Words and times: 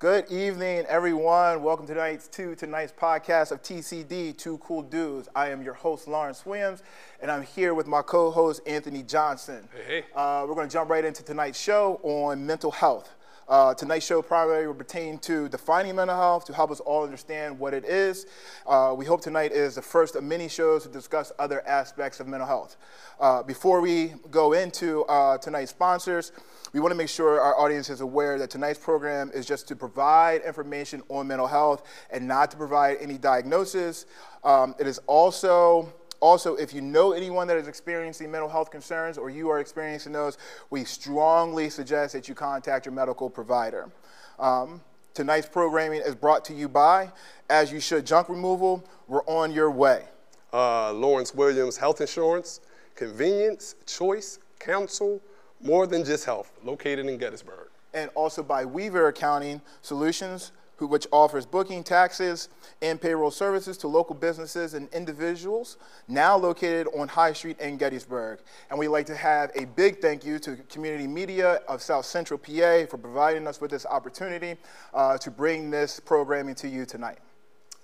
Good 0.00 0.32
evening, 0.32 0.86
everyone. 0.88 1.62
Welcome 1.62 1.86
to 1.86 1.92
tonight's 1.92 2.26
to 2.28 2.56
tonight's 2.56 2.90
podcast 2.90 3.52
of 3.52 3.60
TCD, 3.60 4.34
Two 4.34 4.56
Cool 4.56 4.80
Dudes. 4.80 5.28
I 5.36 5.50
am 5.50 5.60
your 5.60 5.74
host, 5.74 6.08
Lawrence 6.08 6.46
Williams, 6.46 6.82
and 7.20 7.30
I'm 7.30 7.42
here 7.42 7.74
with 7.74 7.86
my 7.86 8.00
co-host, 8.00 8.62
Anthony 8.66 9.02
Johnson. 9.02 9.68
Hey, 9.74 10.00
hey. 10.00 10.04
Uh, 10.16 10.46
we're 10.48 10.54
going 10.54 10.66
to 10.66 10.72
jump 10.72 10.88
right 10.88 11.04
into 11.04 11.22
tonight's 11.22 11.60
show 11.60 12.00
on 12.02 12.46
mental 12.46 12.70
health. 12.70 13.10
Uh, 13.46 13.74
tonight's 13.74 14.06
show 14.06 14.22
primarily 14.22 14.66
will 14.66 14.72
pertain 14.72 15.18
to 15.18 15.50
defining 15.50 15.96
mental 15.96 16.16
health 16.16 16.46
to 16.46 16.54
help 16.54 16.70
us 16.70 16.80
all 16.80 17.04
understand 17.04 17.58
what 17.58 17.74
it 17.74 17.84
is. 17.84 18.26
Uh, 18.66 18.94
we 18.96 19.04
hope 19.04 19.20
tonight 19.20 19.52
is 19.52 19.74
the 19.74 19.82
first 19.82 20.16
of 20.16 20.24
many 20.24 20.48
shows 20.48 20.84
to 20.84 20.88
discuss 20.88 21.30
other 21.38 21.60
aspects 21.68 22.20
of 22.20 22.26
mental 22.26 22.46
health. 22.46 22.78
Uh, 23.20 23.42
before 23.42 23.82
we 23.82 24.14
go 24.30 24.54
into 24.54 25.04
uh, 25.04 25.36
tonight's 25.36 25.72
sponsors, 25.72 26.32
we 26.72 26.80
want 26.80 26.92
to 26.92 26.96
make 26.96 27.08
sure 27.08 27.40
our 27.40 27.58
audience 27.58 27.90
is 27.90 28.00
aware 28.00 28.38
that 28.38 28.50
tonight's 28.50 28.78
program 28.78 29.30
is 29.34 29.46
just 29.46 29.66
to 29.68 29.76
provide 29.76 30.42
information 30.42 31.02
on 31.08 31.26
mental 31.26 31.46
health 31.46 31.82
and 32.10 32.26
not 32.26 32.50
to 32.52 32.56
provide 32.56 32.98
any 33.00 33.18
diagnosis. 33.18 34.06
Um, 34.44 34.74
it 34.78 34.86
is 34.86 35.00
also 35.06 35.92
also, 36.20 36.54
if 36.56 36.74
you 36.74 36.82
know 36.82 37.12
anyone 37.12 37.46
that 37.48 37.56
is 37.56 37.66
experiencing 37.66 38.30
mental 38.30 38.48
health 38.48 38.70
concerns 38.70 39.16
or 39.16 39.30
you 39.30 39.48
are 39.48 39.58
experiencing 39.58 40.12
those, 40.12 40.36
we 40.68 40.84
strongly 40.84 41.70
suggest 41.70 42.12
that 42.12 42.28
you 42.28 42.34
contact 42.34 42.84
your 42.84 42.92
medical 42.92 43.30
provider. 43.30 43.90
Um, 44.38 44.82
tonight's 45.14 45.48
programming 45.48 46.02
is 46.02 46.14
brought 46.14 46.44
to 46.46 46.54
you 46.54 46.68
by 46.68 47.10
As 47.48 47.72
You 47.72 47.80
Should 47.80 48.06
Junk 48.06 48.28
Removal. 48.28 48.84
We're 49.08 49.24
on 49.24 49.50
your 49.50 49.70
way. 49.70 50.04
Uh, 50.52 50.92
Lawrence 50.92 51.34
Williams 51.34 51.78
Health 51.78 52.00
Insurance, 52.00 52.60
convenience, 52.94 53.76
choice, 53.86 54.40
counsel, 54.58 55.22
more 55.62 55.86
than 55.86 56.04
just 56.04 56.24
health, 56.24 56.52
located 56.64 57.06
in 57.06 57.18
Gettysburg. 57.18 57.68
And 57.92 58.10
also 58.14 58.42
by 58.42 58.64
Weaver 58.64 59.08
Accounting 59.08 59.60
Solutions, 59.82 60.52
who, 60.76 60.86
which 60.86 61.06
offers 61.12 61.44
booking, 61.44 61.84
taxes, 61.84 62.48
and 62.80 62.98
payroll 62.98 63.30
services 63.30 63.76
to 63.76 63.88
local 63.88 64.14
businesses 64.14 64.72
and 64.72 64.88
individuals, 64.94 65.76
now 66.08 66.36
located 66.36 66.86
on 66.96 67.06
High 67.06 67.34
Street 67.34 67.60
in 67.60 67.76
Gettysburg. 67.76 68.38
And 68.70 68.78
we'd 68.78 68.88
like 68.88 69.04
to 69.06 69.14
have 69.14 69.50
a 69.54 69.66
big 69.66 70.00
thank 70.00 70.24
you 70.24 70.38
to 70.38 70.56
Community 70.70 71.06
Media 71.06 71.60
of 71.68 71.82
South 71.82 72.06
Central 72.06 72.38
PA 72.38 72.86
for 72.88 72.96
providing 72.96 73.46
us 73.46 73.60
with 73.60 73.70
this 73.70 73.84
opportunity 73.84 74.56
uh, 74.94 75.18
to 75.18 75.30
bring 75.30 75.68
this 75.68 76.00
programming 76.00 76.54
to 76.54 76.68
you 76.68 76.86
tonight. 76.86 77.18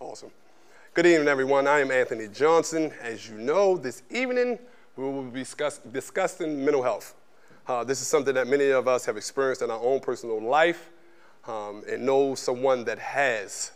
Awesome. 0.00 0.30
Good 0.94 1.05
evening, 1.05 1.28
everyone. 1.28 1.66
I 1.66 1.80
am 1.80 1.90
Anthony 1.90 2.28
Johnson. 2.28 2.90
As 3.02 3.28
you 3.28 3.36
know, 3.36 3.77
this 3.77 4.02
evening 4.08 4.58
we 4.96 5.05
will 5.05 5.22
be 5.24 5.40
discuss- 5.40 5.80
discussing 5.92 6.64
mental 6.64 6.83
health. 6.83 7.14
Uh, 7.69 7.83
this 7.83 8.00
is 8.00 8.06
something 8.06 8.33
that 8.33 8.47
many 8.47 8.70
of 8.70 8.86
us 8.86 9.05
have 9.05 9.17
experienced 9.17 9.61
in 9.61 9.72
our 9.72 9.81
own 9.81 9.98
personal 9.98 10.41
life 10.41 10.91
um, 11.48 11.83
and 11.91 12.06
know 12.06 12.33
someone 12.36 12.84
that 12.84 12.97
has. 12.97 13.73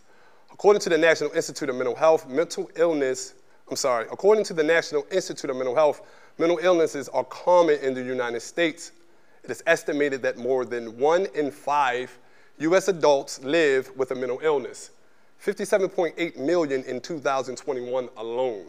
According 0.53 0.81
to 0.83 0.89
the 0.89 0.99
National 0.99 1.33
Institute 1.33 1.69
of 1.69 1.75
Mental 1.75 1.97
Health, 1.97 2.29
mental 2.29 2.71
illness, 2.77 3.35
I'm 3.69 3.75
sorry, 3.75 4.07
according 4.13 4.45
to 4.45 4.55
the 4.55 4.63
National 4.63 5.05
Institute 5.11 5.51
of 5.51 5.57
Mental 5.57 5.75
Health, 5.75 6.03
mental 6.39 6.59
illnesses 6.63 7.09
are 7.09 7.25
common 7.25 7.81
in 7.83 7.93
the 7.93 8.03
United 8.03 8.41
States. 8.43 8.93
It 9.43 9.51
is 9.51 9.61
estimated 9.67 10.23
that 10.23 10.39
more 10.39 10.65
than 10.65 10.97
one 10.97 11.27
in 11.35 11.51
five 11.51 12.17
U.S. 12.59 12.87
adults 12.87 13.43
live 13.43 13.91
with 13.97 14.13
a 14.13 14.15
mental 14.15 14.39
illness, 14.41 14.91
57.8 15.45 16.39
million 16.39 16.85
in 16.85 17.01
2021 17.01 18.09
alone. 18.17 18.67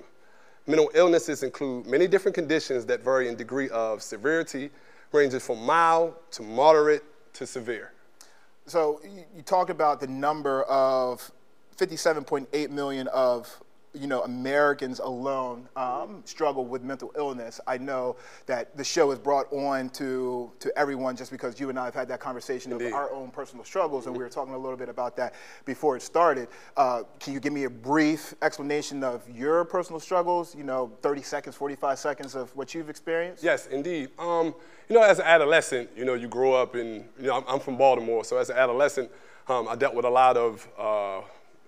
Mental 0.65 0.89
illnesses 0.95 1.43
include 1.43 1.85
many 1.85 2.07
different 2.07 2.33
conditions 2.33 2.87
that 2.87 3.03
vary 3.03 3.27
in 3.27 3.35
degree 3.35 3.69
of 3.69 4.01
severity, 4.01 4.71
ranging 5.11 5.39
from 5.39 5.63
mild 5.63 6.13
to 6.31 6.43
moderate 6.43 7.03
to 7.33 7.45
severe. 7.45 7.91
So 8.65 9.01
you, 9.03 9.41
talked 9.43 9.69
about 9.69 9.99
the 9.99 10.07
number 10.07 10.63
of 10.63 11.31
57.8 11.77 12.69
million 12.69 13.07
of 13.07 13.61
you 13.93 14.07
know 14.07 14.23
Americans 14.23 14.99
alone 14.99 15.67
um, 15.75 16.21
struggle 16.25 16.65
with 16.65 16.83
mental 16.83 17.11
illness. 17.17 17.59
I 17.67 17.77
know 17.77 18.15
that 18.45 18.77
the 18.77 18.83
show 18.83 19.11
is 19.11 19.19
brought 19.19 19.51
on 19.51 19.89
to 19.91 20.51
to 20.59 20.77
everyone 20.77 21.15
just 21.15 21.31
because 21.31 21.59
you 21.59 21.69
and 21.69 21.77
I 21.77 21.85
have 21.85 21.95
had 21.95 22.07
that 22.07 22.19
conversation 22.19 22.71
Indeed. 22.71 22.87
of 22.87 22.93
our 22.93 23.11
own 23.11 23.31
personal 23.31 23.65
struggles, 23.65 24.05
and 24.05 24.15
we 24.15 24.23
were 24.23 24.29
talking 24.29 24.53
a 24.53 24.57
little 24.57 24.77
bit 24.77 24.89
about 24.89 25.17
that 25.17 25.33
before 25.65 25.97
it 25.97 26.01
started. 26.01 26.47
Uh, 26.77 27.03
can 27.19 27.33
you 27.33 27.39
give 27.39 27.53
me 27.53 27.65
a 27.65 27.69
brief 27.69 28.33
explanation 28.41 29.03
of 29.03 29.27
your 29.29 29.65
personal 29.65 29.99
struggles? 29.99 30.55
You 30.55 30.63
know, 30.63 30.91
30 31.01 31.21
seconds, 31.21 31.55
45 31.55 31.99
seconds 31.99 32.35
of 32.35 32.55
what 32.55 32.73
you've 32.73 32.89
experienced. 32.89 33.43
Yes, 33.43 33.67
indeed. 33.67 34.09
Um, 34.17 34.55
you 34.87 34.95
know, 34.95 35.03
as 35.03 35.19
an 35.19 35.25
adolescent, 35.25 35.89
you 35.95 36.05
know, 36.05 36.13
you 36.13 36.27
grow 36.27 36.53
up 36.53 36.75
in, 36.75 37.05
you 37.19 37.27
know, 37.27 37.37
I'm, 37.37 37.43
I'm 37.47 37.59
from 37.59 37.77
Baltimore, 37.77 38.23
so 38.23 38.37
as 38.37 38.49
an 38.49 38.57
adolescent, 38.57 39.09
um, 39.47 39.67
I 39.67 39.75
dealt 39.75 39.95
with 39.95 40.05
a 40.05 40.09
lot 40.09 40.37
of, 40.37 40.67
uh, 40.77 41.19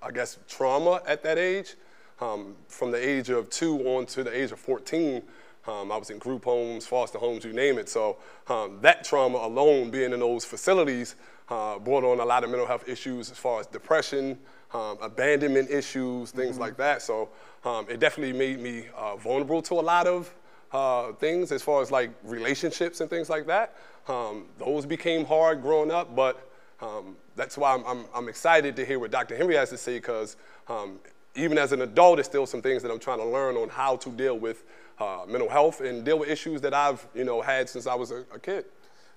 I 0.02 0.12
guess, 0.14 0.38
trauma 0.48 1.02
at 1.08 1.24
that 1.24 1.38
age. 1.38 1.76
Um, 2.22 2.56
from 2.68 2.92
the 2.92 2.98
age 2.98 3.30
of 3.30 3.50
two 3.50 3.80
on 3.88 4.06
to 4.08 4.24
the 4.24 4.36
age 4.36 4.52
of 4.52 4.60
14, 4.60 5.22
um, 5.66 5.92
I 5.92 5.98
was 5.98 6.10
in 6.10 6.18
group 6.18 6.44
homes, 6.44 6.86
foster 6.86 7.18
homes, 7.18 7.46
you 7.46 7.54
name 7.54 7.78
it. 7.78 7.90
So 7.90 8.18
um, 8.48 8.80
that 8.82 9.04
trauma 9.04 9.38
alone, 9.38 9.92
being 9.92 10.12
in 10.12 10.20
those 10.20 10.44
facilities, 10.44 11.16
uh, 11.50 11.80
brought 11.80 12.04
on 12.04 12.20
a 12.20 12.26
lot 12.26 12.44
of 12.44 12.50
mental 12.50 12.68
health 12.68 12.88
issues 12.88 13.32
as 13.32 13.38
far 13.38 13.60
as 13.60 13.68
depression, 13.68 14.38
um, 14.74 14.98
abandonment 15.02 15.70
issues, 15.70 16.32
things 16.32 16.58
like 16.58 16.78
that. 16.78 17.02
So 17.02 17.30
um, 17.64 17.86
it 17.90 18.00
definitely 18.00 18.38
made 18.38 18.60
me 18.60 18.86
uh, 18.96 19.16
vulnerable 19.16 19.62
to 19.64 19.76
a 19.76 19.82
lot 19.82 20.08
of 20.08 20.34
uh, 20.72 21.14
things 21.14 21.52
as 21.52 21.62
far 21.62 21.82
as 21.82 21.92
like 21.92 22.12
relationships 22.24 23.00
and 23.02 23.10
things 23.10 23.30
like 23.30 23.46
that. 23.48 23.76
Um, 24.08 24.46
those 24.58 24.86
became 24.86 25.26
hard 25.26 25.62
growing 25.62 25.92
up, 25.92 26.16
but 26.16 26.50
um, 26.82 27.16
that's 27.36 27.58
why 27.58 27.74
I'm, 27.74 27.86
I'm, 27.86 28.06
I'm 28.14 28.28
excited 28.28 28.76
to 28.76 28.86
hear 28.86 29.00
what 29.00 29.12
Dr. 29.12 29.38
Henry 29.38 29.56
has 29.56 29.70
to 29.70 29.78
say 29.78 29.96
because 29.96 30.36
um, 30.68 31.00
even 31.36 31.58
as 31.58 31.72
an 31.72 31.82
adult, 31.82 32.18
there's 32.18 32.28
still 32.28 32.46
some 32.46 32.62
things 32.62 32.84
that 32.84 32.92
I'm 32.92 33.00
trying 33.00 33.20
to 33.20 33.26
learn 33.26 33.56
on 33.56 33.70
how 33.70 33.96
to 33.98 34.10
deal 34.10 34.38
with 34.38 34.64
uh, 35.00 35.22
mental 35.28 35.50
health 35.50 35.82
and 35.82 36.06
deal 36.06 36.20
with 36.20 36.30
issues 36.30 36.62
that 36.62 36.74
I've 36.74 37.06
you 37.16 37.24
know 37.24 37.42
had 37.42 37.70
since 37.70 37.88
I 37.88 37.96
was 37.96 38.12
a, 38.12 38.26
a 38.34 38.40
kid. 38.40 38.66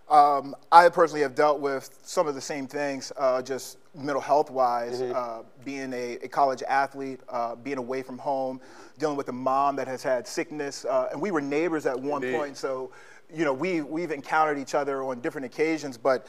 Um, 0.08 0.54
I 0.70 0.88
personally 0.88 1.22
have 1.22 1.34
dealt 1.34 1.60
with 1.60 1.98
some 2.04 2.28
of 2.28 2.36
the 2.36 2.40
same 2.40 2.68
things, 2.68 3.12
uh, 3.16 3.42
just 3.42 3.78
mental 3.92 4.20
health 4.20 4.50
wise, 4.50 5.02
uh, 5.02 5.42
being 5.64 5.92
a, 5.92 6.18
a 6.22 6.28
college 6.28 6.62
athlete, 6.62 7.20
uh, 7.28 7.56
being 7.56 7.78
away 7.78 8.02
from 8.02 8.16
home, 8.16 8.60
dealing 8.98 9.16
with 9.16 9.28
a 9.30 9.32
mom 9.32 9.74
that 9.76 9.88
has 9.88 10.04
had 10.04 10.28
sickness. 10.28 10.84
Uh, 10.84 11.08
and 11.10 11.20
we 11.20 11.32
were 11.32 11.40
neighbors 11.40 11.86
at 11.86 11.98
one 11.98 12.22
Indeed. 12.22 12.38
point, 12.38 12.56
so 12.56 12.92
you 13.34 13.44
know 13.44 13.52
we 13.52 13.80
we've 13.82 14.12
encountered 14.12 14.58
each 14.58 14.74
other 14.74 15.04
on 15.04 15.20
different 15.20 15.44
occasions, 15.44 15.98
but. 15.98 16.26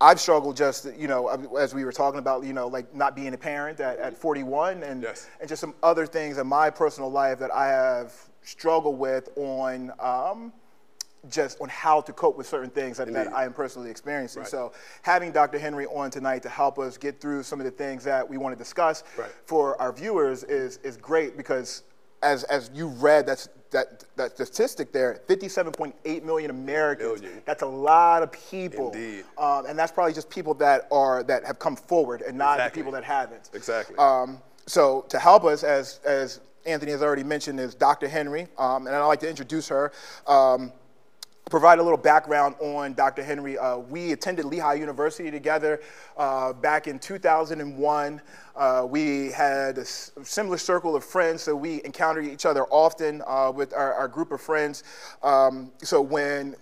I've 0.00 0.20
struggled 0.20 0.56
just, 0.56 0.86
you 0.96 1.08
know, 1.08 1.28
as 1.58 1.74
we 1.74 1.84
were 1.84 1.92
talking 1.92 2.20
about, 2.20 2.44
you 2.44 2.52
know, 2.52 2.68
like 2.68 2.94
not 2.94 3.16
being 3.16 3.34
a 3.34 3.38
parent 3.38 3.80
at, 3.80 3.98
at 3.98 4.16
41 4.16 4.82
and, 4.84 5.02
Yes. 5.02 5.26
and 5.40 5.48
just 5.48 5.60
some 5.60 5.74
other 5.82 6.06
things 6.06 6.38
in 6.38 6.46
my 6.46 6.70
personal 6.70 7.10
life 7.10 7.38
that 7.40 7.50
I 7.52 7.66
have 7.66 8.12
struggled 8.42 8.98
with 8.98 9.28
on 9.36 9.92
um, 9.98 10.52
just 11.30 11.60
on 11.60 11.68
how 11.68 12.00
to 12.00 12.12
cope 12.12 12.38
with 12.38 12.46
certain 12.46 12.70
things 12.70 12.96
that, 12.96 13.12
that 13.12 13.32
I 13.34 13.44
am 13.44 13.52
personally 13.52 13.90
experiencing. 13.90 14.42
Right. 14.42 14.50
So 14.50 14.72
having 15.02 15.32
Dr. 15.32 15.58
Henry 15.58 15.86
on 15.86 16.10
tonight 16.12 16.44
to 16.44 16.48
help 16.48 16.78
us 16.78 16.96
get 16.96 17.20
through 17.20 17.42
some 17.42 17.58
of 17.58 17.64
the 17.64 17.72
things 17.72 18.04
that 18.04 18.26
we 18.26 18.38
want 18.38 18.56
to 18.56 18.58
discuss 18.58 19.02
Right. 19.16 19.28
for 19.44 19.78
our 19.82 19.92
viewers 19.92 20.44
is, 20.44 20.76
is 20.84 20.96
great 20.96 21.36
because 21.36 21.82
as, 22.22 22.44
as 22.44 22.70
you 22.74 22.88
read 22.88 23.26
that's, 23.26 23.48
that, 23.70 24.04
that 24.16 24.32
statistic 24.34 24.92
there, 24.92 25.20
57.8 25.28 26.22
million 26.24 26.50
Americans, 26.50 27.20
Million. 27.22 27.42
that's 27.44 27.62
a 27.62 27.66
lot 27.66 28.22
of 28.22 28.32
people. 28.32 28.90
Indeed. 28.92 29.24
Um, 29.36 29.66
and 29.66 29.78
that's 29.78 29.92
probably 29.92 30.12
just 30.14 30.30
people 30.30 30.54
that 30.54 30.88
are 30.90 31.22
that 31.24 31.44
have 31.44 31.58
come 31.58 31.76
forward 31.76 32.22
and 32.22 32.36
not 32.36 32.54
Exactly. 32.54 32.70
the 32.70 32.84
people 32.84 32.92
that 32.92 33.04
haven't. 33.04 33.50
Exactly. 33.52 33.96
Um, 33.98 34.38
so 34.66 35.04
to 35.10 35.18
help 35.18 35.44
us, 35.44 35.64
as 35.64 36.00
as 36.04 36.40
Anthony 36.66 36.92
has 36.92 37.02
already 37.02 37.24
mentioned, 37.24 37.60
is 37.60 37.74
Dr. 37.74 38.08
Henry, 38.08 38.48
um, 38.58 38.86
and 38.86 38.94
I'd 38.96 39.06
like 39.06 39.20
to 39.20 39.28
introduce 39.28 39.68
her. 39.68 39.92
Provide 41.50 41.78
a 41.78 41.82
little 41.82 41.98
background 41.98 42.56
on 42.60 42.92
Dr. 42.92 43.22
Henry. 43.22 43.56
Uh, 43.56 43.78
we 43.78 44.12
attended 44.12 44.44
Lehigh 44.44 44.74
University 44.74 45.30
together 45.30 45.80
uh, 46.18 46.52
back 46.52 46.86
in 46.86 46.98
2001. 46.98 48.20
Uh, 48.54 48.86
we 48.86 49.30
had 49.30 49.78
a 49.78 49.84
similar 49.84 50.58
circle 50.58 50.94
of 50.94 51.02
friends, 51.02 51.42
so 51.42 51.56
we 51.56 51.82
encountered 51.84 52.26
each 52.26 52.44
other 52.44 52.64
often 52.64 53.22
uh, 53.26 53.50
with 53.54 53.72
our, 53.72 53.94
our 53.94 54.08
group 54.08 54.30
of 54.30 54.42
friends. 54.42 54.84
Um, 55.22 55.72
so 55.82 56.02
when 56.02 56.54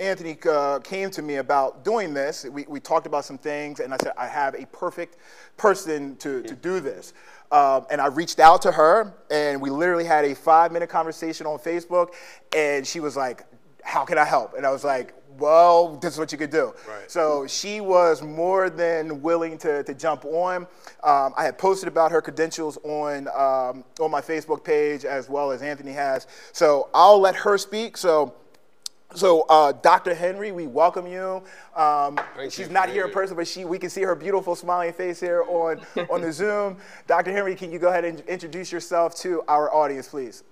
Anthony 0.00 0.36
uh, 0.50 0.80
came 0.80 1.10
to 1.12 1.22
me 1.22 1.36
about 1.36 1.84
doing 1.84 2.12
this. 2.12 2.44
We, 2.44 2.64
we 2.68 2.80
talked 2.80 3.06
about 3.06 3.24
some 3.24 3.38
things, 3.38 3.78
and 3.78 3.94
I 3.94 3.96
said, 3.98 4.12
I 4.18 4.26
have 4.26 4.54
a 4.54 4.66
perfect 4.66 5.18
person 5.56 6.16
to, 6.16 6.42
to 6.42 6.54
do 6.54 6.80
this. 6.80 7.14
Um, 7.52 7.86
and 7.90 8.00
I 8.00 8.06
reached 8.06 8.40
out 8.40 8.60
to 8.62 8.72
her, 8.72 9.14
and 9.30 9.60
we 9.62 9.70
literally 9.70 10.04
had 10.04 10.24
a 10.24 10.34
five 10.34 10.72
minute 10.72 10.88
conversation 10.88 11.46
on 11.46 11.58
Facebook, 11.58 12.08
and 12.54 12.84
she 12.84 12.98
was 12.98 13.16
like, 13.16 13.44
How 13.84 14.04
can 14.04 14.18
I 14.18 14.24
help? 14.24 14.54
And 14.54 14.66
I 14.66 14.70
was 14.70 14.82
like, 14.82 15.14
well, 15.38 15.96
this 15.96 16.14
is 16.14 16.18
what 16.18 16.32
you 16.32 16.38
could 16.38 16.50
do. 16.50 16.72
Right. 16.88 17.10
So 17.10 17.46
she 17.46 17.80
was 17.80 18.22
more 18.22 18.70
than 18.70 19.22
willing 19.22 19.58
to, 19.58 19.82
to 19.82 19.94
jump 19.94 20.24
on. 20.24 20.62
Um, 21.02 21.34
I 21.36 21.44
had 21.44 21.58
posted 21.58 21.88
about 21.88 22.12
her 22.12 22.22
credentials 22.22 22.78
on, 22.84 23.28
um, 23.28 23.84
on 24.00 24.10
my 24.10 24.20
Facebook 24.20 24.64
page 24.64 25.04
as 25.04 25.28
well 25.28 25.50
as 25.50 25.62
Anthony 25.62 25.92
has. 25.92 26.26
So 26.52 26.88
I'll 26.94 27.18
let 27.20 27.36
her 27.36 27.58
speak. 27.58 27.96
So 27.96 28.34
So, 29.14 29.42
uh, 29.48 29.72
Dr. 29.72 30.14
Henry, 30.14 30.50
we 30.50 30.66
welcome 30.66 31.06
you. 31.06 31.42
Um, 31.76 32.18
she's 32.44 32.66
you 32.66 32.68
not 32.68 32.88
here 32.88 33.04
in 33.04 33.12
person, 33.12 33.36
but 33.36 33.46
she 33.46 33.64
we 33.64 33.78
can 33.78 33.88
see 33.90 34.02
her 34.02 34.14
beautiful 34.16 34.56
smiling 34.56 34.92
face 34.92 35.20
here 35.20 35.44
on 35.46 35.80
on 36.10 36.20
the 36.20 36.32
Zoom. 36.40 36.78
Dr. 37.06 37.30
Henry, 37.32 37.54
can 37.54 37.70
you 37.70 37.78
go 37.78 37.88
ahead 37.88 38.04
and 38.04 38.20
introduce 38.22 38.72
yourself 38.72 39.14
to 39.16 39.42
our 39.46 39.72
audience, 39.72 40.08
please? 40.08 40.42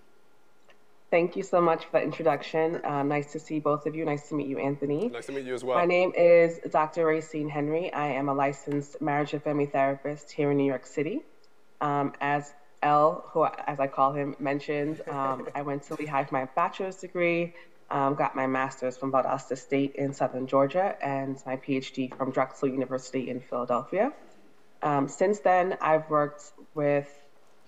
Thank 1.13 1.37
you 1.37 1.43
so 1.43 1.61
much 1.61 1.85
for 1.85 2.01
the 2.01 2.03
introduction. 2.03 2.81
Um, 2.85 3.09
nice 3.09 3.33
to 3.33 3.39
see 3.39 3.61
both 3.61 3.85
of 3.85 3.95
you. 3.95 4.03
Nice 4.03 4.31
to 4.31 4.35
meet 4.35 4.47
you, 4.47 4.57
Anthony. 4.57 5.09
Nice 5.09 5.27
to 5.27 5.33
meet 5.33 5.45
you 5.45 5.53
as 5.53 5.63
well. 5.63 5.77
My 5.77 5.85
name 5.85 6.11
is 6.17 6.59
Dr. 6.71 7.05
Racine 7.05 7.51
Henry. 7.51 7.93
I 7.93 8.13
am 8.13 8.31
a 8.31 8.33
licensed 8.33 8.99
marriage 9.03 9.35
and 9.35 9.43
family 9.43 9.67
therapist 9.67 10.33
here 10.33 10.51
in 10.51 10.57
New 10.57 10.65
York 10.65 10.87
City. 10.87 11.21
Um, 11.83 12.15
as 12.23 12.55
L, 12.83 13.27
who 13.29 13.45
as 13.45 13.79
I 13.79 13.89
call 13.89 14.15
him, 14.15 14.37
mentioned, 14.39 15.03
um, 15.07 15.49
I 15.55 15.61
went 15.61 15.83
to 15.83 15.97
Lehigh 15.97 16.25
for 16.25 16.35
my 16.35 16.47
bachelor's 16.57 16.97
degree, 16.97 17.53
um, 17.91 18.15
got 18.15 18.35
my 18.35 18.47
master's 18.47 18.97
from 18.97 19.13
Valdosta 19.13 19.59
State 19.59 19.97
in 19.97 20.15
Southern 20.15 20.47
Georgia, 20.47 20.97
and 21.05 21.37
my 21.45 21.59
PhD 21.59 22.17
from 22.17 22.31
Drexel 22.31 22.69
University 22.69 23.29
in 23.29 23.41
Philadelphia. 23.41 24.15
Um, 24.83 25.09
since 25.09 25.41
then, 25.41 25.77
I've 25.83 26.09
worked 26.09 26.53
with 26.75 27.22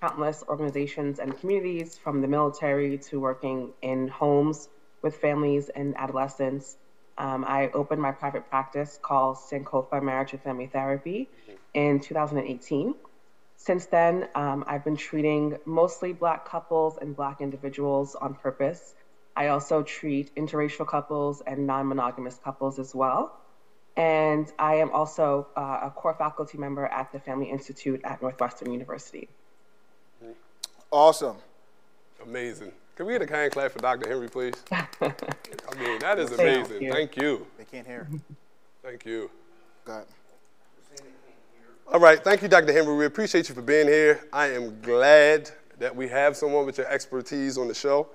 countless 0.05 0.45
organizations 0.49 1.19
and 1.19 1.39
communities, 1.41 1.97
from 1.97 2.21
the 2.21 2.29
military 2.29 2.99
to 2.99 3.19
working 3.19 3.73
in 3.81 4.06
homes 4.06 4.69
with 5.01 5.17
families 5.17 5.71
and 5.71 5.97
adolescents. 5.97 6.77
Um, 7.17 7.43
I 7.49 7.71
opened 7.73 8.03
my 8.03 8.12
private 8.12 8.51
practice 8.51 8.99
called 9.01 9.39
Sankofa 9.39 10.03
Marriage 10.03 10.35
and 10.35 10.43
Family 10.43 10.67
Therapy 10.67 11.31
in 11.73 12.01
2018. 12.01 12.95
Since 13.56 13.87
then, 13.87 14.29
um, 14.35 14.62
I've 14.67 14.85
been 14.85 14.97
treating 14.97 15.56
mostly 15.65 16.12
Black 16.12 16.45
couples 16.45 16.99
and 17.01 17.17
Black 17.17 17.41
individuals 17.41 18.15
on 18.15 18.35
purpose. 18.35 18.95
I 19.35 19.47
also 19.49 19.83
treat 19.83 20.35
interracial 20.35 20.87
couples 20.87 21.43
and 21.47 21.67
non 21.67 21.89
monogamous 21.89 22.39
couples 22.45 22.79
as 22.79 22.95
well. 22.95 23.41
And 23.97 24.53
I 24.59 24.75
am 24.85 24.91
also 24.91 25.47
uh, 25.56 25.89
a 25.89 25.91
core 25.91 26.15
faculty 26.15 26.59
member 26.59 26.85
at 26.85 27.11
the 27.12 27.21
Family 27.21 27.49
Institute 27.49 28.03
at 28.05 28.21
Northwestern 28.21 28.71
University. 28.71 29.31
Awesome. 30.94 31.38
Amazing. 32.23 32.70
Can 32.94 33.06
we 33.06 33.14
get 33.14 33.23
a 33.23 33.26
kind 33.26 33.50
clap 33.50 33.73
for 33.73 33.81
Dr. 33.81 34.08
Henry, 34.08 34.29
please? 34.29 34.55
I 34.70 34.87
mean, 35.76 35.99
that 35.99 36.20
is 36.20 36.31
Thank 36.31 36.67
amazing. 36.69 36.82
you. 36.85 36.93
Thank 36.93 37.17
you. 37.17 37.46
They 37.58 37.64
can't 37.64 37.85
hear. 37.85 38.06
Thank 38.81 39.05
you. 39.05 39.29
Go 39.85 39.93
ahead. 39.93 40.05
All 41.93 41.99
right, 41.99 42.23
thank 42.23 42.43
you, 42.43 42.49
Dr. 42.49 42.73
Henry. 42.73 42.94
We 42.96 43.06
appreciate 43.06 43.49
you 43.49 43.56
for 43.56 43.61
being 43.61 43.88
here. 43.88 44.20
I 44.32 44.46
am 44.52 44.81
glad 44.82 45.50
that 45.81 45.94
we 45.94 46.06
have 46.06 46.37
someone 46.37 46.64
with 46.64 46.79
your 46.79 46.87
expertise 46.87 47.58
on 47.58 47.67
the 47.67 47.75
show. 47.75 48.06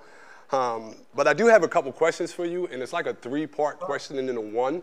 Um, 0.50 0.94
but 1.14 1.28
I 1.28 1.34
do 1.34 1.48
have 1.48 1.62
a 1.62 1.68
couple 1.68 1.92
questions 1.92 2.32
for 2.32 2.46
you, 2.46 2.66
and 2.68 2.82
it's 2.82 2.94
like 2.94 3.04
a 3.04 3.12
three-part 3.12 3.78
question 3.78 4.18
and 4.18 4.26
then 4.26 4.38
a 4.38 4.40
one. 4.40 4.82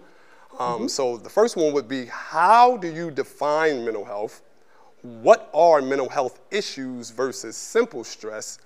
Um, 0.59 0.87
So 0.87 1.17
the 1.17 1.31
first 1.31 1.57
one 1.57 1.73
would 1.73 1.87
be, 1.87 2.05
how 2.05 2.77
do 2.77 2.89
you 2.93 3.09
define 3.09 3.83
mental 3.83 4.05
health? 4.05 4.43
What 5.07 5.49
are 5.53 5.81
mental 5.81 6.09
health 6.09 6.41
issues 6.51 7.11
versus 7.11 7.55
simple 7.55 8.03
stress? 8.03 8.59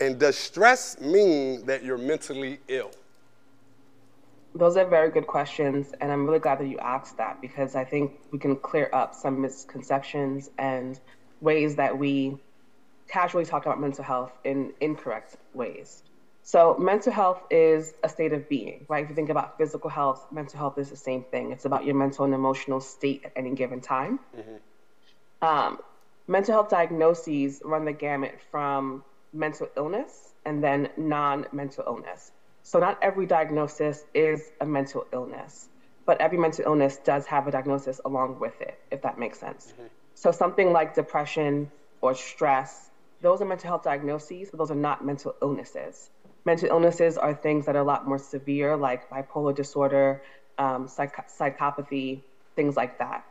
And 0.00 0.20
does 0.20 0.38
stress 0.38 1.00
mean 1.00 1.66
that 1.66 1.82
you're 1.82 1.98
mentally 1.98 2.60
ill? 2.68 2.92
Those 4.54 4.76
are 4.76 4.84
very 4.84 5.10
good 5.10 5.26
questions, 5.26 5.92
and 6.00 6.12
I'm 6.12 6.26
really 6.26 6.38
glad 6.38 6.60
that 6.60 6.68
you 6.68 6.78
asked 6.78 7.16
that 7.16 7.40
because 7.40 7.74
I 7.74 7.84
think 7.84 8.12
we 8.30 8.38
can 8.38 8.54
clear 8.54 8.88
up 8.92 9.16
some 9.16 9.40
misconceptions 9.40 10.50
and 10.58 11.00
ways 11.40 11.74
that 11.74 11.98
we 11.98 12.38
casually 13.08 13.44
talk 13.44 13.66
about 13.66 13.80
mental 13.80 14.04
health 14.04 14.30
in 14.44 14.72
incorrect 14.80 15.38
ways. 15.54 16.04
So, 16.44 16.76
mental 16.78 17.12
health 17.12 17.42
is 17.50 17.94
a 18.04 18.08
state 18.08 18.32
of 18.32 18.48
being, 18.48 18.86
right? 18.88 19.02
If 19.02 19.10
you 19.10 19.16
think 19.16 19.28
about 19.28 19.58
physical 19.58 19.90
health, 19.90 20.28
mental 20.30 20.58
health 20.58 20.78
is 20.78 20.88
the 20.88 20.96
same 20.96 21.24
thing. 21.24 21.50
It's 21.50 21.64
about 21.64 21.84
your 21.84 21.96
mental 21.96 22.24
and 22.24 22.32
emotional 22.32 22.80
state 22.80 23.24
at 23.24 23.32
any 23.34 23.56
given 23.56 23.80
time. 23.80 24.20
Mm-hmm. 24.36 24.56
Um, 25.42 25.78
mental 26.28 26.54
health 26.54 26.68
diagnoses 26.68 27.62
run 27.64 27.84
the 27.84 27.92
gamut 27.92 28.40
from 28.50 29.04
mental 29.32 29.68
illness 29.76 30.34
and 30.44 30.62
then 30.62 30.88
non 30.96 31.46
mental 31.52 31.84
illness. 31.86 32.32
So, 32.62 32.78
not 32.78 32.98
every 33.02 33.26
diagnosis 33.26 34.04
is 34.14 34.52
a 34.60 34.66
mental 34.66 35.06
illness, 35.12 35.68
but 36.06 36.20
every 36.20 36.38
mental 36.38 36.66
illness 36.66 36.98
does 37.04 37.26
have 37.26 37.46
a 37.46 37.50
diagnosis 37.50 38.00
along 38.04 38.38
with 38.38 38.60
it, 38.60 38.78
if 38.90 39.02
that 39.02 39.18
makes 39.18 39.38
sense. 39.38 39.72
So, 40.14 40.30
something 40.30 40.72
like 40.72 40.94
depression 40.94 41.70
or 42.02 42.14
stress, 42.14 42.90
those 43.22 43.40
are 43.40 43.46
mental 43.46 43.68
health 43.68 43.82
diagnoses, 43.82 44.50
but 44.50 44.58
those 44.58 44.70
are 44.70 44.74
not 44.76 45.04
mental 45.04 45.34
illnesses. 45.40 46.10
Mental 46.44 46.68
illnesses 46.68 47.16
are 47.16 47.34
things 47.34 47.66
that 47.66 47.76
are 47.76 47.80
a 47.82 47.84
lot 47.84 48.06
more 48.06 48.18
severe, 48.18 48.76
like 48.76 49.08
bipolar 49.10 49.54
disorder, 49.54 50.22
um, 50.58 50.86
psych- 50.86 51.28
psychopathy, 51.28 52.22
things 52.56 52.76
like 52.76 52.98
that 52.98 53.24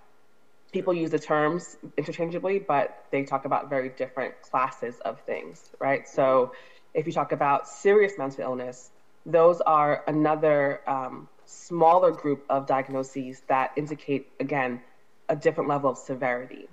people 0.72 0.94
use 0.94 1.12
the 1.12 1.20
terms 1.20 1.78
interchangeably, 1.98 2.60
but 2.60 3.06
they 3.12 3.24
talk 3.24 3.46
about 3.46 3.70
very 3.70 3.90
different 3.90 4.42
classes 4.42 5.00
of 5.06 5.20
things, 5.22 5.70
right? 5.80 6.08
So 6.08 6.54
if 6.94 7.08
you 7.08 7.14
talk 7.14 7.32
about 7.32 7.68
serious 7.68 8.14
mental 8.18 8.44
illness, 8.44 8.92
those 9.26 9.62
are 9.62 10.04
another 10.08 10.82
um, 10.88 11.28
smaller 11.46 12.12
group 12.12 12.46
of 12.50 12.68
diagnoses 12.68 13.42
that 13.48 13.72
indicate, 13.76 14.28
again, 14.40 14.82
a 15.28 15.36
different 15.36 15.70
level 15.70 15.92
of 15.92 15.98
severity. 15.98 16.68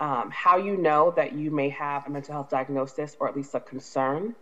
Um, 0.00 0.30
how 0.30 0.56
you 0.58 0.76
know 0.76 1.12
that 1.16 1.32
you 1.32 1.50
may 1.50 1.70
have 1.70 2.06
a 2.06 2.10
mental 2.10 2.32
health 2.32 2.50
diagnosis 2.50 3.16
or 3.18 3.28
at 3.28 3.36
least 3.36 3.54
a 3.54 3.60
concern. 3.60 4.34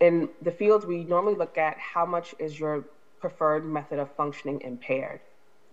In 0.00 0.28
the 0.42 0.50
field, 0.50 0.86
we 0.86 1.04
normally 1.04 1.34
look 1.34 1.56
at 1.56 1.78
how 1.78 2.04
much 2.04 2.34
is 2.38 2.58
your 2.58 2.84
preferred 3.20 3.64
method 3.64 3.98
of 3.98 4.14
functioning 4.16 4.60
impaired. 4.60 5.20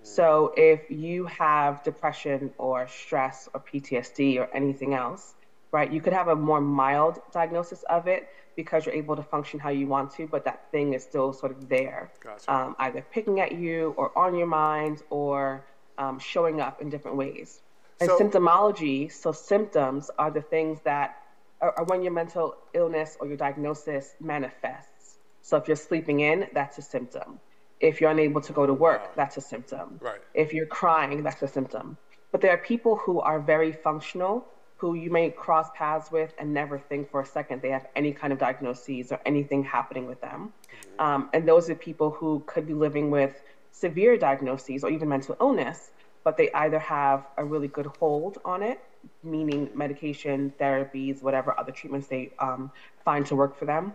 So 0.03 0.53
if 0.55 0.89
you 0.89 1.25
have 1.25 1.83
depression 1.83 2.51
or 2.57 2.87
stress 2.87 3.49
or 3.53 3.59
PTSD 3.59 4.39
or 4.39 4.49
anything 4.53 4.93
else, 4.93 5.35
right, 5.71 5.91
you 5.91 6.01
could 6.01 6.13
have 6.13 6.29
a 6.29 6.35
more 6.35 6.61
mild 6.61 7.19
diagnosis 7.31 7.83
of 7.83 8.07
it 8.07 8.29
because 8.55 8.85
you're 8.85 8.95
able 8.95 9.15
to 9.15 9.23
function 9.23 9.59
how 9.59 9.69
you 9.69 9.87
want 9.87 10.11
to, 10.11 10.27
but 10.27 10.43
that 10.45 10.69
thing 10.71 10.93
is 10.93 11.03
still 11.03 11.31
sort 11.31 11.51
of 11.51 11.69
there, 11.69 12.11
Gotcha. 12.21 12.51
um, 12.53 12.75
either 12.79 13.05
picking 13.11 13.39
at 13.39 13.53
you 13.53 13.93
or 13.97 14.17
on 14.17 14.35
your 14.35 14.47
mind 14.47 15.01
or 15.09 15.65
um, 15.97 16.19
showing 16.19 16.59
up 16.59 16.81
in 16.81 16.89
different 16.89 17.17
ways. 17.17 17.61
And 18.01 18.09
So- 18.09 18.17
symptomology, 18.17 19.11
so 19.11 19.31
symptoms 19.31 20.09
are 20.17 20.31
the 20.31 20.41
things 20.41 20.79
that 20.81 21.17
are, 21.61 21.73
are 21.77 21.83
when 21.85 22.01
your 22.01 22.13
mental 22.13 22.55
illness 22.73 23.17
or 23.19 23.27
your 23.27 23.37
diagnosis 23.37 24.15
manifests. 24.19 25.17
So 25.41 25.57
if 25.57 25.67
you're 25.67 25.77
sleeping 25.77 26.19
in, 26.21 26.47
that's 26.53 26.77
a 26.77 26.81
symptom. 26.81 27.39
If 27.79 28.01
you're 28.01 28.11
unable 28.11 28.41
to 28.41 28.53
go 28.53 28.65
to 28.65 28.73
work, 28.73 29.15
that's 29.15 29.37
a 29.37 29.41
symptom. 29.41 29.99
Right. 30.01 30.19
If 30.33 30.53
you're 30.53 30.65
crying, 30.65 31.23
that's 31.23 31.41
a 31.41 31.47
symptom. 31.47 31.97
But 32.31 32.41
there 32.41 32.51
are 32.51 32.57
people 32.57 32.95
who 32.95 33.19
are 33.21 33.39
very 33.39 33.71
functional 33.71 34.45
who 34.79 34.93
you 34.93 35.11
may 35.11 35.29
cross 35.29 35.67
paths 35.75 36.09
with 36.09 36.33
and 36.37 36.53
never 36.53 36.79
think 36.79 37.11
for 37.11 37.19
a 37.19 37.25
second 37.25 37.61
they 37.61 37.69
have 37.69 37.85
any 37.97 38.13
kind 38.13 38.31
of 38.31 38.39
diagnoses 38.39 39.11
or 39.11 39.19
anything 39.25 39.61
happening 39.61 40.07
with 40.07 40.21
them. 40.21 40.53
Um, 40.99 41.29
and 41.33 41.45
those 41.45 41.69
are 41.69 41.75
people 41.75 42.11
who 42.11 42.41
could 42.45 42.65
be 42.65 42.73
living 42.73 43.11
with 43.11 43.41
severe 43.71 44.17
diagnoses 44.17 44.85
or 44.85 44.89
even 44.89 45.09
mental 45.09 45.35
illness, 45.41 45.91
but 46.23 46.37
they 46.37 46.49
either 46.53 46.79
have 46.79 47.27
a 47.35 47.43
really 47.43 47.67
good 47.67 47.87
hold 47.99 48.37
on 48.45 48.63
it, 48.63 48.79
meaning 49.21 49.69
medication, 49.75 50.53
therapies, 50.57 51.21
whatever 51.21 51.59
other 51.59 51.73
treatments 51.73 52.07
they 52.07 52.31
um, 52.39 52.71
find 53.03 53.25
to 53.25 53.35
work 53.35 53.59
for 53.59 53.65
them, 53.65 53.93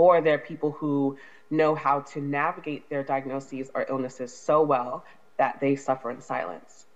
or 0.00 0.22
they're 0.22 0.38
people 0.38 0.70
who 0.70 1.18
know 1.50 1.74
how 1.74 2.00
to 2.00 2.20
navigate 2.20 2.88
their 2.88 3.02
diagnoses 3.02 3.70
or 3.74 3.84
illnesses 3.88 4.32
so 4.32 4.62
well 4.62 5.04
that 5.36 5.60
they 5.60 5.76
suffer 5.76 6.10
in 6.10 6.20
silence. 6.22 6.86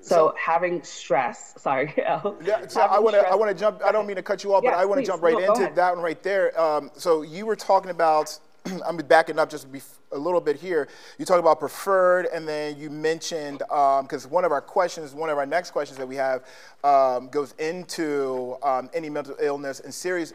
So, 0.00 0.34
having 0.38 0.82
stress, 0.82 1.54
sorry, 1.62 1.92
Yeah, 1.96 2.66
so 2.68 2.80
I 2.80 2.98
want 2.98 3.14
to 3.14 3.26
I 3.26 3.34
want 3.34 3.50
to 3.50 3.58
jump. 3.58 3.82
I 3.82 3.90
don't 3.92 4.06
mean 4.06 4.16
to 4.16 4.22
cut 4.22 4.44
you 4.44 4.54
off, 4.54 4.62
but 4.62 4.74
I 4.74 4.84
want 4.84 5.00
to 5.00 5.06
jump 5.06 5.22
right 5.22 5.38
No, 5.38 5.54
into 5.54 5.74
that 5.74 5.94
one 5.94 6.04
right 6.04 6.22
there. 6.22 6.58
Um, 6.60 6.90
so 6.94 7.22
you 7.22 7.46
were 7.46 7.56
talking 7.56 7.90
about. 7.90 8.38
I'm 8.86 8.96
backing 8.96 9.38
up 9.38 9.50
just 9.50 9.66
a 10.12 10.18
little 10.18 10.40
bit 10.40 10.56
here. 10.56 10.88
You 11.18 11.24
talked 11.24 11.40
about 11.40 11.60
preferred, 11.60 12.26
and 12.32 12.48
then 12.48 12.78
you 12.78 12.88
mentioned 12.88 13.58
because 13.58 14.26
one 14.26 14.44
of 14.44 14.52
our 14.52 14.60
questions, 14.60 15.12
one 15.14 15.28
of 15.28 15.36
our 15.36 15.44
next 15.44 15.72
questions 15.72 15.98
that 15.98 16.06
we 16.06 16.16
have, 16.16 16.44
um, 16.82 17.28
goes 17.28 17.52
into 17.58 18.56
um, 18.62 18.88
any 18.94 19.10
mental 19.10 19.36
illness 19.38 19.80
and 19.80 19.92
serious 19.92 20.32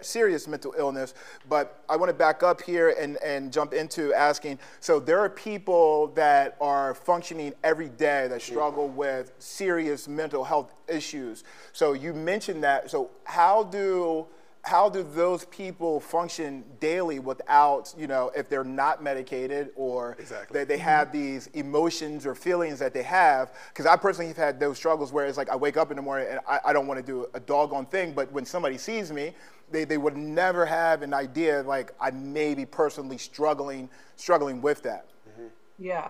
serious 0.00 0.48
mental 0.48 0.74
illness. 0.78 1.14
But 1.48 1.82
I 1.88 1.96
want 1.96 2.08
to 2.08 2.14
back 2.14 2.42
up 2.42 2.62
here 2.62 2.94
and 2.98 3.18
and 3.22 3.52
jump 3.52 3.74
into 3.74 4.14
asking. 4.14 4.58
So 4.80 4.98
there 4.98 5.18
are 5.18 5.28
people 5.30 6.08
that 6.14 6.56
are 6.60 6.94
functioning 6.94 7.52
every 7.62 7.88
day 7.90 8.26
that 8.28 8.40
struggle 8.40 8.88
with 8.88 9.32
serious 9.38 10.08
mental 10.08 10.44
health 10.44 10.72
issues. 10.88 11.44
So 11.72 11.92
you 11.92 12.14
mentioned 12.14 12.64
that. 12.64 12.90
So 12.90 13.10
how 13.24 13.64
do 13.64 14.26
how 14.62 14.88
do 14.88 15.02
those 15.02 15.44
people 15.46 16.00
function 16.00 16.64
daily 16.80 17.18
without, 17.18 17.94
you 17.96 18.06
know, 18.06 18.30
if 18.36 18.48
they're 18.48 18.64
not 18.64 19.02
medicated 19.02 19.70
or 19.74 20.16
Exactly. 20.18 20.58
they, 20.58 20.64
they 20.64 20.78
have 20.78 21.12
these 21.12 21.46
emotions 21.48 22.26
or 22.26 22.34
feelings 22.34 22.78
that 22.78 22.92
they 22.92 23.02
have? 23.02 23.52
Because 23.68 23.86
I 23.86 23.96
personally 23.96 24.28
have 24.28 24.36
had 24.36 24.60
those 24.60 24.76
struggles 24.76 25.12
where 25.12 25.26
it's 25.26 25.38
like 25.38 25.48
I 25.48 25.56
wake 25.56 25.76
up 25.76 25.90
in 25.90 25.96
the 25.96 26.02
morning 26.02 26.28
and 26.30 26.40
I, 26.46 26.60
I 26.66 26.72
don't 26.72 26.86
want 26.86 27.00
to 27.00 27.06
do 27.06 27.26
a 27.34 27.40
doggone 27.40 27.86
thing, 27.86 28.12
but 28.12 28.30
when 28.32 28.44
somebody 28.44 28.76
sees 28.76 29.10
me, 29.10 29.34
they, 29.70 29.84
they 29.84 29.98
would 29.98 30.16
never 30.16 30.66
have 30.66 31.02
an 31.02 31.14
idea 31.14 31.62
like 31.62 31.92
I 32.00 32.10
may 32.10 32.54
be 32.54 32.66
personally 32.66 33.18
struggling 33.18 33.88
struggling 34.16 34.60
with 34.60 34.82
that. 34.82 35.06
Mm-hmm. 35.28 35.46
Yeah. 35.78 36.08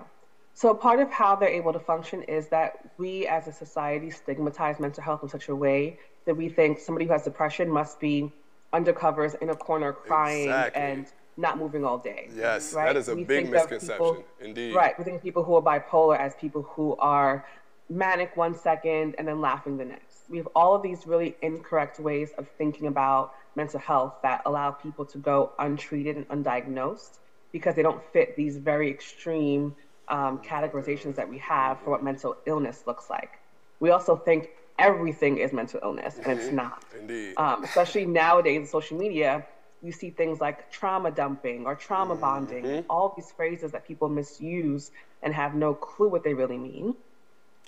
So 0.54 0.74
part 0.74 1.00
of 1.00 1.10
how 1.10 1.36
they're 1.36 1.48
able 1.48 1.72
to 1.72 1.78
function 1.78 2.22
is 2.24 2.48
that 2.48 2.90
we 2.98 3.26
as 3.26 3.46
a 3.46 3.52
society 3.52 4.10
stigmatize 4.10 4.80
mental 4.80 5.02
health 5.02 5.22
in 5.22 5.28
such 5.28 5.48
a 5.48 5.54
way 5.56 5.98
that 6.26 6.36
we 6.36 6.48
think 6.48 6.78
somebody 6.78 7.06
who 7.06 7.12
has 7.12 7.22
depression 7.22 7.70
must 7.70 7.98
be 8.00 8.32
undercovers 8.72 9.40
in 9.42 9.50
a 9.50 9.54
corner 9.54 9.92
crying 9.92 10.44
Exactly. 10.44 10.82
and 10.82 11.06
not 11.36 11.58
moving 11.58 11.84
all 11.84 11.98
day. 11.98 12.28
Yes, 12.34 12.72
right? 12.74 12.86
that 12.86 12.96
is 12.96 13.08
a 13.08 13.14
We 13.14 13.24
big 13.24 13.50
misconception, 13.50 13.88
people- 13.96 14.24
indeed. 14.40 14.74
Right. 14.74 14.96
We 14.98 15.04
think 15.04 15.16
of 15.16 15.22
people 15.22 15.42
who 15.42 15.54
are 15.56 15.62
bipolar 15.62 16.18
as 16.18 16.34
people 16.36 16.62
who 16.62 16.96
are 16.98 17.44
manic 17.88 18.36
one 18.36 18.54
second 18.54 19.14
and 19.18 19.26
then 19.26 19.40
laughing 19.40 19.76
the 19.76 19.84
next. 19.84 20.24
We 20.28 20.36
have 20.38 20.48
all 20.54 20.74
of 20.74 20.82
these 20.82 21.06
really 21.06 21.36
incorrect 21.42 21.98
ways 21.98 22.30
of 22.38 22.46
thinking 22.58 22.86
about 22.86 23.34
mental 23.56 23.80
health 23.80 24.14
that 24.22 24.42
allow 24.46 24.70
people 24.70 25.04
to 25.06 25.18
go 25.18 25.50
untreated 25.58 26.16
and 26.16 26.28
undiagnosed 26.28 27.18
because 27.50 27.74
they 27.74 27.82
don't 27.82 28.02
fit 28.12 28.36
these 28.36 28.56
very 28.58 28.88
extreme 28.88 29.74
um, 30.08 30.38
categorizations 30.38 31.16
that 31.16 31.28
we 31.28 31.38
have 31.38 31.80
for 31.80 31.90
what 31.90 32.02
mental 32.04 32.36
illness 32.46 32.84
looks 32.86 33.10
like. 33.10 33.40
We 33.80 33.90
also 33.90 34.14
think 34.14 34.50
everything 34.80 35.38
is 35.38 35.52
mental 35.52 35.78
illness, 35.82 36.18
and 36.18 36.38
it's 36.38 36.46
mm-hmm. 36.46 36.56
not. 36.56 36.84
Indeed. 36.98 37.34
Um, 37.36 37.62
especially 37.62 38.06
nowadays 38.06 38.56
in 38.56 38.66
social 38.66 38.98
media, 38.98 39.46
you 39.82 39.92
see 39.92 40.10
things 40.10 40.40
like 40.40 40.70
trauma 40.72 41.10
dumping 41.10 41.66
or 41.66 41.74
trauma 41.74 42.14
mm-hmm. 42.14 42.20
bonding, 42.20 42.84
all 42.90 43.12
these 43.16 43.30
phrases 43.30 43.70
that 43.72 43.86
people 43.86 44.08
misuse 44.08 44.90
and 45.22 45.34
have 45.34 45.54
no 45.54 45.74
clue 45.74 46.08
what 46.08 46.24
they 46.24 46.34
really 46.34 46.58
mean, 46.58 46.94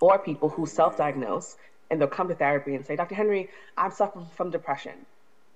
or 0.01 0.19
people 0.19 0.49
who 0.49 0.63
mm-hmm. 0.63 0.77
self 0.77 0.97
diagnose 0.97 1.57
and 1.91 2.01
they'll 2.01 2.09
come 2.09 2.27
to 2.29 2.35
therapy 2.35 2.75
and 2.75 2.87
say, 2.87 2.97
Dr. 2.97 3.15
Henry, 3.15 3.51
I'm 3.77 3.91
suffering 3.91 4.27
from 4.35 4.51
depression, 4.51 4.95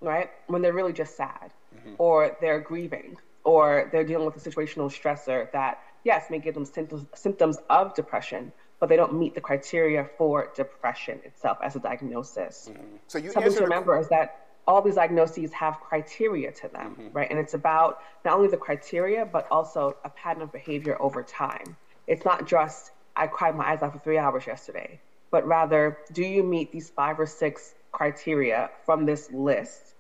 right? 0.03 0.31
When 0.49 0.61
they're 0.61 0.75
really 0.75 0.93
just 0.93 1.17
sad, 1.17 1.51
or 1.99 2.37
they're 2.41 2.61
grieving, 2.61 3.17
or 3.45 3.89
they're 3.93 4.05
dealing 4.05 4.27
with 4.27 4.37
a 4.37 4.51
situational 4.51 4.91
stressor 4.91 5.51
that, 5.53 5.83
yes, 6.05 6.27
may 6.31 6.39
give 6.39 6.55
them 6.55 6.65
symptoms, 6.65 7.07
symptoms 7.15 7.59
of 7.71 7.95
depression, 7.95 8.53
but 8.79 8.89
they 8.89 8.97
don't 8.97 9.15
meet 9.15 9.35
the 9.35 9.41
criteria 9.41 10.09
for 10.19 10.51
depression 10.55 11.21
itself 11.25 11.59
as 11.63 11.77
a 11.77 11.79
diagnosis. 11.79 12.69
Mm-hmm. 12.71 12.83
So 13.07 13.19
you 13.19 13.31
Something 13.33 13.55
to 13.55 13.63
remember 13.63 13.99
is 13.99 14.09
that 14.09 14.47
all 14.67 14.83
these 14.83 14.97
diagnoses 14.97 15.53
have 15.53 15.81
criteria 15.81 16.53
to 16.53 16.69
them, 16.69 16.97
mm-hmm. 16.99 17.17
right? 17.17 17.31
And 17.31 17.39
it's 17.39 17.55
about 17.55 18.01
not 18.25 18.37
only 18.37 18.49
the 18.49 18.57
criteria, 18.57 19.25
but 19.25 19.47
also 19.51 19.97
a 20.05 20.11
pattern 20.11 20.43
of 20.43 20.53
behavior 20.53 21.01
over 21.01 21.23
time. 21.23 21.77
It's 22.07 22.25
not 22.25 22.47
just, 22.47 22.91
I 23.15 23.29
cried 23.29 23.57
my 23.57 23.71
eyes 23.71 23.83
out 23.83 23.93
for 23.93 23.99
three 23.99 24.19
hours 24.19 24.47
yesterday, 24.47 25.01
but 25.31 25.47
rather, 25.47 25.99
do 26.13 26.23
you 26.23 26.43
meet 26.43 26.73
these 26.73 26.91
five 26.91 27.19
or 27.19 27.27
six 27.27 27.75
criteria 27.93 28.71
from 28.85 29.07
this 29.07 29.31
list? 29.33 29.95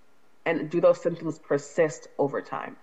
And 0.45 0.71
do 0.71 0.81
those 0.81 1.01
symptoms 1.01 1.39
persist 1.39 2.09
over 2.19 2.41
time? 2.41 2.77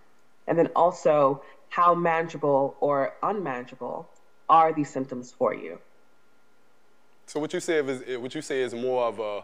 And 0.47 0.57
then 0.57 0.67
also, 0.75 1.43
how 1.69 1.95
manageable 1.95 2.75
or 2.81 3.13
unmanageable 3.23 4.07
are 4.61 4.73
these 4.73 4.89
symptoms 4.89 5.31
for 5.31 5.53
you? 5.53 5.79
So 7.25 7.39
what 7.39 7.53
you 7.53 7.59
say 7.59 7.77
is 7.77 8.19
what 8.19 8.35
you 8.35 8.41
say 8.41 8.61
is 8.61 8.73
more 8.73 9.05
of 9.05 9.19
a 9.19 9.43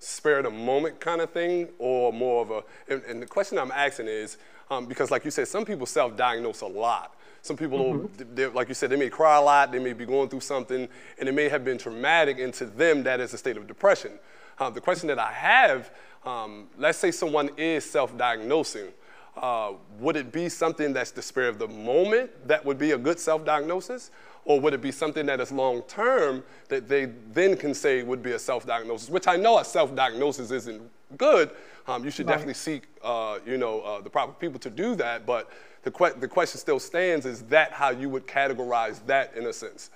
spare 0.00 0.38
of 0.38 0.44
the 0.44 0.50
moment 0.50 0.98
kind 0.98 1.20
of 1.20 1.30
thing, 1.30 1.68
or 1.78 2.12
more 2.12 2.42
of 2.42 2.50
a. 2.50 2.62
And, 2.92 3.02
and 3.04 3.22
the 3.22 3.26
question 3.26 3.58
I'm 3.58 3.70
asking 3.70 4.08
is 4.08 4.38
um, 4.70 4.86
because, 4.86 5.10
like 5.10 5.24
you 5.24 5.30
said, 5.30 5.46
some 5.46 5.64
people 5.64 5.86
self-diagnose 5.86 6.62
a 6.62 6.66
lot. 6.66 7.14
Some 7.42 7.56
people, 7.56 8.10
they 8.34 8.46
like 8.46 8.68
you 8.68 8.74
said, 8.74 8.90
they 8.90 8.96
may 8.96 9.08
cry 9.08 9.36
a 9.36 9.40
lot. 9.40 9.72
They 9.72 9.78
may 9.78 9.92
be 9.92 10.04
going 10.04 10.28
through 10.28 10.40
something, 10.40 10.88
and 11.18 11.28
it 11.28 11.32
may 11.32 11.48
have 11.48 11.64
been 11.64 11.78
traumatic, 11.78 12.38
and 12.38 12.52
to 12.54 12.66
them, 12.66 13.02
that 13.04 13.20
is 13.20 13.32
a 13.32 13.38
state 13.38 13.56
of 13.56 13.66
depression. 13.66 14.12
Um, 14.58 14.74
the 14.74 14.80
question 14.80 15.06
that 15.08 15.18
I 15.18 15.32
have, 15.32 15.90
um, 16.24 16.68
let's 16.76 16.98
say 16.98 17.10
someone 17.10 17.50
is 17.56 17.88
self-diagnosing. 17.88 18.88
Uh, 19.36 19.72
would 20.00 20.16
it 20.16 20.32
be 20.32 20.48
something 20.48 20.92
that's 20.92 21.12
the 21.12 21.22
spare 21.22 21.48
of 21.48 21.58
the 21.58 21.68
moment 21.68 22.30
that 22.46 22.64
would 22.64 22.78
be 22.78 22.90
a 22.90 22.98
good 22.98 23.18
self-diagnosis? 23.18 24.10
Or 24.44 24.58
would 24.60 24.72
it 24.74 24.80
be 24.80 24.90
something 24.90 25.26
that 25.26 25.38
is 25.40 25.52
long 25.52 25.82
term 25.82 26.42
that 26.68 26.88
they 26.88 27.06
then 27.32 27.56
can 27.56 27.74
say 27.74 28.02
would 28.02 28.22
be 28.22 28.32
a 28.32 28.38
self 28.38 28.66
diagnosis? 28.66 29.08
Which 29.10 29.28
I 29.28 29.36
know 29.36 29.58
a 29.58 29.64
self 29.64 29.94
diagnosis 29.94 30.50
isn't 30.50 30.82
good. 31.16 31.50
Um, 31.86 32.04
you 32.04 32.10
should 32.10 32.26
Right. 32.26 32.34
definitely 32.34 32.54
seek, 32.54 32.84
uh, 33.02 33.38
you 33.46 33.58
know, 33.58 33.80
uh, 33.80 34.00
the 34.00 34.10
proper 34.10 34.32
people 34.32 34.58
to 34.60 34.70
do 34.70 34.94
that. 34.96 35.26
But 35.26 35.50
the, 35.82 35.90
que- 35.90 36.14
the 36.18 36.28
question 36.28 36.58
still 36.60 36.78
stands: 36.80 37.26
Is 37.26 37.42
that 37.44 37.72
how 37.72 37.90
you 37.90 38.08
would 38.08 38.26
categorize 38.26 39.04
that 39.06 39.34
in 39.36 39.46
a 39.46 39.52
sense? 39.52 39.90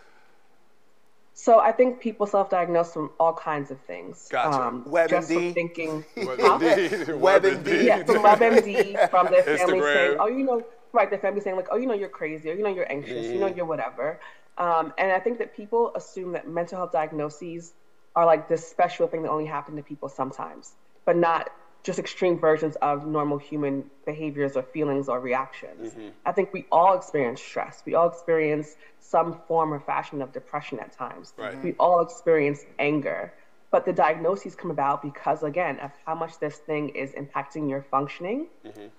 So 1.36 1.58
I 1.58 1.72
think 1.72 1.98
people 1.98 2.26
self-diagnose 2.28 2.92
from 2.92 3.10
all 3.18 3.32
kinds 3.32 3.72
of 3.72 3.80
things. 3.80 4.28
Gotcha. 4.30 4.82
just 5.08 5.28
WebMD. 5.30 5.34
from 5.46 5.54
thinking, 5.54 6.04
WebMD, 6.16 7.06
WebMD. 7.18 7.84
yeah, 7.84 8.04
from 8.04 8.18
WebMD, 8.22 9.10
from 9.10 9.26
their 9.32 9.42
family 9.58 9.80
Instagram. 9.80 9.94
saying, 9.94 10.16
oh, 10.20 10.26
you 10.28 10.44
know, 10.44 10.62
right, 10.94 11.10
their 11.10 11.18
family 11.18 11.40
saying 11.40 11.56
like, 11.56 11.68
oh, 11.70 11.76
you 11.76 11.86
know, 11.86 11.94
you're 11.94 12.08
crazy, 12.08 12.50
or 12.50 12.54
you 12.54 12.62
know, 12.62 12.70
you're 12.70 12.90
anxious, 12.90 13.26
you 13.26 13.38
know, 13.38 13.46
Mm-hmm. 13.46 13.56
you're 13.56 13.66
whatever. 13.66 14.20
Um, 14.56 14.92
and 14.98 15.12
I 15.12 15.20
think 15.20 15.38
that 15.38 15.54
people 15.54 15.92
assume 15.96 16.32
that 16.32 16.48
mental 16.48 16.78
health 16.78 16.92
diagnoses 16.92 17.74
are 18.14 18.24
like 18.24 18.48
this 18.48 18.66
special 18.66 19.08
thing 19.08 19.22
that 19.24 19.30
only 19.30 19.46
happen 19.46 19.76
to 19.76 19.82
people 19.82 20.08
sometimes, 20.08 20.74
but 21.04 21.16
not 21.16 21.50
just 21.82 21.98
extreme 21.98 22.38
versions 22.38 22.76
of 22.76 23.06
normal 23.06 23.36
human 23.36 23.90
behaviors 24.06 24.56
or 24.56 24.62
feelings 24.62 25.08
or 25.08 25.20
reactions. 25.20 25.92
Mm-hmm. 25.92 26.08
I 26.24 26.32
think 26.32 26.52
we 26.52 26.64
all 26.72 26.94
experience 26.94 27.42
stress. 27.42 27.82
We 27.84 27.94
all 27.94 28.08
experience 28.08 28.76
some 29.00 29.34
form 29.46 29.74
or 29.74 29.80
fashion 29.80 30.22
of 30.22 30.32
depression 30.32 30.78
at 30.78 30.92
times. 30.96 31.34
Right. 31.36 31.62
We 31.62 31.74
all 31.78 32.00
experience 32.00 32.64
anger. 32.78 33.34
But 33.74 33.84
the 33.84 33.92
diagnoses 33.92 34.54
come 34.54 34.70
about 34.70 35.02
because, 35.02 35.42
again, 35.42 35.80
of 35.80 35.90
how 36.06 36.14
much 36.14 36.38
this 36.38 36.58
thing 36.58 36.90
is 36.90 37.10
impacting 37.14 37.68
your 37.68 37.82
functioning 37.82 38.46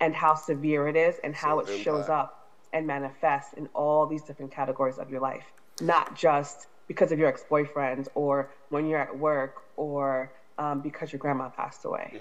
and 0.02 0.14
how 0.14 0.36
severe 0.36 0.90
it 0.90 0.98
is 0.98 1.16
and 1.24 1.34
how 1.34 1.60
it 1.60 1.68
So 1.68 1.78
shows 1.78 2.10
up 2.10 2.50
and 2.74 2.86
manifests 2.86 3.54
in 3.54 3.70
all 3.74 4.06
these 4.06 4.24
different 4.24 4.52
categories 4.52 4.98
of 4.98 5.10
your 5.10 5.22
life, 5.22 5.46
not 5.80 6.14
just 6.14 6.68
because 6.90 7.14
of 7.14 7.20
your 7.20 7.30
ex 7.30 7.46
boyfriend 7.48 8.10
or 8.16 8.52
when 8.68 8.86
you're 8.86 9.00
at 9.00 9.18
work 9.18 9.64
or 9.78 10.34
um, 10.58 10.82
because 10.82 11.14
your 11.14 11.20
grandma 11.20 11.48
passed 11.48 11.86
away. 11.86 12.20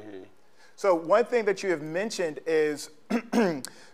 So 0.77 0.95
one 0.95 1.25
thing 1.25 1.47
that 1.47 1.65
you 1.65 1.71
have 1.71 1.83
mentioned 1.83 2.39
is 2.47 2.91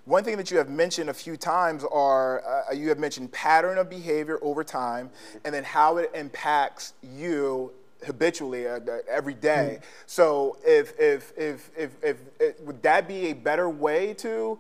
one 0.05 0.23
thing 0.23 0.37
that 0.37 0.51
you 0.51 0.59
have 0.59 0.69
mentioned 0.69 1.09
a 1.09 1.15
few 1.15 1.39
times 1.39 1.83
are 1.91 2.43
uh, 2.45 2.75
you 2.75 2.91
have 2.91 2.99
mentioned 2.99 3.33
pattern 3.33 3.79
of 3.79 3.89
behavior 3.89 4.39
over 4.43 4.63
time, 4.65 5.09
and 5.47 5.55
then 5.55 5.65
how 5.65 5.97
it 5.97 6.11
impacts 6.15 6.93
you 7.03 7.73
habitually 8.05 8.67
uh, 8.67 8.81
every 9.09 9.35
day. 9.35 9.81
So 10.07 10.59
if 10.65 10.99
if, 10.99 11.33
if 11.37 11.71
if 11.77 11.97
if 12.03 12.17
if 12.39 12.61
would 12.61 12.83
that 12.83 13.07
be 13.09 13.29
a 13.29 13.33
better 13.33 13.69
way 13.69 14.15
to 14.15 14.59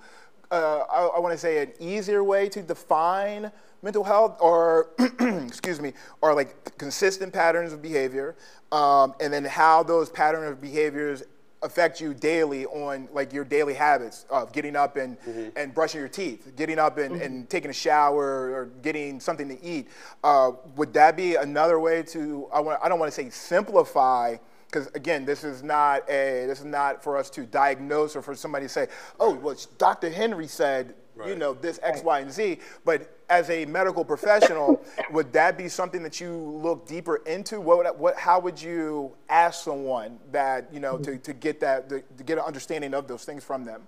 uh, 0.51 0.85
I, 0.91 1.07
I 1.17 1.19
want 1.21 1.33
to 1.33 1.39
say 1.39 1.63
an 1.63 1.73
easier 1.79 2.25
way 2.25 2.49
to 2.49 2.63
define 2.63 3.53
mental 3.83 4.05
health 4.05 4.37
or 4.41 4.91
excuse 5.47 5.81
me 5.81 5.93
or 6.21 6.35
like 6.35 6.77
consistent 6.77 7.33
patterns 7.33 7.73
of 7.73 7.81
behavior 7.81 8.37
um, 8.73 9.15
and 9.21 9.33
then 9.33 9.45
how 9.45 9.83
those 9.83 10.11
pattern 10.11 10.47
of 10.47 10.61
behaviors 10.61 11.23
affect 11.63 12.01
you 12.01 12.15
daily 12.15 12.65
on 12.67 13.09
like 13.13 13.33
your 13.33 13.45
daily 13.45 13.75
habits 13.75 14.25
of 14.31 14.53
getting 14.53 14.75
up 14.75 14.97
and, 14.97 15.19
and 15.57 15.75
brushing 15.75 16.01
your 16.01 16.09
teeth 16.09 16.53
getting 16.57 16.79
up 16.79 16.97
and, 16.99 17.21
and 17.21 17.51
taking 17.51 17.71
a 17.71 17.75
shower 17.75 18.51
or 18.51 18.67
getting 18.83 19.21
something 19.21 19.49
to 19.49 19.63
eat 19.63 19.89
uh, 20.25 20.53
would 20.77 20.93
that 20.95 21.17
be 21.17 21.35
another 21.35 21.79
way 21.79 22.03
to 22.03 22.49
I, 22.53 22.61
want, 22.61 22.81
I 22.83 22.89
don't 22.89 22.99
want 22.99 23.13
to 23.13 23.15
say 23.15 23.29
simplify 23.31 24.37
because 24.71 24.87
again, 24.95 25.25
this 25.25 25.43
is 25.43 25.63
not 25.63 26.09
a 26.09 26.47
this 26.47 26.61
is 26.61 26.65
not 26.65 27.03
for 27.03 27.17
us 27.17 27.29
to 27.31 27.45
diagnose 27.45 28.15
or 28.15 28.23
for 28.23 28.35
somebody 28.35 28.67
to 28.67 28.69
say, 28.69 28.89
oh, 29.19 29.35
well, 29.35 29.57
Dr. 29.79 30.11
Henry 30.11 30.47
said, 30.47 30.95
you 31.27 31.35
know, 31.35 31.55
this 31.55 31.81
X, 31.83 32.03
Y, 32.03 32.21
and 32.21 32.33
Z. 32.33 32.59
But 32.85 33.20
as 33.31 33.49
a 33.49 33.65
medical 33.65 34.05
professional, 34.05 34.83
would 35.11 35.33
that 35.33 35.57
be 35.57 35.69
something 35.69 36.03
that 36.03 36.21
you 36.21 36.33
look 36.35 36.87
deeper 36.87 37.17
into? 37.25 37.61
What, 37.61 37.79
would, 37.79 37.87
what 37.99 38.17
how 38.17 38.41
would 38.41 38.61
you 38.61 39.13
ask 39.29 39.65
someone 39.65 40.19
that 40.33 40.69
you 40.73 40.81
know 40.81 40.99
to, 40.99 41.17
to 41.17 41.33
get 41.33 41.61
that 41.61 41.89
to, 41.89 42.03
to 42.19 42.25
get 42.25 42.37
an 42.37 42.45
understanding 42.45 42.93
of 42.93 43.07
those 43.07 43.25
things 43.25 43.45
from 43.45 43.65
them? 43.65 43.83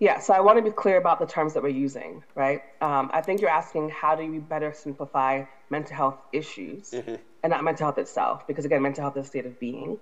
Yeah, 0.00 0.18
so 0.18 0.34
I 0.34 0.40
want 0.40 0.58
to 0.58 0.62
be 0.62 0.72
clear 0.72 0.96
about 0.96 1.20
the 1.20 1.26
terms 1.26 1.54
that 1.54 1.62
we're 1.62 1.68
using, 1.68 2.24
right? 2.34 2.62
Um, 2.80 3.08
I 3.14 3.20
think 3.20 3.40
you're 3.40 3.50
asking 3.50 3.90
how 3.90 4.16
do 4.16 4.28
we 4.28 4.40
better 4.40 4.72
simplify 4.72 5.44
mental 5.70 5.94
health 5.94 6.18
issues 6.32 6.92
and 6.92 7.18
not 7.44 7.62
mental 7.62 7.86
health 7.86 7.98
itself, 7.98 8.44
because 8.48 8.64
again, 8.64 8.82
mental 8.82 9.02
health 9.02 9.16
is 9.16 9.26
a 9.26 9.28
state 9.28 9.46
of 9.46 9.60
being. 9.60 9.98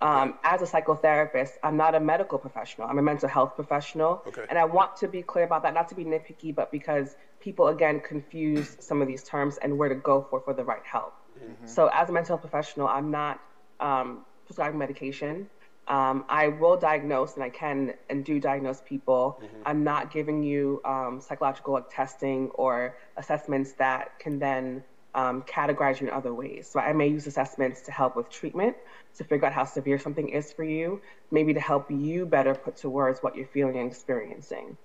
Um, 0.00 0.34
as 0.42 0.62
a 0.62 0.64
psychotherapist, 0.64 1.52
I'm 1.62 1.76
not 1.76 1.94
a 1.94 2.00
medical 2.00 2.38
professional. 2.38 2.88
I'm 2.88 2.98
a 2.98 3.02
mental 3.02 3.28
health 3.28 3.54
professional. 3.54 4.22
Okay. 4.26 4.44
And 4.48 4.58
I 4.58 4.64
want 4.64 4.96
to 4.96 5.06
be 5.06 5.22
clear 5.22 5.44
about 5.44 5.62
that, 5.62 5.74
not 5.74 5.88
to 5.90 5.94
be 5.94 6.04
nitpicky, 6.04 6.52
but 6.52 6.72
because 6.72 7.14
people, 7.42 7.68
again, 7.68 8.00
confuse 8.00 8.76
some 8.80 9.02
of 9.02 9.08
these 9.08 9.22
terms 9.22 9.58
and 9.62 9.76
where 9.76 9.88
to 9.88 9.94
go 9.94 10.26
for 10.30 10.40
for 10.40 10.54
the 10.54 10.64
right 10.64 10.84
help. 10.84 11.14
So, 11.66 11.88
as 11.92 12.08
a 12.08 12.12
mental 12.12 12.36
health 12.36 12.48
professional, 12.48 12.88
I'm 12.88 13.10
not 13.10 13.40
um, 13.80 14.24
prescribing 14.46 14.78
medication. 14.78 15.48
Um, 15.88 16.24
I 16.28 16.48
will 16.48 16.76
diagnose, 16.76 17.34
and 17.34 17.42
I 17.42 17.50
can 17.50 17.94
and 18.08 18.24
do 18.24 18.38
diagnose 18.38 18.80
people. 18.80 19.40
Mm-hmm. 19.42 19.62
I'm 19.66 19.82
not 19.82 20.12
giving 20.12 20.42
you 20.42 20.80
um, 20.84 21.20
psychological 21.20 21.74
like, 21.74 21.90
testing 21.90 22.50
or 22.50 22.96
assessments 23.16 23.72
that 23.72 24.18
can 24.20 24.38
then 24.38 24.84
um, 25.14 25.42
categorize 25.42 26.00
you 26.00 26.06
in 26.08 26.12
other 26.12 26.32
ways. 26.32 26.68
So 26.72 26.80
I 26.80 26.92
may 26.92 27.08
use 27.08 27.26
assessments 27.26 27.82
to 27.82 27.92
help 27.92 28.16
with 28.16 28.30
treatment, 28.30 28.76
to 29.16 29.24
figure 29.24 29.46
out 29.46 29.52
how 29.52 29.64
severe 29.64 29.98
something 29.98 30.28
is 30.28 30.52
for 30.52 30.64
you, 30.64 31.00
maybe 31.30 31.52
to 31.54 31.60
help 31.60 31.90
you 31.90 32.24
better 32.26 32.54
put 32.54 32.76
to 32.78 32.88
words 32.88 33.18
what 33.20 33.36
you're 33.36 33.46
feeling 33.46 33.76
and 33.76 33.90
experiencing. 33.90 34.76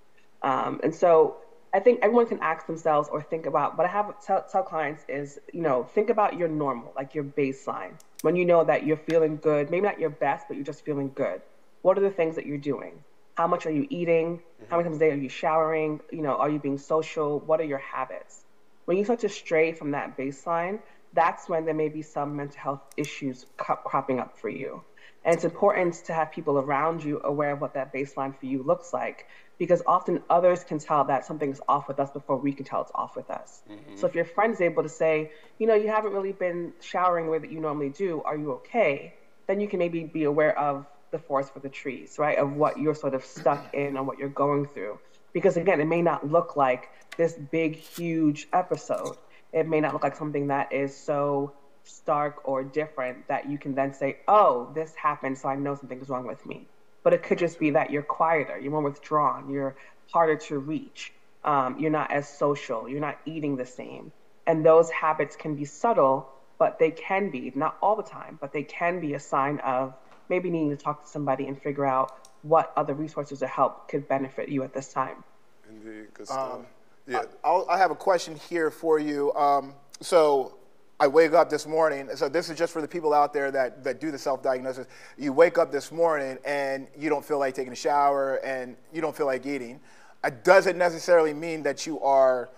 Um, 0.42 0.80
and 0.82 0.94
so 0.94 1.38
I 1.72 1.80
think 1.80 2.00
everyone 2.02 2.26
can 2.26 2.38
ask 2.40 2.66
themselves 2.66 3.08
or 3.10 3.22
think 3.22 3.46
about 3.46 3.76
what 3.76 3.86
I 3.86 3.90
have 3.90 4.24
tell, 4.24 4.44
tell 4.50 4.62
clients 4.62 5.04
is, 5.08 5.38
you 5.52 5.60
know, 5.60 5.84
think 5.84 6.10
about 6.10 6.38
your 6.38 6.48
normal, 6.48 6.92
like 6.96 7.14
your 7.14 7.24
baseline 7.24 7.92
when 8.22 8.36
you 8.36 8.44
know 8.44 8.64
that 8.64 8.84
you're 8.84 8.96
feeling 8.96 9.36
good, 9.36 9.70
maybe 9.70 9.82
not 9.82 10.00
your 10.00 10.10
best, 10.10 10.48
but 10.48 10.56
you're 10.56 10.64
just 10.64 10.84
feeling 10.84 11.12
good. 11.14 11.40
What 11.82 11.96
are 11.96 12.00
the 12.00 12.10
things 12.10 12.34
that 12.36 12.46
you're 12.46 12.58
doing? 12.58 13.02
How 13.36 13.46
much 13.46 13.66
are 13.66 13.70
you 13.70 13.86
eating? 13.90 14.42
How 14.68 14.76
many 14.76 14.88
times 14.88 14.96
a 14.96 15.00
day 15.00 15.12
are 15.12 15.16
you 15.16 15.28
showering? 15.28 16.00
You 16.10 16.22
know, 16.22 16.36
are 16.36 16.50
you 16.50 16.58
being 16.58 16.78
social? 16.78 17.38
What 17.38 17.60
are 17.60 17.64
your 17.64 17.78
habits? 17.78 18.44
When 18.86 18.96
you 18.96 19.04
start 19.04 19.20
to 19.20 19.28
stray 19.28 19.72
from 19.72 19.92
that 19.92 20.16
baseline, 20.16 20.80
that's 21.12 21.48
when 21.48 21.64
there 21.64 21.74
may 21.74 21.88
be 21.88 22.02
some 22.02 22.36
mental 22.36 22.58
health 22.58 22.80
issues 22.96 23.46
cropping 23.56 24.18
up 24.18 24.36
for 24.36 24.48
you. 24.48 24.82
And 25.24 25.34
it's 25.34 25.44
important 25.44 25.94
to 26.06 26.12
have 26.12 26.32
people 26.32 26.58
around 26.58 27.04
you 27.04 27.20
aware 27.22 27.52
of 27.52 27.60
what 27.60 27.74
that 27.74 27.92
baseline 27.92 28.36
for 28.36 28.46
you 28.46 28.62
looks 28.62 28.92
like 28.92 29.26
because 29.58 29.82
often 29.86 30.22
others 30.30 30.62
can 30.62 30.78
tell 30.78 31.04
that 31.04 31.24
something's 31.24 31.60
off 31.68 31.88
with 31.88 31.98
us 31.98 32.10
before 32.10 32.36
we 32.36 32.52
can 32.52 32.64
tell 32.64 32.80
it's 32.80 32.92
off 32.94 33.16
with 33.16 33.28
us. 33.28 33.62
Mm-hmm. 33.70 33.96
So 33.96 34.06
if 34.06 34.14
your 34.14 34.24
friend 34.24 34.54
is 34.54 34.60
able 34.60 34.84
to 34.84 34.88
say, 34.88 35.32
you 35.58 35.66
know, 35.66 35.74
you 35.74 35.88
haven't 35.88 36.12
really 36.12 36.32
been 36.32 36.72
showering 36.80 37.26
the 37.26 37.32
way 37.32 37.38
that 37.38 37.50
you 37.50 37.60
normally 37.60 37.90
do, 37.90 38.22
are 38.24 38.36
you 38.36 38.52
okay? 38.52 39.14
Then 39.48 39.60
you 39.60 39.66
can 39.66 39.80
maybe 39.80 40.04
be 40.04 40.24
aware 40.24 40.56
of 40.56 40.86
the 41.10 41.18
forest 41.18 41.52
for 41.52 41.60
the 41.60 41.68
trees, 41.68 42.18
right? 42.18 42.38
Of 42.38 42.52
what 42.52 42.78
you're 42.78 42.94
sort 42.94 43.14
of 43.14 43.24
stuck 43.24 43.74
in 43.74 43.96
and 43.96 44.06
what 44.06 44.18
you're 44.18 44.28
going 44.28 44.66
through. 44.66 44.98
Because 45.32 45.56
again, 45.56 45.80
it 45.80 45.86
may 45.86 46.02
not 46.02 46.30
look 46.30 46.56
like 46.56 46.90
this 47.16 47.32
big, 47.32 47.74
huge 47.74 48.48
episode. 48.52 49.16
It 49.52 49.66
may 49.66 49.80
not 49.80 49.92
look 49.92 50.04
like 50.04 50.16
something 50.16 50.48
that 50.48 50.72
is 50.72 50.96
so 50.96 51.52
stark 51.82 52.46
or 52.46 52.62
different 52.62 53.26
that 53.28 53.50
you 53.50 53.58
can 53.58 53.74
then 53.74 53.92
say, 53.92 54.18
oh, 54.28 54.70
this 54.74 54.94
happened, 54.94 55.38
so 55.38 55.48
I 55.48 55.56
know 55.56 55.74
something's 55.74 56.08
wrong 56.08 56.26
with 56.26 56.44
me 56.46 56.68
but 57.08 57.14
it 57.14 57.22
could 57.22 57.38
just 57.38 57.58
be 57.58 57.70
that 57.70 57.90
you're 57.90 58.02
quieter, 58.02 58.58
you're 58.58 58.70
more 58.70 58.82
withdrawn, 58.82 59.48
you're 59.50 59.74
harder 60.12 60.36
to 60.36 60.58
reach, 60.58 61.10
um, 61.42 61.78
you're 61.78 61.90
not 61.90 62.12
as 62.12 62.28
social, 62.28 62.86
you're 62.86 63.00
not 63.00 63.18
eating 63.24 63.56
the 63.56 63.64
same. 63.64 64.12
And 64.46 64.62
those 64.62 64.90
habits 64.90 65.34
can 65.34 65.54
be 65.54 65.64
subtle, 65.64 66.28
but 66.58 66.78
they 66.78 66.90
can 66.90 67.30
be, 67.30 67.50
not 67.54 67.78
all 67.80 67.96
the 67.96 68.02
time, 68.02 68.36
but 68.42 68.52
they 68.52 68.62
can 68.62 69.00
be 69.00 69.14
a 69.14 69.18
sign 69.18 69.58
of 69.60 69.94
maybe 70.28 70.50
needing 70.50 70.68
to 70.68 70.76
talk 70.76 71.02
to 71.02 71.08
somebody 71.08 71.46
and 71.46 71.58
figure 71.62 71.86
out 71.86 72.28
what 72.42 72.74
other 72.76 72.92
resources 72.92 73.42
or 73.42 73.46
help 73.46 73.88
could 73.88 74.06
benefit 74.06 74.50
you 74.50 74.62
at 74.62 74.74
this 74.74 74.92
time. 74.92 75.24
Indeed, 75.66 76.12
good 76.12 76.26
stuff. 76.26 76.56
Um, 76.56 76.66
yeah. 77.06 77.22
I, 77.42 77.62
I, 77.70 77.78
have 77.78 77.90
a 77.90 77.94
question 77.94 78.36
here 78.50 78.70
for 78.70 78.98
you. 78.98 79.32
Um, 79.32 79.72
so 80.02 80.57
I 81.00 81.06
wake 81.06 81.32
up 81.32 81.48
this 81.48 81.64
morning, 81.64 82.08
so 82.16 82.28
this 82.28 82.50
is 82.50 82.58
just 82.58 82.72
for 82.72 82.82
the 82.82 82.88
people 82.88 83.14
out 83.14 83.32
there 83.32 83.52
that, 83.52 83.84
that 83.84 84.00
do 84.00 84.10
the 84.10 84.18
self 84.18 84.42
diagnosis. 84.42 84.88
You 85.16 85.32
wake 85.32 85.56
up 85.56 85.70
this 85.70 85.92
morning 85.92 86.38
and 86.44 86.88
you 86.98 87.08
don't 87.08 87.24
feel 87.24 87.38
like 87.38 87.54
taking 87.54 87.72
a 87.72 87.76
shower 87.76 88.36
and 88.44 88.76
you 88.92 89.00
don't 89.00 89.16
feel 89.16 89.26
like 89.26 89.46
eating. 89.46 89.78
It 90.24 90.42
doesn't 90.42 90.76
necessarily 90.76 91.32
mean 91.32 91.62
that 91.62 91.86
you 91.86 92.00
are 92.00 92.50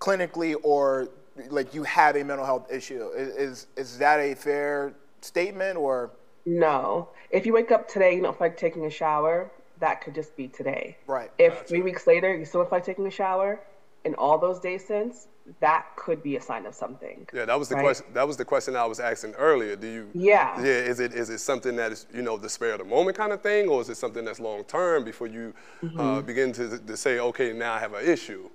clinically 0.00 0.56
or 0.62 1.08
like 1.50 1.74
you 1.74 1.82
have 1.82 2.16
a 2.16 2.24
mental 2.24 2.46
health 2.46 2.72
issue. 2.72 3.10
Is, 3.14 3.36
is, 3.36 3.66
is 3.76 3.98
that 3.98 4.20
a 4.20 4.34
fair 4.34 4.94
statement 5.20 5.76
or? 5.76 6.12
No. 6.46 7.10
If 7.30 7.44
you 7.44 7.52
wake 7.52 7.72
up 7.72 7.88
today, 7.88 8.14
you 8.14 8.22
don't 8.22 8.38
feel 8.38 8.46
like 8.46 8.56
taking 8.56 8.86
a 8.86 8.90
shower, 8.90 9.50
that 9.80 10.00
could 10.00 10.14
just 10.14 10.34
be 10.34 10.48
today. 10.48 10.96
Right. 11.06 11.30
If 11.38 11.52
gotcha. 11.52 11.68
three 11.68 11.82
weeks 11.82 12.06
later 12.06 12.34
you 12.34 12.46
still 12.46 12.64
feel 12.64 12.70
like 12.72 12.84
taking 12.84 13.06
a 13.06 13.10
shower, 13.10 13.60
in 14.06 14.14
all 14.14 14.38
those 14.38 14.60
days 14.60 14.86
since, 14.86 15.26
that 15.60 15.86
could 15.96 16.22
be 16.22 16.36
a 16.36 16.40
sign 16.40 16.66
of 16.66 16.74
something. 16.74 17.26
Yeah, 17.32 17.44
that 17.44 17.58
was 17.58 17.68
the 17.68 17.76
right? 17.76 17.84
question. 17.84 18.06
That 18.12 18.26
was 18.26 18.36
the 18.36 18.44
question 18.44 18.76
I 18.76 18.84
was 18.84 19.00
asking 19.00 19.34
earlier. 19.34 19.76
Do 19.76 19.86
you? 19.86 20.10
Yeah. 20.14 20.60
Yeah. 20.60 20.66
Is 20.66 21.00
it 21.00 21.14
is 21.14 21.30
it 21.30 21.38
something 21.38 21.76
that 21.76 21.92
is 21.92 22.06
you 22.12 22.22
know 22.22 22.36
the 22.36 22.48
spare 22.48 22.72
of 22.72 22.78
the 22.78 22.84
moment 22.84 23.16
kind 23.16 23.32
of 23.32 23.42
thing, 23.42 23.68
or 23.68 23.80
is 23.80 23.88
it 23.88 23.96
something 23.96 24.24
that's 24.24 24.40
long 24.40 24.64
term 24.64 25.04
before 25.04 25.26
you 25.26 25.54
uh, 25.82 25.86
mm-hmm. 25.86 26.00
uh, 26.00 26.20
begin 26.22 26.52
to 26.52 26.78
to 26.78 26.96
say, 26.96 27.18
okay, 27.18 27.52
now 27.52 27.74
I 27.74 27.78
have 27.78 27.94
an 27.94 28.04
issue? 28.04 28.50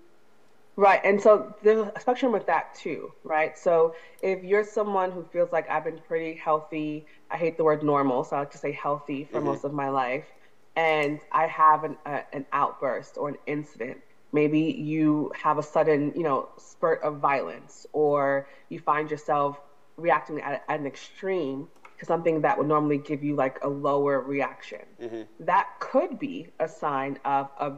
Right, 0.77 1.01
and 1.03 1.21
so 1.21 1.53
there's 1.63 1.85
a 1.95 1.99
spectrum 1.99 2.31
with 2.31 2.45
that 2.47 2.73
too, 2.73 3.11
right? 3.23 3.57
So 3.57 3.93
if 4.21 4.41
you're 4.43 4.63
someone 4.63 5.11
who 5.11 5.23
feels 5.31 5.51
like 5.51 5.69
I've 5.69 5.83
been 5.83 5.99
pretty 6.07 6.33
healthy, 6.33 7.05
I 7.29 7.37
hate 7.37 7.57
the 7.57 7.63
word 7.63 7.83
normal, 7.83 8.23
so 8.23 8.37
I 8.37 8.39
like 8.39 8.51
to 8.51 8.57
say 8.57 8.71
healthy 8.71 9.25
for 9.25 9.37
mm-hmm. 9.37 9.47
most 9.47 9.65
of 9.65 9.73
my 9.73 9.89
life, 9.89 10.25
and 10.77 11.19
I 11.31 11.47
have 11.47 11.83
an, 11.83 11.97
uh, 12.05 12.21
an 12.31 12.45
outburst 12.53 13.17
or 13.17 13.27
an 13.27 13.37
incident 13.47 13.99
maybe 14.31 14.59
you 14.59 15.31
have 15.35 15.57
a 15.57 15.63
sudden 15.63 16.13
you 16.15 16.23
know 16.23 16.49
spurt 16.57 17.01
of 17.03 17.17
violence 17.17 17.85
or 17.93 18.47
you 18.69 18.79
find 18.79 19.11
yourself 19.11 19.59
reacting 19.97 20.39
at, 20.41 20.63
at 20.67 20.79
an 20.79 20.85
extreme 20.85 21.67
to 21.99 22.05
something 22.05 22.41
that 22.41 22.57
would 22.57 22.67
normally 22.67 22.97
give 22.97 23.23
you 23.23 23.35
like 23.35 23.63
a 23.63 23.67
lower 23.67 24.21
reaction 24.21 24.81
mm-hmm. 24.99 25.21
that 25.39 25.67
could 25.79 26.17
be 26.17 26.47
a 26.59 26.67
sign 26.67 27.19
of 27.25 27.49
a 27.59 27.73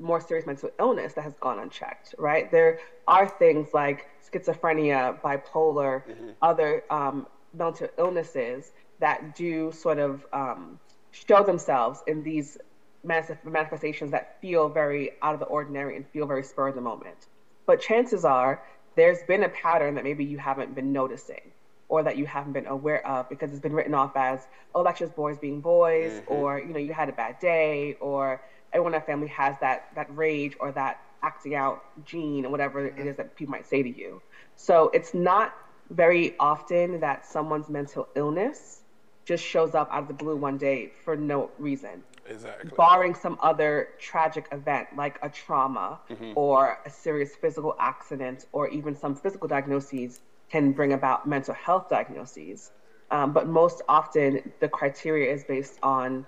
more 0.00 0.20
serious 0.20 0.46
mental 0.46 0.70
illness 0.80 1.12
that 1.12 1.22
has 1.22 1.34
gone 1.34 1.58
unchecked 1.58 2.14
right 2.18 2.50
there 2.50 2.80
are 3.06 3.28
things 3.28 3.68
like 3.72 4.08
schizophrenia 4.28 5.20
bipolar 5.20 6.02
mm-hmm. 6.04 6.30
other 6.42 6.82
um, 6.90 7.26
mental 7.54 7.88
illnesses 7.98 8.72
that 9.00 9.36
do 9.36 9.70
sort 9.72 9.98
of 9.98 10.26
um, 10.32 10.78
show 11.12 11.42
themselves 11.44 12.02
in 12.06 12.22
these 12.22 12.58
manifestations 13.04 14.10
that 14.10 14.40
feel 14.40 14.68
very 14.68 15.12
out 15.22 15.34
of 15.34 15.40
the 15.40 15.46
ordinary 15.46 15.96
and 15.96 16.06
feel 16.08 16.26
very 16.26 16.42
spur 16.42 16.68
of 16.68 16.74
the 16.74 16.80
moment. 16.80 17.26
But 17.66 17.80
chances 17.80 18.24
are 18.24 18.62
there's 18.96 19.22
been 19.22 19.44
a 19.44 19.48
pattern 19.48 19.94
that 19.94 20.04
maybe 20.04 20.24
you 20.24 20.38
haven't 20.38 20.74
been 20.74 20.92
noticing 20.92 21.52
or 21.88 22.02
that 22.02 22.16
you 22.16 22.26
haven't 22.26 22.52
been 22.52 22.66
aware 22.66 23.06
of 23.06 23.28
because 23.28 23.50
it's 23.50 23.60
been 23.60 23.72
written 23.72 23.94
off 23.94 24.16
as, 24.16 24.46
oh, 24.74 24.82
that's 24.84 24.98
just 24.98 25.14
boys 25.16 25.38
being 25.38 25.60
boys, 25.60 26.12
mm-hmm. 26.12 26.32
or, 26.32 26.58
you 26.58 26.72
know, 26.72 26.78
you 26.78 26.92
had 26.92 27.08
a 27.08 27.12
bad 27.12 27.38
day, 27.40 27.96
or 28.00 28.42
everyone 28.72 28.92
in 28.92 29.00
that 29.00 29.06
family 29.06 29.28
has 29.28 29.56
that, 29.60 29.88
that 29.94 30.14
rage 30.14 30.54
or 30.60 30.70
that 30.72 31.00
acting 31.22 31.54
out 31.54 31.82
gene 32.04 32.44
or 32.44 32.50
whatever 32.50 32.88
mm-hmm. 32.88 33.00
it 33.00 33.06
is 33.06 33.16
that 33.16 33.34
people 33.36 33.52
might 33.52 33.66
say 33.66 33.82
to 33.82 33.88
you. 33.88 34.20
So 34.56 34.90
it's 34.92 35.14
not 35.14 35.54
very 35.88 36.34
often 36.38 37.00
that 37.00 37.24
someone's 37.24 37.68
mental 37.68 38.08
illness 38.14 38.82
just 39.24 39.44
shows 39.44 39.74
up 39.74 39.88
out 39.90 40.02
of 40.02 40.08
the 40.08 40.14
blue 40.14 40.36
one 40.36 40.58
day 40.58 40.92
for 41.04 41.16
no 41.16 41.50
reason. 41.58 42.02
Exactly. 42.28 42.70
Barring 42.76 43.14
some 43.14 43.38
other 43.42 43.88
tragic 43.98 44.46
event 44.52 44.88
like 44.96 45.18
a 45.22 45.28
trauma 45.28 45.98
mm-hmm. 46.10 46.32
or 46.34 46.78
a 46.84 46.90
serious 46.90 47.34
physical 47.34 47.74
accident 47.78 48.46
or 48.52 48.68
even 48.68 48.94
some 48.96 49.14
physical 49.14 49.48
diagnoses 49.48 50.20
can 50.50 50.72
bring 50.72 50.92
about 50.92 51.26
mental 51.26 51.54
health 51.54 51.88
diagnoses. 51.88 52.70
Um, 53.10 53.32
but 53.32 53.48
most 53.48 53.82
often, 53.88 54.52
the 54.60 54.68
criteria 54.68 55.32
is 55.32 55.44
based 55.44 55.78
on 55.82 56.26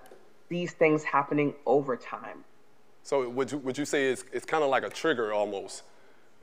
these 0.49 0.73
things 0.73 1.03
happening 1.03 1.53
over 1.65 1.95
time. 1.95 2.43
So, 3.03 3.27
would 3.29 3.51
you, 3.51 3.57
would 3.59 3.77
you 3.77 3.85
say 3.85 4.11
it's, 4.11 4.23
it's 4.31 4.45
kind 4.45 4.63
of 4.63 4.69
like 4.69 4.83
a 4.83 4.89
trigger 4.89 5.33
almost? 5.33 5.83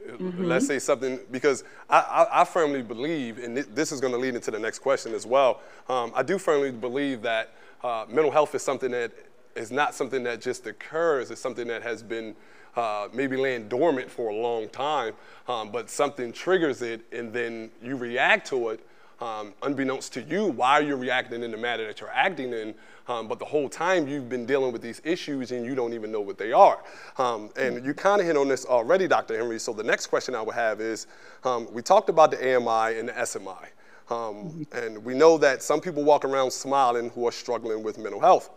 Mm-hmm. 0.06 0.44
Let's 0.44 0.66
say 0.66 0.78
something, 0.78 1.18
because 1.30 1.64
I, 1.90 1.98
I, 1.98 2.42
I 2.42 2.44
firmly 2.44 2.82
believe, 2.82 3.38
and 3.38 3.56
this 3.56 3.90
is 3.90 4.00
going 4.00 4.12
to 4.12 4.18
lead 4.18 4.36
into 4.36 4.50
the 4.52 4.58
next 4.58 4.78
question 4.78 5.12
as 5.12 5.26
well. 5.26 5.60
Um, 5.88 6.12
I 6.14 6.22
do 6.22 6.38
firmly 6.38 6.70
believe 6.70 7.22
that 7.22 7.54
uh, 7.82 8.06
mental 8.08 8.30
health 8.30 8.54
is 8.54 8.62
something 8.62 8.92
that 8.92 9.12
is 9.58 9.70
not 9.70 9.94
something 9.94 10.22
that 10.24 10.40
just 10.40 10.66
occurs. 10.66 11.30
It's 11.30 11.40
something 11.40 11.66
that 11.68 11.82
has 11.82 12.02
been 12.02 12.34
uh, 12.76 13.08
maybe 13.12 13.36
laying 13.36 13.68
dormant 13.68 14.10
for 14.10 14.30
a 14.30 14.34
long 14.34 14.68
time, 14.68 15.14
um, 15.48 15.70
but 15.72 15.90
something 15.90 16.32
triggers 16.32 16.80
it, 16.80 17.00
and 17.12 17.32
then 17.32 17.70
you 17.82 17.96
react 17.96 18.46
to 18.48 18.70
it. 18.70 18.80
Um, 19.20 19.52
unbeknownst 19.62 20.12
to 20.12 20.22
you, 20.22 20.46
why 20.46 20.78
you're 20.78 20.96
reacting 20.96 21.42
in 21.42 21.50
the 21.50 21.56
manner 21.56 21.84
that 21.88 21.98
you're 22.00 22.12
acting 22.12 22.52
in, 22.52 22.72
um, 23.08 23.26
but 23.26 23.40
the 23.40 23.44
whole 23.44 23.68
time 23.68 24.06
you've 24.06 24.28
been 24.28 24.46
dealing 24.46 24.72
with 24.72 24.80
these 24.80 25.02
issues 25.02 25.50
and 25.50 25.66
you 25.66 25.74
don't 25.74 25.92
even 25.92 26.12
know 26.12 26.20
what 26.20 26.38
they 26.38 26.52
are. 26.52 26.78
Um, 27.16 27.50
and 27.56 27.84
you 27.84 27.94
kind 27.94 28.20
of 28.20 28.28
hit 28.28 28.36
on 28.36 28.46
this 28.46 28.64
already, 28.64 29.08
Dr. 29.08 29.36
Henry. 29.36 29.58
So 29.58 29.72
the 29.72 29.82
next 29.82 30.06
question 30.06 30.36
I 30.36 30.42
would 30.42 30.54
have 30.54 30.80
is, 30.80 31.08
um, 31.42 31.66
we 31.72 31.82
talked 31.82 32.10
about 32.10 32.30
the 32.30 32.36
AMI 32.36 32.96
and 32.96 33.08
the 33.08 33.12
SMI. 33.14 33.66
Um, 34.08 34.64
and 34.72 35.04
we 35.04 35.14
know 35.14 35.36
that 35.38 35.64
some 35.64 35.80
people 35.80 36.04
walk 36.04 36.24
around 36.24 36.52
smiling 36.52 37.10
who 37.10 37.26
are 37.26 37.32
struggling 37.32 37.82
with 37.82 37.98
mental 37.98 38.20
health. 38.20 38.50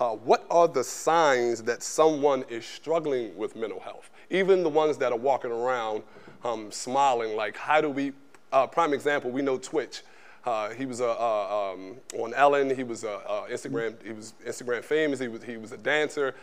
Uh, 0.00 0.12
what 0.12 0.46
are 0.50 0.66
the 0.66 0.82
signs 0.82 1.62
that 1.62 1.82
someone 1.82 2.42
is 2.48 2.64
struggling 2.64 3.36
with 3.36 3.54
mental 3.54 3.78
health? 3.78 4.10
Even 4.30 4.62
the 4.62 4.68
ones 4.68 4.96
that 4.96 5.12
are 5.12 5.18
walking 5.18 5.52
around 5.52 6.02
um, 6.42 6.72
smiling, 6.72 7.36
like 7.36 7.54
how 7.54 7.82
do 7.82 7.90
we, 7.90 8.12
uh, 8.50 8.66
prime 8.66 8.94
example, 8.94 9.30
we 9.30 9.42
know 9.42 9.58
Twitch. 9.58 10.00
Uh, 10.46 10.70
he 10.70 10.86
was 10.86 11.02
um, 11.02 11.96
on 12.18 12.32
Ellen. 12.34 12.74
He 12.74 12.82
was 12.82 13.04
Instagram. 13.04 14.02
He 14.02 14.12
was 14.12 14.32
Instagram 14.46 14.82
famous. 14.82 15.20
He 15.20 15.28
was 15.28 15.42
he 15.42 15.58
was 15.58 15.72
a 15.72 15.76
dancer. 15.76 16.34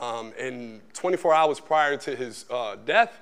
Um, 0.00 0.32
and 0.38 0.80
24 0.94 1.34
hours 1.34 1.58
prior 1.58 1.96
to 1.96 2.14
his 2.14 2.44
uh, 2.48 2.76
death, 2.86 3.20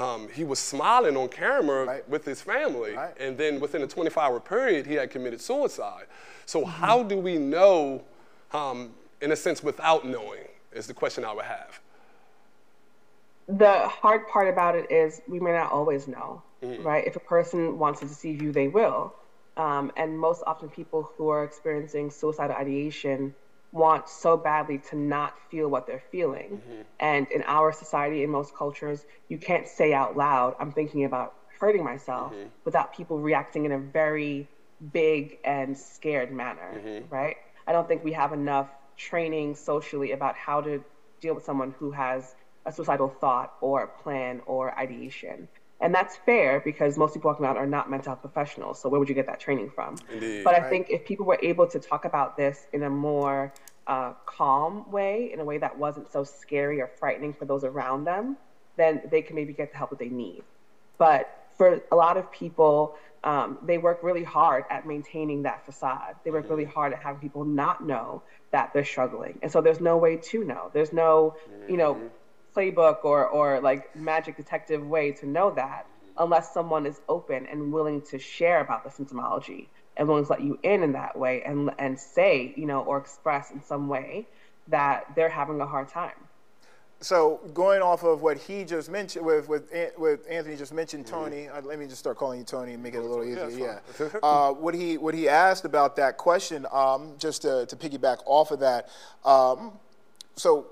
um, 0.00 0.28
he 0.34 0.42
was 0.42 0.58
smiling 0.58 1.16
on 1.16 1.28
camera 1.28 1.84
right. 1.84 2.08
with 2.08 2.24
his 2.24 2.42
family. 2.42 2.94
Right. 2.94 3.16
And 3.20 3.38
then 3.38 3.60
within 3.60 3.82
a 3.82 3.86
24 3.86 4.20
hour 4.20 4.40
period, 4.40 4.86
he 4.86 4.94
had 4.94 5.12
committed 5.12 5.40
suicide. 5.40 6.06
So, 6.46 6.62
mm-hmm. 6.62 6.70
how 6.70 7.04
do 7.04 7.16
we 7.16 7.38
know 7.38 8.02
um, 8.52 8.90
in 9.20 9.32
a 9.32 9.36
sense, 9.36 9.62
without 9.62 10.06
knowing? 10.06 10.44
Is 10.72 10.86
the 10.86 10.94
question 10.94 11.24
I 11.24 11.32
would 11.32 11.46
have. 11.46 11.80
The 13.48 13.88
hard 13.88 14.28
part 14.28 14.48
about 14.48 14.76
it 14.76 14.90
is 14.90 15.20
we 15.26 15.40
may 15.40 15.50
not 15.52 15.72
always 15.72 16.06
know, 16.06 16.42
mm-hmm. 16.62 16.86
right? 16.86 17.04
If 17.04 17.16
a 17.16 17.20
person 17.20 17.78
wants 17.78 17.98
to 18.00 18.06
deceive 18.06 18.40
you, 18.40 18.52
they 18.52 18.68
will. 18.68 19.12
Um, 19.56 19.90
and 19.96 20.16
most 20.16 20.44
often, 20.46 20.68
people 20.68 21.10
who 21.16 21.28
are 21.28 21.42
experiencing 21.42 22.10
suicidal 22.10 22.54
ideation 22.54 23.34
want 23.72 24.08
so 24.08 24.36
badly 24.36 24.78
to 24.78 24.96
not 24.96 25.34
feel 25.50 25.68
what 25.68 25.86
they're 25.86 26.02
feeling. 26.12 26.60
Mm-hmm. 26.62 26.82
And 27.00 27.28
in 27.32 27.42
our 27.42 27.72
society, 27.72 28.22
in 28.22 28.30
most 28.30 28.54
cultures, 28.54 29.04
you 29.28 29.38
can't 29.38 29.66
say 29.66 29.92
out 29.92 30.16
loud, 30.16 30.54
I'm 30.60 30.72
thinking 30.72 31.04
about 31.04 31.34
hurting 31.58 31.84
myself 31.84 32.32
mm-hmm. 32.32 32.48
without 32.64 32.94
people 32.94 33.18
reacting 33.18 33.64
in 33.64 33.72
a 33.72 33.78
very 33.78 34.48
big 34.92 35.38
and 35.44 35.76
scared 35.76 36.32
manner, 36.32 36.74
mm-hmm. 36.76 37.14
right? 37.14 37.36
I 37.66 37.72
don't 37.72 37.86
think 37.86 38.02
we 38.02 38.12
have 38.12 38.32
enough 38.32 38.68
training 39.00 39.54
socially 39.54 40.12
about 40.12 40.36
how 40.36 40.60
to 40.60 40.82
deal 41.20 41.34
with 41.34 41.44
someone 41.44 41.74
who 41.78 41.90
has 41.90 42.34
a 42.66 42.72
suicidal 42.72 43.08
thought 43.08 43.54
or 43.60 43.86
plan 44.02 44.40
or 44.46 44.78
ideation. 44.78 45.48
And 45.80 45.94
that's 45.94 46.16
fair 46.16 46.60
because 46.60 46.98
most 46.98 47.14
people 47.14 47.30
walking 47.30 47.46
around 47.46 47.56
are 47.56 47.66
not 47.66 47.90
mental 47.90 48.10
health 48.10 48.20
professionals. 48.20 48.80
So 48.80 48.90
where 48.90 49.00
would 49.00 49.08
you 49.08 49.14
get 49.14 49.26
that 49.26 49.40
training 49.40 49.70
from? 49.70 49.96
Indeed, 50.12 50.44
but 50.44 50.54
I 50.54 50.60
right. 50.60 50.70
think 50.70 50.90
if 50.90 51.06
people 51.06 51.24
were 51.24 51.38
able 51.42 51.66
to 51.68 51.78
talk 51.78 52.04
about 52.04 52.36
this 52.36 52.66
in 52.74 52.82
a 52.82 52.90
more 52.90 53.54
uh, 53.86 54.12
calm 54.26 54.90
way, 54.90 55.30
in 55.32 55.40
a 55.40 55.44
way 55.44 55.56
that 55.56 55.78
wasn't 55.78 56.12
so 56.12 56.22
scary 56.22 56.82
or 56.82 56.90
frightening 56.98 57.32
for 57.32 57.46
those 57.46 57.64
around 57.64 58.04
them, 58.04 58.36
then 58.76 59.00
they 59.10 59.22
can 59.22 59.34
maybe 59.34 59.54
get 59.54 59.72
the 59.72 59.78
help 59.78 59.88
that 59.90 59.98
they 59.98 60.10
need. 60.10 60.42
But 60.98 61.46
for 61.56 61.80
a 61.90 61.96
lot 61.96 62.18
of 62.18 62.30
people, 62.30 62.94
um, 63.24 63.58
they 63.62 63.78
work 63.78 64.00
really 64.02 64.24
hard 64.24 64.64
at 64.70 64.86
maintaining 64.86 65.42
that 65.42 65.64
facade. 65.64 66.16
They 66.24 66.30
work 66.30 66.48
really 66.50 66.64
hard 66.64 66.92
at 66.92 67.02
having 67.02 67.20
people 67.20 67.44
not 67.44 67.86
know 67.86 68.22
that 68.52 68.72
they're 68.72 68.84
struggling. 68.84 69.38
And 69.42 69.50
so 69.50 69.60
there's 69.60 69.80
no 69.80 69.96
way 69.96 70.16
to 70.16 70.44
know. 70.44 70.70
There's 70.72 70.92
no, 70.92 71.36
you 71.68 71.76
know, 71.76 71.94
mm-hmm. 71.94 72.58
playbook 72.58 73.04
or, 73.04 73.26
or 73.26 73.60
like 73.60 73.94
magic 73.94 74.36
detective 74.36 74.86
way 74.86 75.12
to 75.12 75.26
know 75.26 75.52
that 75.52 75.86
unless 76.18 76.52
someone 76.52 76.86
is 76.86 77.00
open 77.08 77.46
and 77.46 77.72
willing 77.72 78.02
to 78.02 78.18
share 78.18 78.60
about 78.60 78.84
the 78.84 78.90
symptomology 78.90 79.68
and 79.96 80.08
willing 80.08 80.24
to 80.24 80.30
let 80.30 80.40
you 80.40 80.58
in 80.62 80.82
in 80.82 80.92
that 80.92 81.16
way 81.18 81.42
and, 81.42 81.70
and 81.78 81.98
say, 81.98 82.52
you 82.56 82.66
know, 82.66 82.80
or 82.80 82.98
express 82.98 83.50
in 83.50 83.62
some 83.62 83.88
way 83.88 84.26
that 84.68 85.06
they're 85.14 85.28
having 85.28 85.60
a 85.60 85.66
hard 85.66 85.88
time 85.88 86.12
so 87.02 87.40
going 87.54 87.80
off 87.80 88.02
of 88.02 88.20
what 88.20 88.36
he 88.36 88.64
just 88.64 88.90
mentioned, 88.90 89.24
with 89.24 89.48
with, 89.48 89.72
with 89.98 90.20
Anthony 90.28 90.56
just 90.56 90.74
mentioned, 90.74 91.06
mm-hmm. 91.06 91.14
Tony. 91.14 91.36
Mm-hmm. 91.44 91.64
Uh, 91.64 91.68
let 91.68 91.78
me 91.78 91.86
just 91.86 91.98
start 91.98 92.18
calling 92.18 92.38
you 92.38 92.44
Tony 92.44 92.74
and 92.74 92.82
make 92.82 92.94
it 92.94 92.98
a 92.98 93.02
little 93.02 93.24
easier. 93.24 93.48
Yeah. 93.50 93.80
yeah. 93.98 94.18
uh, 94.22 94.52
what 94.52 94.74
he 94.74 94.98
what 94.98 95.14
he 95.14 95.28
asked 95.28 95.64
about 95.64 95.96
that 95.96 96.18
question, 96.18 96.66
um, 96.70 97.14
just 97.18 97.42
to, 97.42 97.64
to 97.66 97.76
piggyback 97.76 98.18
off 98.26 98.50
of 98.50 98.60
that. 98.60 98.90
Um, 99.24 99.72
so 100.36 100.66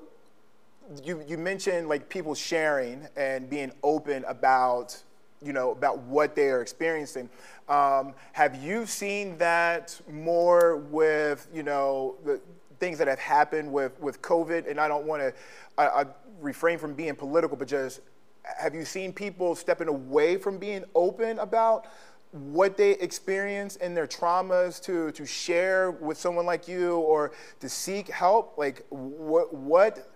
you 1.03 1.25
you 1.27 1.39
mentioned 1.39 1.89
like 1.89 2.09
people 2.09 2.35
sharing 2.35 3.07
and 3.17 3.49
being 3.49 3.73
open 3.83 4.25
about 4.27 5.03
you 5.43 5.53
know 5.53 5.71
about 5.71 5.99
what 6.01 6.35
they 6.35 6.51
are 6.51 6.61
experiencing. 6.61 7.31
Um, 7.69 8.15
have 8.33 8.63
you 8.63 8.87
seen 8.87 9.39
that 9.39 9.99
more 10.11 10.77
with 10.77 11.49
you 11.55 11.63
know 11.63 12.17
the 12.25 12.41
things 12.79 12.99
that 12.99 13.09
have 13.09 13.19
happened 13.19 13.73
with, 13.73 13.99
with 14.01 14.23
COVID, 14.23 14.71
and 14.71 14.81
I 14.81 14.89
don't 14.89 15.07
want 15.07 15.23
to 15.23 15.33
I, 15.79 16.03
I 16.03 16.07
refrain 16.41 16.79
from 16.79 16.95
being 16.95 17.15
political, 17.15 17.57
but 17.57 17.69
just 17.69 18.01
have 18.45 18.75
you 18.75 18.85
seen 18.85 19.13
people 19.13 19.55
stepping 19.55 19.89
away 19.89 20.37
from 20.37 20.59
being 20.59 20.85
open 20.95 21.39
about 21.39 21.87
what 22.33 22.77
they 22.77 22.93
experience 22.93 23.77
in 23.77 23.95
their 23.95 24.07
traumas 24.07 24.83
to, 24.83 25.11
to 25.13 25.25
share 25.25 25.93
with 25.93 26.19
someone 26.19 26.45
like 26.45 26.69
you 26.69 26.97
or 26.97 27.33
to 27.61 27.69
seek 27.69 28.09
help? 28.09 28.59
Like, 28.59 28.85
what, 28.91 29.55
what 29.55 30.11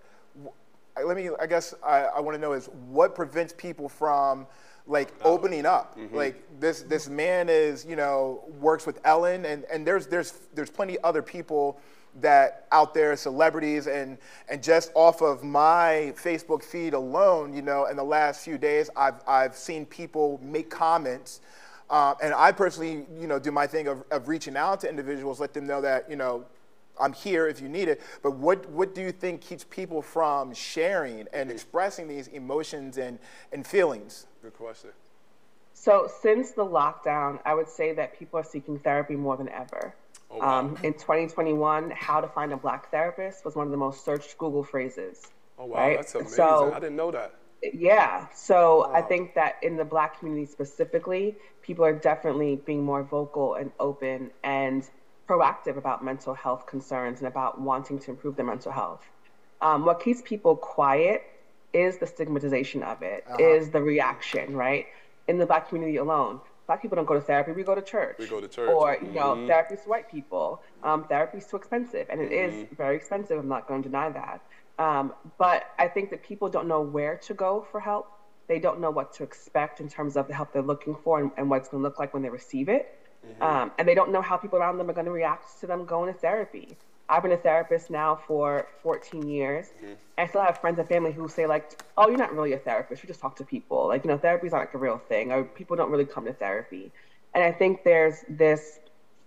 let 1.03 1.17
me, 1.17 1.31
I 1.41 1.47
guess 1.47 1.75
I, 1.83 2.03
I 2.05 2.21
want 2.21 2.35
to 2.35 2.41
know 2.41 2.53
is 2.53 2.67
what 2.89 3.15
prevents 3.15 3.55
people 3.55 3.89
from 3.89 4.47
like 4.87 5.13
opening 5.25 5.65
up. 5.65 5.97
Mm-hmm. 5.97 6.15
Like 6.15 6.43
this 6.61 6.83
this 6.83 7.09
man 7.09 7.49
is, 7.49 7.87
you 7.87 7.97
know, 7.97 8.45
works 8.61 8.85
with 8.85 9.01
Ellen 9.05 9.47
and, 9.47 9.65
and 9.73 9.87
there's 9.87 10.07
there's 10.07 10.33
there's 10.55 10.71
plenty 10.71 10.99
other 11.03 11.23
people 11.23 11.81
that 12.21 12.67
out 12.73 12.95
there, 12.95 13.17
celebrities, 13.17 13.87
and 13.87 14.19
and 14.49 14.63
just 14.63 14.91
off 14.95 15.23
of 15.23 15.43
my 15.43 16.13
Facebook 16.17 16.63
feed 16.63 16.95
alone, 16.95 17.55
you 17.55 17.63
know, 17.63 17.87
in 17.87 17.97
the 17.97 18.05
last 18.05 18.45
few 18.45 18.59
days, 18.59 18.91
I've 18.97 19.21
I've 19.27 19.57
seen 19.57 19.87
people 19.87 20.41
make 20.43 20.71
comments, 20.71 21.41
uh, 21.91 22.15
and 22.23 22.35
I 22.35 22.53
personally, 22.53 23.07
you 23.19 23.27
know, 23.27 23.39
do 23.39 23.51
my 23.51 23.67
thing 23.67 23.89
of, 23.89 24.05
of 24.11 24.29
reaching 24.29 24.57
out 24.57 24.81
to 24.81 24.89
individuals, 24.89 25.41
let 25.41 25.55
them 25.55 25.67
know 25.67 25.81
that 25.81 26.11
you 26.11 26.17
know. 26.17 26.45
I'm 27.01 27.15
here 27.15 27.49
if 27.49 27.59
you 27.59 27.71
need 27.71 27.89
it, 27.89 28.03
but 28.23 28.33
what, 28.33 28.69
what 28.69 28.95
do 28.95 29.01
you 29.01 29.13
think 29.13 29.41
keeps 29.41 29.65
people 29.65 30.03
from 30.03 30.53
sharing 30.53 31.27
and 31.33 31.51
expressing 31.51 32.07
these 32.07 32.29
emotions 32.29 32.99
and, 32.99 33.19
and 33.51 33.67
feelings? 33.67 34.27
Good 34.43 34.53
question. 34.53 34.91
So, 35.73 36.09
since 36.21 36.53
the 36.53 36.65
lockdown, 36.65 37.41
I 37.47 37.55
would 37.55 37.69
say 37.69 37.93
that 37.95 38.17
people 38.17 38.39
are 38.39 38.45
seeking 38.45 38.79
therapy 38.79 39.17
more 39.17 39.39
than 39.39 39.49
ever. 39.49 39.95
Oh, 40.33 40.39
wow. 40.39 40.61
um, 40.61 40.79
in 40.83 40.95
2021, 40.95 41.91
how 41.91 42.21
to 42.21 42.29
find 42.29 42.53
a 42.53 42.57
black 42.57 42.91
therapist 42.91 43.45
was 43.45 43.55
one 43.55 43.67
of 43.67 43.71
the 43.71 43.77
most 43.77 44.05
searched 44.05 44.39
Google 44.39 44.65
phrases. 44.65 45.23
Oh 45.59 45.67
wow, 45.67 45.77
right? 45.77 45.97
that's 45.97 46.15
amazing! 46.15 46.33
So, 46.33 46.73
I 46.73 46.81
didn't 46.81 46.97
know 46.97 47.11
that. 47.11 47.35
Yeah, 47.63 48.27
so 48.35 48.89
wow. 48.89 48.95
I 48.95 49.03
think 49.03 49.35
that 49.35 49.57
in 49.63 49.77
the 49.77 49.85
black 49.85 50.19
community 50.19 50.51
specifically, 50.51 51.37
people 51.61 51.85
are 51.85 51.93
definitely 51.93 52.57
being 52.57 52.83
more 52.83 53.03
vocal 53.03 53.55
and 53.55 53.71
open 53.79 54.31
and 54.43 54.89
proactive 55.29 55.77
about 55.77 56.05
mental 56.05 56.35
health 56.35 56.67
concerns 56.67 57.21
and 57.21 57.29
about 57.29 57.61
wanting 57.61 57.99
to 58.01 58.11
improve 58.11 58.37
their 58.37 58.47
mental 58.47 58.73
health. 58.73 59.05
Um, 59.61 59.85
what 59.85 60.01
keeps 60.01 60.21
people 60.23 60.57
quiet 60.57 61.23
is 61.73 61.99
the 61.99 62.07
stigmatization 62.07 62.83
of 62.83 63.03
it, 63.03 63.25
uh-huh. 63.29 63.37
is 63.39 63.71
the 63.71 63.81
reaction, 63.81 64.57
right? 64.57 64.87
In 65.29 65.39
the 65.39 65.47
black 65.47 65.69
community 65.69 65.99
alone, 65.99 66.41
black 66.67 66.83
people 66.83 66.97
don't 66.97 67.07
go 67.07 67.15
to 67.15 67.21
therapy. 67.21 67.53
We 67.53 67.63
go 67.63 67.75
to 67.75 67.83
church. 67.83 68.17
We 68.19 68.27
go 68.27 68.41
to 68.41 68.49
church. 68.49 68.71
Or 68.71 68.97
you 69.01 69.13
know, 69.13 69.35
mm-hmm. 69.35 69.47
therapy 69.47 69.75
is 69.75 69.85
white 69.85 70.11
people. 70.11 70.63
Um, 70.83 71.05
therapy 71.05 71.39
is 71.39 71.47
too 71.47 71.57
expensive, 71.57 72.07
and 72.11 72.21
it 72.21 72.31
mm-hmm. 72.31 72.63
is 72.63 72.67
very 72.77 72.97
expensive. 72.97 73.39
I'm 73.39 73.49
not 73.49 73.67
going 73.69 73.83
to 73.83 73.89
deny 73.89 74.11
that. 74.11 74.41
Um, 74.79 75.13
but 75.39 75.67
I 75.79 75.89
think 75.89 76.11
that 76.11 76.23
people 76.23 76.49
don't 76.49 76.67
know 76.67 76.81
where 76.81 77.17
to 77.17 77.35
go 77.35 77.67
for 77.71 77.81
help. 77.81 78.11
They 78.49 78.59
don't 78.59 78.81
know 78.81 78.91
what 78.91 79.13
to 79.15 79.23
expect 79.23 79.81
in 79.81 79.89
terms 79.89 80.17
of 80.17 80.27
the 80.29 80.35
help 80.35 80.53
they're 80.53 80.63
looking 80.63 80.97
for 81.05 81.21
and, 81.21 81.31
and 81.37 81.49
what 81.49 81.61
it's 81.61 81.69
going 81.69 81.83
to 81.83 81.89
look 81.89 81.99
like 81.99 82.13
when 82.15 82.23
they 82.23 82.31
receive 82.31 82.69
it. 82.69 82.99
Mm-hmm. 83.27 83.43
Um, 83.43 83.73
and 83.79 83.87
they 83.87 83.95
don't 83.95 84.11
know 84.11 84.23
how 84.23 84.37
people 84.37 84.59
around 84.59 84.79
them 84.79 84.91
are 84.91 84.93
going 84.93 85.07
to 85.07 85.13
react 85.13 85.61
to 85.61 85.67
them 85.67 85.85
going 85.85 86.13
to 86.13 86.19
therapy. 86.19 86.77
I've 87.13 87.23
been 87.23 87.33
a 87.33 87.37
therapist 87.37 87.91
now 87.91 88.19
for 88.27 88.67
14 88.83 89.29
years. 89.29 89.67
Mm-hmm. 89.67 89.93
I 90.17 90.27
still 90.27 90.41
have 90.41 90.59
friends 90.63 90.79
and 90.79 90.89
family 90.89 91.13
who 91.13 91.29
say 91.29 91.47
like, 91.47 91.83
"Oh, 91.99 92.09
you're 92.09 92.17
not 92.17 92.33
really 92.33 92.55
a 92.55 92.59
therapist. 92.59 93.03
You 93.03 93.07
just 93.07 93.21
talk 93.21 93.37
to 93.37 93.45
people. 93.45 93.87
Like, 93.87 94.03
you 94.03 94.11
know, 94.11 94.17
therapy's 94.17 94.53
not 94.53 94.61
like 94.61 94.73
a 94.73 94.79
real 94.79 94.97
thing, 94.97 95.31
or 95.31 95.45
people 95.45 95.77
don't 95.77 95.91
really 95.91 96.07
come 96.07 96.25
to 96.25 96.33
therapy." 96.33 96.91
And 97.35 97.45
I 97.45 97.53
think 97.53 97.85
there's 97.85 98.25
this 98.31 98.81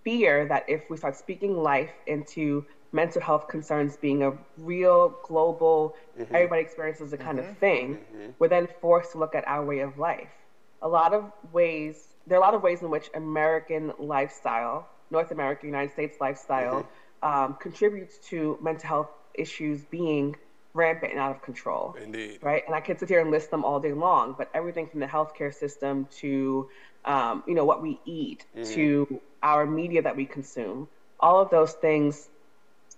fear 0.04 0.48
that 0.48 0.68
if 0.68 0.90
we 0.90 0.98
start 0.98 1.16
speaking 1.16 1.62
life 1.62 1.92
into 2.08 2.66
mental 2.92 3.22
health 3.22 3.48
concerns 3.48 3.98
being 3.98 4.24
a 4.24 4.34
real 4.58 5.14
global, 5.24 5.96
mm-hmm. 6.20 6.34
everybody 6.34 6.64
experiences 6.64 7.14
a 7.14 7.18
kind 7.18 7.38
mm-hmm. 7.38 7.52
of 7.52 7.58
thing, 7.60 7.98
mm-hmm. 7.98 8.32
we're 8.40 8.48
then 8.48 8.68
forced 8.82 9.12
to 9.12 9.20
look 9.20 9.36
at 9.36 9.48
our 9.48 9.64
way 9.64 9.82
of 9.82 10.00
life. 10.00 10.34
A 10.82 10.88
lot 10.88 11.14
of 11.14 11.32
ways, 11.52 12.16
there 12.26 12.36
are 12.40 12.42
a 12.42 12.46
lot 12.48 12.56
of 12.56 12.64
ways 12.64 12.82
in 12.82 12.90
which 12.90 13.12
American 13.14 13.94
lifestyle, 14.00 14.90
North 15.12 15.30
American, 15.30 15.70
United 15.70 15.94
States 15.94 16.18
lifestyle 16.20 16.80
mm-hmm 16.82 17.05
um, 17.26 17.58
contributes 17.60 18.20
to 18.30 18.58
mental 18.62 18.88
health 18.88 19.10
issues 19.34 19.82
being 19.82 20.36
rampant 20.76 21.12
and 21.12 21.20
out 21.20 21.32
of 21.32 21.42
control. 21.42 21.96
Indeed. 22.02 22.40
Right. 22.42 22.64
And 22.68 22.76
I 22.76 22.82
could 22.82 23.00
sit 23.00 23.10
here 23.10 23.20
and 23.20 23.32
list 23.32 23.50
them 23.50 23.66
all 23.66 23.80
day 23.80 23.94
long, 23.94 24.36
but 24.38 24.50
everything 24.54 24.88
from 24.88 25.00
the 25.00 25.08
healthcare 25.08 25.54
system 25.54 26.08
to, 26.18 26.70
um, 27.04 27.44
you 27.48 27.56
know, 27.56 27.66
what 27.66 27.82
we 27.82 28.00
eat 28.06 28.46
mm-hmm. 28.56 28.72
to 28.76 29.22
our 29.42 29.66
media 29.66 30.04
that 30.04 30.16
we 30.16 30.26
consume, 30.26 30.88
all 31.20 31.42
of 31.42 31.50
those 31.50 31.74
things 31.74 32.30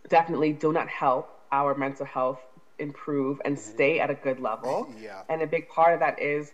definitely 0.09 0.51
do 0.51 0.73
not 0.73 0.89
help 0.89 1.29
our 1.51 1.73
mental 1.75 2.05
health 2.05 2.39
improve 2.79 3.39
and 3.45 3.55
mm-hmm. 3.55 3.71
stay 3.71 3.99
at 3.99 4.09
a 4.09 4.15
good 4.15 4.41
level. 4.41 4.89
yeah. 5.01 5.21
And 5.29 5.41
a 5.41 5.47
big 5.47 5.69
part 5.69 5.93
of 5.93 6.01
that 6.01 6.21
is 6.21 6.51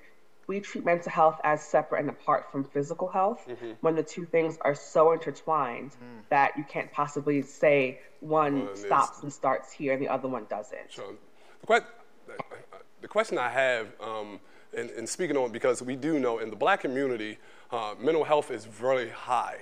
we 0.53 0.59
treat 0.59 0.85
mental 0.85 1.11
health 1.11 1.41
as 1.43 1.63
separate 1.63 2.01
and 2.01 2.09
apart 2.09 2.51
from 2.51 2.63
physical 2.63 3.07
health 3.07 3.43
mm-hmm. 3.47 3.71
when 3.81 3.95
the 3.95 4.03
two 4.03 4.23
things 4.23 4.57
are 4.61 4.75
so 4.75 5.11
intertwined 5.11 5.91
mm. 5.91 6.29
that 6.29 6.55
you 6.55 6.63
can't 6.63 6.91
possibly 6.91 7.41
say 7.41 7.99
one 8.19 8.65
well, 8.65 8.75
stops 8.75 9.23
and 9.23 9.33
starts 9.33 9.71
here 9.71 9.93
and 9.93 10.01
the 10.01 10.07
other 10.07 10.27
one 10.27 10.45
doesn't. 10.49 10.91
Sure. 10.91 11.15
The, 11.61 11.67
que- 11.67 12.37
the 13.01 13.07
question 13.07 13.39
I 13.39 13.49
have, 13.49 13.87
um, 13.99 14.39
and, 14.77 14.91
and, 14.91 15.09
speaking 15.09 15.37
on 15.37 15.51
because 15.51 15.81
we 15.81 15.95
do 15.95 16.19
know 16.19 16.37
in 16.37 16.51
the 16.51 16.55
black 16.55 16.81
community, 16.81 17.39
uh, 17.71 17.95
mental 17.99 18.23
health 18.23 18.51
is 18.51 18.65
very 18.65 19.09
high, 19.09 19.57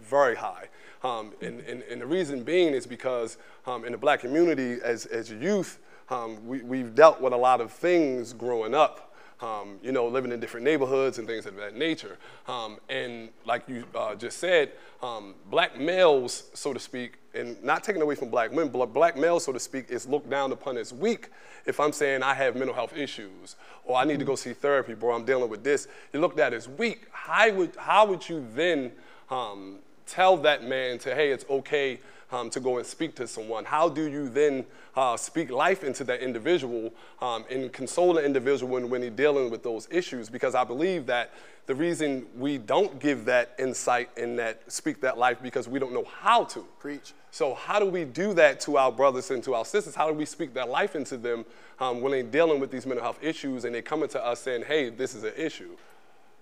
very 0.00 0.36
high. 0.36 0.68
Um, 1.04 1.32
and, 1.42 1.60
and, 1.60 1.82
and, 1.82 2.00
the 2.00 2.06
reason 2.06 2.44
being 2.44 2.72
is 2.74 2.86
because 2.86 3.36
um, 3.66 3.84
in 3.84 3.92
the 3.92 3.98
black 3.98 4.20
community, 4.20 4.78
as, 4.82 5.06
as 5.06 5.30
youth, 5.30 5.78
um, 6.08 6.46
we, 6.46 6.62
we've 6.62 6.94
dealt 6.94 7.20
with 7.20 7.32
a 7.32 7.38
lot 7.38 7.60
of 7.60 7.70
things 7.72 8.32
growing 8.32 8.74
up 8.74 9.09
um, 9.42 9.78
you 9.82 9.92
know, 9.92 10.06
living 10.06 10.32
in 10.32 10.40
different 10.40 10.64
neighborhoods 10.64 11.18
and 11.18 11.26
things 11.26 11.46
of 11.46 11.56
that 11.56 11.76
nature. 11.76 12.18
Um, 12.46 12.78
and 12.88 13.30
like 13.46 13.68
you 13.68 13.84
uh, 13.94 14.14
just 14.14 14.38
said, 14.38 14.72
um, 15.02 15.34
black 15.50 15.78
males, 15.78 16.50
so 16.54 16.72
to 16.72 16.78
speak, 16.78 17.14
and 17.34 17.62
not 17.62 17.84
taking 17.84 18.02
away 18.02 18.14
from 18.14 18.28
black 18.28 18.50
women, 18.50 18.68
but 18.68 18.86
black 18.92 19.16
males, 19.16 19.44
so 19.44 19.52
to 19.52 19.60
speak, 19.60 19.86
is 19.88 20.06
looked 20.06 20.28
down 20.28 20.52
upon 20.52 20.76
as 20.76 20.92
weak 20.92 21.28
if 21.66 21.80
I'm 21.80 21.92
saying 21.92 22.22
I 22.22 22.34
have 22.34 22.56
mental 22.56 22.74
health 22.74 22.96
issues 22.96 23.56
or 23.84 23.96
I 23.96 24.04
need 24.04 24.18
to 24.18 24.24
go 24.24 24.34
see 24.34 24.52
therapy, 24.52 24.94
bro, 24.94 25.14
I'm 25.14 25.24
dealing 25.24 25.50
with 25.50 25.64
this. 25.64 25.88
You're 26.12 26.22
looked 26.22 26.40
at 26.40 26.52
as 26.52 26.68
weak. 26.68 27.06
How 27.12 27.50
would, 27.52 27.76
how 27.76 28.06
would 28.06 28.28
you 28.28 28.46
then 28.54 28.92
um, 29.30 29.78
tell 30.06 30.36
that 30.38 30.64
man 30.64 30.98
to, 30.98 31.14
hey, 31.14 31.30
it's 31.30 31.44
okay 31.48 32.00
um, 32.32 32.50
to 32.50 32.60
go 32.60 32.78
and 32.78 32.86
speak 32.86 33.14
to 33.16 33.26
someone? 33.26 33.64
How 33.64 33.88
do 33.88 34.08
you 34.08 34.28
then 34.28 34.64
uh, 34.96 35.16
speak 35.16 35.50
life 35.50 35.84
into 35.84 36.04
that 36.04 36.20
individual 36.20 36.92
um, 37.20 37.44
and 37.50 37.72
console 37.72 38.14
the 38.14 38.24
individual 38.24 38.72
when, 38.72 38.90
when 38.90 39.02
he's 39.02 39.12
dealing 39.12 39.50
with 39.50 39.62
those 39.62 39.88
issues? 39.90 40.28
Because 40.28 40.54
I 40.54 40.64
believe 40.64 41.06
that 41.06 41.32
the 41.66 41.74
reason 41.74 42.26
we 42.36 42.58
don't 42.58 42.98
give 42.98 43.24
that 43.26 43.54
insight 43.58 44.10
and 44.16 44.38
that 44.38 44.70
speak 44.70 45.00
that 45.02 45.18
life 45.18 45.38
because 45.42 45.68
we 45.68 45.78
don't 45.78 45.92
know 45.92 46.06
how 46.20 46.44
to. 46.44 46.66
Preach. 46.80 47.12
So 47.30 47.54
how 47.54 47.78
do 47.78 47.86
we 47.86 48.04
do 48.04 48.34
that 48.34 48.60
to 48.62 48.76
our 48.76 48.90
brothers 48.90 49.30
and 49.30 49.42
to 49.44 49.54
our 49.54 49.64
sisters? 49.64 49.94
How 49.94 50.08
do 50.08 50.14
we 50.14 50.24
speak 50.24 50.54
that 50.54 50.68
life 50.68 50.96
into 50.96 51.16
them 51.16 51.44
um, 51.78 52.00
when 52.00 52.12
they're 52.12 52.22
dealing 52.22 52.58
with 52.58 52.70
these 52.70 52.86
mental 52.86 53.04
health 53.04 53.18
issues 53.22 53.64
and 53.64 53.74
they're 53.74 53.82
coming 53.82 54.08
to 54.08 54.24
us 54.24 54.40
saying, 54.40 54.64
"Hey, 54.66 54.90
this 54.90 55.14
is 55.14 55.22
an 55.22 55.34
issue." 55.36 55.76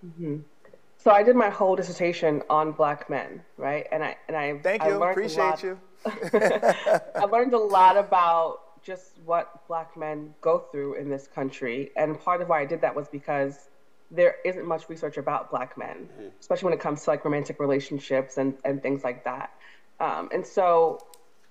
Mm-hmm. 0.05 0.37
So 0.99 1.13
I 1.13 1.23
did 1.23 1.37
my 1.37 1.49
whole 1.49 1.77
dissertation 1.77 2.43
on 2.51 2.73
black 2.73 3.09
men, 3.09 3.43
right? 3.57 3.87
And 3.93 4.03
I 4.03 4.17
and 4.27 4.37
I 4.37 4.59
thank 4.59 4.83
I 4.83 4.89
you, 4.89 5.03
appreciate 5.03 5.63
you. 5.63 5.79
I 6.05 7.25
learned 7.31 7.55
a 7.55 7.59
lot 7.59 7.97
about 7.97 8.83
just 8.83 9.13
what 9.25 9.67
black 9.69 9.97
men 9.97 10.35
go 10.41 10.59
through 10.59 10.95
in 10.95 11.09
this 11.09 11.29
country, 11.29 11.91
and 11.97 12.19
part 12.21 12.43
of 12.43 12.49
why 12.49 12.61
I 12.61 12.65
did 12.65 12.81
that 12.81 12.95
was 12.95 13.09
because 13.09 13.69
there 14.11 14.37
isn't 14.45 14.67
much 14.67 14.89
research 14.89 15.19
about 15.19 15.51
black 15.51 15.79
men, 15.79 16.09
mm-hmm. 16.13 16.29
especially 16.41 16.65
when 16.67 16.75
it 16.75 16.81
comes 16.81 17.05
to 17.05 17.11
like 17.11 17.25
romantic 17.25 17.61
relationships 17.61 18.37
and 18.37 18.55
and 18.65 18.83
things 18.83 19.05
like 19.05 19.25
that. 19.25 19.53
Um, 20.01 20.29
and 20.33 20.45
so 20.45 20.99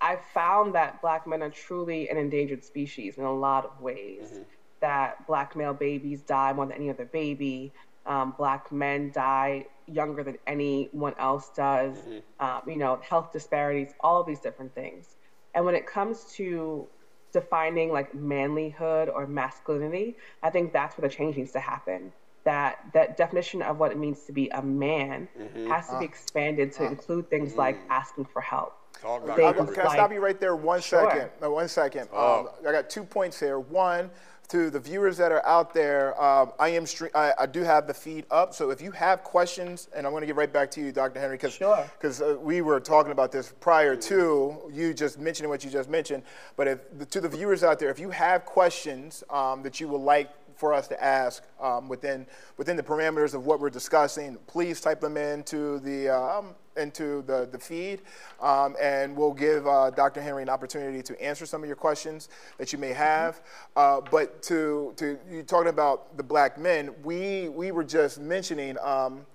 I 0.01 0.17
found 0.33 0.75
that 0.75 1.01
black 1.01 1.25
men 1.25 1.41
are 1.41 1.49
truly 1.49 2.09
an 2.09 2.17
endangered 2.17 2.65
species 2.65 3.17
in 3.17 3.23
a 3.23 3.33
lot 3.33 3.65
of 3.65 3.81
ways. 3.81 4.27
Mm-hmm. 4.27 4.41
That 4.81 5.25
black 5.25 5.55
male 5.55 5.73
babies 5.73 6.21
die 6.21 6.53
more 6.53 6.65
than 6.65 6.75
any 6.75 6.89
other 6.89 7.05
baby. 7.05 7.73
Um, 8.07 8.33
black 8.37 8.71
men 8.71 9.11
die 9.11 9.67
younger 9.85 10.23
than 10.23 10.37
anyone 10.47 11.13
else 11.19 11.49
does. 11.55 11.97
Mm-hmm. 11.97 12.45
Um, 12.45 12.61
you 12.67 12.77
know, 12.77 12.99
health 13.07 13.31
disparities, 13.31 13.93
all 13.99 14.21
of 14.21 14.27
these 14.27 14.39
different 14.39 14.73
things. 14.73 15.15
And 15.53 15.65
when 15.65 15.75
it 15.75 15.85
comes 15.85 16.25
to 16.35 16.87
defining 17.33 17.91
like 17.91 18.13
manlyhood 18.13 19.13
or 19.13 19.27
masculinity, 19.27 20.15
I 20.43 20.49
think 20.49 20.73
that's 20.73 20.97
where 20.97 21.07
the 21.07 21.13
change 21.13 21.35
needs 21.35 21.51
to 21.51 21.59
happen. 21.59 22.13
That 22.43 22.79
that 22.93 23.17
definition 23.17 23.61
of 23.61 23.77
what 23.77 23.91
it 23.91 23.97
means 23.97 24.23
to 24.23 24.31
be 24.31 24.47
a 24.49 24.61
man 24.61 25.27
mm-hmm. 25.37 25.67
has 25.69 25.89
to 25.89 25.99
be 25.99 26.05
expanded 26.05 26.71
to 26.73 26.85
uh, 26.85 26.89
include 26.89 27.29
things 27.29 27.49
mm-hmm. 27.49 27.59
like 27.59 27.77
asking 27.89 28.25
for 28.25 28.41
help. 28.41 28.73
Can 29.01 29.29
I 29.29 29.93
stop 29.93 30.11
you 30.11 30.19
right 30.21 30.39
there 30.39 30.55
one 30.55 30.81
sure. 30.81 31.09
second? 31.09 31.29
No, 31.41 31.51
one 31.51 31.67
second. 31.67 32.09
Oh. 32.11 32.39
Um, 32.39 32.67
I 32.67 32.71
got 32.71 32.89
two 32.89 33.03
points 33.03 33.39
here. 33.39 33.59
One, 33.59 34.09
to 34.49 34.69
the 34.69 34.79
viewers 34.79 35.17
that 35.17 35.31
are 35.31 35.45
out 35.45 35.73
there, 35.73 36.19
um, 36.21 36.53
I 36.57 36.69
am 36.69 36.85
stream- 36.85 37.11
I, 37.13 37.33
I, 37.37 37.45
do 37.45 37.63
have 37.63 37.85
the 37.85 37.93
feed 37.93 38.25
up. 38.31 38.53
So 38.53 38.69
if 38.69 38.81
you 38.81 38.91
have 38.91 39.23
questions, 39.23 39.89
and 39.93 40.07
I'm 40.07 40.13
going 40.13 40.21
to 40.21 40.27
get 40.27 40.37
right 40.37 40.51
back 40.51 40.71
to 40.71 40.81
you, 40.81 40.91
Dr. 40.93 41.19
Henry, 41.19 41.35
because 41.35 41.57
because 41.57 42.17
sure. 42.17 42.35
uh, 42.35 42.39
we 42.39 42.61
were 42.61 42.79
talking 42.79 43.11
about 43.11 43.31
this 43.31 43.53
prior 43.59 43.95
to 43.95 44.71
you 44.71 44.93
just 44.93 45.19
mentioning 45.19 45.49
what 45.49 45.65
you 45.65 45.69
just 45.69 45.89
mentioned. 45.89 46.23
But 46.55 46.67
if 46.67 47.09
to 47.09 47.19
the 47.19 47.27
viewers 47.27 47.63
out 47.63 47.77
there, 47.77 47.89
if 47.89 47.99
you 47.99 48.09
have 48.09 48.45
questions 48.45 49.23
um, 49.29 49.63
that 49.63 49.81
you 49.81 49.89
would 49.89 50.01
like 50.01 50.29
for 50.55 50.73
us 50.73 50.87
to 50.87 51.03
ask 51.03 51.43
um, 51.59 51.89
within 51.89 52.25
within 52.55 52.77
the 52.77 52.83
parameters 52.83 53.33
of 53.33 53.45
what 53.45 53.59
we're 53.59 53.69
discussing, 53.69 54.37
please 54.47 54.79
type 54.79 55.01
them 55.01 55.17
into 55.17 55.79
the 55.79 56.09
um, 56.09 56.55
into 56.77 57.23
the, 57.23 57.47
the 57.51 57.59
feed, 57.59 58.01
um, 58.41 58.75
and 58.81 59.15
we'll 59.15 59.33
give 59.33 59.67
uh, 59.67 59.89
Dr. 59.91 60.21
Henry 60.21 60.43
an 60.43 60.49
opportunity 60.49 61.01
to 61.01 61.21
answer 61.21 61.45
some 61.45 61.61
of 61.61 61.67
your 61.67 61.75
questions 61.75 62.29
that 62.57 62.71
you 62.71 62.79
may 62.79 62.93
have. 62.93 63.41
Uh, 63.75 64.01
but 64.11 64.41
to, 64.43 64.93
to 64.97 65.17
you 65.29 65.43
talking 65.43 65.69
about 65.69 66.15
the 66.17 66.23
black 66.23 66.57
men, 66.57 66.93
we, 67.03 67.49
we 67.49 67.71
were 67.71 67.83
just 67.83 68.19
mentioning 68.19 68.77
um, 68.83 69.25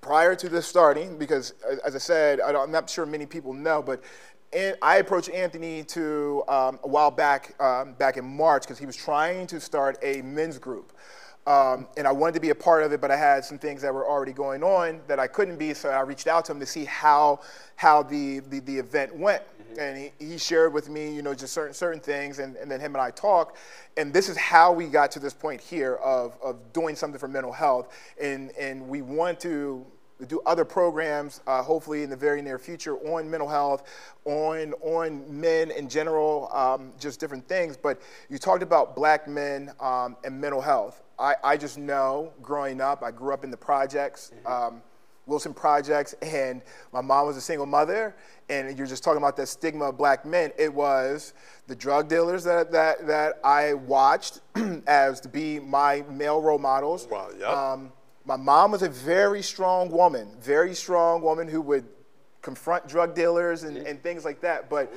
prior 0.00 0.34
to 0.34 0.48
this 0.48 0.66
starting, 0.66 1.18
because 1.18 1.54
as 1.84 1.94
I 1.94 1.98
said, 1.98 2.40
I 2.40 2.50
am 2.50 2.70
not 2.70 2.88
sure 2.88 3.06
many 3.06 3.26
people 3.26 3.52
know, 3.52 3.82
but 3.82 4.02
I 4.82 4.96
approached 4.96 5.28
Anthony 5.30 5.84
to 5.84 6.42
um, 6.48 6.78
a 6.82 6.88
while 6.88 7.10
back, 7.10 7.54
um, 7.60 7.92
back 7.94 8.16
in 8.16 8.24
March, 8.24 8.62
because 8.62 8.78
he 8.78 8.86
was 8.86 8.96
trying 8.96 9.46
to 9.48 9.60
start 9.60 9.98
a 10.02 10.22
men's 10.22 10.58
group. 10.58 10.92
Um, 11.48 11.88
and 11.96 12.06
I 12.06 12.12
wanted 12.12 12.34
to 12.34 12.40
be 12.40 12.50
a 12.50 12.54
part 12.54 12.82
of 12.82 12.92
it, 12.92 13.00
but 13.00 13.10
I 13.10 13.16
had 13.16 13.42
some 13.42 13.58
things 13.58 13.80
that 13.80 13.94
were 13.94 14.06
already 14.06 14.34
going 14.34 14.62
on 14.62 15.00
that 15.06 15.18
I 15.18 15.26
couldn't 15.26 15.56
be. 15.56 15.72
So 15.72 15.88
I 15.88 16.00
reached 16.00 16.26
out 16.26 16.44
to 16.44 16.52
him 16.52 16.60
to 16.60 16.66
see 16.66 16.84
how 16.84 17.40
how 17.76 18.02
the 18.02 18.40
the, 18.40 18.60
the 18.60 18.76
event 18.76 19.16
went. 19.16 19.42
Mm-hmm. 19.42 19.80
And 19.80 20.12
he, 20.18 20.32
he 20.32 20.36
shared 20.36 20.74
with 20.74 20.90
me, 20.90 21.10
you 21.10 21.22
know, 21.22 21.32
just 21.32 21.54
certain 21.54 21.72
certain 21.72 22.00
things, 22.00 22.38
and, 22.38 22.54
and 22.56 22.70
then 22.70 22.80
him 22.80 22.94
and 22.94 23.00
I 23.00 23.10
talked. 23.12 23.56
And 23.96 24.12
this 24.12 24.28
is 24.28 24.36
how 24.36 24.72
we 24.72 24.88
got 24.88 25.10
to 25.12 25.20
this 25.20 25.32
point 25.32 25.62
here 25.62 25.94
of, 25.96 26.36
of 26.42 26.72
doing 26.74 26.94
something 26.94 27.18
for 27.18 27.28
mental 27.28 27.52
health. 27.52 27.96
And 28.20 28.50
and 28.52 28.86
we 28.86 29.00
want 29.00 29.40
to 29.40 29.86
do 30.26 30.42
other 30.44 30.66
programs, 30.66 31.40
uh, 31.46 31.62
hopefully 31.62 32.02
in 32.02 32.10
the 32.10 32.16
very 32.16 32.42
near 32.42 32.58
future, 32.58 32.96
on 33.08 33.30
mental 33.30 33.48
health, 33.48 33.84
on 34.26 34.74
on 34.82 35.40
men 35.40 35.70
in 35.70 35.88
general, 35.88 36.50
um, 36.52 36.92
just 37.00 37.20
different 37.20 37.48
things. 37.48 37.74
But 37.74 38.02
you 38.28 38.36
talked 38.36 38.62
about 38.62 38.94
black 38.94 39.26
men 39.26 39.72
um, 39.80 40.14
and 40.24 40.38
mental 40.38 40.60
health. 40.60 41.04
I, 41.18 41.34
I 41.42 41.56
just 41.56 41.78
know 41.78 42.32
growing 42.42 42.80
up, 42.80 43.02
I 43.02 43.10
grew 43.10 43.32
up 43.32 43.44
in 43.44 43.50
the 43.50 43.56
projects, 43.56 44.32
mm-hmm. 44.34 44.74
um, 44.74 44.82
Wilson 45.26 45.52
Projects, 45.52 46.14
and 46.22 46.62
my 46.92 47.00
mom 47.00 47.26
was 47.26 47.36
a 47.36 47.40
single 47.40 47.66
mother. 47.66 48.16
And 48.48 48.78
you're 48.78 48.86
just 48.86 49.04
talking 49.04 49.18
about 49.18 49.36
that 49.36 49.48
stigma 49.48 49.86
of 49.86 49.98
black 49.98 50.24
men. 50.24 50.52
It 50.58 50.72
was 50.72 51.34
the 51.66 51.76
drug 51.76 52.08
dealers 52.08 52.44
that, 52.44 52.72
that, 52.72 53.06
that 53.06 53.40
I 53.44 53.74
watched 53.74 54.40
as 54.86 55.20
to 55.20 55.28
be 55.28 55.60
my 55.60 56.02
male 56.08 56.40
role 56.40 56.58
models. 56.58 57.06
Wow, 57.10 57.28
yep. 57.38 57.48
Um, 57.48 57.92
my 58.24 58.36
mom 58.36 58.72
was 58.72 58.82
a 58.82 58.88
very 58.88 59.42
strong 59.42 59.90
woman, 59.90 60.28
very 60.40 60.74
strong 60.74 61.20
woman 61.20 61.48
who 61.48 61.60
would 61.62 61.86
confront 62.40 62.86
drug 62.88 63.14
dealers 63.14 63.64
and, 63.64 63.76
mm-hmm. 63.76 63.86
and 63.86 64.02
things 64.02 64.24
like 64.24 64.40
that. 64.40 64.70
But 64.70 64.92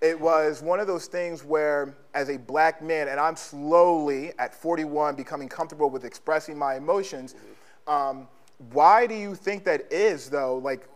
it 0.00 0.20
was 0.20 0.62
one 0.62 0.80
of 0.80 0.86
those 0.86 1.06
things 1.06 1.44
where, 1.44 1.96
as 2.14 2.28
a 2.28 2.36
black 2.36 2.82
man, 2.82 3.08
and 3.08 3.18
I'm 3.18 3.36
slowly 3.36 4.32
at 4.38 4.54
41 4.54 5.14
becoming 5.14 5.48
comfortable 5.48 5.90
with 5.90 6.04
expressing 6.04 6.58
my 6.58 6.76
emotions. 6.76 7.34
Mm-hmm. 7.34 7.90
Um, 7.90 8.28
why 8.72 9.06
do 9.06 9.14
you 9.14 9.34
think 9.34 9.64
that 9.64 9.90
is, 9.92 10.28
though? 10.28 10.58
Like, 10.58 10.88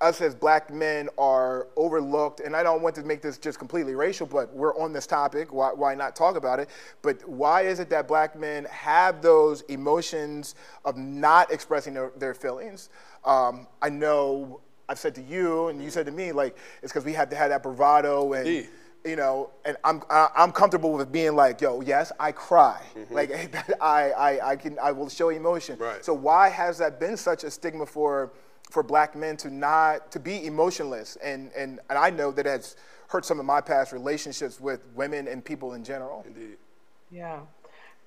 us 0.00 0.20
as 0.20 0.34
black 0.34 0.72
men 0.72 1.08
are 1.16 1.68
overlooked, 1.76 2.40
and 2.40 2.54
I 2.54 2.62
don't 2.62 2.82
want 2.82 2.94
to 2.96 3.02
make 3.02 3.22
this 3.22 3.38
just 3.38 3.58
completely 3.58 3.94
racial, 3.94 4.26
but 4.26 4.52
we're 4.52 4.76
on 4.76 4.92
this 4.92 5.06
topic. 5.06 5.52
Why, 5.52 5.72
why 5.72 5.94
not 5.94 6.14
talk 6.14 6.36
about 6.36 6.58
it? 6.60 6.68
But 7.02 7.26
why 7.28 7.62
is 7.62 7.80
it 7.80 7.88
that 7.90 8.06
black 8.06 8.36
men 8.36 8.66
have 8.66 9.22
those 9.22 9.62
emotions 9.62 10.54
of 10.84 10.96
not 10.96 11.50
expressing 11.50 11.94
their, 11.94 12.12
their 12.16 12.34
feelings? 12.34 12.90
Um, 13.24 13.66
I 13.80 13.88
know 13.88 14.60
I've 14.88 14.98
said 14.98 15.14
to 15.16 15.22
you 15.22 15.68
and 15.68 15.82
you 15.82 15.90
said 15.90 16.06
to 16.06 16.12
me, 16.12 16.32
like, 16.32 16.56
it's 16.82 16.92
because 16.92 17.04
we 17.04 17.12
had 17.12 17.30
to 17.30 17.36
have 17.36 17.50
that 17.50 17.62
bravado 17.62 18.32
and, 18.34 18.46
yeah. 18.46 18.62
you 19.04 19.16
know, 19.16 19.50
and 19.64 19.76
I'm, 19.84 20.02
I'm 20.10 20.52
comfortable 20.52 20.92
with 20.92 21.10
being 21.10 21.34
like, 21.34 21.60
yo, 21.60 21.80
yes, 21.80 22.12
I 22.20 22.32
cry. 22.32 22.82
Mm-hmm. 22.96 23.14
Like, 23.14 23.76
I, 23.80 24.10
I, 24.10 24.50
I, 24.50 24.56
can, 24.56 24.78
I 24.82 24.92
will 24.92 25.08
show 25.08 25.30
emotion. 25.30 25.78
Right. 25.78 26.04
So 26.04 26.12
why 26.12 26.48
has 26.48 26.78
that 26.78 27.00
been 27.00 27.16
such 27.16 27.44
a 27.44 27.50
stigma 27.50 27.86
for, 27.86 28.32
for 28.70 28.82
black 28.82 29.16
men 29.16 29.36
to 29.38 29.50
not, 29.50 30.12
to 30.12 30.20
be 30.20 30.46
emotionless? 30.46 31.16
And, 31.22 31.50
and, 31.56 31.80
and 31.88 31.98
I 31.98 32.10
know 32.10 32.30
that 32.32 32.46
has 32.46 32.76
hurt 33.08 33.24
some 33.24 33.40
of 33.40 33.46
my 33.46 33.60
past 33.60 33.92
relationships 33.92 34.60
with 34.60 34.80
women 34.94 35.28
and 35.28 35.44
people 35.44 35.74
in 35.74 35.84
general. 35.84 36.24
Indeed. 36.26 36.58
Yeah. 37.10 37.40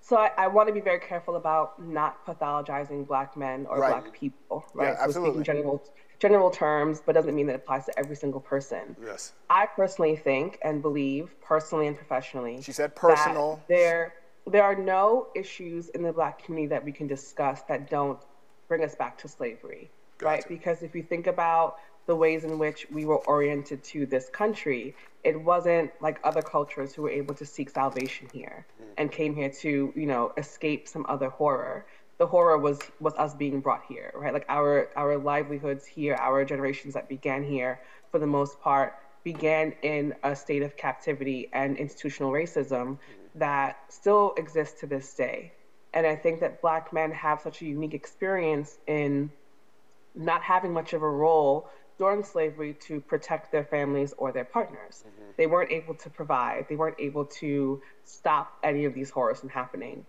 So 0.02 0.16
I, 0.16 0.32
I, 0.38 0.48
want 0.48 0.68
to 0.68 0.74
be 0.74 0.80
very 0.80 1.00
careful 1.00 1.36
about 1.36 1.82
not 1.86 2.26
pathologizing 2.26 3.06
black 3.06 3.36
men 3.36 3.66
or 3.70 3.80
right. 3.80 3.90
black 3.90 4.14
people, 4.14 4.66
right? 4.74 4.88
Yeah, 4.88 5.04
absolutely. 5.04 5.40
So 5.40 5.44
speaking 5.44 5.44
general, 5.44 5.84
general 6.20 6.50
terms, 6.50 7.02
but 7.06 7.14
doesn't 7.14 7.36
mean 7.36 7.48
that 7.48 7.54
it 7.54 7.58
applies 7.58 7.86
to 7.86 8.00
every 8.00 8.16
single 8.16 8.40
person. 8.40 8.96
Yes. 9.04 9.34
I 9.50 9.68
personally 9.68 10.16
think 10.16 10.58
and 10.64 10.82
believe, 10.82 11.36
personally 11.42 11.88
and 11.88 11.96
professionally, 11.96 12.62
she 12.62 12.72
said 12.72 12.96
personal. 12.96 13.62
There, 13.68 14.16
there 14.46 14.64
are 14.64 14.76
no 14.76 15.28
issues 15.36 15.90
in 15.90 16.04
the 16.04 16.14
Black 16.14 16.44
community 16.44 16.70
that 16.70 16.84
we 16.84 16.92
can 16.92 17.08
discuss 17.08 17.62
that 17.64 17.90
don't 17.90 18.20
bring 18.68 18.84
us 18.84 18.96
back 18.96 19.18
to 19.20 19.28
slavery, 19.28 19.90
gotcha. 20.18 20.30
right? 20.30 20.46
Because 20.48 20.82
if 20.82 20.96
you 20.96 21.04
think 21.04 21.28
about 21.28 21.78
the 22.08 22.16
ways 22.16 22.46
in 22.46 22.58
which 22.58 22.88
we 22.92 23.06
were 23.06 23.18
oriented 23.28 23.84
to 23.84 24.06
this 24.06 24.30
country, 24.30 24.96
it 25.24 25.40
wasn't 25.40 25.92
like 26.02 26.20
other 26.24 26.42
cultures 26.42 26.94
who 26.94 27.04
were 27.04 27.10
able 27.10 27.36
to 27.36 27.46
seek 27.46 27.70
salvation 27.70 28.28
here 28.34 28.66
mm. 28.82 28.86
and 28.98 29.12
came 29.12 29.36
here 29.36 29.50
to, 29.50 29.94
you 29.96 30.06
know, 30.06 30.32
escape 30.38 30.88
some 30.88 31.06
other 31.10 31.30
horror 31.30 31.86
the 32.18 32.26
horror 32.28 32.58
was 32.58 32.80
was 33.00 33.14
us 33.16 33.34
being 33.34 33.60
brought 33.60 33.84
here, 33.88 34.12
right? 34.16 34.34
Like 34.34 34.46
our 34.50 34.90
our 34.96 35.18
livelihoods 35.18 35.86
here, 35.86 36.16
our 36.16 36.44
generations 36.46 36.94
that 36.96 37.08
began 37.08 37.44
here, 37.44 37.80
for 38.12 38.20
the 38.20 38.28
most 38.28 38.60
part, 38.60 38.96
began 39.24 39.74
in 39.84 40.16
a 40.24 40.36
state 40.36 40.64
of 40.64 40.76
captivity 40.78 41.50
and 41.54 41.78
institutional 41.78 42.32
racism 42.32 42.98
that 43.36 43.78
still 43.90 44.34
exists 44.38 44.80
to 44.80 44.88
this 44.88 45.14
day. 45.14 45.52
and 45.94 46.06
I 46.06 46.16
think 46.16 46.42
that 46.42 46.62
black 46.62 46.92
men 46.94 47.12
have 47.12 47.42
such 47.42 47.62
a 47.62 47.66
unique 47.66 47.94
experience 47.94 48.78
in 48.88 49.32
not 50.14 50.42
having 50.42 50.74
much 50.74 50.94
of 50.94 51.02
a 51.02 51.10
role 51.10 51.70
during 51.98 52.24
slavery 52.24 52.74
to 52.74 53.00
protect 53.02 53.52
their 53.52 53.64
families 53.64 54.14
or 54.18 54.32
their 54.32 54.46
partners. 54.46 55.04
Mm-hmm. 55.08 55.32
They 55.38 55.48
weren't 55.48 55.72
able 55.72 55.96
to 55.96 56.10
provide, 56.10 56.68
they 56.70 56.76
weren't 56.76 57.00
able 57.00 57.26
to 57.42 57.82
stop 58.04 58.58
any 58.64 58.86
of 58.86 58.94
these 58.94 59.10
horrors 59.10 59.40
from 59.40 59.50
happening. 59.50 60.06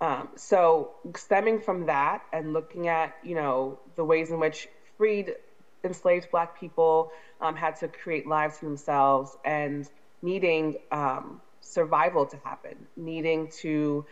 Um, 0.00 0.28
so 0.36 0.92
stemming 1.16 1.60
from 1.60 1.86
that 1.86 2.22
and 2.32 2.52
looking 2.52 2.88
at, 2.88 3.16
you 3.24 3.34
know, 3.34 3.78
the 3.96 4.04
ways 4.04 4.30
in 4.30 4.38
which 4.38 4.68
freed 4.96 5.34
enslaved 5.82 6.30
black 6.30 6.58
people 6.58 7.10
um, 7.40 7.56
had 7.56 7.76
to 7.76 7.88
create 7.88 8.26
lives 8.26 8.58
for 8.58 8.66
themselves 8.66 9.36
and 9.44 9.88
needing 10.22 10.76
um, 10.92 11.40
survival 11.60 12.26
to 12.26 12.36
happen, 12.44 12.76
needing 12.96 13.48
to 13.48 14.04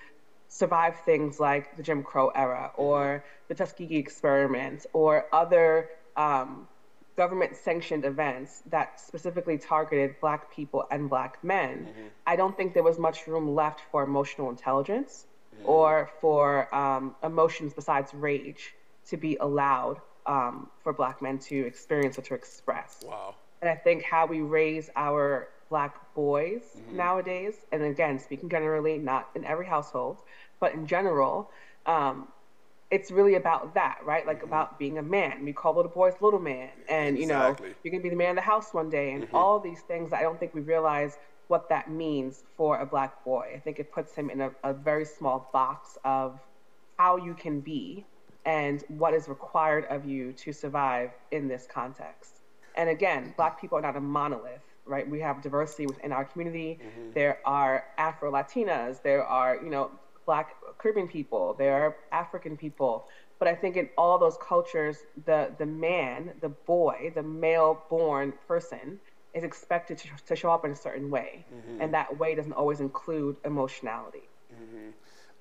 survive 0.49 0.97
things 1.05 1.39
like 1.41 1.77
the 1.77 1.83
Jim 1.83 2.03
Crow 2.03 2.29
era 2.29 2.73
or 2.77 3.25
the 3.49 3.55
Tuskegee 3.55 3.97
experiment 3.97 4.87
or 4.93 5.27
other 5.33 5.91
um, 6.17 6.67
government 7.17 7.57
sanctioned 7.57 8.05
events 8.05 8.63
that 8.71 9.01
specifically 9.01 9.59
targeted 9.59 10.21
black 10.21 10.53
people 10.53 10.85
and 10.91 11.09
black 11.09 11.43
men, 11.43 11.87
mm-hmm. 11.89 12.07
I 12.27 12.37
don't 12.37 12.57
think 12.57 12.75
there 12.75 12.83
was 12.83 12.99
much 12.99 13.27
room 13.27 13.55
left 13.55 13.81
for 13.91 14.03
emotional 14.03 14.51
intelligence 14.51 15.27
mm-hmm. 15.59 15.69
or 15.69 16.11
for 16.21 16.75
um, 16.75 17.15
emotions 17.23 17.73
besides 17.73 18.13
rage 18.15 18.75
to 19.09 19.17
be 19.17 19.37
allowed 19.37 20.01
um, 20.27 20.69
for 20.83 20.93
black 20.93 21.23
men 21.23 21.39
to 21.39 21.67
experience 21.67 22.19
or 22.19 22.23
to 22.23 22.35
express. 22.35 23.05
Wow. 23.07 23.35
And 23.61 23.71
I 23.71 23.75
think 23.75 24.03
how 24.03 24.27
we 24.27 24.41
raise 24.41 24.91
our 24.97 25.49
black 25.69 26.15
boys 26.15 26.63
mm-hmm. 26.77 26.97
nowadays, 26.97 27.55
and 27.73 27.83
again, 27.83 28.19
speaking 28.19 28.49
generally, 28.49 28.99
not 28.99 29.31
in 29.35 29.45
every 29.45 29.67
household, 29.67 30.19
but 30.61 30.75
in 30.75 30.87
general, 30.87 31.51
um, 31.87 32.29
it's 32.91 33.11
really 33.11 33.35
about 33.35 33.75
that, 33.75 33.99
right? 34.05 34.27
Like 34.27 34.39
mm-hmm. 34.39 34.47
about 34.47 34.79
being 34.79 34.99
a 34.99 35.03
man. 35.03 35.45
We 35.45 35.53
call 35.53 35.75
little 35.75 35.91
boys 35.91 36.15
little 36.21 36.39
man, 36.41 36.71
and 36.89 37.19
you 37.19 37.27
know 37.27 37.57
you're 37.83 37.91
gonna 37.91 38.03
be 38.03 38.11
the 38.11 38.17
man 38.17 38.31
of 38.31 38.37
the 38.37 38.43
house 38.43 38.73
one 38.73 38.91
day, 38.91 39.13
and 39.13 39.25
mm-hmm. 39.25 39.37
all 39.37 39.59
these 39.59 39.81
things. 39.81 40.13
I 40.13 40.23
don't 40.23 40.39
think 40.39 40.55
we 40.55 40.61
realize 40.61 41.19
what 41.49 41.69
that 41.69 41.91
means 41.91 42.45
for 42.57 42.81
a 42.81 42.87
black 42.87 43.25
boy. 43.25 43.53
I 43.55 43.59
think 43.59 43.79
it 43.79 43.93
puts 43.93 44.15
him 44.15 44.31
in 44.31 44.41
a, 44.41 44.51
a 44.65 44.73
very 44.73 45.05
small 45.05 45.49
box 45.53 45.97
of 46.05 46.41
how 46.99 47.17
you 47.17 47.35
can 47.35 47.61
be 47.61 48.05
and 48.45 48.85
what 48.89 49.15
is 49.15 49.29
required 49.29 49.85
of 49.87 50.07
you 50.07 50.33
to 50.33 50.53
survive 50.53 51.11
in 51.31 51.49
this 51.49 51.67
context. 51.73 52.41
And 52.77 52.89
again, 52.89 53.35
black 53.37 53.61
people 53.61 53.79
are 53.79 53.83
not 53.83 53.97
a 53.97 54.01
monolith, 54.01 54.63
right? 54.85 55.09
We 55.09 55.21
have 55.21 55.43
diversity 55.43 55.87
within 55.87 56.13
our 56.13 56.25
community. 56.25 56.79
Mm-hmm. 56.81 57.13
There 57.15 57.39
are 57.45 57.85
Afro 57.99 58.33
Latinas, 58.33 59.03
there 59.03 59.25
are, 59.25 59.57
you 59.57 59.71
know, 59.71 59.91
black 60.27 60.57
Caribbean 60.79 61.09
people, 61.09 61.55
there 61.59 61.75
are 61.75 61.97
African 62.13 62.57
people. 62.57 63.07
But 63.39 63.49
I 63.49 63.55
think 63.55 63.77
in 63.77 63.91
all 63.99 64.19
those 64.19 64.39
cultures, 64.41 64.99
the 65.27 65.53
the 65.59 65.67
man, 65.67 66.33
the 66.41 66.49
boy, 66.49 67.13
the 67.15 67.23
male 67.23 67.83
born 67.91 68.33
person 68.49 68.99
is 69.37 69.45
expected 69.45 69.99
to, 69.99 70.09
to 70.27 70.35
show 70.35 70.51
up 70.51 70.65
in 70.65 70.71
a 70.71 70.77
certain 70.77 71.11
way. 71.11 71.45
Mm-hmm. 71.55 71.83
And 71.83 71.95
that 71.95 72.19
way 72.19 72.35
doesn't 72.35 72.55
always 72.55 72.81
include 72.81 73.37
emotionality. 73.45 74.29
Mm-hmm. 74.53 74.89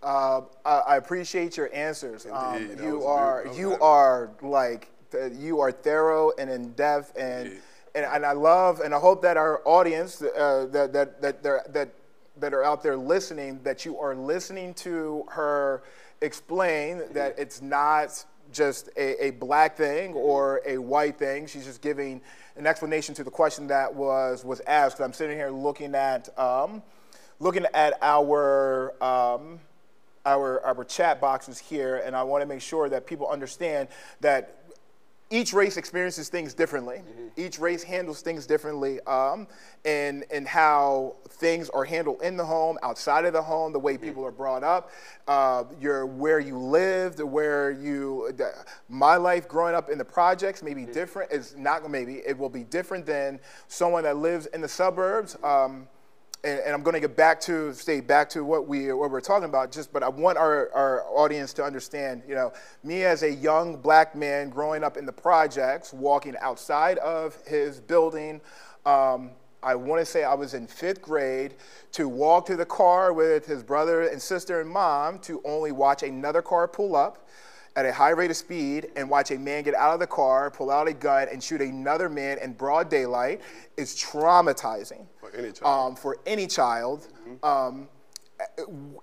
Uh, 0.03 0.41
I 0.65 0.97
appreciate 0.97 1.57
your 1.57 1.73
answers. 1.73 2.27
Um, 2.31 2.69
you 2.83 3.05
are 3.05 3.47
you 3.55 3.73
are 3.79 4.29
like 4.41 4.91
you 5.31 5.61
are 5.61 5.71
thorough 5.71 6.31
and 6.37 6.49
in 6.49 6.73
depth 6.73 7.13
and, 7.17 7.57
and 7.95 8.05
and 8.05 8.25
I 8.25 8.33
love 8.33 8.81
and 8.81 8.93
I 8.93 8.99
hope 8.99 9.21
that 9.23 9.37
our 9.37 9.61
audience 9.65 10.21
uh, 10.21 10.67
that 10.71 10.93
that 10.93 11.21
that 11.21 11.41
that 11.73 11.89
that 12.37 12.53
are 12.53 12.63
out 12.63 12.83
there 12.83 12.97
listening 12.97 13.61
that 13.63 13.85
you 13.85 13.97
are 13.97 14.13
listening 14.13 14.73
to 14.75 15.25
her 15.29 15.81
explain 16.21 17.01
that 17.13 17.39
it's 17.39 17.61
not 17.61 18.25
just 18.51 18.89
a, 18.97 19.25
a, 19.25 19.31
black 19.31 19.77
thing 19.77 20.13
or 20.13 20.61
a 20.65 20.77
white 20.77 21.17
thing. 21.17 21.47
She's 21.47 21.65
just 21.65 21.81
giving 21.81 22.21
an 22.55 22.67
explanation 22.67 23.15
to 23.15 23.23
the 23.23 23.31
question 23.31 23.67
that 23.67 23.93
was 23.93 24.43
was 24.43 24.61
asked. 24.67 24.99
I'm 24.99 25.13
sitting 25.13 25.37
here 25.37 25.49
looking 25.49 25.95
at 25.95 26.37
um, 26.39 26.81
looking 27.39 27.65
at 27.73 27.97
our 28.01 28.91
um, 29.03 29.59
our 30.25 30.61
our 30.65 30.83
chat 30.83 31.21
boxes 31.21 31.59
here, 31.59 31.97
and 31.97 32.15
I 32.15 32.23
want 32.23 32.41
to 32.41 32.45
make 32.45 32.61
sure 32.61 32.89
that 32.89 33.05
people 33.05 33.27
understand 33.27 33.89
that 34.21 34.64
each 35.35 35.51
race 35.51 35.75
experiences 35.75 36.29
things 36.29 36.53
differently. 36.53 36.97
Mm-hmm. 36.97 37.27
Each 37.35 37.59
race 37.59 37.83
handles 37.83 38.21
things 38.21 38.47
differently, 38.47 39.01
um, 39.01 39.47
and 39.83 40.23
and 40.31 40.47
how 40.47 41.17
things 41.27 41.69
are 41.71 41.83
handled 41.83 42.21
in 42.21 42.37
the 42.37 42.45
home, 42.45 42.77
outside 42.81 43.25
of 43.25 43.33
the 43.33 43.41
home, 43.41 43.73
the 43.73 43.79
way 43.79 43.95
mm-hmm. 43.95 44.05
people 44.05 44.25
are 44.25 44.31
brought 44.31 44.63
up, 44.63 44.91
uh, 45.27 45.65
your 45.81 46.05
where 46.05 46.39
you 46.39 46.57
lived, 46.57 47.19
where 47.19 47.71
you. 47.71 48.31
The, 48.37 48.53
my 48.87 49.17
life 49.17 49.49
growing 49.49 49.75
up 49.75 49.89
in 49.89 49.97
the 49.97 50.05
projects 50.05 50.63
may 50.63 50.73
be 50.73 50.83
mm-hmm. 50.83 50.93
different. 50.93 51.31
It's 51.31 51.55
not 51.57 51.89
maybe 51.91 52.21
it 52.25 52.37
will 52.37 52.49
be 52.49 52.63
different 52.63 53.05
than 53.05 53.41
someone 53.67 54.03
that 54.03 54.15
lives 54.15 54.45
in 54.47 54.61
the 54.61 54.69
suburbs. 54.69 55.35
Um, 55.43 55.89
and, 56.45 56.59
and 56.59 56.73
I'm 56.73 56.83
going 56.83 56.93
to 56.93 56.99
get 56.99 57.15
back 57.15 57.41
to 57.41 57.73
stay 57.73 57.99
back 57.99 58.29
to 58.29 58.45
what 58.45 58.67
we 58.67 58.93
what 58.93 59.09
we're 59.09 59.19
talking 59.19 59.49
about. 59.49 59.71
Just, 59.71 59.91
but 59.91 60.03
I 60.03 60.09
want 60.09 60.37
our, 60.37 60.71
our 60.73 61.03
audience 61.09 61.53
to 61.53 61.63
understand. 61.63 62.21
You 62.27 62.35
know, 62.35 62.53
me 62.83 63.03
as 63.03 63.23
a 63.23 63.31
young 63.31 63.77
black 63.77 64.15
man 64.15 64.49
growing 64.49 64.83
up 64.83 64.95
in 64.95 65.05
the 65.05 65.11
projects, 65.11 65.91
walking 65.91 66.35
outside 66.41 66.99
of 66.99 67.35
his 67.47 67.81
building. 67.81 68.39
Um, 68.85 69.31
I 69.63 69.73
want 69.73 69.99
to 69.99 70.05
say 70.05 70.23
I 70.23 70.35
was 70.35 70.53
in 70.53 70.67
fifth 70.67 71.01
grade 71.01 71.55
to 71.93 72.07
walk 72.07 72.45
to 72.45 72.55
the 72.55 72.67
car 72.67 73.13
with 73.13 73.47
his 73.47 73.63
brother 73.63 74.07
and 74.07 74.21
sister 74.21 74.61
and 74.61 74.69
mom 74.69 75.17
to 75.19 75.41
only 75.43 75.71
watch 75.71 76.03
another 76.03 76.43
car 76.43 76.67
pull 76.67 76.95
up 76.95 77.27
at 77.75 77.85
a 77.85 77.91
high 77.91 78.11
rate 78.11 78.31
of 78.31 78.37
speed 78.37 78.87
and 78.95 79.09
watch 79.09 79.31
a 79.31 79.37
man 79.37 79.63
get 79.63 79.75
out 79.75 79.93
of 79.93 79.99
the 79.99 80.07
car, 80.07 80.49
pull 80.49 80.71
out 80.71 80.87
a 80.87 80.93
gun, 80.93 81.27
and 81.31 81.43
shoot 81.43 81.61
another 81.61 82.09
man 82.09 82.37
in 82.41 82.53
broad 82.53 82.89
daylight 82.89 83.41
is 83.77 83.95
traumatizing 83.95 85.05
for 85.19 85.31
any 85.35 85.51
child. 85.51 85.91
Um, 85.91 85.95
for 85.95 86.17
any 86.25 86.47
child. 86.47 87.07
Mm-hmm. 87.27 87.45
Um, 87.45 87.87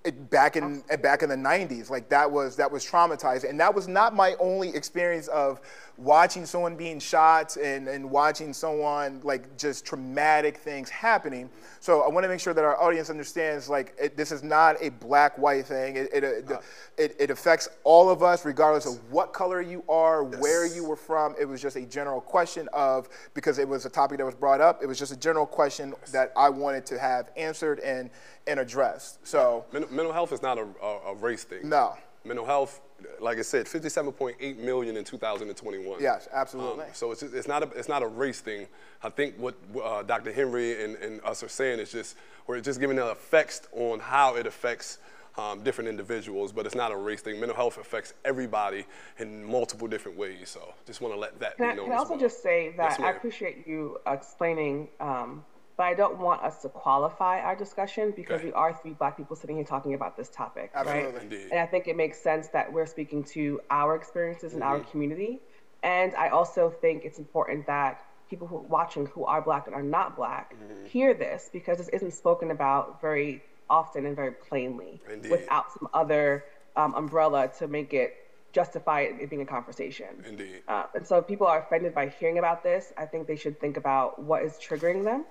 it, 0.05 0.31
back 0.31 0.57
in 0.57 0.83
back 1.01 1.23
in 1.23 1.29
the 1.31 1.35
90s 1.35 1.89
like 1.89 2.11
that 2.11 2.31
was 2.31 2.55
that 2.57 2.71
was 2.71 2.85
traumatizing 2.85 3.49
and 3.49 3.59
that 3.59 3.75
was 3.75 3.89
not 3.89 4.15
my 4.15 4.35
only 4.39 4.69
experience 4.75 5.27
of 5.29 5.59
watching 6.03 6.47
someone 6.47 6.77
being 6.77 6.99
shot 6.99 7.57
and, 7.57 7.89
and 7.89 8.09
watching 8.09 8.53
someone 8.53 9.21
like 9.23 9.57
just 9.57 9.85
traumatic 9.85 10.57
things 10.57 10.89
happening 10.91 11.49
so 11.81 12.03
i 12.03 12.09
want 12.09 12.25
to 12.25 12.29
make 12.29 12.41
sure 12.41 12.55
that 12.55 12.65
our 12.65 12.81
audience 12.83 13.11
understands 13.11 13.69
like 13.69 13.95
it, 14.01 14.17
this 14.17 14.33
is 14.33 14.43
not 14.43 14.77
a 14.81 14.89
black 14.91 15.37
white 15.39 15.67
thing 15.67 15.97
it, 15.97 16.09
it, 16.13 16.51
uh, 16.51 16.59
it, 16.97 17.17
it, 17.19 17.31
affects 17.31 17.69
all 17.85 18.11
of 18.11 18.23
us 18.23 18.45
regardless 18.45 18.87
of 18.87 18.99
what 19.11 19.33
color 19.33 19.61
you 19.61 19.85
are 19.89 20.29
yes. 20.31 20.41
where 20.41 20.67
you 20.67 20.85
were 20.85 20.97
from 20.97 21.35
it 21.41 21.45
was 21.45 21.61
just 21.61 21.77
a 21.77 21.87
general 21.87 22.21
question 22.21 22.69
of 22.73 23.09
because 23.35 23.59
it 23.59 23.69
was 23.69 23.87
a 23.87 23.91
topic 23.91 24.19
that 24.19 24.25
was 24.25 24.35
brought 24.35 24.61
up 24.61 24.83
it 24.83 24.87
was 24.87 24.99
just 24.99 25.13
a 25.13 25.17
general 25.17 25.47
question 25.47 25.95
yes. 26.01 26.11
that 26.11 26.33
i 26.37 26.49
wanted 26.49 26.85
to 26.85 26.99
have 26.99 27.31
answered 27.37 27.79
and 27.81 28.11
and 28.47 28.61
addressed. 28.61 29.27
So 29.27 29.65
mental, 29.73 29.93
mental 29.93 30.13
health 30.13 30.33
is 30.33 30.43
not 30.43 30.59
a, 30.59 30.67
a, 30.83 31.13
a, 31.13 31.15
race 31.15 31.45
thing. 31.45 31.69
No. 31.69 31.97
Mental 32.25 32.45
health, 32.45 32.81
like 33.21 33.39
I 33.39 33.43
said, 33.43 33.67
57.8 33.67 34.59
million 34.59 34.97
in 34.97 35.05
2021. 35.05 36.01
Yes, 36.01 36.29
absolutely. 36.33 36.85
Um, 36.85 36.91
so 36.93 37.13
it's, 37.13 37.23
it's 37.23 37.49
not 37.49 37.63
a 37.63 37.69
it's 37.71 37.89
not 37.89 38.03
a 38.03 38.07
race 38.07 38.41
thing. 38.41 38.67
I 39.03 39.11
think 39.11 39.37
what 39.39 39.55
uh, 39.83 40.03
Dr. 40.03 40.33
Henry 40.33 40.85
and, 40.85 40.97
and 40.97 41.21
us 41.25 41.43
are 41.43 41.49
saying 41.49 41.81
is 41.81 41.93
just 41.93 42.17
we're 42.47 42.61
just 42.61 42.81
giving 42.81 42.97
the 42.97 43.11
effects 43.11 43.63
on 43.73 44.01
how 44.01 44.37
it 44.37 44.47
affects 44.47 44.99
um, 45.39 45.63
different 45.63 45.89
individuals, 45.89 46.53
but 46.53 46.67
it's 46.67 46.75
not 46.75 46.93
a 46.93 46.97
race 46.97 47.23
thing. 47.23 47.41
Mental 47.41 47.57
health 47.57 47.79
affects 47.79 48.15
everybody 48.25 48.85
in 49.19 49.45
multiple 49.45 49.89
different 49.89 50.19
ways. 50.19 50.49
So 50.49 50.75
just 50.87 51.01
want 51.01 51.15
to 51.15 51.21
let 51.21 51.39
that 51.41 51.57
can 51.57 51.71
be 51.71 51.77
known. 51.77 51.85
I, 51.85 51.89
can 51.89 51.93
I 51.93 51.97
also 51.97 52.11
well. 52.11 52.21
just 52.21 52.43
say 52.43 52.75
that 52.77 52.99
yes, 52.99 53.01
I 53.01 53.11
appreciate 53.11 53.67
you 53.67 53.99
explaining 54.07 54.89
um, 55.01 55.45
but 55.83 55.89
I 55.89 55.95
don't 55.95 56.19
want 56.19 56.45
us 56.45 56.63
to 56.63 56.69
qualify 56.69 57.41
our 57.41 57.57
discussion 57.57 58.13
because 58.15 58.37
okay. 58.37 58.47
we 58.47 58.53
are 58.53 58.73
three 58.73 58.93
black 58.93 59.17
people 59.17 59.35
sitting 59.35 59.57
here 59.57 59.65
talking 59.65 59.95
about 59.95 60.17
this 60.17 60.29
topic, 60.29 60.71
Absolutely. 60.77 61.13
right? 61.13 61.23
Indeed. 61.25 61.49
And 61.51 61.59
I 61.59 61.67
think 61.67 61.89
it 61.89 61.97
makes 61.97 62.21
sense 62.21 62.47
that 62.53 62.73
we're 62.73 62.87
speaking 62.87 63.25
to 63.35 63.61
our 63.69 63.97
experiences 63.97 64.53
in 64.53 64.61
mm-hmm. 64.61 64.69
our 64.69 64.79
community. 64.79 65.41
And 65.83 66.15
I 66.15 66.29
also 66.29 66.71
think 66.71 67.05
it's 67.05 67.19
important 67.19 67.67
that 67.67 68.01
people 68.31 68.47
who 68.47 68.59
are 68.59 68.69
watching 68.79 69.07
who 69.07 69.25
are 69.25 69.43
black 69.43 69.67
and 69.67 69.75
are 69.75 69.83
not 69.83 70.15
black 70.15 70.55
mm-hmm. 70.55 70.85
hear 70.85 71.15
this 71.15 71.51
because 71.53 71.79
this 71.79 71.89
isn't 71.89 72.13
spoken 72.13 72.53
about 72.53 73.01
very 73.01 73.43
often 73.69 74.07
and 74.07 74.15
very 74.15 74.31
plainly 74.31 75.01
Indeed. 75.13 75.33
without 75.33 75.73
some 75.73 75.89
other 75.93 76.45
um, 76.77 76.95
umbrella 76.95 77.51
to 77.59 77.67
make 77.67 77.93
it 77.93 78.15
justify 78.53 79.01
it 79.01 79.29
being 79.29 79.43
a 79.43 79.47
conversation. 79.47 80.23
Indeed. 80.29 80.63
Uh, 80.69 80.85
and 80.95 81.05
so 81.05 81.17
if 81.19 81.27
people 81.27 81.49
are 81.49 81.59
offended 81.59 81.93
by 81.93 82.07
hearing 82.09 82.39
about 82.39 82.63
this, 82.63 82.93
I 82.97 83.07
think 83.07 83.27
they 83.27 83.35
should 83.35 83.59
think 83.59 83.77
about 83.77 84.23
what 84.23 84.45
is 84.45 84.53
triggering 84.53 85.03
them 85.03 85.25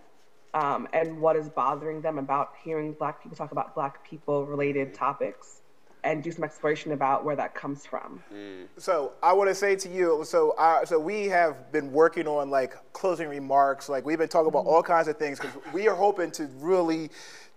um, 0.54 0.88
and 0.94 1.20
what 1.20 1.36
is 1.36 1.50
bothering 1.50 2.02
them 2.02 2.18
about 2.18 2.54
hearing 2.64 2.94
Black 2.94 3.22
people 3.22 3.38
talk 3.38 3.52
about 3.52 3.74
Black 3.74 4.04
people 4.08 4.46
related 4.46 4.94
topics 4.94 5.62
and 6.04 6.24
do 6.24 6.32
some 6.32 6.44
exploration 6.44 6.94
about 6.94 7.24
where 7.24 7.36
that 7.36 7.54
comes 7.54 7.86
from. 7.86 8.24
Mm. 8.34 8.66
So 8.78 9.14
I 9.22 9.34
want 9.34 9.50
to 9.50 9.56
say 9.56 9.76
to 9.76 9.90
you, 9.90 10.24
so 10.26 10.52
uh, 10.58 10.84
so 10.84 11.00
we 11.00 11.28
have 11.28 11.72
been 11.72 11.92
working 11.92 12.28
on 12.28 12.50
like 12.50 12.76
closing 12.94 13.28
remarks, 13.30 13.88
like 13.88 14.06
we've 14.06 14.18
been 14.18 14.28
talking 14.28 14.48
about 14.48 14.66
mm-hmm. 14.66 14.76
all 14.76 14.84
kinds 14.84 15.08
of 15.08 15.18
things 15.18 15.40
because 15.40 15.56
we 15.74 15.88
are 15.88 15.96
hoping 15.96 16.32
to 16.32 16.48
really 16.58 17.12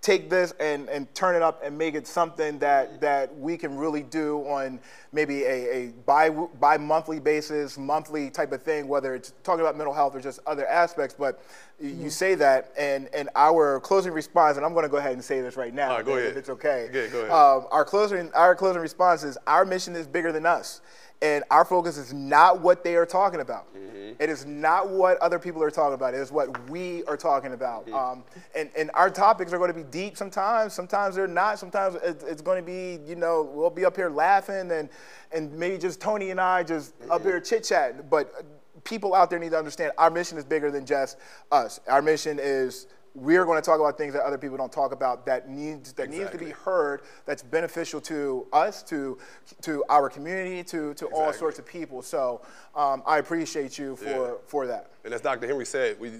take 0.05 0.29
this 0.29 0.53
and, 0.61 0.87
and 0.91 1.13
turn 1.15 1.35
it 1.35 1.41
up 1.41 1.63
and 1.65 1.77
make 1.77 1.95
it 1.95 2.07
something 2.07 2.59
that, 2.59 3.01
that 3.01 3.35
we 3.39 3.57
can 3.57 3.75
really 3.75 4.03
do 4.03 4.41
on 4.41 4.79
maybe 5.13 5.45
a, 5.45 5.73
a 5.73 5.87
bi, 6.05 6.29
bi-monthly 6.29 7.19
basis, 7.19 7.79
monthly 7.79 8.29
type 8.29 8.53
of 8.53 8.63
thing, 8.63 8.87
whether 8.87 9.15
it's 9.15 9.33
talking 9.43 9.63
about 9.63 9.79
mental 9.79 9.95
health 9.95 10.15
or 10.15 10.21
just 10.21 10.41
other 10.47 10.67
aspects. 10.67 11.17
But 11.19 11.41
mm-hmm. 11.83 12.03
you 12.03 12.11
say 12.11 12.35
that, 12.35 12.71
and, 12.79 13.09
and 13.15 13.31
our 13.35 13.81
closing 13.81 14.13
response, 14.13 14.59
and 14.59 14.67
I'm 14.67 14.75
going 14.75 14.83
to 14.83 14.91
go 14.91 14.99
ahead 14.99 15.15
and 15.15 15.25
say 15.25 15.41
this 15.41 15.57
right 15.57 15.73
now, 15.73 16.03
go 16.03 16.19
ahead. 16.19 16.33
if 16.33 16.37
it's 16.37 16.51
okay. 16.51 16.89
Okay, 16.91 17.09
go 17.09 17.21
ahead. 17.21 17.31
Um, 17.31 17.67
our, 17.71 17.87
closing, 17.87 18.31
our 18.35 18.55
closing 18.55 18.83
response 18.83 19.25
is 19.25 19.39
our 19.47 19.65
mission 19.65 19.97
is 19.97 20.07
bigger 20.07 20.33
than 20.33 20.45
us 20.45 20.83
and 21.23 21.45
our 21.51 21.65
focus 21.65 21.97
is 21.97 22.12
not 22.12 22.61
what 22.61 22.85
they 22.85 22.97
are 22.97 23.07
talking 23.07 23.41
about. 23.41 23.75
Mm-hmm. 23.75 24.23
It 24.23 24.29
is 24.29 24.45
not 24.47 24.91
what 24.91 25.19
other 25.19 25.39
people 25.39 25.62
are 25.62 25.71
talking 25.71 25.95
about. 25.95 26.15
It 26.15 26.21
is 26.21 26.31
what 26.31 26.69
we 26.69 27.03
are 27.05 27.17
talking 27.17 27.53
about. 27.53 27.87
Mm-hmm. 27.87 27.95
Um, 27.95 28.25
and, 28.55 28.71
and 28.77 28.91
our 28.95 29.11
topics 29.11 29.53
are 29.53 29.59
going 29.59 29.73
to 29.73 29.79
be 29.79 29.85
deep 29.85 30.17
sometimes. 30.17 30.73
Sometimes 30.73 31.15
they're 31.15 31.27
not. 31.27 31.59
Sometimes 31.59 31.97
it's, 32.03 32.25
it's, 32.25 32.43
going 32.43 32.62
to 32.62 32.67
be, 32.67 33.03
you 33.09 33.17
know, 33.17 33.51
we'll 33.55 33.71
be 33.71 33.85
up 33.85 33.97
here 33.97 34.11
laughing 34.11 34.71
and, 34.71 34.89
and 35.33 35.53
maybe 35.53 35.79
just 35.79 36.01
Tony 36.01 36.31
and 36.31 36.41
I 36.41 36.62
just 36.62 36.99
mm-hmm. 36.99 37.12
up 37.12 37.23
here 37.23 37.41
chit 37.41 37.65
chatting. 37.65 38.03
But 38.11 38.45
people 38.85 39.15
out 39.15 39.31
there 39.31 39.39
need 39.39 39.53
to 39.53 39.59
understand 39.59 39.93
our 39.97 40.11
mission 40.11 40.37
is 40.37 40.45
bigger 40.45 40.71
than 40.71 40.85
just 40.85 41.17
us. 41.51 41.81
Our 41.89 42.03
mission 42.03 42.39
is 42.41 42.87
we're 43.15 43.45
going 43.45 43.61
to 43.61 43.65
talk 43.65 43.79
about 43.79 43.97
things 43.97 44.12
that 44.12 44.25
other 44.25 44.39
people 44.39 44.57
don't 44.57 44.73
talk 44.73 44.93
about 44.93 45.25
that 45.25 45.49
needs 45.49 45.93
that 45.93 46.05
exactly. 46.05 46.19
needs 46.19 46.31
to 46.33 46.39
be 46.39 46.51
heard 46.51 47.03
that's 47.27 47.43
beneficial 47.43 48.01
to 48.01 48.47
us 48.53 48.83
to 48.83 49.17
to 49.62 49.85
our 49.89 50.11
community 50.11 50.65
to 50.65 50.95
to 50.95 51.07
exactly. 51.07 51.19
all 51.19 51.33
sorts 51.33 51.59
of 51.59 51.67
people 51.67 52.03
so 52.03 52.41
um, 52.75 53.03
i 53.07 53.19
appreciate 53.19 53.79
you 53.79 53.95
for 53.97 54.05
yeah. 54.29 54.33
for 54.47 54.67
that 54.67 54.91
and 55.05 55.15
as 55.15 55.21
dr 55.21 55.47
henry 55.47 55.65
said 55.65 55.99
we 56.01 56.11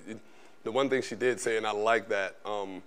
the 0.63 0.71
one 0.71 0.89
thing 0.89 1.03
she 1.03 1.17
did 1.17 1.41
say 1.41 1.57
and 1.57 1.67
i 1.67 1.73
like 1.73 2.09
that 2.09 2.37
um, 2.45 2.83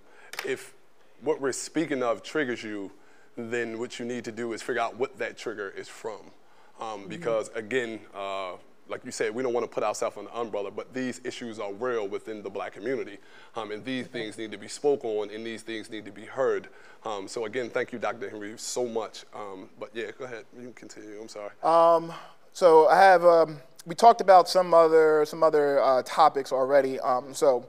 if 0.46 0.74
what 1.20 1.40
we're 1.40 1.52
speaking 1.52 2.02
of 2.02 2.22
triggers 2.22 2.62
you 2.62 2.90
then 3.36 3.78
what 3.78 3.98
you 3.98 4.04
need 4.04 4.24
to 4.24 4.32
do 4.32 4.52
is 4.52 4.62
figure 4.62 4.80
out 4.80 4.96
what 4.96 5.18
that 5.18 5.36
trigger 5.36 5.70
is 5.76 5.86
from 5.86 6.20
um, 6.80 7.00
mm-hmm. 7.00 7.08
because 7.08 7.50
again 7.54 8.00
uh, 8.14 8.52
like 8.88 9.04
you 9.04 9.10
said, 9.10 9.34
we 9.34 9.42
don't 9.42 9.52
want 9.52 9.64
to 9.64 9.70
put 9.70 9.84
ourselves 9.84 10.16
on 10.16 10.24
the 10.24 10.36
umbrella, 10.36 10.70
but 10.70 10.92
these 10.92 11.20
issues 11.24 11.58
are 11.58 11.72
real 11.72 12.08
within 12.08 12.42
the 12.42 12.50
black 12.50 12.72
community. 12.72 13.18
Um, 13.56 13.70
and 13.70 13.84
these 13.84 14.06
things 14.06 14.38
need 14.38 14.50
to 14.52 14.58
be 14.58 14.68
spoken 14.68 15.10
on 15.10 15.30
and 15.30 15.44
these 15.44 15.62
things 15.62 15.90
need 15.90 16.04
to 16.04 16.10
be 16.10 16.24
heard. 16.24 16.68
Um, 17.04 17.28
so 17.28 17.44
again, 17.44 17.70
thank 17.70 17.92
you, 17.92 17.98
Dr. 17.98 18.28
Henry, 18.30 18.54
so 18.56 18.86
much. 18.86 19.24
Um, 19.34 19.68
but 19.78 19.90
yeah, 19.94 20.10
go 20.18 20.24
ahead, 20.24 20.44
you 20.56 20.64
can 20.64 20.72
continue, 20.72 21.20
I'm 21.20 21.28
sorry. 21.28 21.50
Um, 21.62 22.12
so 22.52 22.88
I 22.88 22.96
have, 22.96 23.24
um, 23.24 23.58
we 23.86 23.94
talked 23.94 24.20
about 24.20 24.48
some 24.48 24.74
other, 24.74 25.24
some 25.24 25.42
other 25.42 25.82
uh, 25.82 26.02
topics 26.04 26.52
already. 26.52 26.98
Um, 27.00 27.32
so 27.32 27.66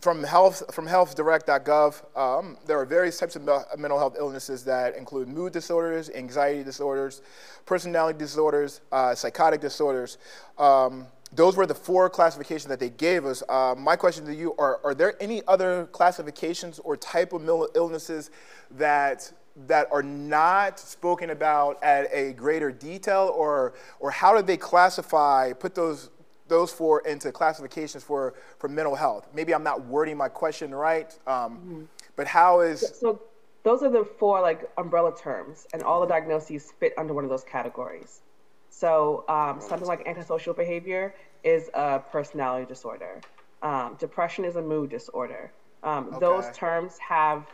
from 0.00 0.22
health 0.22 0.62
from 0.72 0.86
healthdirect.gov, 0.86 2.16
um, 2.16 2.56
there 2.66 2.78
are 2.78 2.84
various 2.84 3.18
types 3.18 3.34
of 3.34 3.42
mental 3.78 3.98
health 3.98 4.16
illnesses 4.18 4.64
that 4.64 4.96
include 4.96 5.28
mood 5.28 5.52
disorders, 5.52 6.08
anxiety 6.10 6.62
disorders, 6.62 7.22
personality 7.66 8.18
disorders, 8.18 8.80
uh, 8.92 9.14
psychotic 9.14 9.60
disorders. 9.60 10.18
Um, 10.56 11.06
those 11.32 11.56
were 11.56 11.66
the 11.66 11.74
four 11.74 12.08
classifications 12.08 12.68
that 12.68 12.80
they 12.80 12.90
gave 12.90 13.26
us. 13.26 13.42
Uh, 13.48 13.74
my 13.76 13.96
question 13.96 14.24
to 14.26 14.34
you 14.34 14.54
are: 14.56 14.80
Are 14.84 14.94
there 14.94 15.20
any 15.20 15.42
other 15.48 15.86
classifications 15.86 16.78
or 16.78 16.96
type 16.96 17.32
of 17.32 17.40
mental 17.42 17.68
illnesses 17.74 18.30
that 18.70 19.32
that 19.66 19.88
are 19.90 20.04
not 20.04 20.78
spoken 20.78 21.30
about 21.30 21.82
at 21.82 22.08
a 22.12 22.32
greater 22.34 22.70
detail, 22.70 23.32
or 23.34 23.74
or 23.98 24.12
how 24.12 24.36
do 24.36 24.42
they 24.42 24.56
classify, 24.56 25.52
put 25.52 25.74
those 25.74 26.10
those 26.48 26.72
four 26.72 27.00
into 27.00 27.30
classifications 27.30 28.02
for, 28.02 28.34
for 28.58 28.68
mental 28.68 28.94
health. 28.94 29.28
Maybe 29.34 29.54
I'm 29.54 29.62
not 29.62 29.84
wording 29.86 30.16
my 30.16 30.28
question 30.28 30.74
right, 30.74 31.12
um, 31.26 31.58
mm-hmm. 31.58 31.82
but 32.16 32.26
how 32.26 32.60
is. 32.60 32.92
So 32.98 33.20
those 33.62 33.82
are 33.82 33.90
the 33.90 34.04
four 34.04 34.40
like 34.40 34.70
umbrella 34.76 35.14
terms, 35.16 35.66
and 35.72 35.82
all 35.82 36.00
the 36.00 36.06
diagnoses 36.06 36.72
fit 36.80 36.92
under 36.98 37.14
one 37.14 37.24
of 37.24 37.30
those 37.30 37.44
categories. 37.44 38.22
So 38.70 39.24
um, 39.28 39.60
something 39.60 39.88
like 39.88 40.06
antisocial 40.06 40.54
behavior 40.54 41.14
is 41.44 41.70
a 41.74 41.98
personality 41.98 42.66
disorder. 42.66 43.20
Um, 43.62 43.96
depression 43.98 44.44
is 44.44 44.56
a 44.56 44.62
mood 44.62 44.90
disorder. 44.90 45.50
Um, 45.82 46.08
okay. 46.08 46.18
Those 46.20 46.44
terms 46.56 46.96
have 46.98 47.46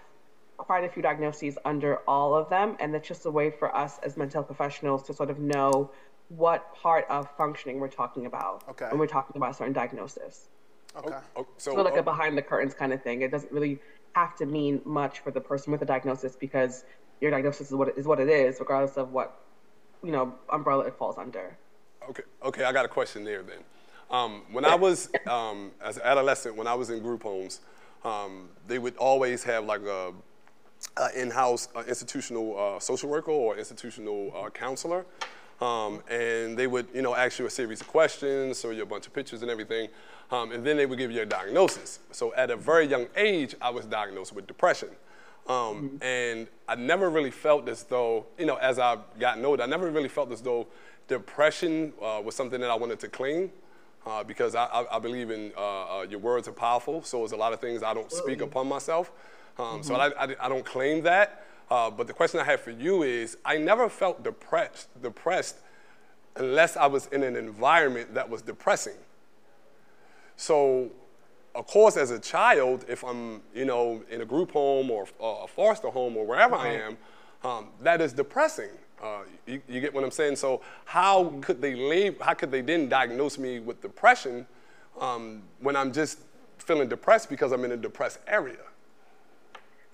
quite 0.56 0.84
a 0.84 0.88
few 0.88 1.02
diagnoses 1.02 1.58
under 1.64 1.96
all 2.08 2.34
of 2.34 2.48
them, 2.48 2.76
and 2.78 2.92
that's 2.92 3.08
just 3.08 3.26
a 3.26 3.30
way 3.30 3.50
for 3.50 3.74
us 3.74 3.98
as 4.02 4.16
mental 4.16 4.42
health 4.42 4.46
professionals 4.46 5.02
to 5.04 5.14
sort 5.14 5.30
of 5.30 5.38
know 5.38 5.90
what 6.28 6.74
part 6.74 7.06
of 7.08 7.28
functioning 7.36 7.78
we're 7.78 7.88
talking 7.88 8.26
about 8.26 8.64
okay. 8.68 8.86
when 8.88 8.98
we're 8.98 9.06
talking 9.06 9.36
about 9.36 9.50
a 9.50 9.54
certain 9.54 9.72
diagnosis. 9.72 10.48
Okay. 10.96 11.14
Oh, 11.36 11.40
oh, 11.40 11.46
so, 11.58 11.74
so 11.74 11.82
like 11.82 11.94
oh. 11.94 12.00
a 12.00 12.02
behind 12.02 12.36
the 12.36 12.42
curtains 12.42 12.74
kind 12.74 12.92
of 12.92 13.02
thing. 13.02 13.22
It 13.22 13.30
doesn't 13.30 13.52
really 13.52 13.78
have 14.14 14.36
to 14.36 14.46
mean 14.46 14.80
much 14.84 15.20
for 15.20 15.30
the 15.30 15.40
person 15.40 15.72
with 15.72 15.82
a 15.82 15.84
diagnosis 15.84 16.36
because 16.36 16.84
your 17.20 17.30
diagnosis 17.30 17.68
is 17.68 17.74
what 17.74 17.88
it 17.88 17.98
is, 17.98 18.06
what 18.06 18.20
it 18.20 18.28
is 18.28 18.60
regardless 18.60 18.96
of 18.96 19.12
what 19.12 19.40
you 20.02 20.12
know 20.12 20.34
umbrella 20.52 20.84
it 20.84 20.94
falls 20.96 21.18
under. 21.18 21.56
Okay. 22.08 22.22
Okay. 22.44 22.64
I 22.64 22.72
got 22.72 22.84
a 22.84 22.88
question 22.88 23.24
there 23.24 23.42
then. 23.42 23.58
Um, 24.10 24.42
when 24.52 24.64
I 24.64 24.74
was 24.74 25.10
um, 25.26 25.72
as 25.82 25.96
an 25.96 26.02
adolescent, 26.04 26.56
when 26.56 26.66
I 26.66 26.74
was 26.74 26.90
in 26.90 27.00
group 27.00 27.22
homes, 27.22 27.60
um, 28.04 28.50
they 28.66 28.78
would 28.78 28.96
always 28.96 29.42
have 29.44 29.64
like 29.64 29.82
a, 29.82 30.12
a 30.96 31.20
in-house 31.20 31.68
uh, 31.74 31.82
institutional 31.88 32.58
uh, 32.58 32.78
social 32.78 33.08
worker 33.08 33.30
or 33.30 33.56
institutional 33.56 34.32
uh, 34.36 34.50
counselor 34.50 35.06
um, 35.60 36.02
and 36.10 36.56
they 36.56 36.66
would, 36.66 36.86
you 36.94 37.02
know, 37.02 37.14
ask 37.14 37.38
you 37.38 37.46
a 37.46 37.50
series 37.50 37.80
of 37.80 37.88
questions, 37.88 38.60
show 38.60 38.70
you 38.70 38.82
a 38.82 38.86
bunch 38.86 39.06
of 39.06 39.12
pictures 39.12 39.42
and 39.42 39.50
everything, 39.50 39.88
um, 40.30 40.52
and 40.52 40.64
then 40.64 40.76
they 40.76 40.86
would 40.86 40.98
give 40.98 41.10
you 41.10 41.22
a 41.22 41.26
diagnosis. 41.26 42.00
So 42.10 42.34
at 42.34 42.50
a 42.50 42.56
very 42.56 42.86
young 42.86 43.06
age, 43.16 43.54
I 43.60 43.70
was 43.70 43.86
diagnosed 43.86 44.32
with 44.32 44.46
depression. 44.46 44.88
Um, 45.46 45.54
mm-hmm. 45.54 46.02
And 46.02 46.48
I 46.68 46.74
never 46.74 47.10
really 47.10 47.30
felt 47.30 47.68
as 47.68 47.84
though, 47.84 48.26
you 48.38 48.46
know, 48.46 48.56
as 48.56 48.78
I 48.78 48.96
got 49.20 49.42
older, 49.44 49.62
I 49.62 49.66
never 49.66 49.90
really 49.90 50.08
felt 50.08 50.32
as 50.32 50.40
though 50.40 50.66
depression 51.06 51.92
uh, 52.02 52.20
was 52.24 52.34
something 52.34 52.60
that 52.60 52.70
I 52.70 52.74
wanted 52.74 52.98
to 53.00 53.08
claim. 53.08 53.50
Uh, 54.06 54.22
because 54.22 54.54
I, 54.54 54.66
I, 54.66 54.96
I, 54.96 54.98
believe 54.98 55.30
in 55.30 55.50
uh, 55.56 56.00
uh 56.00 56.02
your 56.02 56.18
words 56.18 56.46
are 56.46 56.52
powerful, 56.52 57.02
so 57.02 57.20
there's 57.20 57.32
a 57.32 57.38
lot 57.38 57.54
of 57.54 57.60
things 57.60 57.82
I 57.82 57.94
don't 57.94 58.12
speak 58.12 58.42
upon 58.42 58.68
myself. 58.68 59.10
Um, 59.58 59.64
mm-hmm. 59.64 59.82
So 59.82 59.94
I, 59.94 60.08
I, 60.08 60.36
I, 60.40 60.48
don't 60.50 60.64
claim 60.64 61.02
that. 61.04 61.46
Uh, 61.70 61.90
but 61.90 62.06
the 62.06 62.12
question 62.12 62.40
I 62.40 62.44
have 62.44 62.60
for 62.60 62.70
you 62.70 63.02
is 63.02 63.36
I 63.44 63.56
never 63.56 63.88
felt 63.88 64.22
depressed, 64.22 64.88
depressed 65.02 65.56
unless 66.36 66.76
I 66.76 66.86
was 66.86 67.06
in 67.06 67.22
an 67.22 67.36
environment 67.36 68.14
that 68.14 68.28
was 68.28 68.42
depressing. 68.42 68.96
So, 70.36 70.90
of 71.54 71.66
course, 71.66 71.96
as 71.96 72.10
a 72.10 72.18
child, 72.18 72.84
if 72.88 73.04
I'm, 73.04 73.40
you 73.54 73.64
know, 73.64 74.02
in 74.10 74.20
a 74.20 74.24
group 74.24 74.50
home 74.50 74.90
or 74.90 75.06
a 75.20 75.46
foster 75.46 75.88
home 75.88 76.16
or 76.16 76.26
wherever 76.26 76.56
I 76.56 76.72
am, 76.72 76.98
um, 77.44 77.68
that 77.82 78.00
is 78.00 78.12
depressing. 78.12 78.70
Uh, 79.02 79.20
you, 79.46 79.60
you, 79.68 79.80
get 79.80 79.92
what 79.92 80.02
I'm 80.02 80.10
saying? 80.10 80.36
So 80.36 80.62
how 80.86 81.34
could 81.40 81.60
they 81.60 81.74
leave, 81.74 82.20
how 82.20 82.34
could 82.34 82.50
they 82.50 82.62
then 82.62 82.88
diagnose 82.88 83.38
me 83.38 83.60
with 83.60 83.82
depression 83.82 84.46
um, 84.98 85.42
when 85.60 85.76
I'm 85.76 85.92
just 85.92 86.20
feeling 86.58 86.88
depressed 86.88 87.28
because 87.28 87.52
I'm 87.52 87.64
in 87.64 87.72
a 87.72 87.76
depressed 87.76 88.20
area? 88.26 88.56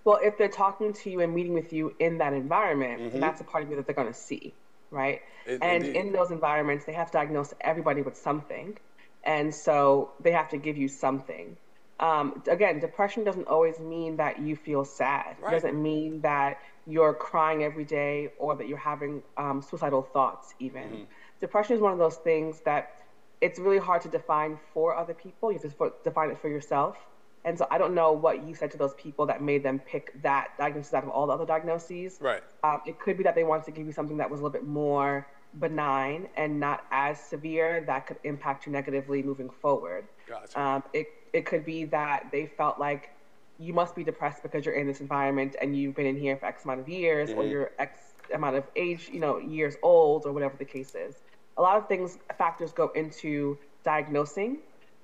Well, 0.05 0.18
if 0.22 0.38
they're 0.38 0.48
talking 0.48 0.92
to 0.94 1.11
you 1.11 1.20
and 1.20 1.34
meeting 1.34 1.53
with 1.53 1.72
you 1.72 1.94
in 1.98 2.18
that 2.18 2.32
environment, 2.32 3.01
mm-hmm. 3.01 3.20
that's 3.20 3.40
a 3.40 3.44
part 3.44 3.64
of 3.64 3.70
you 3.70 3.76
that 3.76 3.86
they're 3.86 3.94
going 3.94 4.09
to 4.09 4.14
see, 4.18 4.55
right? 4.90 5.20
It, 5.46 5.59
and 5.62 5.84
indeed. 5.84 5.96
in 5.98 6.12
those 6.12 6.30
environments, 6.30 6.84
they 6.84 6.92
have 6.92 7.09
to 7.09 7.12
diagnose 7.12 7.53
everybody 7.61 8.03
with 8.03 8.16
something. 8.16 8.78
And 9.24 9.55
so 9.55 10.12
they 10.20 10.32
have 10.32 10.48
to 10.51 10.57
give 10.57 10.78
you 10.78 10.88
something. 10.88 11.57
Um, 11.98 12.42
again, 12.48 12.80
depression 12.80 13.24
doesn't 13.24 13.46
always 13.46 13.78
mean 13.78 14.16
that 14.16 14.40
you 14.40 14.57
feel 14.57 14.86
sad. 14.86 15.36
Right. 15.40 15.53
It 15.53 15.57
doesn't 15.57 15.80
mean 15.80 16.22
that 16.22 16.59
you're 16.86 17.12
crying 17.12 17.62
every 17.62 17.84
day 17.84 18.30
or 18.38 18.57
that 18.57 18.66
you're 18.66 18.78
having 18.78 19.22
um, 19.36 19.61
suicidal 19.61 20.03
thoughts, 20.03 20.55
even. 20.59 20.82
Mm-hmm. 20.82 21.03
Depression 21.40 21.76
is 21.76 21.82
one 21.82 21.92
of 21.92 21.98
those 21.98 22.16
things 22.16 22.61
that 22.61 22.96
it's 23.40 23.59
really 23.59 23.78
hard 23.78 24.03
to 24.03 24.09
define 24.09 24.59
for 24.72 24.96
other 24.96 25.14
people. 25.14 25.53
You 25.53 25.59
have 25.62 25.76
to 25.76 25.92
define 26.03 26.30
it 26.30 26.38
for 26.38 26.48
yourself. 26.48 26.96
And 27.45 27.57
so 27.57 27.66
I 27.70 27.78
don't 27.78 27.95
know 27.95 28.12
what 28.12 28.47
you 28.47 28.55
said 28.55 28.70
to 28.72 28.78
those 28.78 28.95
people 28.95 29.26
that 29.26 29.43
made 29.43 29.62
them 29.62 29.78
pick 29.78 30.22
that 30.22 30.51
diagnosis 30.59 30.93
out 30.93 31.05
of 31.05 31.11
all 31.11 31.26
the 31.26 31.32
other 31.32 31.47
diagnoses. 31.47 32.18
Right. 32.20 32.43
Um, 32.62 32.82
it 32.86 32.99
could 32.99 33.16
be 33.16 33.24
that 33.24 33.34
they 33.34 33.45
wanted 33.45 33.64
to 33.64 33.70
give 33.70 33.86
you 33.86 33.93
something 33.93 34.18
that 34.18 34.30
was 34.30 34.41
a 34.41 34.43
little 34.43 34.53
bit 34.53 34.66
more 34.66 35.26
benign 35.59 36.28
and 36.36 36.61
not 36.61 36.84
as 36.91 37.18
severe 37.18 37.82
that 37.86 38.07
could 38.07 38.18
impact 38.24 38.66
you 38.66 38.72
negatively 38.72 39.22
moving 39.22 39.49
forward. 39.49 40.05
Gotcha. 40.28 40.61
Um, 40.61 40.82
it, 40.93 41.09
it 41.32 41.47
could 41.47 41.64
be 41.64 41.84
that 41.86 42.28
they 42.30 42.47
felt 42.47 42.78
like 42.78 43.11
you 43.59 43.72
must 43.72 43.95
be 43.95 44.05
depressed 44.05 44.43
because 44.43 44.64
you're 44.64 44.74
in 44.74 44.86
this 44.86 45.01
environment 45.01 45.57
and 45.61 45.76
you've 45.76 45.95
been 45.95 46.07
in 46.07 46.18
here 46.18 46.36
for 46.36 46.47
X 46.47 46.64
amount 46.64 46.80
of 46.80 46.88
years 46.88 47.30
mm-hmm. 47.30 47.41
or 47.41 47.45
you're 47.45 47.70
X 47.78 48.01
amount 48.32 48.57
of 48.57 48.64
age, 48.76 49.11
you 49.12 49.20
know, 49.20 49.38
years 49.38 49.76
old 49.82 50.24
or 50.26 50.32
whatever 50.32 50.57
the 50.59 50.64
case 50.64 50.95
is. 50.95 51.16
A 51.57 51.62
lot 51.62 51.76
of 51.76 51.88
things, 51.88 52.18
factors 52.38 52.72
go 52.72 52.88
into 52.95 53.59
diagnosing 53.82 54.59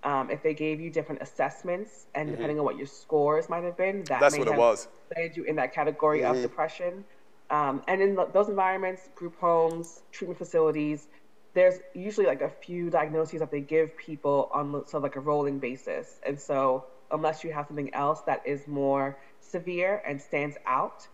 um, 0.06 0.30
if 0.30 0.40
they 0.42 0.54
gave 0.54 0.80
you 0.80 0.88
different 0.88 1.20
assessments 1.20 2.06
and 2.14 2.28
mm-hmm. 2.28 2.36
depending 2.36 2.58
on 2.60 2.64
what 2.64 2.76
your 2.76 2.86
scores 2.86 3.48
might 3.48 3.64
have 3.64 3.76
been, 3.76 4.04
that 4.04 4.20
that's 4.20 4.34
may 4.34 4.38
what 4.38 4.48
have 4.48 4.56
it 4.56 4.60
was. 4.60 4.88
Placed 5.12 5.36
you 5.36 5.42
in 5.44 5.56
that 5.56 5.74
category 5.74 6.20
mm-hmm. 6.20 6.36
of 6.36 6.42
depression. 6.42 7.04
Um, 7.50 7.82
and 7.88 8.00
in 8.00 8.16
those 8.32 8.48
environments, 8.48 9.08
group 9.16 9.38
homes, 9.38 10.02
treatment 10.12 10.38
facilities, 10.38 11.08
there's 11.54 11.80
usually 11.92 12.26
like 12.26 12.40
a 12.40 12.48
few 12.48 12.88
diagnoses 12.88 13.40
that 13.40 13.50
they 13.50 13.60
give 13.60 13.96
people 13.96 14.48
on 14.52 14.70
sort 14.72 14.94
of 14.94 15.02
like 15.02 15.16
a 15.16 15.20
rolling 15.20 15.58
basis. 15.58 16.20
And 16.24 16.38
so 16.38 16.84
unless 17.10 17.42
you 17.42 17.52
have 17.52 17.66
something 17.66 17.92
else 17.92 18.20
that 18.22 18.42
is 18.46 18.68
more 18.68 19.18
severe 19.40 20.02
and 20.06 20.20
stands 20.20 20.56
out, 20.66 21.08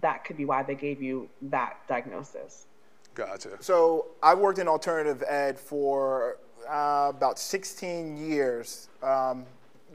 that 0.00 0.24
could 0.24 0.38
be 0.38 0.46
why 0.46 0.62
they 0.62 0.74
gave 0.74 1.02
you 1.02 1.28
that 1.42 1.76
diagnosis. 1.86 2.66
Gotcha. 3.14 3.56
So 3.60 4.06
I 4.22 4.34
worked 4.34 4.58
in 4.58 4.68
alternative 4.68 5.22
ed 5.26 5.58
for 5.58 6.38
uh, 6.68 7.12
about 7.14 7.38
16 7.38 8.16
years, 8.16 8.88
um, 9.02 9.44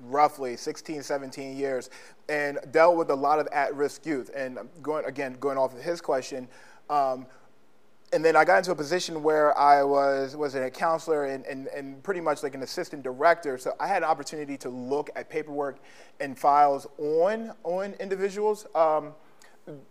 roughly 0.03 0.55
16, 0.55 1.03
17 1.03 1.57
years, 1.57 1.89
and 2.29 2.59
dealt 2.71 2.95
with 2.95 3.09
a 3.09 3.15
lot 3.15 3.39
of 3.39 3.47
at-risk 3.47 4.05
youth. 4.05 4.29
And 4.35 4.57
going 4.81 5.05
again, 5.05 5.37
going 5.39 5.57
off 5.57 5.73
of 5.73 5.81
his 5.81 6.01
question. 6.01 6.47
Um, 6.89 7.25
and 8.13 8.23
then 8.23 8.35
I 8.35 8.45
got 8.45 8.59
into 8.59 8.71
a 8.71 8.75
position 8.75 9.23
where 9.23 9.57
I 9.57 9.81
was 9.83 10.35
was 10.37 10.53
a 10.53 10.69
counselor 10.69 11.25
and, 11.25 11.43
and, 11.47 11.65
and 11.67 12.01
pretty 12.03 12.21
much 12.21 12.43
like 12.43 12.53
an 12.53 12.61
assistant 12.61 13.01
director. 13.01 13.57
So 13.57 13.73
I 13.79 13.87
had 13.87 14.03
an 14.03 14.09
opportunity 14.09 14.55
to 14.57 14.69
look 14.69 15.09
at 15.15 15.29
paperwork 15.29 15.79
and 16.19 16.37
files 16.37 16.85
on 16.99 17.53
on 17.63 17.93
individuals. 17.93 18.67
Um, 18.75 19.13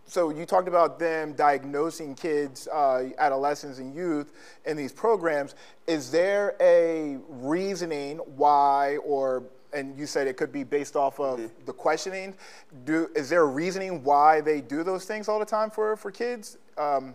so 0.05 0.31
you 0.31 0.45
talked 0.45 0.69
about 0.69 0.99
them 0.99 1.33
diagnosing 1.33 2.15
kids, 2.15 2.69
uh, 2.69 3.09
adolescents, 3.19 3.79
and 3.79 3.95
youth 3.95 4.33
in 4.67 4.77
these 4.77 4.93
programs. 4.93 5.55
Is 5.87 6.11
there 6.11 6.57
a 6.61 7.19
reasoning 7.29 8.19
why, 8.19 8.99
or 8.99 9.45
and 9.73 9.99
you 9.99 10.07
said 10.07 10.27
it 10.27 10.37
could 10.37 10.53
be 10.53 10.65
based 10.65 10.97
off 10.97 11.19
of 11.19 11.39
mm-hmm. 11.39 11.65
the 11.65 11.73
questioning. 11.73 12.35
Do 12.85 13.11
is 13.15 13.29
there 13.29 13.43
a 13.43 13.47
reasoning 13.47 14.05
why 14.05 14.41
they 14.41 14.61
do 14.61 14.83
those 14.83 15.05
things 15.05 15.29
all 15.29 15.39
the 15.39 15.47
time 15.47 15.71
for 15.71 15.97
for 15.97 16.11
kids? 16.11 16.59
Um, 16.77 17.15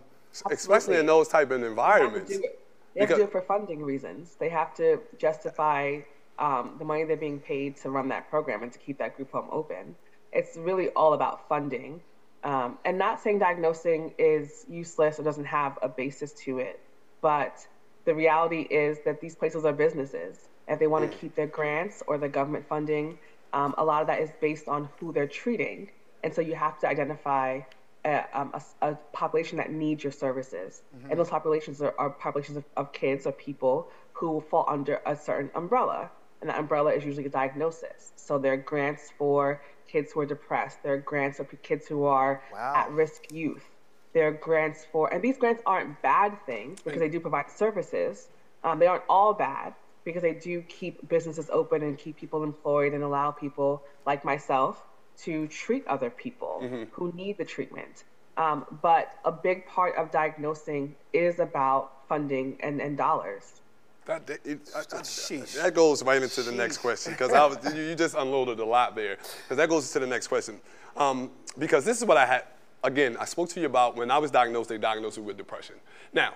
Especially 0.50 0.96
in 0.96 1.06
those 1.06 1.28
type 1.28 1.50
of 1.50 1.62
environments. 1.62 2.28
They 2.28 2.34
have 2.34 2.42
to 2.42 2.48
do 2.48 2.52
it, 2.52 2.60
they 2.94 3.00
have 3.00 3.08
to 3.10 3.16
do 3.16 3.22
it 3.22 3.32
for 3.32 3.42
funding 3.42 3.82
reasons. 3.82 4.36
They 4.38 4.48
have 4.50 4.74
to 4.76 5.00
justify 5.18 6.00
um, 6.38 6.76
the 6.78 6.84
money 6.84 7.04
they're 7.04 7.16
being 7.16 7.40
paid 7.40 7.76
to 7.78 7.90
run 7.90 8.08
that 8.08 8.28
program 8.30 8.62
and 8.62 8.72
to 8.72 8.78
keep 8.78 8.98
that 8.98 9.16
group 9.16 9.32
home 9.32 9.48
open. 9.50 9.96
It's 10.32 10.56
really 10.56 10.90
all 10.90 11.14
about 11.14 11.48
funding. 11.48 12.00
Um, 12.44 12.78
and 12.84 12.98
not 12.98 13.20
saying 13.20 13.40
diagnosing 13.40 14.14
is 14.18 14.64
useless 14.68 15.18
or 15.18 15.24
doesn't 15.24 15.46
have 15.46 15.78
a 15.82 15.88
basis 15.88 16.32
to 16.44 16.58
it, 16.58 16.80
but 17.20 17.66
the 18.04 18.14
reality 18.14 18.62
is 18.62 18.98
that 19.04 19.20
these 19.20 19.34
places 19.34 19.64
are 19.64 19.72
businesses. 19.72 20.48
If 20.68 20.78
they 20.78 20.86
want 20.86 21.10
to 21.10 21.16
keep 21.18 21.34
their 21.34 21.46
grants 21.46 22.02
or 22.06 22.16
the 22.16 22.28
government 22.28 22.66
funding, 22.68 23.18
um, 23.52 23.74
a 23.76 23.84
lot 23.84 24.02
of 24.02 24.06
that 24.06 24.20
is 24.20 24.30
based 24.40 24.68
on 24.68 24.88
who 24.98 25.12
they're 25.12 25.26
treating. 25.26 25.90
And 26.22 26.32
so 26.32 26.40
you 26.40 26.54
have 26.54 26.78
to 26.80 26.88
identify 26.88 27.60
a, 28.04 28.24
um, 28.32 28.54
a, 28.54 28.90
a 28.90 28.94
population 29.12 29.58
that 29.58 29.70
needs 29.70 30.02
your 30.02 30.12
services. 30.12 30.82
Mm-hmm. 30.96 31.10
And 31.10 31.18
those 31.18 31.28
populations 31.28 31.82
are, 31.82 31.94
are 31.98 32.10
populations 32.10 32.56
of, 32.56 32.64
of 32.76 32.92
kids 32.92 33.26
or 33.26 33.32
people 33.32 33.88
who 34.12 34.42
fall 34.50 34.64
under 34.68 35.00
a 35.06 35.16
certain 35.16 35.50
umbrella. 35.54 36.10
And 36.40 36.50
that 36.50 36.58
umbrella 36.58 36.92
is 36.92 37.04
usually 37.04 37.26
a 37.26 37.30
diagnosis. 37.30 38.12
So 38.16 38.38
there 38.38 38.52
are 38.52 38.56
grants 38.56 39.10
for 39.18 39.60
kids 39.88 40.12
who 40.12 40.20
are 40.20 40.26
depressed. 40.26 40.82
There 40.82 40.94
are 40.94 40.98
grants 40.98 41.38
for 41.38 41.44
kids 41.44 41.86
who 41.86 42.04
are 42.04 42.42
wow. 42.52 42.74
at 42.76 42.90
risk 42.90 43.32
youth. 43.32 43.64
There 44.12 44.28
are 44.28 44.32
grants 44.32 44.86
for, 44.90 45.12
and 45.12 45.22
these 45.22 45.36
grants 45.36 45.62
aren't 45.66 46.00
bad 46.02 46.38
things 46.46 46.80
because 46.80 47.00
they 47.00 47.08
do 47.08 47.20
provide 47.20 47.50
services. 47.50 48.28
Um, 48.64 48.78
they 48.78 48.86
aren't 48.86 49.04
all 49.08 49.34
bad 49.34 49.74
because 50.04 50.22
they 50.22 50.32
do 50.34 50.62
keep 50.62 51.06
businesses 51.08 51.50
open 51.50 51.82
and 51.82 51.98
keep 51.98 52.16
people 52.16 52.42
employed 52.42 52.94
and 52.94 53.02
allow 53.02 53.30
people 53.30 53.82
like 54.06 54.24
myself 54.24 54.82
to 55.18 55.46
treat 55.48 55.86
other 55.86 56.10
people 56.10 56.60
mm-hmm. 56.62 56.84
who 56.92 57.12
need 57.12 57.36
the 57.36 57.44
treatment. 57.44 58.04
Um, 58.36 58.64
but 58.82 59.12
a 59.24 59.32
big 59.32 59.66
part 59.66 59.96
of 59.96 60.10
diagnosing 60.10 60.94
is 61.12 61.40
about 61.40 62.08
funding 62.08 62.56
and, 62.60 62.80
and 62.80 62.96
dollars. 62.96 63.60
That, 64.08 64.40
it, 64.42 64.60
I, 64.74 64.78
I, 64.78 65.62
that 65.62 65.72
goes 65.74 66.02
right 66.02 66.22
into 66.22 66.42
the 66.42 66.50
next 66.50 66.78
question 66.78 67.12
because 67.12 67.74
you, 67.74 67.82
you, 67.82 67.94
just 67.94 68.14
unloaded 68.14 68.58
a 68.58 68.64
lot 68.64 68.96
there. 68.96 69.18
Because 69.42 69.58
that 69.58 69.68
goes 69.68 69.92
to 69.92 69.98
the 69.98 70.06
next 70.06 70.28
question. 70.28 70.58
Um, 70.96 71.30
because 71.58 71.84
this 71.84 71.98
is 71.98 72.06
what 72.06 72.16
I 72.16 72.24
had, 72.24 72.44
again, 72.82 73.18
I 73.20 73.26
spoke 73.26 73.50
to 73.50 73.60
you 73.60 73.66
about 73.66 73.96
when 73.96 74.10
I 74.10 74.16
was 74.16 74.30
diagnosed, 74.30 74.70
they 74.70 74.78
diagnosed 74.78 75.18
me 75.18 75.24
with 75.24 75.36
depression. 75.36 75.74
Now, 76.14 76.32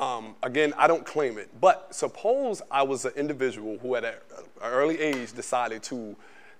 um, 0.00 0.34
again, 0.42 0.74
I 0.76 0.88
don't 0.88 1.06
claim 1.06 1.38
it, 1.38 1.48
but 1.60 1.94
suppose 1.94 2.60
I 2.72 2.82
was 2.82 3.04
an 3.04 3.12
individual 3.14 3.78
who 3.78 3.94
at 3.94 4.04
an 4.04 4.14
early 4.60 4.98
age 4.98 5.32
decided 5.32 5.84
to 5.84 6.16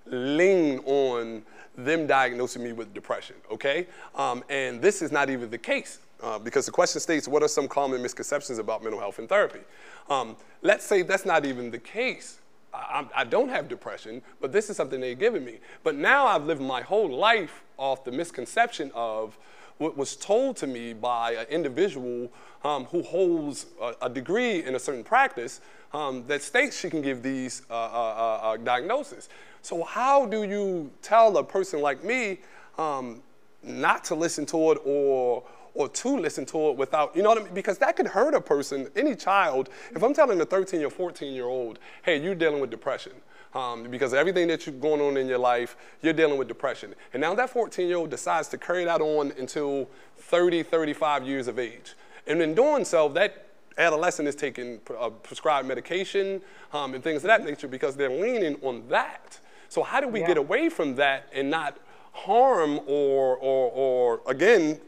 lean 0.07 0.79
on 0.85 1.43
them 1.77 2.07
diagnosing 2.07 2.63
me 2.63 2.73
with 2.73 2.95
depression, 2.95 3.35
okay? 3.51 3.89
Um, 4.15 4.45
and 4.49 4.81
this 4.81 5.03
is 5.03 5.11
not 5.11 5.29
even 5.29 5.51
the 5.51 5.59
case 5.59 5.99
uh, 6.23 6.39
because 6.39 6.67
the 6.67 6.73
question 6.73 7.01
states, 7.01 7.27
what 7.27 7.43
are 7.43 7.49
some 7.49 7.67
common 7.67 8.01
misconceptions 8.01 8.59
about 8.59 8.83
mental 8.83 9.01
health 9.01 9.19
and 9.19 9.29
therapy? 9.29 9.61
Um, 10.09 10.37
let's 10.63 10.85
say 10.85 11.03
that's 11.03 11.25
not 11.25 11.45
even 11.45 11.71
the 11.71 11.79
case. 11.79 12.39
I, 12.75 13.07
I, 13.15 13.25
don't 13.25 13.51
have 13.51 13.69
depression, 13.69 14.23
but 14.41 14.51
this 14.51 14.71
is 14.71 14.77
something 14.79 15.01
they've 15.01 15.19
given 15.19 15.45
me. 15.45 15.59
But 15.83 15.95
now 15.95 16.27
I've 16.27 16.45
lived 16.45 16.63
my 16.63 16.81
whole 16.81 17.11
life 17.11 17.63
off 17.77 18.03
the 18.05 18.13
misconception 18.13 18.91
of 18.95 19.37
what 19.79 19.97
was 19.97 20.17
told 20.17 20.57
to 20.59 20.67
me 20.67 20.93
by 20.93 21.33
an 21.33 21.47
individual 21.51 22.33
um, 22.65 22.85
who 22.87 23.03
holds 23.03 23.67
a, 23.81 23.95
a, 24.03 24.09
degree 24.09 24.65
in 24.65 24.75
a 24.75 24.79
certain 24.79 25.05
practice 25.05 25.61
um, 25.93 26.25
that 26.29 26.41
states 26.41 26.79
she 26.79 26.89
can 26.89 27.03
give 27.03 27.23
these 27.23 27.63
uh, 27.69 27.75
uh, 27.75 27.77
uh, 27.77 28.47
uh 28.47 28.57
diagnoses. 28.59 29.29
So 29.61 29.83
how 29.85 30.27
do 30.27 30.45
you 30.45 30.91
tell 31.03 31.37
a 31.37 31.45
person 31.45 31.81
like 31.81 32.05
me 32.05 32.39
um, 32.79 33.23
not 33.63 34.05
to 34.05 34.15
listen 34.15 34.47
to 34.47 34.73
it 34.73 34.79
or 34.85 35.43
or 35.75 35.89
to 35.89 36.19
listen 36.19 36.45
to 36.47 36.71
it 36.71 36.77
without, 36.77 37.17
you 37.17 37.23
know 37.23 37.31
what 37.31 37.39
I 37.39 37.45
mean? 37.45 37.55
Because 37.55 37.79
that 37.79 37.97
could 37.97 38.09
hurt 38.09 38.35
a 38.35 38.41
person, 38.41 38.89
any 38.97 39.15
child. 39.15 39.69
If 39.95 40.03
I'm 40.03 40.15
telling 40.15 40.41
a 40.41 40.45
13 40.45 40.83
or 40.83 40.91
14 40.91 41.33
year 41.33 41.47
old, 41.47 41.79
hey, 42.03 42.23
you're 42.23 42.35
dealing 42.35 42.61
with 42.61 42.71
depression, 42.71 43.13
um, 43.55 43.85
because 43.85 44.15
everything 44.15 44.49
that 44.49 44.67
you're 44.67 44.75
going 44.75 45.01
on 45.01 45.17
in 45.17 45.29
your 45.29 45.39
life, 45.39 45.77
you're 46.03 46.13
dealing 46.13 46.39
with 46.39 46.49
depression. 46.49 46.95
And 47.13 47.21
now 47.21 47.35
that 47.35 47.51
14 47.51 47.87
year 47.87 47.97
old 47.97 48.11
decides 48.11 48.49
to 48.49 48.59
carry 48.59 48.85
that 48.85 49.01
on 49.01 49.33
until 49.39 49.89
30, 50.19 50.63
35 50.63 51.27
years 51.27 51.49
of 51.49 51.59
age. 51.59 51.95
And 52.27 52.41
in 52.41 52.55
doing 52.55 52.85
so, 52.85 53.09
that 53.11 53.47
adolescent 53.79 54.29
is 54.29 54.35
taking 54.35 54.81
uh, 54.99 55.11
prescribed 55.11 55.67
medication 55.67 56.41
um, 56.73 56.95
and 56.95 57.03
things 57.03 57.19
of 57.19 57.29
that 57.29 57.45
nature 57.45 57.69
because 57.69 57.97
they're 57.97 58.11
leaning 58.11 58.57
on 58.63 58.87
that. 58.89 59.41
So 59.69 59.83
how 59.83 60.01
do 60.01 60.09
we 60.09 60.21
yeah. 60.21 60.29
get 60.29 60.37
away 60.37 60.69
from 60.69 60.97
that 60.97 61.29
and 61.33 61.51
not 61.51 61.79
harm 62.13 62.81
or, 62.87 63.37
or, 63.37 63.71
or 63.71 64.21
again, 64.27 64.79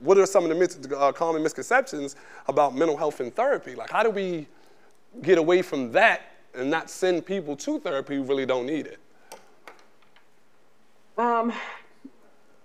what 0.00 0.18
are 0.18 0.26
some 0.26 0.44
of 0.44 0.50
the 0.50 0.54
mis- 0.54 0.78
uh, 0.96 1.12
common 1.12 1.42
misconceptions 1.42 2.16
about 2.48 2.74
mental 2.74 2.96
health 2.96 3.20
and 3.20 3.34
therapy? 3.34 3.74
Like, 3.74 3.90
how 3.90 4.02
do 4.02 4.10
we 4.10 4.46
get 5.22 5.38
away 5.38 5.62
from 5.62 5.92
that 5.92 6.22
and 6.54 6.70
not 6.70 6.90
send 6.90 7.24
people 7.24 7.56
to 7.56 7.78
therapy 7.80 8.16
who 8.16 8.22
really 8.22 8.46
don't 8.46 8.66
need 8.66 8.86
it? 8.86 8.98
Um, 11.18 11.52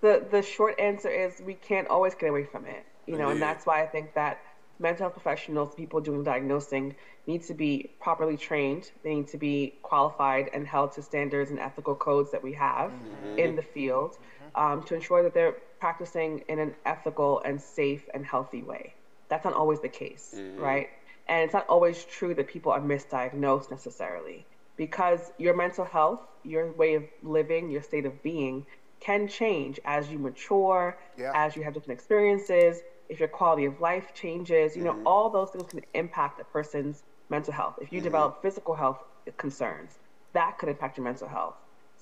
the 0.02 0.26
the 0.32 0.42
short 0.42 0.80
answer 0.80 1.10
is 1.10 1.42
we 1.46 1.56
can't 1.56 1.88
always 1.88 2.16
get 2.16 2.30
away 2.30 2.46
from 2.46 2.66
it. 2.66 2.86
You 3.06 3.18
know, 3.18 3.26
Indeed. 3.26 3.34
and 3.34 3.42
that's 3.42 3.66
why 3.66 3.84
I 3.84 3.88
think 3.88 4.14
that 4.14 4.40
mental 4.80 5.06
health 5.06 5.14
professionals, 5.14 5.74
people 5.76 6.02
doing 6.02 6.24
diagnosing, 6.24 6.96
need 7.28 7.44
to 7.44 7.54
be 7.54 7.92
properly 8.00 8.38
trained. 8.38 8.92
They 9.04 9.16
need 9.16 9.28
to 9.30 9.38
be 9.38 9.76
qualified 9.82 10.50
and 10.54 10.68
held 10.68 10.94
to 10.94 11.02
standards 11.02 11.52
and 11.52 11.60
ethical 11.60 11.96
codes 11.96 12.32
that 12.32 12.44
we 12.44 12.54
have 12.54 12.92
mm-hmm. 12.92 13.40
in 13.40 13.56
the 13.56 13.62
field 13.62 14.18
um, 14.56 14.84
to 14.84 14.96
ensure 14.96 15.24
that 15.24 15.34
they're 15.34 15.56
practicing 15.80 16.44
in 16.48 16.60
an 16.60 16.76
ethical 16.86 17.42
and 17.44 17.62
safe 17.62 18.08
and 18.14 18.26
healthy 18.26 18.64
way. 18.64 18.94
That's 19.30 19.46
not 19.46 19.54
always 19.54 19.80
the 19.82 19.90
case, 19.90 20.36
mm-hmm. 20.38 20.62
right? 20.62 20.90
And 21.28 21.44
it's 21.44 21.54
not 21.54 21.68
always 21.68 22.04
true 22.06 22.34
that 22.36 22.48
people 22.48 22.72
are 22.72 22.80
misdiagnosed 22.80 23.72
necessarily 23.72 24.46
because 24.78 25.32
your 25.38 25.56
mental 25.56 25.86
health, 25.86 26.20
your 26.44 26.72
way 26.74 26.96
of 26.96 27.04
living, 27.24 27.70
your 27.70 27.82
state 27.82 28.06
of 28.06 28.22
being 28.22 28.66
can 29.00 29.28
change 29.28 29.80
as 29.86 30.10
you 30.10 30.18
mature, 30.18 30.98
yeah. 31.18 31.32
as 31.34 31.56
you 31.56 31.64
have 31.64 31.74
different 31.74 31.98
experiences, 31.98 32.82
if 33.10 33.20
your 33.20 33.28
quality 33.28 33.66
of 33.66 33.80
life 33.80 34.14
changes, 34.14 34.76
you 34.76 34.84
know, 34.84 34.94
mm-hmm. 34.94 35.08
all 35.08 35.30
those 35.30 35.52
things 35.52 35.70
can 35.70 35.82
impact 35.94 36.40
a 36.40 36.44
person's 36.46 37.04
mental 37.30 37.54
health. 37.54 37.76
If 37.82 37.92
you 37.92 38.00
mm-hmm. 38.00 38.06
develop 38.06 38.42
physical 38.42 38.76
health 38.76 39.00
concerns, 39.38 40.00
that 40.34 40.58
could 40.58 40.70
impact 40.70 40.98
your 40.98 41.04
mental 41.04 41.28
health. 41.28 41.56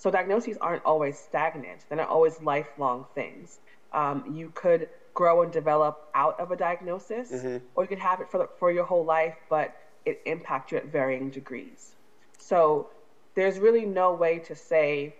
So 0.03 0.11
diagnoses 0.11 0.57
aren't 0.57 0.83
always 0.83 1.17
stagnant; 1.17 1.85
they're 1.87 1.97
not 1.97 2.09
always 2.09 2.41
lifelong 2.41 3.05
things. 3.15 3.61
Um, 3.93 4.35
you 4.35 4.51
could 4.53 4.89
grow 5.13 5.43
and 5.43 5.51
develop 5.53 6.09
out 6.13 6.37
of 6.41 6.51
a 6.51 6.57
diagnosis, 6.57 7.31
mm-hmm. 7.31 7.65
or 7.73 7.85
you 7.85 7.87
could 7.87 7.99
have 7.99 8.19
it 8.19 8.29
for 8.29 8.39
the, 8.39 8.49
for 8.59 8.69
your 8.69 8.83
whole 8.83 9.05
life, 9.05 9.37
but 9.49 9.73
it 10.03 10.21
impacts 10.25 10.73
you 10.73 10.77
at 10.77 10.87
varying 10.87 11.29
degrees. 11.29 11.95
So 12.37 12.89
there's 13.35 13.59
really 13.59 13.85
no 13.85 14.13
way 14.13 14.39
to 14.39 14.55
say 14.55 15.15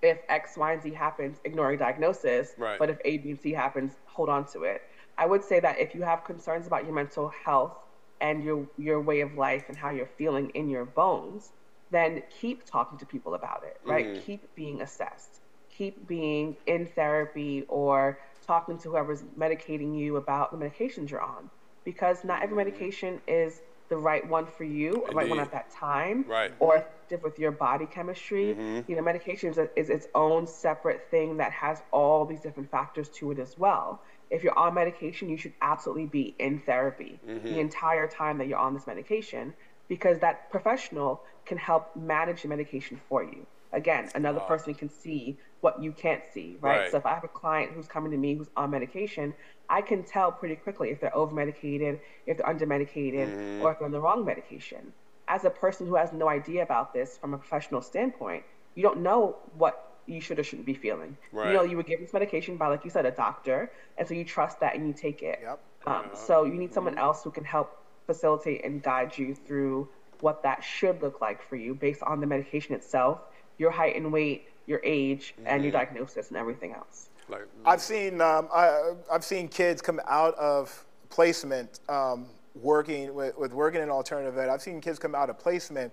if 0.00 0.16
X, 0.30 0.56
Y, 0.56 0.72
and 0.72 0.82
Z 0.82 0.90
happens, 0.94 1.36
ignore 1.44 1.72
a 1.72 1.76
diagnosis. 1.76 2.54
Right. 2.56 2.78
But 2.78 2.88
if 2.88 2.98
A, 3.04 3.18
B, 3.18 3.32
and 3.32 3.40
C 3.42 3.52
happens, 3.52 3.92
hold 4.06 4.30
on 4.30 4.46
to 4.52 4.62
it. 4.62 4.80
I 5.18 5.26
would 5.26 5.44
say 5.44 5.60
that 5.60 5.78
if 5.78 5.94
you 5.94 6.00
have 6.00 6.24
concerns 6.24 6.66
about 6.66 6.84
your 6.84 6.94
mental 6.94 7.28
health 7.28 7.76
and 8.22 8.42
your 8.42 8.66
your 8.78 9.02
way 9.02 9.20
of 9.20 9.34
life 9.34 9.64
and 9.68 9.76
how 9.76 9.90
you're 9.90 10.14
feeling 10.16 10.48
in 10.54 10.70
your 10.70 10.86
bones, 10.86 11.52
then 11.92 12.22
keep 12.40 12.64
talking 12.64 12.98
to 12.98 13.06
people 13.06 13.34
about 13.34 13.62
it, 13.64 13.78
right? 13.84 14.06
Mm-hmm. 14.06 14.22
Keep 14.22 14.54
being 14.54 14.80
assessed. 14.80 15.40
Keep 15.76 16.08
being 16.08 16.56
in 16.66 16.86
therapy 16.86 17.64
or 17.68 18.18
talking 18.46 18.78
to 18.78 18.90
whoever's 18.90 19.22
medicating 19.38 19.96
you 19.96 20.16
about 20.16 20.50
the 20.50 20.56
medications 20.56 21.10
you're 21.10 21.22
on. 21.22 21.48
Because 21.84 22.24
not 22.24 22.42
every 22.42 22.56
medication 22.56 23.20
is 23.28 23.60
the 23.88 23.96
right 23.96 24.26
one 24.26 24.46
for 24.46 24.64
you, 24.64 25.04
the 25.08 25.14
right 25.14 25.28
one 25.28 25.38
at 25.38 25.52
that 25.52 25.70
time, 25.70 26.24
right. 26.26 26.50
or 26.58 26.86
with 27.22 27.38
your 27.38 27.50
body 27.50 27.84
chemistry. 27.84 28.54
Mm-hmm. 28.54 28.90
You 28.90 28.96
know, 28.96 29.02
medication 29.02 29.50
is, 29.50 29.58
a, 29.58 29.68
is 29.78 29.90
its 29.90 30.08
own 30.14 30.46
separate 30.46 31.10
thing 31.10 31.36
that 31.36 31.52
has 31.52 31.82
all 31.90 32.24
these 32.24 32.40
different 32.40 32.70
factors 32.70 33.10
to 33.10 33.32
it 33.32 33.38
as 33.38 33.58
well. 33.58 34.00
If 34.30 34.42
you're 34.42 34.58
on 34.58 34.72
medication, 34.72 35.28
you 35.28 35.36
should 35.36 35.52
absolutely 35.60 36.06
be 36.06 36.34
in 36.38 36.60
therapy 36.60 37.20
mm-hmm. 37.28 37.44
the 37.44 37.60
entire 37.60 38.08
time 38.08 38.38
that 38.38 38.46
you're 38.46 38.58
on 38.58 38.72
this 38.72 38.86
medication 38.86 39.52
because 39.92 40.18
that 40.20 40.50
professional 40.50 41.20
can 41.44 41.58
help 41.58 41.94
manage 41.94 42.40
the 42.40 42.48
medication 42.48 42.98
for 43.10 43.22
you. 43.22 43.46
Again, 43.74 44.08
another 44.14 44.40
person 44.40 44.72
can 44.72 44.88
see 44.88 45.36
what 45.60 45.82
you 45.82 45.92
can't 45.92 46.22
see, 46.32 46.56
right? 46.62 46.78
right? 46.78 46.90
So 46.90 46.96
if 46.96 47.04
I 47.04 47.12
have 47.12 47.24
a 47.24 47.28
client 47.28 47.72
who's 47.72 47.88
coming 47.88 48.10
to 48.10 48.16
me 48.16 48.34
who's 48.34 48.48
on 48.56 48.70
medication, 48.70 49.34
I 49.68 49.82
can 49.82 50.02
tell 50.02 50.32
pretty 50.32 50.56
quickly 50.56 50.88
if 50.88 50.98
they're 51.02 51.14
over 51.14 51.34
medicated, 51.34 52.00
if 52.24 52.38
they're 52.38 52.48
under 52.48 52.64
medicated, 52.64 53.28
mm-hmm. 53.28 53.60
or 53.60 53.72
if 53.72 53.80
they're 53.80 53.84
on 53.84 53.92
the 53.92 54.00
wrong 54.00 54.24
medication. 54.24 54.94
As 55.28 55.44
a 55.44 55.50
person 55.50 55.86
who 55.86 55.96
has 55.96 56.10
no 56.10 56.26
idea 56.26 56.62
about 56.62 56.94
this 56.94 57.18
from 57.18 57.34
a 57.34 57.36
professional 57.36 57.82
standpoint, 57.82 58.44
you 58.74 58.82
don't 58.82 59.02
know 59.02 59.36
what 59.58 59.98
you 60.06 60.22
should 60.22 60.38
or 60.38 60.42
shouldn't 60.42 60.64
be 60.64 60.72
feeling. 60.72 61.18
Right. 61.32 61.48
You 61.48 61.52
know, 61.52 61.64
you 61.64 61.76
were 61.76 61.82
given 61.82 62.06
this 62.06 62.14
medication 62.14 62.56
by, 62.56 62.68
like 62.68 62.82
you 62.86 62.90
said, 62.90 63.04
a 63.04 63.10
doctor, 63.10 63.70
and 63.98 64.08
so 64.08 64.14
you 64.14 64.24
trust 64.24 64.60
that 64.60 64.74
and 64.74 64.86
you 64.86 64.94
take 64.94 65.22
it. 65.22 65.40
Yep. 65.42 65.60
Um, 65.86 66.04
so 66.14 66.44
you 66.44 66.54
need 66.54 66.72
someone 66.72 66.96
else 66.96 67.22
who 67.22 67.30
can 67.30 67.44
help 67.44 67.81
facilitate 68.06 68.64
and 68.64 68.82
guide 68.82 69.16
you 69.16 69.34
through 69.34 69.88
what 70.20 70.42
that 70.42 70.62
should 70.62 71.02
look 71.02 71.20
like 71.20 71.42
for 71.42 71.56
you 71.56 71.74
based 71.74 72.02
on 72.02 72.20
the 72.20 72.26
medication 72.26 72.74
itself, 72.74 73.20
your 73.58 73.70
height 73.70 73.96
and 73.96 74.12
weight, 74.12 74.48
your 74.66 74.80
age, 74.84 75.34
mm-hmm. 75.36 75.48
and 75.48 75.62
your 75.62 75.72
diagnosis 75.72 76.28
and 76.28 76.36
everything 76.36 76.72
else. 76.72 77.08
Like, 77.28 77.46
I've 77.64 77.80
seen 77.80 78.20
um, 78.20 78.48
I, 78.52 78.92
have 79.10 79.24
seen 79.24 79.48
kids 79.48 79.80
come 79.80 80.00
out 80.08 80.34
of 80.34 80.84
placement 81.08 81.80
um, 81.88 82.26
working 82.54 83.14
with, 83.14 83.36
with, 83.36 83.52
working 83.52 83.80
in 83.80 83.90
alternative 83.90 84.36
ed. 84.38 84.48
I've 84.48 84.62
seen 84.62 84.80
kids 84.80 84.98
come 84.98 85.14
out 85.14 85.30
of 85.30 85.38
placement 85.38 85.92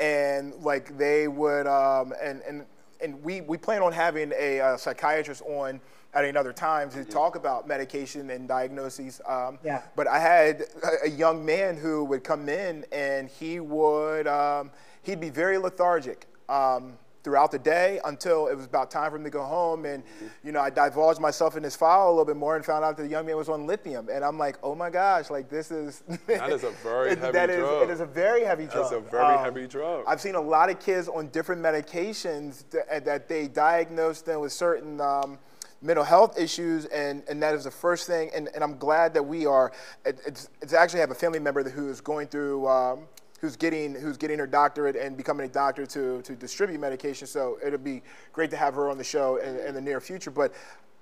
and 0.00 0.54
like 0.56 0.96
they 0.98 1.28
would 1.28 1.66
um, 1.66 2.12
and 2.20 2.42
and 2.42 2.66
and 3.00 3.22
we 3.22 3.40
we 3.42 3.56
plan 3.56 3.82
on 3.82 3.92
having 3.92 4.32
a, 4.36 4.58
a 4.58 4.78
psychiatrist 4.78 5.42
on 5.42 5.80
at 6.14 6.24
another 6.24 6.52
time 6.52 6.90
to 6.90 7.04
talk 7.04 7.36
about 7.36 7.66
medication 7.66 8.30
and 8.30 8.46
diagnoses. 8.46 9.20
Um, 9.26 9.58
yeah. 9.64 9.82
But 9.96 10.06
I 10.06 10.18
had 10.18 10.62
a, 10.82 11.06
a, 11.06 11.10
young 11.10 11.44
man 11.44 11.76
who 11.76 12.04
would 12.04 12.22
come 12.22 12.48
in 12.48 12.84
and 12.92 13.28
he 13.28 13.60
would 13.60 14.26
um, 14.26 14.70
he'd 15.02 15.20
be 15.20 15.30
very 15.30 15.58
lethargic. 15.58 16.26
Um, 16.48 16.98
throughout 17.24 17.50
the 17.50 17.58
day 17.58 17.98
until 18.04 18.48
it 18.48 18.54
was 18.54 18.66
about 18.66 18.90
time 18.90 19.10
for 19.10 19.16
him 19.16 19.24
to 19.24 19.30
go 19.30 19.42
home. 19.42 19.86
And, 19.86 20.02
you 20.44 20.52
know, 20.52 20.60
I 20.60 20.68
divulged 20.68 21.20
myself 21.20 21.56
in 21.56 21.62
his 21.62 21.74
file 21.74 22.08
a 22.08 22.10
little 22.10 22.26
bit 22.26 22.36
more 22.36 22.54
and 22.54 22.64
found 22.64 22.84
out 22.84 22.98
that 22.98 23.02
the 23.02 23.08
young 23.08 23.24
man 23.24 23.36
was 23.38 23.48
on 23.48 23.66
lithium. 23.66 24.10
And 24.12 24.22
I'm 24.22 24.38
like, 24.38 24.58
oh 24.62 24.74
my 24.74 24.90
gosh, 24.90 25.30
like 25.30 25.48
this 25.48 25.70
is. 25.70 26.02
that 26.26 26.50
is 26.50 26.64
a 26.64 26.70
very 26.82 27.16
heavy 27.16 27.32
that 27.32 27.46
drug. 27.46 27.82
Is, 27.84 27.88
it 27.88 27.92
is 27.94 28.00
a 28.00 28.06
very 28.06 28.44
heavy 28.44 28.66
drug. 28.66 28.90
That's 28.90 28.92
a 28.92 29.00
very 29.00 29.34
um, 29.36 29.42
heavy 29.42 29.66
drug. 29.66 30.04
I've 30.06 30.20
seen 30.20 30.34
a 30.34 30.40
lot 30.40 30.68
of 30.68 30.78
kids 30.78 31.08
on 31.08 31.28
different 31.28 31.62
medications 31.62 32.64
that, 32.70 33.06
that 33.06 33.26
they 33.26 33.48
diagnose 33.48 34.20
them 34.20 34.40
with 34.40 34.52
certain. 34.52 35.00
Um, 35.00 35.38
mental 35.84 36.02
health 36.04 36.38
issues, 36.38 36.86
and, 36.86 37.22
and 37.28 37.42
that 37.42 37.54
is 37.54 37.64
the 37.64 37.70
first 37.70 38.06
thing. 38.06 38.30
And, 38.34 38.48
and 38.54 38.64
I'm 38.64 38.78
glad 38.78 39.12
that 39.14 39.22
we 39.22 39.46
are. 39.46 39.70
It, 40.04 40.18
it's, 40.26 40.48
it's 40.62 40.72
actually 40.72 41.00
have 41.00 41.10
a 41.10 41.14
family 41.14 41.38
member 41.38 41.62
who 41.68 41.90
is 41.90 42.00
going 42.00 42.26
through 42.28 42.66
um, 42.66 43.00
who's 43.40 43.56
getting 43.56 43.94
who's 43.94 44.16
getting 44.16 44.38
her 44.38 44.46
doctorate 44.46 44.96
and 44.96 45.16
becoming 45.16 45.44
a 45.44 45.52
doctor 45.52 45.84
to 45.84 46.22
to 46.22 46.34
distribute 46.34 46.80
medication. 46.80 47.26
So 47.26 47.58
it'll 47.64 47.78
be 47.78 48.02
great 48.32 48.50
to 48.50 48.56
have 48.56 48.74
her 48.74 48.88
on 48.88 48.96
the 48.96 49.04
show 49.04 49.36
in, 49.36 49.56
in 49.58 49.74
the 49.74 49.80
near 49.80 50.00
future. 50.00 50.30
But 50.30 50.54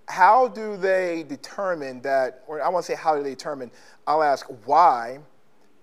how 0.08 0.48
do 0.48 0.76
they 0.76 1.24
determine 1.28 2.02
that? 2.02 2.42
Or 2.48 2.60
I 2.60 2.68
want 2.68 2.84
to 2.84 2.92
say 2.92 2.98
how 2.98 3.16
do 3.16 3.22
they 3.22 3.30
determine? 3.30 3.70
I'll 4.06 4.24
ask 4.24 4.46
why 4.64 5.20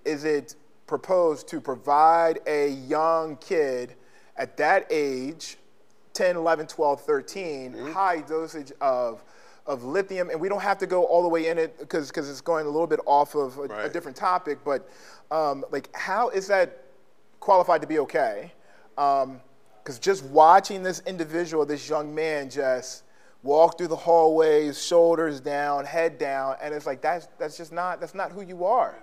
is 0.04 0.26
it 0.26 0.56
proposed 0.88 1.48
to 1.48 1.62
provide 1.62 2.40
a 2.46 2.70
young 2.70 3.38
kid 3.38 3.96
at 4.36 4.58
that 4.58 4.86
age 4.90 5.59
10 6.20 6.36
11 6.36 6.68
12 6.68 7.02
13 7.02 7.72
mm-hmm. 7.72 7.92
high 7.94 8.20
dosage 8.20 8.74
of 8.82 9.24
of 9.66 9.84
lithium, 9.86 10.30
and 10.30 10.42
we 10.42 10.50
don't 10.50 10.62
have 10.62 10.78
to 10.80 10.88
go 10.88 11.06
all 11.06 11.22
the 11.22 11.30
way 11.30 11.48
in 11.48 11.58
it 11.58 11.80
because 11.80 12.10
because 12.10 12.30
it's 12.30 12.42
going 12.42 12.66
a 12.66 12.70
little 12.70 12.88
bit 12.88 13.00
off 13.06 13.36
of 13.36 13.58
a, 13.58 13.62
right. 13.62 13.86
a 13.86 13.90
different 13.90 14.18
topic. 14.18 14.60
But 14.66 14.90
um, 15.32 15.64
like, 15.72 15.90
how 15.96 16.28
is 16.30 16.48
that 16.48 16.84
qualified 17.40 17.80
to 17.82 17.88
be 17.88 18.00
okay? 18.00 18.52
Because 18.96 19.24
um, 19.24 19.40
just 20.02 20.26
watching 20.26 20.84
this 20.84 21.02
individual, 21.06 21.66
this 21.66 21.88
young 21.88 22.14
man, 22.14 22.50
just 22.50 23.04
walk 23.44 23.78
through 23.78 23.88
the 23.88 23.96
hallways, 23.96 24.84
shoulders 24.84 25.40
down, 25.40 25.86
head 25.86 26.18
down, 26.18 26.58
and 26.62 26.74
it's 26.74 26.86
like 26.86 27.02
that's 27.02 27.30
that's 27.38 27.56
just 27.56 27.72
not 27.72 28.02
that's 28.02 28.16
not 28.16 28.34
who 28.34 28.42
you 28.42 28.66
are. 28.66 28.96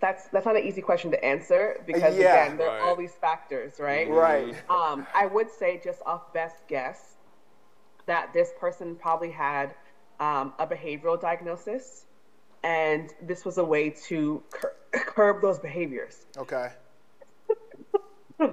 That's 0.00 0.28
that's 0.28 0.46
not 0.46 0.56
an 0.56 0.64
easy 0.64 0.80
question 0.80 1.10
to 1.10 1.22
answer 1.22 1.82
because 1.86 2.16
yeah, 2.16 2.44
again, 2.44 2.56
there 2.56 2.68
right. 2.68 2.80
are 2.80 2.88
all 2.88 2.96
these 2.96 3.12
factors, 3.12 3.78
right? 3.78 4.08
Right. 4.08 4.54
Um, 4.70 5.06
I 5.14 5.26
would 5.26 5.50
say 5.50 5.80
just 5.84 6.00
off 6.06 6.32
best 6.32 6.66
guess, 6.68 7.16
that 8.06 8.32
this 8.32 8.52
person 8.58 8.96
probably 8.96 9.30
had 9.30 9.74
um, 10.18 10.54
a 10.58 10.66
behavioral 10.66 11.20
diagnosis, 11.20 12.06
and 12.62 13.12
this 13.22 13.44
was 13.44 13.58
a 13.58 13.64
way 13.64 13.90
to 14.08 14.42
cur- 14.50 14.74
curb 14.92 15.42
those 15.42 15.58
behaviors. 15.58 16.26
Okay. 16.36 16.70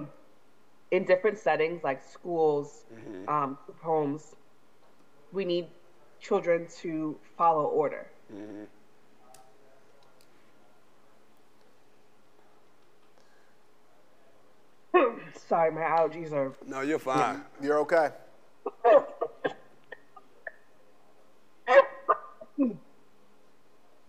In 0.90 1.04
different 1.04 1.38
settings 1.38 1.82
like 1.82 2.02
schools, 2.02 2.84
mm-hmm. 2.94 3.28
um, 3.28 3.58
homes, 3.82 4.36
we 5.32 5.44
need 5.44 5.66
children 6.20 6.66
to 6.80 7.18
follow 7.36 7.64
order. 7.64 8.06
Mm-hmm. 8.34 8.64
Sorry, 15.48 15.70
my 15.70 15.80
allergies 15.80 16.32
are. 16.32 16.52
No, 16.66 16.82
you're 16.82 16.98
fine. 16.98 17.42
You're 17.62 17.78
okay. 17.78 18.10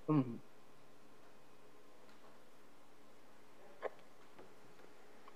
Mm-hmm. 0.09 0.19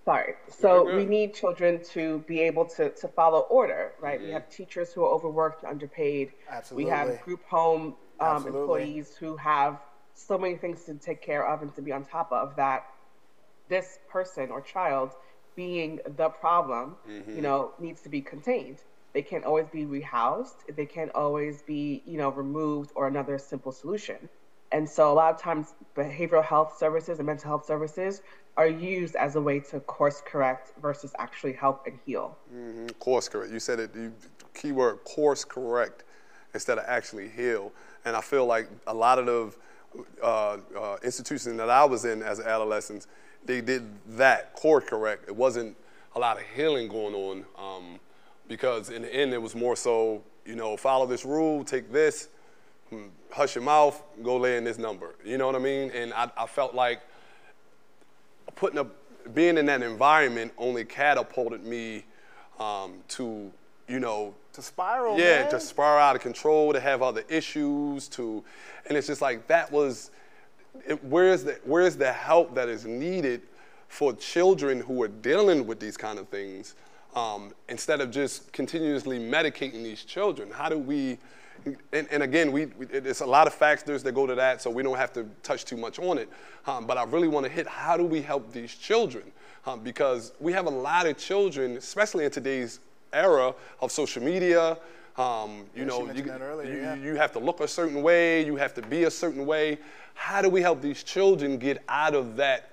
Sorry. 0.06 0.34
So 0.50 0.94
we 0.94 1.06
need 1.06 1.34
children 1.34 1.82
to 1.92 2.20
be 2.28 2.42
able 2.42 2.66
to, 2.66 2.90
to 2.90 3.08
follow 3.08 3.42
order, 3.42 3.94
right? 4.02 4.20
Mm-hmm. 4.20 4.28
We 4.28 4.34
have 4.34 4.50
teachers 4.50 4.92
who 4.92 5.06
are 5.06 5.10
overworked, 5.14 5.64
underpaid. 5.64 6.34
Absolutely. 6.50 6.84
We 6.84 6.90
have 6.90 7.22
group 7.22 7.46
home 7.46 7.96
um, 8.20 8.46
employees 8.46 9.16
who 9.18 9.38
have 9.38 9.80
so 10.16 10.38
many 10.38 10.56
things 10.58 10.84
to 10.84 10.96
take 10.96 11.22
care 11.22 11.48
of 11.48 11.62
and 11.62 11.74
to 11.76 11.82
be 11.82 11.94
on 11.94 12.04
top 12.04 12.34
of 12.34 12.58
that 12.58 12.88
this 13.70 14.00
person 14.10 14.52
or 14.52 14.60
child 14.60 15.12
being 15.56 16.00
the 16.18 16.30
problem, 16.30 16.96
mm-hmm. 17.10 17.36
you 17.36 17.42
know, 17.42 17.72
needs 17.80 18.02
to 18.02 18.10
be 18.10 18.22
contained. 18.22 18.78
They 19.14 19.22
can't 19.22 19.46
always 19.46 19.68
be 19.68 19.86
rehoused. 19.86 20.76
They 20.76 20.86
can't 20.86 21.12
always 21.14 21.62
be, 21.62 22.02
you 22.06 22.18
know, 22.18 22.30
removed 22.30 22.92
or 22.96 23.08
another 23.08 23.38
simple 23.38 23.72
solution. 23.72 24.30
And 24.72 24.90
so 24.90 25.12
a 25.12 25.14
lot 25.14 25.34
of 25.34 25.40
times 25.40 25.76
behavioral 25.96 26.44
health 26.44 26.76
services 26.78 27.20
and 27.20 27.28
mental 27.28 27.48
health 27.48 27.66
services 27.66 28.24
are 28.58 28.68
used 28.68 29.16
as 29.16 29.36
a 29.36 29.42
way 29.42 29.60
to 29.60 29.80
course 29.82 30.22
correct 30.26 30.74
versus 30.82 31.14
actually 31.20 31.54
help 31.54 31.86
and 31.86 32.00
heal. 32.06 32.38
Mm-hmm. 32.54 32.88
Course 33.00 33.30
correct. 33.30 33.52
You 33.52 33.60
said 33.60 33.80
it, 33.80 33.92
you, 33.96 34.14
keyword 34.54 35.04
course 35.04 35.44
correct 35.44 36.04
instead 36.54 36.78
of 36.78 36.86
actually 36.88 37.30
heal. 37.30 37.72
And 38.06 38.16
I 38.16 38.22
feel 38.22 38.46
like 38.46 38.68
a 38.88 38.94
lot 38.94 39.20
of 39.20 39.26
the 39.26 39.54
uh, 40.24 40.58
uh, 40.78 40.98
institutions 41.04 41.58
that 41.58 41.70
I 41.70 41.86
was 41.86 42.06
in 42.06 42.24
as 42.24 42.40
adolescents, 42.40 43.08
they 43.46 43.62
did 43.62 43.84
that 44.18 44.54
course 44.54 44.86
correct. 44.86 45.26
It 45.28 45.36
wasn't 45.36 45.76
a 46.16 46.20
lot 46.20 46.38
of 46.38 46.44
healing 46.56 46.88
going 46.88 47.16
on 47.16 47.46
um, 47.58 48.00
because 48.48 48.90
in 48.90 49.02
the 49.02 49.14
end 49.14 49.34
it 49.34 49.42
was 49.42 49.56
more 49.56 49.76
so, 49.76 50.22
you 50.46 50.56
know, 50.56 50.78
follow 50.78 51.06
this 51.06 51.26
rule, 51.26 51.64
take 51.64 51.92
this, 51.92 52.30
hush 53.32 53.56
your 53.56 53.64
mouth, 53.64 54.02
go 54.22 54.38
lay 54.38 54.58
in 54.58 54.64
this 54.64 54.78
number. 54.78 55.16
You 55.26 55.38
know 55.38 55.48
what 55.48 55.56
I 55.56 55.60
mean? 55.60 55.92
And 55.92 56.14
I, 56.14 56.30
I 56.38 56.46
felt 56.46 56.76
like 56.76 57.02
putting 58.56 58.80
up, 58.80 58.96
being 59.34 59.58
in 59.58 59.66
that 59.68 59.82
environment 59.82 60.52
only 60.58 60.86
catapulted 60.86 61.64
me 61.64 62.06
um, 62.60 62.96
to, 63.10 63.52
you 63.88 64.00
know, 64.00 64.36
to 64.54 64.62
spiral. 64.62 65.18
Yeah, 65.18 65.42
man. 65.42 65.52
to 65.52 65.60
spiral 65.60 66.00
out 66.00 66.16
of 66.16 66.22
control, 66.22 66.74
to 66.74 66.80
have 66.80 67.02
other 67.02 67.24
issues, 67.30 68.08
to, 68.10 68.44
and 68.88 68.98
it's 68.98 69.08
just 69.08 69.22
like 69.22 69.48
that 69.48 69.72
was, 69.72 70.12
it, 70.88 71.04
where's 71.04 71.44
the 71.44 71.60
where's 71.64 71.96
the 71.96 72.12
help 72.12 72.56
that 72.56 72.70
is 72.70 72.86
needed 72.86 73.42
for 73.88 74.14
children 74.14 74.80
who 74.82 75.02
are 75.04 75.08
dealing 75.08 75.68
with 75.68 75.80
these 75.80 75.98
kind 75.98 76.18
of 76.18 76.28
things, 76.30 76.76
um, 77.16 77.54
instead 77.70 78.02
of 78.02 78.12
just 78.12 78.52
continuously 78.52 79.20
medicating 79.20 79.84
these 79.84 80.04
children? 80.04 80.50
How 80.52 80.70
do 80.70 80.78
we 80.78 81.18
and, 81.94 82.08
and, 82.12 82.24
again, 82.24 82.52
we, 82.52 82.68
it's 82.92 83.22
a 83.22 83.26
lot 83.26 83.48
of 83.48 83.54
factors 83.54 84.04
that 84.04 84.12
go 84.14 84.28
to 84.28 84.36
that, 84.36 84.62
so 84.62 84.70
we 84.70 84.84
don't 84.84 84.98
have 84.98 85.14
to 85.14 85.26
touch 85.44 85.64
too 85.64 85.78
much 85.78 85.98
on 85.98 86.18
it. 86.18 86.28
Um, 86.68 86.86
but 86.86 86.98
I 86.98 87.04
really 87.04 87.28
want 87.28 87.46
to 87.46 87.52
hit 87.52 87.68
how 87.68 87.96
do 87.96 88.04
we 88.04 88.22
help 88.22 88.52
these 88.52 88.76
children? 88.76 89.24
Um, 89.66 89.80
because 89.80 90.34
we 90.40 90.52
have 90.52 90.66
a 90.66 90.72
lot 90.72 91.06
of 91.06 91.18
children, 91.18 91.78
especially 91.78 92.26
in 92.26 92.32
today's 92.32 92.80
era 93.14 93.54
of 93.80 93.92
social 93.92 94.22
media, 94.22 94.78
Um, 95.18 95.66
you 95.76 95.82
Yeah, 95.82 95.86
know, 95.86 96.12
you, 96.12 96.24
that 96.24 96.42
earlier, 96.42 96.74
you, 96.74 96.82
yeah. 96.82 96.96
you 96.96 97.16
have 97.16 97.32
to 97.34 97.40
look 97.40 97.60
a 97.60 97.68
certain 97.68 98.02
way, 98.02 98.44
you 98.46 98.56
have 98.56 98.74
to 98.76 98.82
be 98.82 99.04
a 99.04 99.12
certain 99.12 99.46
way. 99.46 99.78
How 100.16 100.42
do 100.42 100.50
we 100.50 100.62
help 100.62 100.82
these 100.82 101.04
children 101.04 101.58
get 101.58 101.84
out 101.88 102.16
of 102.16 102.36
that 102.38 102.70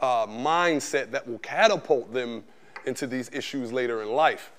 uh, 0.00 0.26
mindset 0.26 1.10
that 1.10 1.26
will 1.28 1.38
catapult 1.40 2.12
them 2.12 2.42
into 2.86 3.06
these 3.06 3.30
issues 3.32 3.72
later 3.72 4.02
in 4.02 4.08
life? 4.12 4.50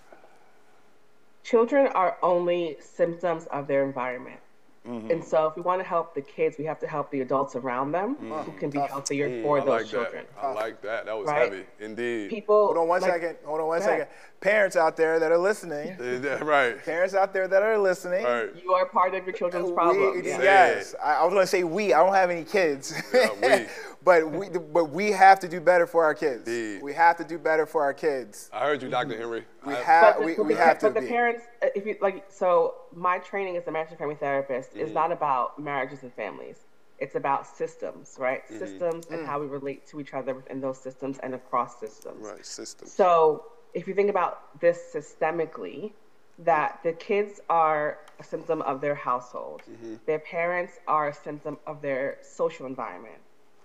children 1.43 1.85
are 1.93 2.17
only 2.23 2.75
symptoms 2.79 3.45
of 3.51 3.67
their 3.67 3.83
environment. 3.85 4.39
Mm-hmm. 4.87 5.11
And 5.11 5.23
so, 5.23 5.45
if 5.45 5.55
we 5.55 5.61
want 5.61 5.79
to 5.79 5.87
help 5.87 6.15
the 6.15 6.21
kids, 6.21 6.57
we 6.57 6.65
have 6.65 6.79
to 6.79 6.87
help 6.87 7.11
the 7.11 7.21
adults 7.21 7.55
around 7.55 7.91
them 7.91 8.15
who 8.15 8.51
can 8.53 8.71
be 8.71 8.79
healthier 8.79 9.43
for 9.43 9.57
Mm, 9.59 9.61
I 9.61 9.65
those 9.65 9.69
like 9.81 9.85
children. 9.91 10.25
that. 10.35 10.43
I 10.43 10.53
like 10.53 10.81
that. 10.81 11.05
That 11.05 11.15
was 11.17 11.27
Right? 11.27 11.51
heavy, 11.51 11.65
indeed. 11.79 12.29
People. 12.31 12.65
Hold 12.65 12.77
on 12.77 12.87
one 12.87 13.01
like- 13.01 13.11
second. 13.11 13.37
Hold 13.45 13.61
on 13.61 13.67
one 13.67 13.79
Go 13.79 13.85
ahead. 13.85 13.99
second. 14.07 14.15
Parents 14.45 14.75
out 14.75 14.95
there 14.95 15.17
that 15.19 15.31
are 15.31 15.39
listening, 15.39 15.97
Yeah, 16.23 16.35
right. 16.43 16.77
parents 16.85 17.15
out 17.15 17.33
there 17.33 17.47
that 17.47 17.63
are 17.63 17.79
listening. 17.79 18.23
Right. 18.23 18.49
You 18.63 18.73
are 18.73 18.85
part 18.85 19.15
of 19.15 19.25
your 19.25 19.33
children's 19.33 19.69
We- 19.69 19.73
problem. 19.73 20.21
yes. 20.23 20.93
I, 21.03 21.15
I 21.15 21.23
was 21.23 21.33
going 21.33 21.41
to 21.43 21.47
say 21.47 21.63
we. 21.63 21.93
I 21.93 22.03
don't 22.05 22.13
have 22.13 22.29
any 22.29 22.43
kids, 22.43 22.93
Yeah, 23.13 23.29
we. 23.41 23.65
but 24.03 24.29
we, 24.29 24.49
but 24.49 24.85
we 24.91 25.11
have 25.11 25.39
to 25.39 25.47
do 25.47 25.59
better 25.59 25.87
for 25.87 26.03
our 26.03 26.13
kids. 26.13 26.47
Indeed. 26.47 26.83
We 26.83 26.93
have 26.93 27.17
to 27.17 27.23
do 27.23 27.39
better 27.39 27.65
for 27.65 27.81
our 27.81 27.93
kids. 27.93 28.51
I 28.53 28.59
heard 28.67 28.83
you, 28.83 28.89
Dr. 28.89 29.17
Henry. 29.17 29.45
We 29.65 29.73
I- 29.73 29.81
have, 29.81 30.17
But 30.17 30.25
we, 30.25 30.35
but 30.35 30.45
we 30.45 30.53
the, 30.53 30.59
have 30.63 30.77
to 30.77 30.85
but 30.89 30.93
the 30.93 31.01
be. 31.01 31.07
parents, 31.07 31.41
uh, 31.63 31.67
if 31.73 31.87
you 31.87 31.95
like, 31.99 32.25
so 32.29 32.75
my 32.93 33.17
training 33.17 33.57
as 33.57 33.65
a 33.65 33.71
marriage 33.71 33.89
and 33.89 33.97
family 33.97 34.13
therapist 34.13 34.73
Mm-hmm. 34.75 34.85
is 34.85 34.91
not 34.93 35.11
about 35.11 35.57
marriages 35.57 36.03
and 36.03 36.13
families. 36.13 36.57
It's 36.99 37.15
about 37.15 37.47
systems, 37.47 38.15
right? 38.19 38.43
Mm-hmm. 38.45 38.59
Systems 38.59 39.05
Mm. 39.07 39.13
and 39.15 39.27
how 39.27 39.39
we 39.39 39.47
relate 39.47 39.87
to 39.87 39.99
each 39.99 40.13
other 40.13 40.35
within 40.35 40.61
those 40.61 40.77
systems 40.77 41.17
and 41.23 41.33
across 41.33 41.79
systems. 41.79 42.23
Right, 42.23 42.45
system. 42.45 42.87
So 42.87 43.45
if 43.75 43.87
you 43.87 43.93
think 43.93 44.09
about 44.09 44.59
this 44.61 44.79
systemically, 44.93 45.91
that 46.39 46.79
the 46.83 46.93
kids 46.93 47.39
are 47.49 47.99
a 48.19 48.23
symptom 48.23 48.61
of 48.63 48.81
their 48.81 48.95
household, 48.95 49.61
mm-hmm. 49.69 49.95
their 50.05 50.19
parents 50.19 50.79
are 50.87 51.09
a 51.09 51.13
symptom 51.13 51.57
of 51.67 51.81
their 51.81 52.17
social 52.21 52.65
environment. 52.65 53.17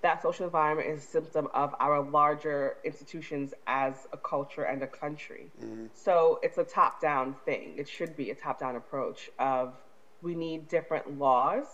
That 0.03 0.23
social 0.23 0.47
environment 0.47 0.89
is 0.89 1.05
a 1.05 1.07
symptom 1.07 1.49
of 1.55 1.75
our 1.79 2.03
larger 2.03 2.77
institutions 2.85 3.55
as 3.67 3.95
a 4.13 4.17
culture 4.17 4.65
and 4.65 4.83
a 4.83 4.87
country. 4.87 5.51
Mm-hmm. 5.63 5.87
So 5.95 6.41
it's 6.43 6.59
a 6.59 6.65
top 6.65 7.01
down 7.01 7.37
thing. 7.45 7.75
It 7.77 7.89
should 7.89 8.17
be 8.17 8.31
a 8.31 8.35
top 8.35 8.59
down 8.59 8.77
approach 8.77 9.31
of 9.39 9.75
we 10.23 10.35
need 10.35 10.69
different 10.69 11.19
laws 11.19 11.67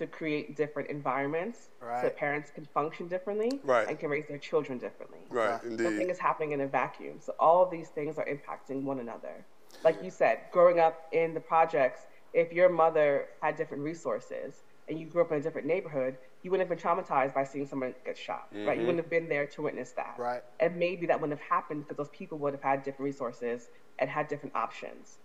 to 0.00 0.06
create 0.06 0.56
different 0.56 0.88
environments 0.88 1.68
so 1.78 2.00
that 2.02 2.16
parents 2.16 2.50
can 2.50 2.64
function 2.64 3.06
differently 3.06 3.60
Right. 3.62 3.86
and 3.86 3.98
can 3.98 4.08
raise 4.08 4.26
their 4.26 4.38
children 4.38 4.78
differently. 4.78 5.20
Right, 5.28 5.62
Nothing 5.62 6.00
indeed. 6.00 6.10
is 6.10 6.18
happening 6.18 6.52
in 6.52 6.62
a 6.62 6.66
vacuum. 6.66 7.18
So 7.20 7.34
all 7.38 7.62
of 7.62 7.70
these 7.70 7.90
things 7.90 8.18
are 8.18 8.24
impacting 8.24 8.84
one 8.84 8.98
another. 9.00 9.44
Like 9.84 10.02
you 10.02 10.10
said, 10.10 10.40
growing 10.52 10.80
up 10.80 11.06
in 11.12 11.34
the 11.34 11.40
projects, 11.40 12.06
if 12.32 12.50
your 12.50 12.70
mother 12.70 13.28
had 13.42 13.56
different 13.56 13.82
resources 13.82 14.62
and 14.88 14.98
you 14.98 15.04
grew 15.04 15.20
up 15.20 15.32
in 15.32 15.38
a 15.38 15.42
different 15.42 15.66
neighborhood, 15.66 16.16
you 16.42 16.50
wouldn't 16.50 16.66
have 16.66 16.78
been 16.78 16.82
traumatized 16.82 17.34
by 17.34 17.44
seeing 17.44 17.66
someone 17.66 17.94
get 18.06 18.16
shot, 18.16 18.48
right? 18.52 18.60
You 18.60 18.64
mm-hmm. 18.64 18.80
wouldn't 18.80 18.96
have 19.04 19.10
been 19.10 19.28
there 19.28 19.46
to 19.48 19.62
witness 19.62 19.92
that. 19.92 20.14
Right. 20.18 20.42
And 20.60 20.76
maybe 20.76 21.06
that 21.08 21.20
wouldn't 21.20 21.38
have 21.38 21.46
happened 21.46 21.82
because 21.82 21.98
those 21.98 22.16
people 22.16 22.38
would 22.38 22.54
have 22.54 22.62
had 22.62 22.82
different 22.82 23.04
resources 23.04 23.68
and 23.98 24.08
had 24.08 24.28
different 24.28 24.56
options. 24.56 25.18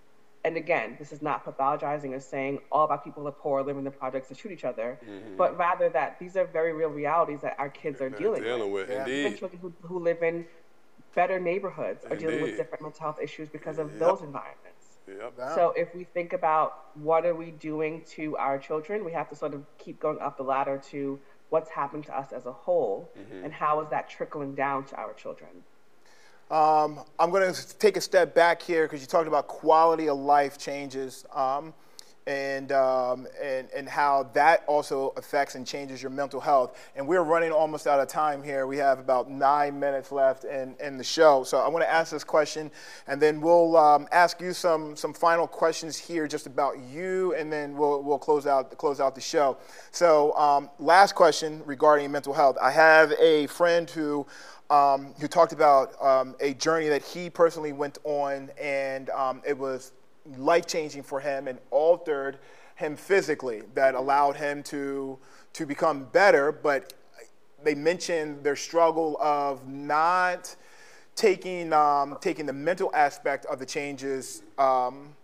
And 0.46 0.56
again, 0.58 0.96
this 1.00 1.12
is 1.12 1.22
not 1.22 1.44
pathologizing 1.46 2.12
or 2.14 2.20
saying 2.20 2.60
all 2.72 2.86
about 2.86 3.04
people 3.04 3.24
who 3.24 3.28
are 3.30 3.32
poor 3.46 3.64
live 3.64 3.78
in 3.78 3.84
the 3.84 3.92
projects 3.92 4.30
and 4.30 4.38
shoot 4.38 4.52
each 4.52 4.64
other, 4.64 5.00
but 5.38 5.58
rather 5.58 5.90
that 5.90 6.20
these 6.20 6.36
are 6.38 6.46
very 6.46 6.72
real 6.74 6.90
realities 6.90 7.42
that 7.42 7.56
our 7.58 7.70
kids 7.70 8.00
are 8.00 8.10
dealing, 8.12 8.44
Dealing 8.44 8.72
with, 8.72 8.90
Yeah. 8.90 9.00
indeed. 9.06 9.38
children 9.38 9.60
who, 9.60 9.74
who 9.82 10.00
live 10.00 10.22
in 10.22 10.46
better 11.16 11.40
neighborhoods 11.40 12.06
are 12.06 12.16
dealing 12.16 12.42
with 12.42 12.58
different 12.58 12.82
mental 12.84 13.02
health 13.02 13.20
issues 13.22 13.50
because 13.50 13.80
of 13.80 13.90
Yep. 13.90 14.00
those 14.00 14.22
environments. 14.22 15.00
Yep. 15.08 15.34
So 15.56 15.74
if 15.76 15.94
we 15.96 16.04
think 16.04 16.34
about 16.34 16.74
what 16.94 17.26
are 17.26 17.36
we 17.36 17.52
doing 17.52 18.04
to 18.16 18.38
our 18.38 18.58
children, 18.60 19.04
we 19.04 19.14
have 19.14 19.30
to 19.30 19.36
sort 19.36 19.54
of 19.56 19.66
keep 19.78 20.00
going 20.00 20.20
up 20.20 20.38
the 20.38 20.44
ladder 20.44 20.78
to 20.92 21.20
what's 21.50 21.70
happened 21.70 22.06
to 22.06 22.18
us 22.18 22.32
as 22.34 22.46
a 22.46 22.52
whole 22.52 23.12
Mm-hmm. 23.18 23.46
and 23.46 23.54
how 23.54 23.82
is 23.82 23.90
that 23.90 24.10
trickling 24.10 24.54
down 24.56 24.86
to 24.86 24.96
our 24.96 25.14
children. 25.14 25.64
Um, 26.52 27.02
I'm 27.18 27.32
going 27.32 27.52
to 27.52 27.78
take 27.80 27.98
a 27.98 28.02
step 28.02 28.36
back 28.36 28.62
here 28.62 28.86
because 28.86 29.02
you 29.02 29.08
talked 29.08 29.28
about 29.28 29.48
quality 29.48 30.10
of 30.10 30.20
life 30.20 30.60
changes 30.60 31.26
um, 31.34 31.74
and, 32.28 32.72
um, 32.72 33.28
and, 33.42 33.68
and 33.76 33.90
how 33.90 34.30
that 34.34 34.64
also 34.68 35.12
affects 35.18 35.56
and 35.56 35.66
changes 35.66 36.04
your 36.04 36.12
mental 36.12 36.40
health. 36.40 36.78
And 36.96 37.08
we're 37.08 37.24
running 37.24 37.52
almost 37.52 37.88
out 37.88 38.00
of 38.00 38.08
time 38.08 38.44
here. 38.44 38.68
We 38.68 38.78
have 38.78 39.00
about 39.00 39.30
nine 39.30 39.80
minutes 39.80 40.12
left 40.12 40.44
in, 40.44 40.76
in 40.80 40.98
the 40.98 41.04
show. 41.04 41.44
So 41.44 41.58
I 41.58 41.68
want 41.68 41.84
to 41.84 41.92
ask 41.92 42.12
this 42.12 42.24
question 42.24 42.70
and 43.08 43.20
then 43.20 43.42
we'll 43.42 43.76
um, 43.76 44.08
ask 44.12 44.40
you 44.40 44.54
some, 44.54 44.96
some 44.96 45.14
final 45.14 45.48
questions 45.48 45.98
here 45.98 46.28
just 46.28 46.46
about 46.46 46.80
you 46.80 47.34
and 47.34 47.52
then 47.52 47.76
we'll, 47.76 48.04
we'll 48.04 48.20
close, 48.20 48.46
out, 48.46 48.76
close 48.78 49.00
out 49.00 49.16
the 49.16 49.22
show. 49.22 49.58
So, 49.90 50.36
um, 50.38 50.70
last 50.78 51.16
question 51.16 51.64
regarding 51.66 52.12
mental 52.12 52.34
health. 52.34 52.58
I 52.62 52.70
have 52.70 53.14
a 53.14 53.48
friend 53.48 53.90
who 53.90 54.28
um, 54.70 55.14
who 55.20 55.28
talked 55.28 55.54
about 55.54 56.02
um, 56.02 56.36
a 56.40 56.54
journey 56.56 56.88
that 56.90 57.04
he 57.04 57.30
personally 57.30 57.74
went 57.74 57.98
on, 58.04 58.50
and 58.60 59.10
um, 59.12 59.42
it 59.46 59.58
was 59.58 59.92
life 60.38 60.66
changing 60.66 61.04
for 61.04 61.20
him 61.20 61.48
and 61.48 61.60
altered 61.72 62.40
him 62.76 62.96
physically. 62.96 63.64
That 63.74 63.96
allowed 63.96 64.36
him 64.36 64.64
to 64.64 65.18
to 65.54 65.66
become 65.66 66.06
better. 66.06 66.52
But 66.52 66.94
they 67.64 67.76
mentioned 67.76 68.44
their 68.44 68.56
struggle 68.56 69.18
of 69.22 69.68
not 69.68 70.56
taking 71.16 71.74
um, 71.74 72.18
taking 72.22 72.46
the 72.46 72.54
mental 72.54 72.92
aspect 72.94 73.46
of 73.46 73.60
the 73.60 73.66
changes. 73.66 74.44
Um, 74.58 75.15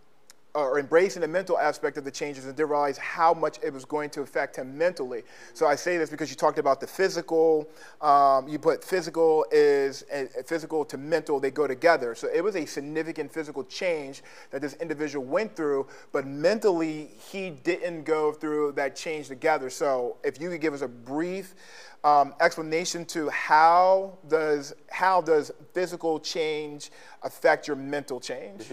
or 0.54 0.80
embracing 0.80 1.22
the 1.22 1.28
mental 1.28 1.58
aspect 1.58 1.98
of 1.98 2.04
the 2.04 2.12
changes 2.12 2.46
and 2.46 2.56
didn't 2.56 2.70
realize 2.70 2.98
how 2.98 3.34
much 3.34 3.58
it 3.64 3.72
was 3.72 3.86
going 3.86 4.10
to 4.10 4.22
affect 4.22 4.56
him 4.58 4.78
mentally. 4.78 5.24
So 5.54 5.66
I 5.66 5.76
say 5.76 5.98
this 5.98 6.10
because 6.10 6.30
you 6.30 6.36
talked 6.36 6.60
about 6.60 6.82
the 6.82 6.88
physical. 6.88 7.70
Um, 8.02 8.48
you 8.48 8.60
put 8.60 8.84
physical 8.84 9.46
is 9.52 10.04
physical 10.46 10.84
to 10.86 10.98
mental; 10.98 11.40
they 11.40 11.52
go 11.52 11.68
together. 11.68 12.16
So 12.16 12.28
it 12.34 12.44
was 12.44 12.56
a 12.56 12.66
significant 12.66 13.32
physical 13.32 13.64
change 13.64 14.24
that 14.52 14.62
this 14.62 14.74
individual 14.76 15.26
went 15.26 15.56
through, 15.56 15.88
but 16.12 16.28
mentally 16.28 17.12
he 17.32 17.52
didn't 17.52 18.04
go 18.04 18.34
through 18.34 18.74
that 18.74 18.96
change 18.96 19.30
together. 19.30 19.70
So 19.70 20.18
if 20.24 20.40
you 20.42 20.50
could 20.50 20.62
give 20.62 20.74
us 20.74 20.82
a 20.82 20.88
brief 20.88 21.56
um, 22.04 22.34
explanation 22.42 23.06
to 23.06 23.30
how 23.30 24.18
does 24.28 24.74
how 24.90 25.22
does 25.22 25.52
physical 25.74 26.20
change 26.20 26.92
affect 27.24 27.68
your 27.68 27.78
mental 27.78 28.20
change? 28.20 28.64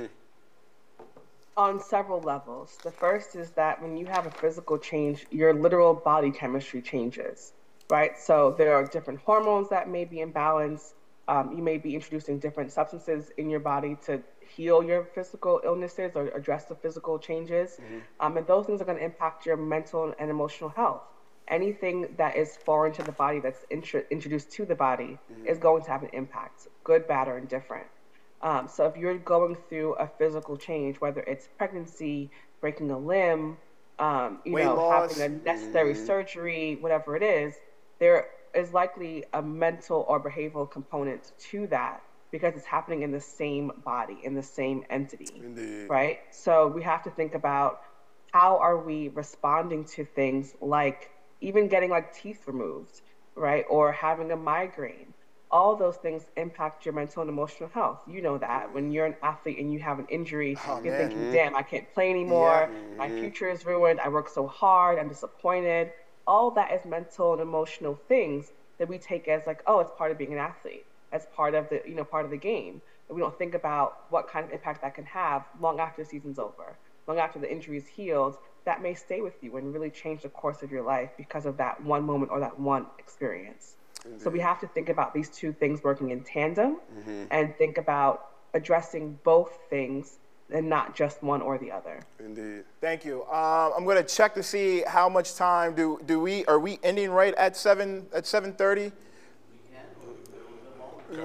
On 1.58 1.80
several 1.80 2.20
levels. 2.20 2.78
The 2.84 2.92
first 2.92 3.34
is 3.34 3.50
that 3.50 3.82
when 3.82 3.96
you 3.96 4.06
have 4.06 4.26
a 4.26 4.30
physical 4.30 4.78
change, 4.78 5.26
your 5.32 5.52
literal 5.52 5.92
body 5.92 6.30
chemistry 6.30 6.80
changes, 6.80 7.52
right? 7.90 8.16
So 8.16 8.54
there 8.56 8.74
are 8.74 8.84
different 8.86 9.18
hormones 9.18 9.68
that 9.70 9.88
may 9.90 10.04
be 10.04 10.18
imbalanced. 10.18 10.94
Um, 11.26 11.54
you 11.56 11.62
may 11.64 11.76
be 11.76 11.96
introducing 11.96 12.38
different 12.38 12.70
substances 12.70 13.32
in 13.38 13.50
your 13.50 13.58
body 13.58 13.96
to 14.06 14.22
heal 14.40 14.84
your 14.84 15.02
physical 15.04 15.60
illnesses 15.64 16.12
or 16.14 16.28
address 16.28 16.66
the 16.66 16.76
physical 16.76 17.18
changes. 17.18 17.80
Um, 18.20 18.36
and 18.36 18.46
those 18.46 18.66
things 18.66 18.80
are 18.80 18.84
going 18.84 18.98
to 18.98 19.04
impact 19.04 19.44
your 19.44 19.56
mental 19.56 20.14
and 20.20 20.30
emotional 20.30 20.70
health. 20.70 21.02
Anything 21.48 22.14
that 22.18 22.36
is 22.36 22.56
foreign 22.64 22.92
to 22.92 23.02
the 23.02 23.12
body, 23.12 23.40
that's 23.40 23.64
intro- 23.70 24.04
introduced 24.12 24.52
to 24.52 24.64
the 24.64 24.76
body, 24.76 25.18
is 25.44 25.58
going 25.58 25.82
to 25.82 25.90
have 25.90 26.04
an 26.04 26.10
impact, 26.12 26.68
good, 26.84 27.08
bad, 27.08 27.26
or 27.26 27.36
indifferent. 27.36 27.86
Um, 28.40 28.68
so 28.68 28.86
if 28.86 28.96
you're 28.96 29.18
going 29.18 29.56
through 29.68 29.94
a 29.94 30.06
physical 30.18 30.56
change, 30.56 31.00
whether 31.00 31.20
it's 31.20 31.48
pregnancy, 31.58 32.30
breaking 32.60 32.90
a 32.90 32.98
limb, 32.98 33.56
um, 33.98 34.40
you 34.44 34.52
Weight 34.52 34.64
know, 34.64 34.76
loss. 34.76 35.18
having 35.18 35.40
a 35.42 35.44
necessary 35.44 35.94
surgery, 35.94 36.76
whatever 36.80 37.16
it 37.16 37.22
is, 37.22 37.54
there 37.98 38.26
is 38.54 38.72
likely 38.72 39.24
a 39.32 39.42
mental 39.42 40.04
or 40.08 40.22
behavioral 40.22 40.70
component 40.70 41.32
to 41.50 41.66
that 41.68 42.02
because 42.30 42.54
it's 42.54 42.66
happening 42.66 43.02
in 43.02 43.10
the 43.10 43.20
same 43.20 43.72
body, 43.84 44.18
in 44.22 44.34
the 44.34 44.42
same 44.42 44.84
entity, 44.90 45.42
Indeed. 45.44 45.88
right? 45.88 46.18
So 46.30 46.68
we 46.68 46.82
have 46.82 47.02
to 47.04 47.10
think 47.10 47.34
about 47.34 47.80
how 48.32 48.58
are 48.58 48.78
we 48.84 49.08
responding 49.08 49.84
to 49.84 50.04
things 50.04 50.54
like 50.60 51.10
even 51.40 51.68
getting 51.68 51.90
like 51.90 52.12
teeth 52.12 52.46
removed, 52.46 53.00
right? 53.34 53.64
Or 53.70 53.92
having 53.92 54.30
a 54.30 54.36
migraine 54.36 55.14
all 55.50 55.76
those 55.76 55.96
things 55.96 56.30
impact 56.36 56.84
your 56.84 56.94
mental 56.94 57.22
and 57.22 57.30
emotional 57.30 57.68
health. 57.70 58.02
You 58.06 58.20
know 58.22 58.38
that 58.38 58.72
when 58.72 58.90
you're 58.90 59.06
an 59.06 59.16
athlete 59.22 59.58
and 59.58 59.72
you 59.72 59.80
have 59.80 59.98
an 59.98 60.06
injury, 60.08 60.56
Oh, 60.66 60.80
you're 60.82 60.92
man. 60.92 61.08
thinking, 61.08 61.28
damn, 61.32 61.54
I 61.56 61.62
can't 61.62 61.90
play 61.94 62.10
anymore. 62.10 62.70
My 62.98 63.08
future 63.08 63.48
is 63.48 63.64
ruined. 63.64 64.00
I 64.00 64.08
worked 64.08 64.30
so 64.30 64.46
hard. 64.46 64.98
I'm 64.98 65.08
disappointed. 65.08 65.92
All 66.26 66.50
that 66.52 66.72
is 66.72 66.84
mental 66.84 67.32
and 67.32 67.40
emotional 67.40 67.98
things 68.08 68.52
that 68.78 68.88
we 68.88 68.98
take 68.98 69.26
as 69.28 69.46
like, 69.46 69.62
oh, 69.66 69.80
it's 69.80 69.90
part 69.96 70.10
of 70.12 70.18
being 70.18 70.32
an 70.32 70.38
athlete. 70.38 70.84
As 71.12 71.26
part 71.34 71.54
of 71.54 71.68
the, 71.70 71.80
you 71.86 71.94
know, 71.94 72.04
part 72.04 72.26
of 72.26 72.30
the 72.30 72.36
game. 72.36 72.82
And 73.08 73.16
we 73.16 73.22
don't 73.22 73.36
think 73.38 73.54
about 73.54 73.96
what 74.10 74.28
kind 74.28 74.44
of 74.44 74.52
impact 74.52 74.82
that 74.82 74.94
can 74.94 75.06
have 75.06 75.46
long 75.58 75.80
after 75.80 76.02
the 76.02 76.08
season's 76.08 76.38
over, 76.38 76.78
long 77.06 77.18
after 77.18 77.38
the 77.38 77.50
injury 77.50 77.78
is 77.78 77.86
healed. 77.88 78.36
That 78.66 78.82
may 78.82 78.92
stay 78.92 79.22
with 79.22 79.42
you 79.42 79.56
and 79.56 79.72
really 79.72 79.90
change 79.90 80.22
the 80.22 80.28
course 80.28 80.62
of 80.62 80.70
your 80.70 80.82
life 80.82 81.10
because 81.16 81.46
of 81.46 81.56
that 81.56 81.82
one 81.82 82.04
moment 82.04 82.30
or 82.30 82.40
that 82.40 82.60
one 82.60 82.86
experience. 82.98 83.77
So 84.16 84.30
we 84.30 84.40
have 84.40 84.58
to 84.60 84.66
think 84.68 84.88
about 84.88 85.12
these 85.12 85.28
two 85.28 85.52
things 85.52 85.82
working 85.84 86.10
in 86.10 86.22
tandem 86.22 86.78
and 87.30 87.54
think 87.56 87.76
about 87.78 88.30
addressing 88.54 89.18
both 89.24 89.58
things 89.68 90.18
and 90.50 90.66
not 90.68 90.96
just 90.96 91.22
one 91.22 91.42
or 91.42 91.58
the 91.58 91.70
other. 91.70 92.00
Indeed. 92.18 92.64
Thank 92.80 93.04
you. 93.04 93.24
Uh, 93.30 93.70
I'm 93.76 93.84
going 93.84 93.98
to 93.98 94.02
check 94.02 94.34
to 94.34 94.42
see 94.42 94.82
how 94.86 95.06
much 95.08 95.34
time 95.34 95.74
do 95.74 96.00
do 96.06 96.18
we 96.20 96.44
are 96.46 96.58
we 96.58 96.78
ending 96.82 97.10
right 97.10 97.34
at 97.34 97.54
seven 97.56 98.06
at 98.14 98.24
7:30. 98.24 98.92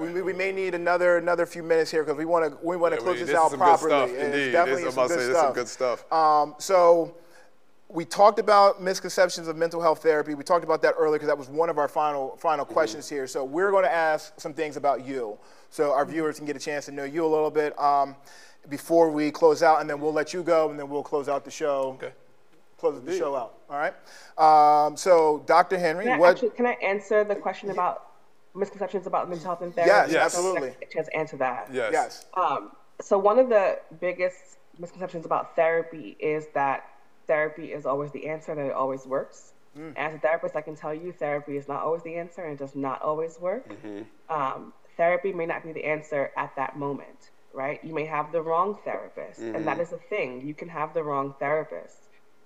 We, 0.00 0.22
we 0.22 0.32
may 0.32 0.50
need 0.50 0.74
another 0.74 1.18
another 1.18 1.44
few 1.44 1.62
minutes 1.62 1.90
here 1.90 2.02
because 2.02 2.16
we 2.16 2.24
want 2.24 2.50
to 2.50 2.66
we 2.66 2.74
want 2.76 2.94
to 2.94 3.00
Yeah, 3.00 3.04
close 3.04 3.14
we- 3.16 3.20
this, 3.20 3.28
this 3.28 3.36
out 3.36 3.46
is 3.46 3.50
good 3.52 3.58
properly. 3.58 3.88
stuff. 3.90 4.10
It's 4.10 4.52
definitely 4.52 4.84
This- 4.84 4.96
I'm 4.98 5.08
some 5.08 5.08
good 5.08 5.20
say, 5.20 5.26
this 5.26 5.36
stuff. 5.36 5.44
some 5.44 5.54
good 5.54 5.68
stuff. 5.68 6.12
Um, 6.12 6.54
so 6.58 7.14
we 7.88 8.04
talked 8.04 8.38
about 8.38 8.82
misconceptions 8.82 9.46
of 9.46 9.56
mental 9.56 9.80
health 9.80 10.02
therapy. 10.02 10.34
We 10.34 10.42
talked 10.42 10.64
about 10.64 10.82
that 10.82 10.94
earlier 10.98 11.16
because 11.18 11.28
that 11.28 11.38
was 11.38 11.48
one 11.48 11.68
of 11.68 11.78
our 11.78 11.88
final 11.88 12.36
final 12.38 12.64
questions 12.64 13.08
here. 13.08 13.26
So 13.26 13.44
we're 13.44 13.70
going 13.70 13.84
to 13.84 13.92
ask 13.92 14.32
some 14.40 14.54
things 14.54 14.76
about 14.76 15.04
you, 15.06 15.36
so 15.70 15.92
our 15.92 16.04
viewers 16.04 16.38
can 16.38 16.46
get 16.46 16.56
a 16.56 16.60
chance 16.60 16.86
to 16.86 16.92
know 16.92 17.04
you 17.04 17.24
a 17.24 17.28
little 17.28 17.50
bit 17.50 17.78
um, 17.78 18.16
before 18.68 19.10
we 19.10 19.30
close 19.30 19.62
out, 19.62 19.80
and 19.80 19.88
then 19.88 20.00
we'll 20.00 20.12
let 20.12 20.32
you 20.32 20.42
go, 20.42 20.70
and 20.70 20.78
then 20.78 20.88
we'll 20.88 21.02
close 21.02 21.28
out 21.28 21.44
the 21.44 21.50
show. 21.50 21.92
Okay. 22.02 22.12
Close 22.78 23.00
the 23.02 23.16
show 23.16 23.34
out. 23.36 23.54
All 23.70 23.78
right. 23.78 23.94
Um, 24.86 24.96
so 24.96 25.42
Dr. 25.46 25.78
Henry, 25.78 26.04
Can 26.04 26.14
I, 26.14 26.18
what? 26.18 26.30
actually, 26.32 26.50
can 26.50 26.66
I 26.66 26.72
answer 26.82 27.22
the 27.24 27.34
question 27.34 27.70
about 27.70 28.10
misconceptions 28.54 29.06
about 29.06 29.28
mental 29.28 29.46
health 29.46 29.62
and 29.62 29.74
therapy? 29.74 29.90
Yes, 29.90 30.10
Yes. 30.12 30.24
absolutely. 30.34 30.74
A 30.82 30.86
chance 30.92 31.06
to 31.06 31.16
answer 31.16 31.36
that. 31.38 31.68
Yes. 31.72 31.90
Yes. 31.92 32.26
Um, 32.34 32.72
so 33.00 33.16
one 33.16 33.38
of 33.38 33.48
the 33.48 33.78
biggest 34.00 34.58
misconceptions 34.78 35.24
about 35.24 35.54
therapy 35.56 36.16
is 36.20 36.46
that 36.54 36.84
therapy 37.26 37.72
is 37.72 37.86
always 37.86 38.10
the 38.12 38.26
answer, 38.28 38.54
that 38.54 38.66
it 38.66 38.72
always 38.72 39.06
works. 39.06 39.52
As 39.96 40.14
a 40.14 40.18
therapist, 40.18 40.54
I 40.54 40.60
can 40.60 40.76
tell 40.76 40.94
you 40.94 41.12
therapy 41.12 41.56
is 41.56 41.66
not 41.66 41.82
always 41.82 42.02
the 42.02 42.14
answer 42.16 42.42
and 42.44 42.52
it 42.52 42.58
does 42.58 42.76
not 42.76 43.02
always 43.02 43.38
work. 43.40 43.66
Um, 44.28 44.72
therapy 44.96 45.32
may 45.32 45.46
not 45.46 45.64
be 45.64 45.72
the 45.72 45.84
answer 45.84 46.30
at 46.36 46.54
that 46.56 46.78
moment, 46.78 47.30
right? 47.52 47.82
You 47.82 47.92
may 47.92 48.04
have 48.06 48.30
the 48.30 48.40
wrong 48.40 48.78
therapist, 48.84 49.40
and 49.40 49.66
that 49.66 49.80
is 49.80 49.92
a 49.92 49.96
thing. 49.96 50.46
You 50.46 50.54
can 50.54 50.68
have 50.68 50.94
the 50.94 51.02
wrong 51.02 51.34
therapist. 51.40 51.98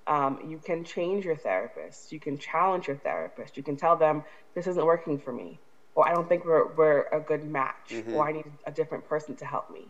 Um, 0.06 0.38
you 0.48 0.56
can 0.58 0.84
change 0.84 1.26
your 1.26 1.36
therapist. 1.36 2.12
You 2.12 2.18
can 2.20 2.38
challenge 2.38 2.86
your 2.88 2.96
therapist. 2.96 3.58
You 3.58 3.62
can 3.62 3.76
tell 3.76 3.96
them, 3.96 4.24
this 4.54 4.66
isn't 4.66 4.86
working 4.86 5.18
for 5.18 5.32
me, 5.32 5.58
or 5.94 6.08
I 6.08 6.14
don't 6.14 6.26
think 6.30 6.46
we're, 6.46 6.66
we're 6.74 7.02
a 7.12 7.20
good 7.20 7.44
match, 7.44 7.92
or 8.14 8.26
I 8.26 8.32
need 8.32 8.46
a 8.66 8.70
different 8.70 9.06
person 9.06 9.36
to 9.36 9.44
help 9.44 9.70
me. 9.70 9.86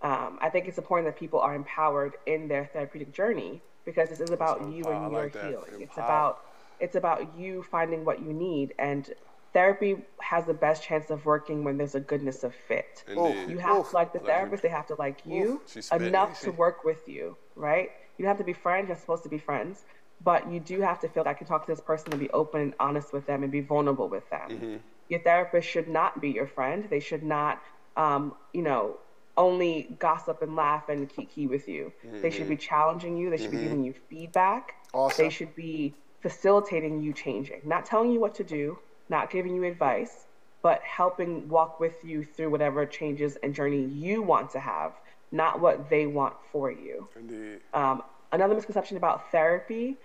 Um, 0.00 0.38
I 0.40 0.48
think 0.50 0.68
it's 0.68 0.78
important 0.78 1.08
that 1.08 1.18
people 1.18 1.40
are 1.40 1.56
empowered 1.56 2.14
in 2.24 2.46
their 2.46 2.66
therapeutic 2.72 3.12
journey 3.12 3.60
because 3.88 4.10
this 4.10 4.20
is 4.20 4.30
about 4.30 4.60
you 4.70 4.84
and 4.84 5.10
your 5.10 5.22
like 5.22 5.32
healing. 5.32 5.80
It's 5.80 5.96
Empower. 5.96 6.04
about 6.04 6.38
it's 6.78 6.94
about 6.94 7.38
you 7.38 7.62
finding 7.62 8.04
what 8.04 8.20
you 8.20 8.34
need, 8.34 8.74
and 8.78 9.10
therapy 9.54 10.04
has 10.20 10.44
the 10.44 10.52
best 10.52 10.82
chance 10.82 11.08
of 11.08 11.24
working 11.24 11.64
when 11.64 11.78
there's 11.78 11.94
a 11.94 12.00
goodness 12.00 12.44
of 12.44 12.54
fit. 12.54 13.02
Indeed. 13.08 13.48
You 13.48 13.58
have 13.58 13.78
Oof. 13.78 13.90
to 13.90 13.94
like 13.96 14.12
the 14.12 14.18
you. 14.18 14.26
therapist; 14.26 14.62
they 14.62 14.68
have 14.68 14.86
to 14.88 14.94
like 14.98 15.24
you 15.24 15.62
enough 15.90 16.38
to 16.42 16.50
work 16.50 16.84
with 16.84 17.08
you, 17.08 17.38
right? 17.56 17.88
You 18.18 18.24
don't 18.24 18.28
have 18.30 18.38
to 18.38 18.44
be 18.44 18.52
friends; 18.52 18.88
you're 18.88 18.98
supposed 18.98 19.22
to 19.22 19.30
be 19.30 19.38
friends, 19.38 19.84
but 20.20 20.50
you 20.52 20.60
do 20.60 20.82
have 20.82 21.00
to 21.00 21.08
feel 21.08 21.22
like 21.24 21.36
I 21.36 21.38
can 21.38 21.46
talk 21.46 21.64
to 21.64 21.72
this 21.72 21.80
person 21.80 22.12
and 22.12 22.20
be 22.20 22.30
open 22.30 22.60
and 22.60 22.74
honest 22.78 23.14
with 23.14 23.26
them 23.26 23.42
and 23.42 23.50
be 23.50 23.62
vulnerable 23.62 24.10
with 24.10 24.28
them. 24.28 24.50
Mm-hmm. 24.50 24.76
Your 25.08 25.20
therapist 25.20 25.66
should 25.66 25.88
not 25.88 26.20
be 26.20 26.28
your 26.28 26.46
friend. 26.46 26.86
They 26.90 27.00
should 27.00 27.22
not, 27.22 27.62
um, 27.96 28.34
you 28.52 28.60
know, 28.60 28.98
only 29.38 29.96
gossip 29.98 30.42
and 30.42 30.54
laugh 30.54 30.90
and 30.90 31.08
kiki 31.08 31.46
with 31.46 31.68
you. 31.68 31.92
They 32.20 32.30
should 32.30 32.48
be 32.48 32.56
challenging 32.56 33.16
you. 33.16 33.30
They 33.30 33.38
should 33.38 33.52
be 33.52 33.58
giving 33.58 33.84
you 33.84 33.94
feedback. 34.10 34.74
Awesome. 34.92 35.24
They 35.24 35.30
should 35.30 35.54
be 35.54 35.94
facilitating 36.20 37.00
you 37.00 37.12
changing, 37.12 37.60
not 37.64 37.86
telling 37.86 38.10
you 38.10 38.20
what 38.20 38.34
to 38.34 38.44
do, 38.44 38.78
not 39.08 39.30
giving 39.30 39.54
you 39.54 39.64
advice, 39.64 40.26
but 40.60 40.82
helping 40.82 41.48
walk 41.48 41.78
with 41.78 42.04
you 42.04 42.24
through 42.24 42.50
whatever 42.50 42.84
changes 42.84 43.36
and 43.42 43.54
journey 43.54 43.84
you 43.84 44.20
want 44.22 44.50
to 44.50 44.58
have, 44.58 44.92
not 45.30 45.60
what 45.60 45.88
they 45.88 46.06
want 46.06 46.34
for 46.50 46.70
you. 46.70 47.08
Indeed. 47.16 47.60
Um, 47.72 48.02
another 48.32 48.54
misconception 48.54 48.96
about 48.96 49.30
therapy 49.30 49.96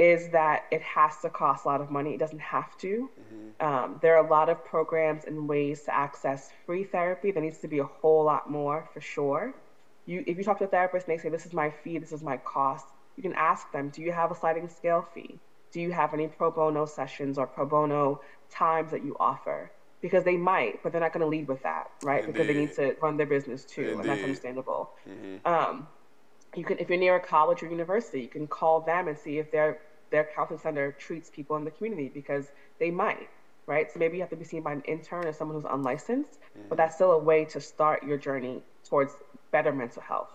is 0.00 0.30
that 0.30 0.62
it 0.70 0.80
has 0.80 1.20
to 1.20 1.28
cost 1.28 1.66
a 1.66 1.68
lot 1.68 1.82
of 1.82 1.90
money. 1.90 2.14
It 2.14 2.18
doesn't 2.18 2.40
have 2.40 2.74
to. 2.78 3.10
Um, 3.60 3.98
there 4.00 4.16
are 4.16 4.24
a 4.24 4.28
lot 4.28 4.48
of 4.48 4.64
programs 4.64 5.26
and 5.26 5.46
ways 5.46 5.82
to 5.82 5.94
access 5.94 6.50
free 6.64 6.84
therapy. 6.84 7.30
There 7.30 7.42
needs 7.42 7.58
to 7.58 7.68
be 7.68 7.80
a 7.80 7.84
whole 7.84 8.24
lot 8.24 8.50
more 8.50 8.88
for 8.94 9.02
sure. 9.02 9.52
You, 10.06 10.24
if 10.26 10.38
you 10.38 10.44
talk 10.44 10.58
to 10.60 10.64
a 10.64 10.68
therapist 10.68 11.06
and 11.06 11.18
they 11.18 11.22
say, 11.22 11.28
This 11.28 11.44
is 11.44 11.52
my 11.52 11.70
fee, 11.84 11.98
this 11.98 12.12
is 12.12 12.22
my 12.22 12.38
cost, 12.38 12.86
you 13.16 13.22
can 13.22 13.34
ask 13.34 13.70
them, 13.72 13.90
Do 13.90 14.00
you 14.00 14.10
have 14.10 14.30
a 14.30 14.34
sliding 14.34 14.70
scale 14.70 15.06
fee? 15.12 15.38
Do 15.70 15.80
you 15.82 15.92
have 15.92 16.14
any 16.14 16.28
pro 16.28 16.50
bono 16.50 16.86
sessions 16.86 17.36
or 17.36 17.46
pro 17.46 17.66
bono 17.66 18.20
times 18.50 18.92
that 18.92 19.04
you 19.04 19.14
offer? 19.20 19.70
Because 20.00 20.24
they 20.24 20.38
might, 20.38 20.82
but 20.82 20.92
they're 20.92 21.00
not 21.02 21.12
going 21.12 21.20
to 21.20 21.26
lead 21.26 21.46
with 21.46 21.62
that, 21.62 21.90
right? 22.02 22.24
Because 22.24 22.46
they 22.46 22.54
need 22.54 22.72
to 22.76 22.96
run 23.02 23.18
their 23.18 23.26
business 23.26 23.66
too, 23.66 23.90
and 23.90 23.98
that's 23.98 24.08
Indeed. 24.08 24.24
understandable. 24.24 24.92
Um, 25.44 25.88
you 26.56 26.64
can 26.64 26.78
if 26.78 26.88
you're 26.88 26.98
near 26.98 27.16
a 27.16 27.20
college 27.20 27.62
or 27.62 27.66
university 27.68 28.20
you 28.22 28.28
can 28.28 28.46
call 28.46 28.80
them 28.80 29.06
and 29.08 29.16
see 29.16 29.38
if 29.38 29.50
their 29.52 29.78
their 30.10 30.28
counseling 30.34 30.60
center 30.60 30.92
treats 30.92 31.30
people 31.30 31.56
in 31.56 31.64
the 31.64 31.70
community 31.70 32.10
because 32.12 32.46
they 32.78 32.90
might 32.90 33.28
right? 33.66 33.92
So 33.92 34.00
maybe 34.00 34.16
you 34.16 34.22
have 34.22 34.30
to 34.30 34.36
be 34.36 34.44
seen 34.44 34.62
by 34.62 34.72
an 34.72 34.82
intern 34.82 35.26
or 35.26 35.32
someone 35.32 35.56
who's 35.56 35.70
unlicensed 35.70 36.40
but 36.68 36.76
that's 36.76 36.96
still 36.96 37.12
a 37.12 37.18
way 37.18 37.44
to 37.44 37.60
start 37.60 38.02
your 38.02 38.18
journey 38.18 38.62
towards 38.88 39.12
better 39.52 39.72
mental 39.72 40.02
health. 40.02 40.30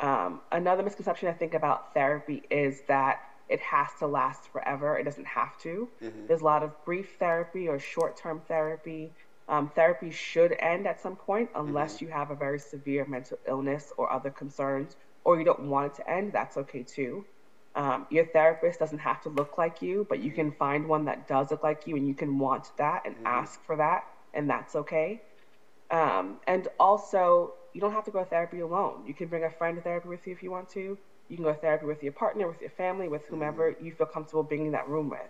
Um, 0.00 0.40
another 0.50 0.82
misconception 0.82 1.28
i 1.28 1.32
think 1.32 1.54
about 1.54 1.94
therapy 1.94 2.42
is 2.50 2.82
that 2.88 3.20
it 3.48 3.60
has 3.60 3.88
to 3.98 4.06
last 4.06 4.48
forever. 4.48 4.98
It 4.98 5.04
doesn't 5.04 5.26
have 5.26 5.56
to. 5.58 5.88
There's 6.26 6.40
a 6.40 6.44
lot 6.44 6.62
of 6.62 6.72
brief 6.84 7.16
therapy 7.18 7.68
or 7.68 7.78
short-term 7.78 8.40
therapy. 8.48 9.12
Um, 9.48 9.70
therapy 9.74 10.10
should 10.10 10.52
end 10.58 10.86
at 10.86 11.00
some 11.00 11.16
point 11.16 11.50
unless 11.54 12.00
you 12.00 12.08
have 12.08 12.30
a 12.30 12.34
very 12.34 12.58
severe 12.58 13.04
mental 13.04 13.38
illness 13.46 13.92
or 13.98 14.10
other 14.10 14.30
concerns 14.30 14.96
or 15.24 15.38
you 15.38 15.44
don't 15.44 15.60
want 15.68 15.92
it 15.92 15.96
to 15.96 16.10
end, 16.10 16.32
that's 16.32 16.56
okay 16.56 16.82
too. 16.82 17.24
Um, 17.76 18.06
your 18.10 18.26
therapist 18.26 18.78
doesn't 18.78 18.98
have 18.98 19.20
to 19.22 19.28
look 19.30 19.58
like 19.58 19.82
you, 19.82 20.06
but 20.08 20.20
you 20.20 20.30
can 20.30 20.52
find 20.52 20.86
one 20.86 21.04
that 21.06 21.26
does 21.26 21.50
look 21.50 21.62
like 21.64 21.86
you 21.86 21.96
and 21.96 22.06
you 22.06 22.14
can 22.14 22.38
want 22.38 22.68
that 22.78 23.02
and 23.04 23.16
ask 23.24 23.62
for 23.64 23.76
that, 23.76 24.04
and 24.32 24.48
that's 24.48 24.76
okay. 24.76 25.22
Um, 25.90 26.38
and 26.46 26.68
also, 26.78 27.54
you 27.72 27.80
don't 27.80 27.92
have 27.92 28.04
to 28.04 28.10
go 28.10 28.20
to 28.20 28.24
therapy 28.24 28.60
alone. 28.60 29.04
You 29.06 29.14
can 29.14 29.28
bring 29.28 29.44
a 29.44 29.50
friend 29.50 29.76
to 29.76 29.82
therapy 29.82 30.08
with 30.08 30.26
you 30.26 30.32
if 30.32 30.42
you 30.42 30.50
want 30.50 30.68
to. 30.70 30.96
You 31.28 31.36
can 31.36 31.44
go 31.44 31.52
to 31.52 31.58
therapy 31.58 31.86
with 31.86 32.02
your 32.02 32.12
partner, 32.12 32.46
with 32.48 32.60
your 32.60 32.70
family, 32.70 33.08
with 33.08 33.26
whomever 33.26 33.74
you 33.80 33.92
feel 33.92 34.06
comfortable 34.06 34.44
being 34.44 34.66
in 34.66 34.72
that 34.72 34.88
room 34.88 35.10
with. 35.10 35.20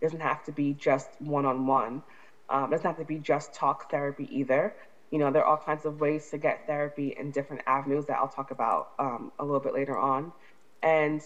It 0.00 0.04
doesn't 0.06 0.20
have 0.20 0.44
to 0.44 0.52
be 0.52 0.74
just 0.74 1.08
one 1.20 1.46
on 1.46 1.66
one. 1.66 2.02
Um, 2.48 2.64
it 2.66 2.70
doesn't 2.76 2.86
have 2.86 2.98
to 2.98 3.04
be 3.04 3.18
just 3.18 3.54
talk 3.54 3.90
therapy 3.90 4.28
either. 4.36 4.74
You 5.10 5.18
know, 5.18 5.30
there 5.30 5.44
are 5.44 5.56
all 5.56 5.62
kinds 5.64 5.84
of 5.84 6.00
ways 6.00 6.30
to 6.30 6.38
get 6.38 6.66
therapy 6.66 7.14
in 7.18 7.30
different 7.30 7.62
avenues 7.66 8.06
that 8.06 8.16
I'll 8.18 8.28
talk 8.28 8.50
about 8.50 8.88
um, 8.98 9.30
a 9.38 9.44
little 9.44 9.60
bit 9.60 9.74
later 9.74 9.96
on. 9.96 10.32
And 10.82 11.22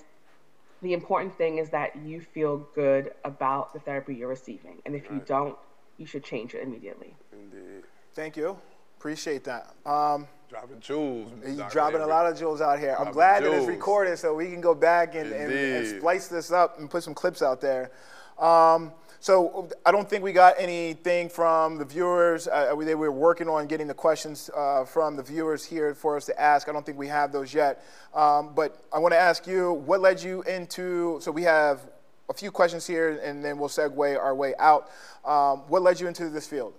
the 0.83 0.93
important 0.93 1.37
thing 1.37 1.59
is 1.59 1.71
that 1.71 1.97
you 1.97 2.21
feel 2.21 2.59
good 2.75 3.13
about 3.25 3.73
the 3.73 3.81
therapy 3.81 4.15
you're 4.15 4.29
receiving. 4.29 4.83
And 4.85 4.95
if 4.95 5.11
you 5.11 5.23
don't, 5.25 5.57
you 5.99 6.07
should 6.07 6.25
change 6.25 6.55
it 6.55 6.63
immediately. 6.63 7.15
Indeed. 7.33 7.85
Thank 8.15 8.37
you. 8.37 8.59
Appreciate 8.99 9.45
that. 9.45 9.75
Um, 9.85 10.27
Dropping 10.49 10.81
jewels. 10.81 11.33
You're 11.45 11.57
Dr. 11.57 11.73
dropping 11.73 12.01
a 12.03 12.07
lot 12.07 12.27
of 12.27 12.39
jewels 12.39 12.61
out 12.61 12.79
here. 12.79 12.91
I'm 12.91 12.97
Dropping 12.97 13.13
glad 13.13 13.45
that 13.45 13.53
it's 13.53 13.67
recorded 13.67 14.19
so 14.19 14.35
we 14.35 14.47
can 14.47 14.61
go 14.61 14.75
back 14.75 15.15
and, 15.15 15.33
and, 15.33 15.53
and 15.53 15.99
splice 15.99 16.29
this 16.29 16.53
up 16.53 16.79
and 16.79 16.89
put 16.89 17.03
some 17.03 17.15
clips 17.15 17.43
out 17.43 17.61
there. 17.61 17.91
Um, 18.39 18.93
so 19.21 19.69
I 19.85 19.93
don't 19.93 20.09
think 20.09 20.23
we 20.23 20.33
got 20.33 20.55
anything 20.59 21.29
from 21.29 21.79
the 21.79 21.85
viewers. 21.85 22.49
Uh, 22.49 22.73
we, 22.77 22.85
they 22.85 22.95
were 22.95 23.11
working 23.11 23.49
on 23.49 23.67
getting 23.67 23.87
the 23.87 23.95
questions 23.95 24.51
uh, 24.57 24.85
from 24.85 25.17
the 25.17 25.23
viewers 25.23 25.65
here 25.65 25.95
for 25.95 26.17
us 26.17 26.27
to 26.27 26.41
ask. 26.41 26.69
I 26.69 26.73
don't 26.73 26.85
think 26.85 26.99
we 26.99 27.09
have 27.09 27.33
those 27.33 27.53
yet. 27.53 27.85
Um, 28.15 28.55
but 28.55 28.85
I 28.93 28.99
want 28.99 29.13
to 29.13 29.19
ask 29.19 29.47
you, 29.47 29.73
what 29.73 30.01
led 30.01 30.23
you 30.23 30.43
into? 30.43 31.19
So 31.21 31.31
we 31.31 31.43
have 31.43 31.81
a 32.29 32.35
few 32.35 32.51
questions 32.51 32.87
here, 32.87 33.21
and 33.23 33.45
then 33.45 33.59
we'll 33.59 33.69
segue 33.69 34.19
our 34.19 34.35
way 34.35 34.55
out. 34.59 34.91
Um, 35.25 35.61
what 35.69 35.83
led 35.83 36.01
you 36.01 36.09
into 36.09 36.29
this 36.29 36.47
field? 36.47 36.75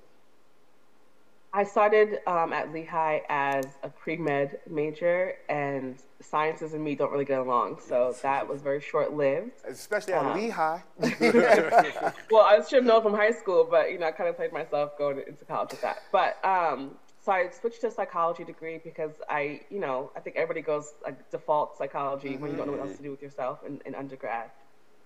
I 1.58 1.64
started 1.64 2.20
um, 2.28 2.54
at 2.54 2.72
Lehigh 2.72 3.22
as 3.30 3.66
a 3.82 3.90
pre 3.90 4.16
med 4.16 4.60
major, 4.70 5.34
and 5.50 5.96
sciences 6.22 6.76
and 6.76 6.84
me 6.84 6.94
don't 6.94 7.12
really 7.12 7.26
get 7.26 7.40
along. 7.40 7.80
So 7.80 8.16
that 8.22 8.48
was 8.48 8.62
very 8.62 8.80
short 8.80 9.14
lived. 9.14 9.54
Especially 9.68 10.14
at 10.14 10.36
Lehigh. 10.36 10.82
well, 12.30 12.44
I 12.44 12.62
should 12.62 12.76
have 12.76 12.84
known 12.84 13.02
from 13.02 13.16
high 13.16 13.32
school, 13.32 13.68
but 13.68 13.92
you 13.92 13.98
know, 13.98 14.06
I 14.06 14.12
kind 14.12 14.30
of 14.30 14.38
played 14.38 14.54
myself 14.54 15.00
going 15.00 15.20
into 15.28 15.46
college 15.46 15.72
with 15.72 15.82
that. 15.82 16.04
But 16.12 16.38
um, 16.46 16.92
so 17.26 17.32
I 17.32 17.50
switched 17.50 17.82
to 17.82 17.88
a 17.88 17.92
psychology 17.92 18.44
degree 18.44 18.80
because 18.84 19.14
I, 19.28 19.62
you 19.72 19.80
know, 19.80 20.12
I 20.16 20.20
think 20.20 20.36
everybody 20.36 20.62
goes 20.62 20.94
like 21.04 21.32
default 21.32 21.76
psychology 21.76 22.38
when 22.38 22.52
you 22.52 22.58
don't 22.58 22.68
know 22.68 22.74
what 22.74 22.88
else 22.88 22.98
to 22.98 23.04
do 23.04 23.10
with 23.10 23.24
yourself 23.24 23.62
in, 23.66 23.82
in 23.84 23.96
undergrad. 23.96 24.52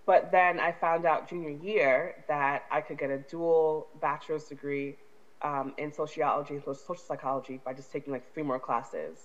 But 0.05 0.33
then 0.33 0.59
I 0.59 0.73
found 0.73 1.05
out 1.05 1.29
junior 1.29 1.51
year 1.51 2.25
that 2.27 2.65
I 2.69 2.81
could 2.81 2.97
get 2.97 3.09
a 3.09 3.19
dual 3.19 3.87
bachelor's 4.01 4.43
degree 4.43 4.97
um, 5.43 5.73
in 5.77 5.91
sociology 5.91 6.61
social 6.65 6.95
psychology 6.95 7.59
by 7.63 7.73
just 7.73 7.91
taking 7.91 8.13
like 8.13 8.33
three 8.33 8.43
more 8.43 8.59
classes 8.59 9.17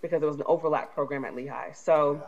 because 0.00 0.20
there 0.20 0.28
was 0.28 0.38
an 0.38 0.46
overlap 0.46 0.94
program 0.94 1.24
at 1.24 1.34
Lehigh. 1.34 1.72
So 1.72 2.22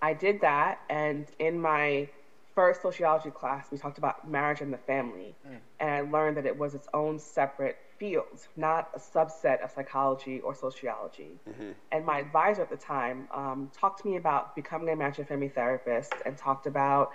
I 0.00 0.14
did 0.14 0.40
that, 0.42 0.80
and 0.88 1.26
in 1.38 1.60
my 1.60 2.08
first 2.54 2.80
sociology 2.80 3.30
class, 3.30 3.66
we 3.70 3.78
talked 3.78 3.98
about 3.98 4.28
marriage 4.28 4.60
and 4.60 4.72
the 4.72 4.78
family. 4.78 5.34
Mm. 5.46 5.58
And 5.80 5.90
I 5.90 6.00
learned 6.00 6.36
that 6.38 6.46
it 6.46 6.58
was 6.58 6.74
its 6.74 6.88
own 6.94 7.18
separate 7.18 7.76
field, 7.98 8.46
not 8.56 8.90
a 8.94 8.98
subset 8.98 9.62
of 9.62 9.70
psychology 9.70 10.40
or 10.40 10.54
sociology. 10.54 11.38
Mm-hmm. 11.48 11.70
And 11.92 12.04
my 12.04 12.18
advisor 12.18 12.62
at 12.62 12.70
the 12.70 12.76
time 12.76 13.28
um, 13.32 13.70
talked 13.78 14.02
to 14.02 14.08
me 14.08 14.16
about 14.16 14.54
becoming 14.54 14.88
a 14.88 14.96
marriage 14.96 15.18
and 15.18 15.28
family 15.28 15.48
therapist 15.48 16.12
and 16.24 16.36
talked 16.36 16.66
about 16.66 17.12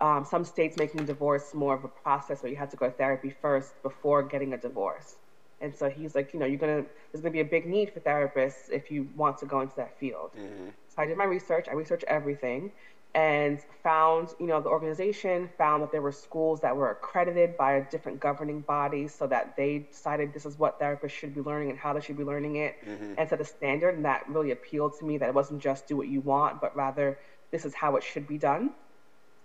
um, 0.00 0.24
some 0.24 0.44
states 0.44 0.76
making 0.76 1.04
divorce 1.04 1.54
more 1.54 1.74
of 1.74 1.84
a 1.84 1.88
process 1.88 2.42
where 2.42 2.50
you 2.50 2.56
have 2.56 2.70
to 2.70 2.76
go 2.76 2.86
to 2.86 2.92
therapy 2.92 3.30
first 3.30 3.80
before 3.82 4.22
getting 4.22 4.52
a 4.52 4.58
divorce. 4.58 5.16
And 5.60 5.74
so 5.74 5.90
he's 5.90 6.14
like, 6.14 6.32
you 6.32 6.40
know, 6.40 6.46
you're 6.46 6.58
gonna 6.58 6.84
there's 7.10 7.22
gonna 7.22 7.32
be 7.32 7.40
a 7.40 7.44
big 7.44 7.66
need 7.66 7.92
for 7.92 8.00
therapists 8.00 8.70
if 8.70 8.90
you 8.90 9.08
want 9.16 9.38
to 9.38 9.46
go 9.46 9.60
into 9.60 9.76
that 9.76 9.98
field. 9.98 10.30
Mm-hmm. 10.38 10.68
So 10.88 11.02
I 11.02 11.06
did 11.06 11.16
my 11.16 11.24
research. 11.24 11.66
I 11.68 11.72
researched 11.72 12.04
everything, 12.04 12.70
and 13.14 13.58
found, 13.82 14.34
you 14.38 14.46
know, 14.46 14.60
the 14.60 14.68
organization 14.68 15.48
found 15.58 15.82
that 15.82 15.90
there 15.90 16.02
were 16.02 16.12
schools 16.12 16.60
that 16.60 16.76
were 16.76 16.90
accredited 16.90 17.56
by 17.56 17.72
a 17.72 17.90
different 17.90 18.20
governing 18.20 18.60
body, 18.60 19.08
so 19.08 19.26
that 19.26 19.56
they 19.56 19.78
decided 19.90 20.32
this 20.32 20.46
is 20.46 20.58
what 20.58 20.78
therapists 20.80 21.10
should 21.10 21.34
be 21.34 21.40
learning 21.40 21.70
and 21.70 21.78
how 21.78 21.92
they 21.92 22.00
should 22.00 22.16
be 22.16 22.24
learning 22.24 22.56
it, 22.56 22.76
mm-hmm. 22.86 23.14
and 23.18 23.28
set 23.28 23.40
a 23.40 23.44
standard. 23.44 23.96
And 23.96 24.04
that 24.04 24.28
really 24.28 24.52
appealed 24.52 24.96
to 24.98 25.04
me 25.04 25.18
that 25.18 25.28
it 25.28 25.34
wasn't 25.34 25.60
just 25.60 25.88
do 25.88 25.96
what 25.96 26.06
you 26.06 26.20
want, 26.20 26.60
but 26.60 26.76
rather 26.76 27.18
this 27.50 27.64
is 27.64 27.74
how 27.74 27.96
it 27.96 28.04
should 28.04 28.28
be 28.28 28.38
done. 28.38 28.70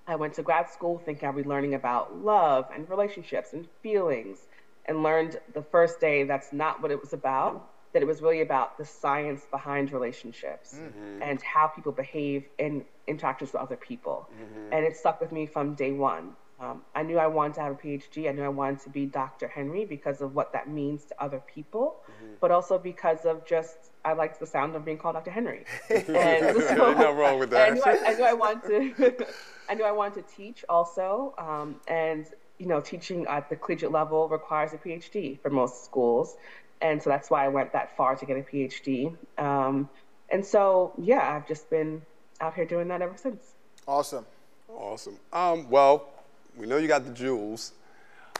I 0.08 0.16
went 0.16 0.34
to 0.36 0.43
grad 0.43 0.70
school 0.70 1.01
thinking 1.04 1.28
I'd 1.28 1.36
be 1.36 1.43
learning 1.43 1.74
about 1.76 2.18
love 2.18 2.68
and 2.74 2.89
relationships 2.89 3.54
and 3.54 3.68
feelings, 3.82 4.47
and 4.86 5.01
learned 5.01 5.39
the 5.54 5.62
first 5.62 5.99
day 5.99 6.24
that's 6.24 6.51
not 6.51 6.82
what 6.82 6.91
it 6.91 6.99
was 6.99 7.14
about. 7.14 7.70
That 7.93 8.01
it 8.01 8.06
was 8.06 8.24
really 8.24 8.41
about 8.41 8.78
the 8.80 8.86
science 8.86 9.45
behind 9.51 9.93
relationships 9.93 10.76
mm-hmm. 10.76 11.22
and 11.22 11.39
how 11.43 11.68
people 11.68 11.91
behave 11.91 12.45
in 12.58 12.86
interactions 13.06 13.54
with 13.54 13.62
other 13.62 13.76
people. 13.76 14.28
Mm-hmm. 14.34 14.74
And 14.74 14.84
it 14.84 14.97
stuck 14.97 15.22
with 15.22 15.32
me 15.32 15.45
from 15.45 15.76
day 15.76 15.91
one. 15.91 16.36
Um, 16.60 16.82
I 16.95 17.04
knew 17.04 17.20
I 17.20 17.28
wanted 17.28 17.54
to 17.56 17.62
have 17.62 17.74
a 17.74 17.76
PhD. 17.76 18.28
I 18.28 18.32
knew 18.32 18.43
I 18.43 18.49
wanted 18.49 18.80
to 18.82 18.89
be 18.89 19.06
Dr. 19.06 19.47
Henry 19.47 19.86
because 19.86 20.22
of 20.22 20.34
what 20.34 20.54
that 20.54 20.68
means 20.68 21.06
to 21.06 21.24
other 21.24 21.39
people, 21.45 21.97
mm-hmm. 22.04 22.34
but 22.39 22.49
also 22.49 22.80
because 22.80 23.26
of 23.26 23.45
just 23.45 23.91
I 24.06 24.14
liked 24.14 24.39
the 24.39 24.45
sound 24.45 24.76
of 24.76 24.84
being 24.84 24.97
called 24.97 25.16
Dr. 25.16 25.32
Henry. 25.32 25.66
And 25.89 26.62
so, 26.62 26.93
no 26.93 27.12
wrong 27.14 27.39
with 27.39 27.51
that. 27.51 27.72
I 27.72 27.74
knew 27.74 27.82
I, 27.86 27.99
I, 28.06 28.14
knew 28.16 28.24
I 28.24 28.34
wanted 28.34 28.97
to. 28.97 29.28
I 29.70 29.74
knew 29.76 29.84
I 29.84 29.91
wanted 29.91 30.28
to 30.28 30.36
teach 30.36 30.66
also, 30.68 31.34
um, 31.38 31.76
and 31.88 32.26
you 32.58 32.66
know, 32.66 32.82
teaching 32.82 33.26
at 33.28 33.49
the 33.49 33.56
collegiate 33.56 33.91
level 33.91 34.28
requires 34.28 34.74
a 34.74 34.78
PhD 34.78 35.39
for 35.39 35.49
most 35.49 35.86
schools, 35.86 36.36
and 36.82 37.01
so 37.01 37.10
that's 37.10 37.30
why 37.30 37.45
I 37.45 37.47
went 37.47 37.72
that 37.74 37.95
far 37.95 38.16
to 38.16 38.26
get 38.26 38.38
a 38.38 38.41
PhD. 38.41 39.16
Um, 39.38 39.89
and 40.30 40.45
so, 40.45 40.93
yeah, 40.97 41.36
I've 41.36 41.47
just 41.47 41.70
been 41.70 42.01
out 42.41 42.56
here 42.56 42.66
doing 42.66 42.88
that 42.89 43.01
ever 43.01 43.16
since. 43.16 43.54
Awesome. 43.88 44.26
Awesome. 44.70 45.18
Um, 45.32 45.70
well, 45.70 46.10
we 46.58 46.66
know 46.66 46.78
you 46.78 46.88
got 46.88 47.06
the 47.06 47.12
jewels, 47.12 47.74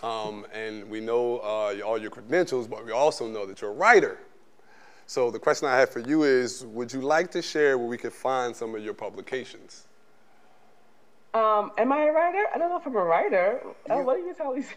um, 0.02 0.46
and 0.54 0.90
we 0.90 1.00
know 1.00 1.38
uh, 1.40 1.76
all 1.86 1.98
your 1.98 2.12
credentials, 2.12 2.68
but 2.68 2.86
we 2.86 2.92
also 2.92 3.28
know 3.28 3.46
that 3.46 3.62
you're 3.62 3.72
a 3.72 3.74
writer. 3.74 4.18
So 5.06 5.32
the 5.32 5.40
question 5.40 5.68
I 5.68 5.78
have 5.78 5.90
for 5.90 6.00
you 6.00 6.24
is, 6.24 6.66
would 6.66 6.92
you 6.92 7.02
like 7.02 7.32
to 7.32 7.42
share 7.42 7.78
where 7.78 7.88
we 7.88 7.98
could 7.98 8.14
find 8.14 8.56
some 8.56 8.74
of 8.76 8.84
your 8.84 8.94
publications? 8.94 9.88
Um, 11.34 11.72
am 11.80 11.92
I 11.92 12.04
a 12.04 12.12
writer? 12.12 12.46
I 12.54 12.60
don't 12.60 12.70
know 12.70 12.78
if 12.78 12.86
I'm 12.86 12.96
a 12.96 13.04
writer. 13.04 13.60
Oh, 13.90 14.04
what 14.04 14.18
are 14.18 14.20
you 14.20 14.36
telling 14.36 14.60
me? 14.60 14.68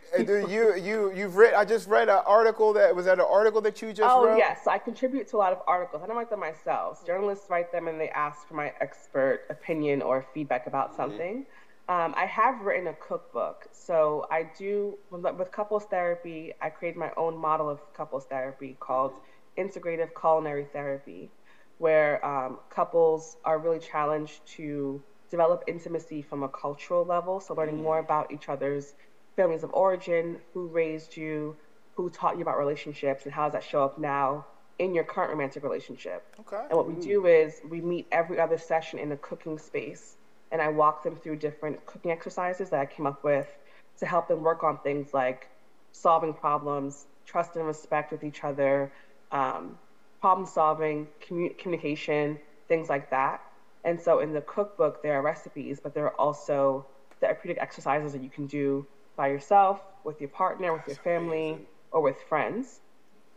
you 0.50 0.74
you 0.76 1.12
you've 1.14 1.36
read? 1.36 1.52
I 1.52 1.66
just 1.66 1.86
read 1.86 2.08
an 2.08 2.20
article 2.26 2.72
that 2.72 2.96
was 2.96 3.04
that 3.04 3.18
an 3.18 3.26
article 3.28 3.60
that 3.60 3.82
you 3.82 3.92
just 3.92 4.08
oh, 4.10 4.24
wrote. 4.24 4.34
Oh 4.34 4.36
yes, 4.38 4.66
I 4.66 4.78
contribute 4.78 5.28
to 5.28 5.36
a 5.36 5.38
lot 5.38 5.52
of 5.52 5.58
articles. 5.66 6.02
I 6.02 6.06
don't 6.06 6.16
write 6.16 6.30
them 6.30 6.40
myself. 6.40 7.06
Journalists 7.06 7.50
write 7.50 7.72
them 7.72 7.88
and 7.88 8.00
they 8.00 8.08
ask 8.08 8.48
for 8.48 8.54
my 8.54 8.72
expert 8.80 9.42
opinion 9.50 10.00
or 10.00 10.24
feedback 10.32 10.66
about 10.66 10.88
mm-hmm. 10.88 10.96
something. 10.96 11.34
Mm-hmm. 11.42 11.94
Um, 11.94 12.14
I 12.16 12.24
have 12.24 12.62
written 12.62 12.86
a 12.86 12.94
cookbook, 12.94 13.68
so 13.70 14.26
I 14.30 14.48
do 14.58 14.96
with 15.10 15.52
couples 15.52 15.84
therapy. 15.84 16.54
I 16.62 16.70
created 16.70 16.98
my 16.98 17.10
own 17.18 17.36
model 17.36 17.68
of 17.68 17.80
couples 17.92 18.24
therapy 18.24 18.76
called 18.80 19.12
integrative 19.58 20.10
culinary 20.18 20.66
therapy, 20.72 21.30
where 21.78 22.24
um, 22.24 22.58
couples 22.70 23.36
are 23.44 23.58
really 23.58 23.78
challenged 23.78 24.46
to 24.46 25.02
develop 25.30 25.64
intimacy 25.66 26.22
from 26.22 26.42
a 26.42 26.48
cultural 26.48 27.04
level. 27.04 27.40
So, 27.40 27.54
learning 27.54 27.82
more 27.82 27.98
about 27.98 28.32
each 28.32 28.48
other's 28.48 28.94
families 29.36 29.62
of 29.62 29.72
origin, 29.72 30.38
who 30.54 30.66
raised 30.66 31.16
you, 31.16 31.56
who 31.94 32.10
taught 32.10 32.36
you 32.36 32.42
about 32.42 32.58
relationships, 32.58 33.24
and 33.24 33.32
how 33.32 33.44
does 33.44 33.52
that 33.52 33.64
show 33.64 33.84
up 33.84 33.98
now 33.98 34.46
in 34.78 34.94
your 34.94 35.04
current 35.04 35.30
romantic 35.30 35.62
relationship. 35.62 36.22
Okay. 36.40 36.62
And 36.68 36.76
what 36.76 36.86
we 36.86 36.94
do 37.02 37.26
is 37.26 37.60
we 37.68 37.80
meet 37.80 38.06
every 38.12 38.38
other 38.38 38.58
session 38.58 38.98
in 38.98 39.12
a 39.12 39.16
cooking 39.16 39.58
space, 39.58 40.16
and 40.52 40.60
I 40.60 40.68
walk 40.68 41.02
them 41.02 41.16
through 41.16 41.36
different 41.36 41.84
cooking 41.86 42.10
exercises 42.10 42.70
that 42.70 42.80
I 42.80 42.86
came 42.86 43.06
up 43.06 43.24
with 43.24 43.46
to 43.98 44.06
help 44.06 44.28
them 44.28 44.42
work 44.42 44.62
on 44.62 44.78
things 44.78 45.14
like 45.14 45.48
solving 45.92 46.34
problems, 46.34 47.06
trust 47.24 47.56
and 47.56 47.66
respect 47.66 48.12
with 48.12 48.22
each 48.22 48.44
other, 48.44 48.92
um, 49.32 49.78
problem 50.20 50.46
solving, 50.46 51.06
commu- 51.26 51.56
communication, 51.58 52.38
things 52.68 52.88
like 52.88 53.10
that. 53.10 53.42
And 53.84 54.00
so 54.00 54.18
in 54.18 54.32
the 54.32 54.40
cookbook, 54.40 55.02
there 55.02 55.14
are 55.14 55.22
recipes, 55.22 55.78
but 55.80 55.94
there 55.94 56.04
are 56.04 56.20
also 56.20 56.86
therapeutic 57.20 57.58
exercises 57.60 58.12
that 58.12 58.22
you 58.22 58.30
can 58.30 58.46
do 58.46 58.86
by 59.16 59.28
yourself, 59.28 59.80
with 60.04 60.20
your 60.20 60.28
partner, 60.28 60.72
with 60.72 60.86
your 60.86 60.96
family, 60.96 61.58
or 61.92 62.00
with 62.00 62.16
friends. 62.28 62.80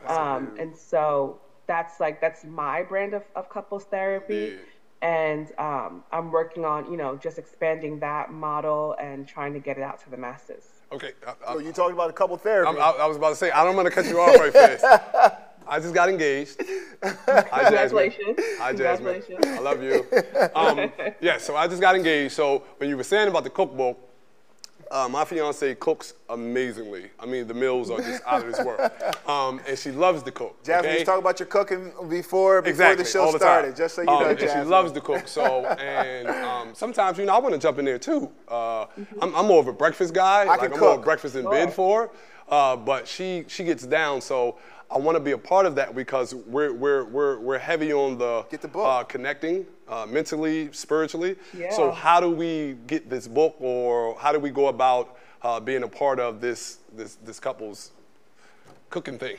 Um, 0.08 0.56
and 0.60 0.76
so 0.76 1.40
that's 1.68 2.00
like 2.00 2.20
that's 2.20 2.44
my 2.46 2.84
brand 2.84 3.14
of, 3.14 3.24
of 3.36 3.50
couples 3.50 3.84
therapy. 3.86 4.54
Yeah. 4.54 4.58
And 5.02 5.52
um, 5.58 6.04
I'm 6.12 6.32
working 6.32 6.66
on, 6.66 6.92
you 6.92 6.98
know, 6.98 7.16
just 7.16 7.38
expanding 7.38 8.00
that 8.00 8.34
model 8.34 8.96
and 9.00 9.26
trying 9.28 9.54
to 9.54 9.60
get 9.60 9.78
it 9.78 9.84
out 9.84 10.04
to 10.04 10.10
the 10.10 10.18
masses. 10.18 10.66
Okay. 10.92 11.12
I, 11.26 11.36
I, 11.48 11.54
so 11.54 11.60
you 11.60 11.72
talking 11.72 11.94
about 11.94 12.10
a 12.10 12.14
couple 12.14 12.36
therapy? 12.36 12.78
I, 12.80 12.92
I 12.92 13.06
was 13.06 13.16
about 13.16 13.30
to 13.30 13.36
say 13.36 13.52
I 13.52 13.64
don't 13.64 13.76
want 13.76 13.86
to 13.86 13.92
cut 13.92 14.06
you 14.06 14.20
off 14.20 14.38
right 14.38 14.52
fast. 14.52 15.44
I 15.70 15.80
just 15.80 15.94
got 15.94 16.10
engaged. 16.10 16.62
Hi, 17.04 17.62
Congratulations. 17.62 18.40
Hi, 18.58 18.74
Jasmine. 18.74 19.22
I 19.46 19.60
love 19.60 19.84
you. 19.84 20.06
Um, 20.56 20.92
yeah, 21.22 21.38
so 21.38 21.56
I 21.56 21.68
just 21.68 21.80
got 21.80 21.96
engaged. 21.96 22.34
So 22.34 22.64
when 22.78 22.90
you 22.90 22.98
were 22.98 23.04
saying 23.04 23.28
about 23.28 23.44
the 23.44 23.52
cookbook, 23.52 23.98
uh, 24.90 25.08
my 25.08 25.24
fiance 25.24 25.76
cooks 25.76 26.16
amazingly. 26.30 27.12
I 27.20 27.28
mean, 27.28 27.46
the 27.46 27.54
meals 27.54 27.92
are 27.92 28.00
just 28.00 28.24
out 28.26 28.42
of 28.44 28.52
this 28.52 28.66
world. 28.66 28.92
Um, 29.30 29.62
and 29.68 29.78
she 29.78 29.92
loves 29.92 30.24
to 30.24 30.32
cook. 30.32 30.64
Jasmine, 30.64 30.90
okay? 30.90 31.00
you 31.00 31.06
talked 31.06 31.20
about 31.20 31.40
your 31.40 31.46
cooking 31.46 31.92
before, 32.10 32.64
before 32.64 32.68
exactly, 32.68 33.04
the 33.04 33.10
show 33.10 33.32
the 33.32 33.38
started, 33.38 33.76
just 33.76 33.94
so 33.94 34.02
you 34.02 34.10
um, 34.10 34.24
know, 34.24 34.30
And 34.30 34.40
Jasmine. 34.40 34.64
she 34.64 34.68
loves 34.68 34.92
to 34.94 35.02
cook. 35.02 35.28
So, 35.28 35.66
and 35.68 36.28
um, 36.28 36.74
sometimes, 36.74 37.20
you 37.20 37.26
know, 37.26 37.36
I 37.36 37.38
want 37.38 37.54
to 37.54 37.62
jump 37.62 37.78
in 37.78 37.86
there 37.86 38.00
too. 38.00 38.32
Uh, 38.48 38.88
mm-hmm. 38.88 39.04
I'm, 39.22 39.36
I'm, 39.36 39.46
more 39.46 39.60
of 39.60 39.68
a 39.68 39.74
breakfast 39.74 40.16
guy. 40.16 40.42
I 40.42 40.46
like, 40.46 40.62
can 40.62 40.74
I'm 40.74 40.80
cook. 40.80 40.96
more 40.96 40.98
breakfast 40.98 41.36
in 41.36 41.48
bed 41.48 41.72
for. 41.72 42.10
Uh, 42.50 42.76
but 42.76 43.08
she 43.08 43.46
she 43.48 43.64
gets 43.64 43.86
down. 43.86 44.20
So 44.22 44.58
I 44.92 44.98
want 44.98 45.16
to 45.16 45.20
be 45.20 45.32
a 45.32 45.38
part 45.38 45.68
of 45.68 45.76
that 45.76 45.94
because 45.94 46.34
we're 46.34 46.74
we're 46.74 47.04
we're 47.06 47.40
we're 47.40 47.60
heavy 47.60 47.94
on 47.94 48.18
the, 48.18 48.44
get 48.50 48.62
the 48.62 48.68
book. 48.68 48.88
Uh, 48.88 49.04
connecting 49.04 49.68
uh, 49.88 50.08
mentally, 50.10 50.72
spiritually. 50.72 51.36
Yeah. 51.56 51.72
So 51.72 51.92
how 51.92 52.20
do 52.20 52.32
we 52.32 52.76
get 52.88 53.08
this 53.10 53.28
book, 53.28 53.56
or 53.60 54.18
how 54.18 54.32
do 54.32 54.40
we 54.40 54.50
go 54.50 54.68
about 54.68 55.16
uh, 55.44 55.60
being 55.60 55.84
a 55.84 55.88
part 55.88 56.20
of 56.20 56.42
this 56.42 56.80
this 56.96 57.14
this 57.16 57.40
couple's 57.40 57.92
cooking 58.90 59.20
thing? 59.20 59.38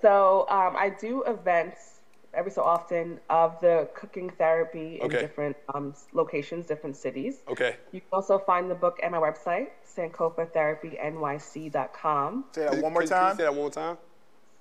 So 0.00 0.46
um, 0.48 0.76
I 0.76 0.94
do 1.00 1.24
events 1.24 1.98
every 2.32 2.52
so 2.52 2.62
often 2.62 3.18
of 3.30 3.60
the 3.60 3.88
cooking 3.94 4.30
therapy 4.30 5.00
okay. 5.02 5.16
in 5.16 5.22
different 5.22 5.56
um, 5.74 5.92
locations, 6.12 6.66
different 6.66 6.96
cities. 6.96 7.38
Okay. 7.48 7.74
You 7.90 8.00
can 8.00 8.10
also 8.12 8.38
find 8.38 8.70
the 8.70 8.76
book 8.76 9.00
at 9.02 9.10
my 9.10 9.18
website, 9.18 9.70
sankofatherapynyc.com. 9.96 12.44
Say 12.52 12.62
that 12.62 12.80
one 12.80 12.92
more 12.92 13.02
time. 13.02 13.08
Can 13.08 13.30
you 13.30 13.36
say 13.36 13.42
that 13.42 13.52
one 13.52 13.62
more 13.62 13.70
time. 13.70 13.98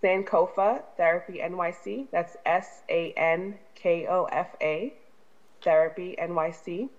Sankofa 0.03 0.83
Therapy 0.95 1.39
NYC. 1.43 2.07
That's 2.11 2.37
S 2.45 2.81
A 2.89 3.13
N 3.13 3.55
K 3.75 4.07
O 4.07 4.25
F 4.25 4.55
A 4.61 4.93
Therapy 5.61 6.15
NYC.com. 6.19 6.89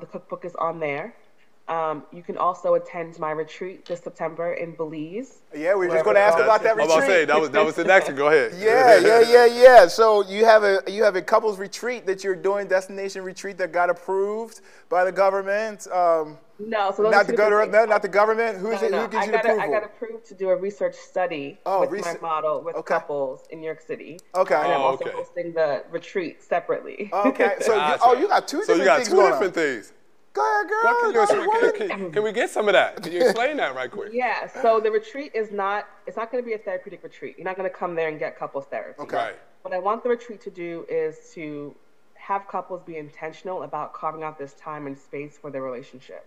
The 0.00 0.06
cookbook 0.06 0.44
is 0.44 0.54
on 0.56 0.80
there. 0.80 1.14
Um, 1.68 2.02
you 2.12 2.22
can 2.22 2.36
also 2.36 2.74
attend 2.74 3.18
my 3.20 3.30
retreat 3.30 3.86
this 3.86 4.00
September 4.00 4.54
in 4.54 4.74
Belize. 4.74 5.42
Yeah, 5.56 5.76
we 5.76 5.86
are 5.86 5.90
just 5.90 6.04
going 6.04 6.16
to 6.16 6.20
ask 6.20 6.36
about 6.36 6.62
that 6.64 6.76
retreat. 6.76 6.90
I 6.90 6.96
was 6.96 6.96
about 6.96 7.00
to 7.00 7.06
say 7.06 7.24
that 7.24 7.40
was 7.40 7.50
that 7.50 7.64
was 7.64 7.74
the 7.76 7.84
next 7.84 8.08
one. 8.08 8.16
Go 8.16 8.26
ahead. 8.28 8.52
Yeah, 8.58 8.98
yeah, 8.98 9.20
yeah, 9.20 9.46
yeah. 9.46 9.86
So 9.86 10.24
you 10.28 10.44
have 10.44 10.64
a 10.64 10.82
you 10.88 11.04
have 11.04 11.14
a 11.14 11.22
couples 11.22 11.58
retreat 11.58 12.04
that 12.06 12.24
you're 12.24 12.34
doing, 12.34 12.66
destination 12.66 13.22
retreat 13.22 13.58
that 13.58 13.72
got 13.72 13.90
approved 13.90 14.60
by 14.88 15.04
the 15.04 15.12
government. 15.12 15.86
Um, 15.92 16.36
no, 16.66 16.92
so 16.96 17.02
not 17.04 17.26
the 17.26 17.32
government. 17.32 17.72
No, 17.72 17.84
not 17.84 18.02
the 18.02 18.08
government. 18.08 18.58
Who's 18.58 18.80
no, 18.80 18.86
it? 18.86 18.90
No. 18.90 19.02
Who 19.02 19.08
gives 19.08 19.22
I 19.22 19.26
you 19.26 19.32
got 19.32 19.44
approval? 19.44 19.62
I 19.62 19.68
got 19.68 19.84
approved 19.84 20.26
to 20.26 20.34
do 20.34 20.48
a 20.50 20.56
research 20.56 20.94
study 20.94 21.58
oh, 21.66 21.80
with 21.80 21.90
research. 21.90 22.20
my 22.20 22.28
model 22.28 22.62
with 22.62 22.76
okay. 22.76 22.94
couples 22.94 23.44
in 23.50 23.60
New 23.60 23.66
York 23.66 23.80
City. 23.80 24.18
Okay. 24.34 24.54
And 24.54 24.72
I'm 24.72 24.80
oh, 24.80 24.84
also 24.84 25.04
okay. 25.04 25.14
hosting 25.14 25.52
the 25.52 25.84
retreat 25.90 26.42
separately. 26.42 27.10
Okay. 27.12 27.56
So 27.62 27.74
you, 27.74 27.96
oh, 28.02 28.14
you 28.14 28.28
got 28.28 28.48
two 28.48 28.62
So 28.64 28.74
different 28.74 28.80
you 28.80 28.84
got 28.86 28.96
things 28.96 29.08
two 29.08 29.16
different 29.16 29.44
on. 29.44 29.52
things. 29.52 29.92
Go 30.32 30.42
ahead, 30.42 30.68
girl. 30.68 30.80
Well, 30.84 31.00
can, 31.00 31.08
you 31.08 31.14
Go 31.14 31.22
explain- 31.22 31.48
ahead. 31.48 31.74
can, 31.74 31.88
can- 31.88 32.12
can 32.12 32.22
we 32.22 32.32
get 32.32 32.50
some 32.50 32.68
of 32.68 32.72
that? 32.72 33.02
Can 33.02 33.12
you 33.12 33.22
explain 33.22 33.56
that 33.58 33.74
right 33.74 33.90
quick? 33.90 34.10
Yeah, 34.12 34.48
so 34.62 34.80
the 34.80 34.90
retreat 34.90 35.32
is 35.34 35.52
not 35.52 35.86
it's 36.06 36.16
not 36.16 36.32
going 36.32 36.42
to 36.42 36.46
be 36.46 36.54
a 36.54 36.58
therapeutic 36.58 37.02
retreat. 37.02 37.36
You're 37.38 37.44
not 37.44 37.56
going 37.56 37.68
to 37.68 37.74
come 37.74 37.94
there 37.94 38.08
and 38.08 38.18
get 38.18 38.38
couples 38.38 38.64
therapy. 38.66 39.00
Okay. 39.02 39.32
What 39.62 39.74
I 39.74 39.78
want 39.78 40.02
the 40.02 40.08
retreat 40.08 40.40
to 40.42 40.50
do 40.50 40.86
is 40.88 41.30
to 41.34 41.74
have 42.14 42.46
couples 42.46 42.82
be 42.82 42.96
intentional 42.96 43.64
about 43.64 43.92
carving 43.92 44.22
out 44.22 44.38
this 44.38 44.54
time 44.54 44.86
and 44.86 44.96
space 44.96 45.36
for 45.36 45.50
their 45.50 45.62
relationship. 45.62 46.26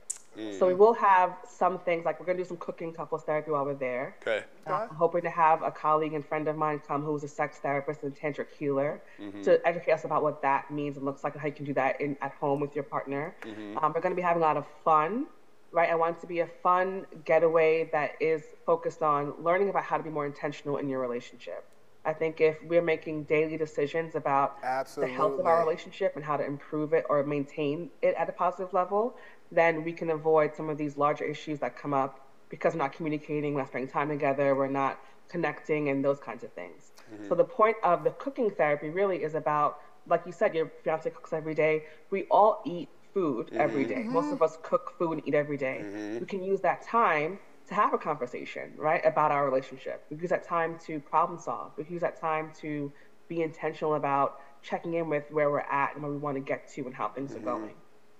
So 0.52 0.68
we 0.68 0.74
will 0.74 0.94
have 0.94 1.38
some 1.46 1.80
things 1.80 2.06
like 2.06 2.20
we're 2.20 2.26
gonna 2.26 2.38
do 2.38 2.46
some 2.46 2.58
cooking 2.58 2.92
couples 2.94 3.24
therapy 3.24 3.52
while 3.52 3.66
we're 3.66 3.74
there. 3.76 4.16
Okay. 4.26 4.46
Uh, 4.68 4.88
I'm 4.90 4.96
hoping 4.96 5.22
to 5.24 5.30
have 5.30 5.62
a 5.62 5.72
colleague 5.72 6.14
and 6.14 6.26
friend 6.26 6.48
of 6.48 6.56
mine 6.56 6.80
come 6.88 7.04
who's 7.04 7.24
a 7.24 7.28
sex 7.28 7.60
therapist 7.60 8.04
and 8.04 8.14
tantric 8.16 8.50
healer 8.58 9.02
to 9.44 9.60
educate 9.66 9.92
us 9.92 10.04
about 10.04 10.24
what 10.24 10.42
that 10.42 10.70
means 10.70 10.98
and 10.98 11.06
looks 11.06 11.24
like 11.24 11.34
and 11.34 11.42
how 11.42 11.48
you 11.48 11.54
can 11.54 11.66
do 11.66 11.74
that 11.74 11.96
in, 12.00 12.16
at 12.22 12.32
home 12.32 12.60
with 12.60 12.76
your 12.76 12.84
partner. 12.84 13.36
Um, 13.78 13.92
we're 13.94 14.02
going 14.02 14.12
to 14.12 14.16
be 14.16 14.22
having 14.22 14.42
a 14.42 14.46
lot 14.46 14.58
of 14.58 14.66
fun, 14.84 15.28
right? 15.72 15.90
I 15.90 15.96
want 15.96 16.18
it 16.18 16.22
to 16.22 16.28
be 16.28 16.40
a 16.40 16.48
fun 16.48 17.06
getaway 17.24 17.90
that 17.92 18.12
is 18.20 18.54
focused 18.66 19.02
on 19.02 19.34
learning 19.38 19.70
about 19.70 19.84
how 19.84 19.98
to 19.98 20.04
be 20.04 20.10
more 20.10 20.26
intentional 20.26 20.78
in 20.78 20.88
your 20.90 21.00
relationship. 21.00 21.64
I 22.06 22.14
think 22.14 22.40
if 22.40 22.62
we're 22.62 22.82
making 22.82 23.24
daily 23.26 23.58
decisions 23.58 24.16
about 24.16 24.54
the 25.00 25.08
health 25.08 25.38
of 25.40 25.46
our 25.46 25.58
relationship 25.60 26.14
and 26.16 26.24
how 26.24 26.38
to 26.38 26.46
improve 26.46 26.94
it 26.94 27.04
or 27.10 27.24
maintain 27.24 27.90
it 28.02 28.16
at 28.16 28.30
a 28.30 28.32
positive 28.32 28.74
level, 28.74 29.16
then 29.52 29.84
we 29.84 29.94
can 29.94 30.10
avoid 30.10 30.56
some 30.56 30.70
of 30.70 30.78
these 30.78 30.98
larger 30.98 31.24
issues 31.24 31.60
that 31.60 31.78
come 31.78 31.94
up 31.94 32.20
because 32.50 32.74
we're 32.74 32.80
not 32.80 32.94
communicating, 32.94 33.54
we're 33.54 33.62
not 33.62 33.70
spending 33.70 33.90
time 33.90 34.10
together, 34.10 34.56
we're 34.56 34.68
not 34.68 35.00
connecting, 35.28 35.90
and 35.90 36.04
those 36.04 36.20
kinds 36.20 36.44
of 36.44 36.52
things. 36.54 36.92
Mm-hmm. 37.14 37.30
So 37.30 37.36
the 37.36 37.44
point 37.44 37.78
of 37.84 38.04
the 38.04 38.12
cooking 38.12 38.52
therapy 38.52 38.90
really 38.90 39.24
is 39.24 39.36
about, 39.36 39.80
like 40.08 40.24
you 40.26 40.32
said, 40.32 40.54
your 40.54 40.72
fiance 40.84 41.10
cooks 41.10 41.34
every 41.34 41.56
day. 41.56 41.84
We 42.10 42.24
all 42.24 42.62
eat 42.66 42.90
food 43.14 43.48
mm-hmm. 43.48 43.62
every 43.62 43.86
day. 43.86 44.04
Most 44.04 44.26
of 44.26 44.34
mm-hmm. 44.36 44.44
us 44.44 44.58
cook 44.62 44.94
food 44.98 45.14
and 45.14 45.28
eat 45.28 45.34
every 45.34 45.58
day. 45.58 46.18
We 46.20 46.26
can 46.26 46.44
use 46.44 46.62
that 46.62 46.86
time 46.86 47.40
to 47.68 47.74
have 47.74 47.94
a 47.94 47.98
conversation, 47.98 48.74
right, 48.78 49.04
about 49.06 49.32
our 49.32 49.46
relationship. 49.46 50.06
We 50.12 50.18
use 50.18 50.30
that 50.30 50.48
time 50.48 50.78
to 50.86 51.00
problem 51.00 51.40
solve. 51.40 51.72
We 51.78 51.86
use 51.86 52.02
that 52.02 52.20
time 52.20 52.52
to 52.62 52.92
be 53.28 53.42
intentional 53.42 53.96
about 53.96 54.40
checking 54.62 54.94
in 54.94 55.10
with 55.10 55.24
where 55.32 55.50
we're 55.50 55.60
at 55.60 55.94
and 55.96 56.04
where 56.04 56.12
we 56.12 56.18
want 56.18 56.36
to 56.36 56.42
get 56.42 56.68
to 56.74 56.82
and 56.86 56.94
how 56.94 57.10
things 57.10 57.34
are 57.34 57.40
going. 57.40 57.74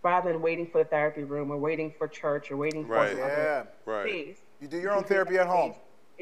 Rather 0.06 0.32
than 0.32 0.42
waiting 0.44 0.68
for 0.68 0.84
the 0.84 0.90
therapy 0.90 1.24
room 1.24 1.50
or 1.50 1.58
waiting 1.58 1.92
for 1.92 2.08
church 2.08 2.52
or 2.52 2.58
waiting 2.58 2.86
for 2.86 2.94
Right. 2.94 3.10
some 3.10 3.18
Yeah. 3.18 3.64
Right. 3.88 4.08
space. 4.08 4.42
You 4.60 4.68
do 4.68 4.78
your 4.78 4.94
own 4.94 5.04
therapy 5.04 5.40
at 5.40 5.48
home. 5.48 5.74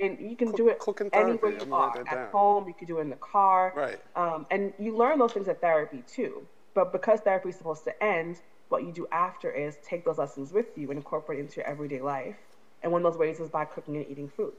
And 0.02 0.20
you 0.22 0.38
can 0.38 0.52
do 0.54 0.70
it 0.70 0.80
cooking 0.80 1.10
anywhere 1.12 1.52
therapy, 1.52 1.66
you 1.68 1.74
I'm 1.76 1.82
are. 1.82 1.98
At 2.00 2.06
down. 2.06 2.32
home, 2.32 2.68
you 2.70 2.74
can 2.74 2.88
do 2.88 3.00
it 3.00 3.02
in 3.02 3.10
the 3.10 3.18
car. 3.18 3.74
Right. 3.76 4.02
Um, 4.16 4.48
and 4.52 4.74
you 4.80 4.96
learn 4.96 5.20
those 5.20 5.34
things 5.34 5.50
at 5.50 5.60
therapy 5.60 6.02
too. 6.08 6.48
But 6.74 6.94
because 6.94 7.20
therapy 7.20 7.50
is 7.50 7.58
supposed 7.58 7.84
to 7.84 8.04
end, 8.04 8.42
what 8.70 8.84
you 8.86 8.94
do 8.94 9.06
after 9.12 9.52
is 9.52 9.78
take 9.88 10.06
those 10.06 10.18
lessons 10.18 10.54
with 10.54 10.78
you 10.78 10.90
and 10.90 10.98
incorporate 10.98 11.40
it 11.40 11.42
into 11.44 11.58
your 11.58 11.68
everyday 11.68 12.00
life. 12.02 12.38
And 12.84 12.92
one 12.94 13.06
of 13.06 13.12
those 13.12 13.20
ways 13.20 13.42
is 13.42 13.50
by 13.50 13.66
cooking 13.66 13.98
and 13.98 14.08
eating 14.10 14.30
food. 14.30 14.54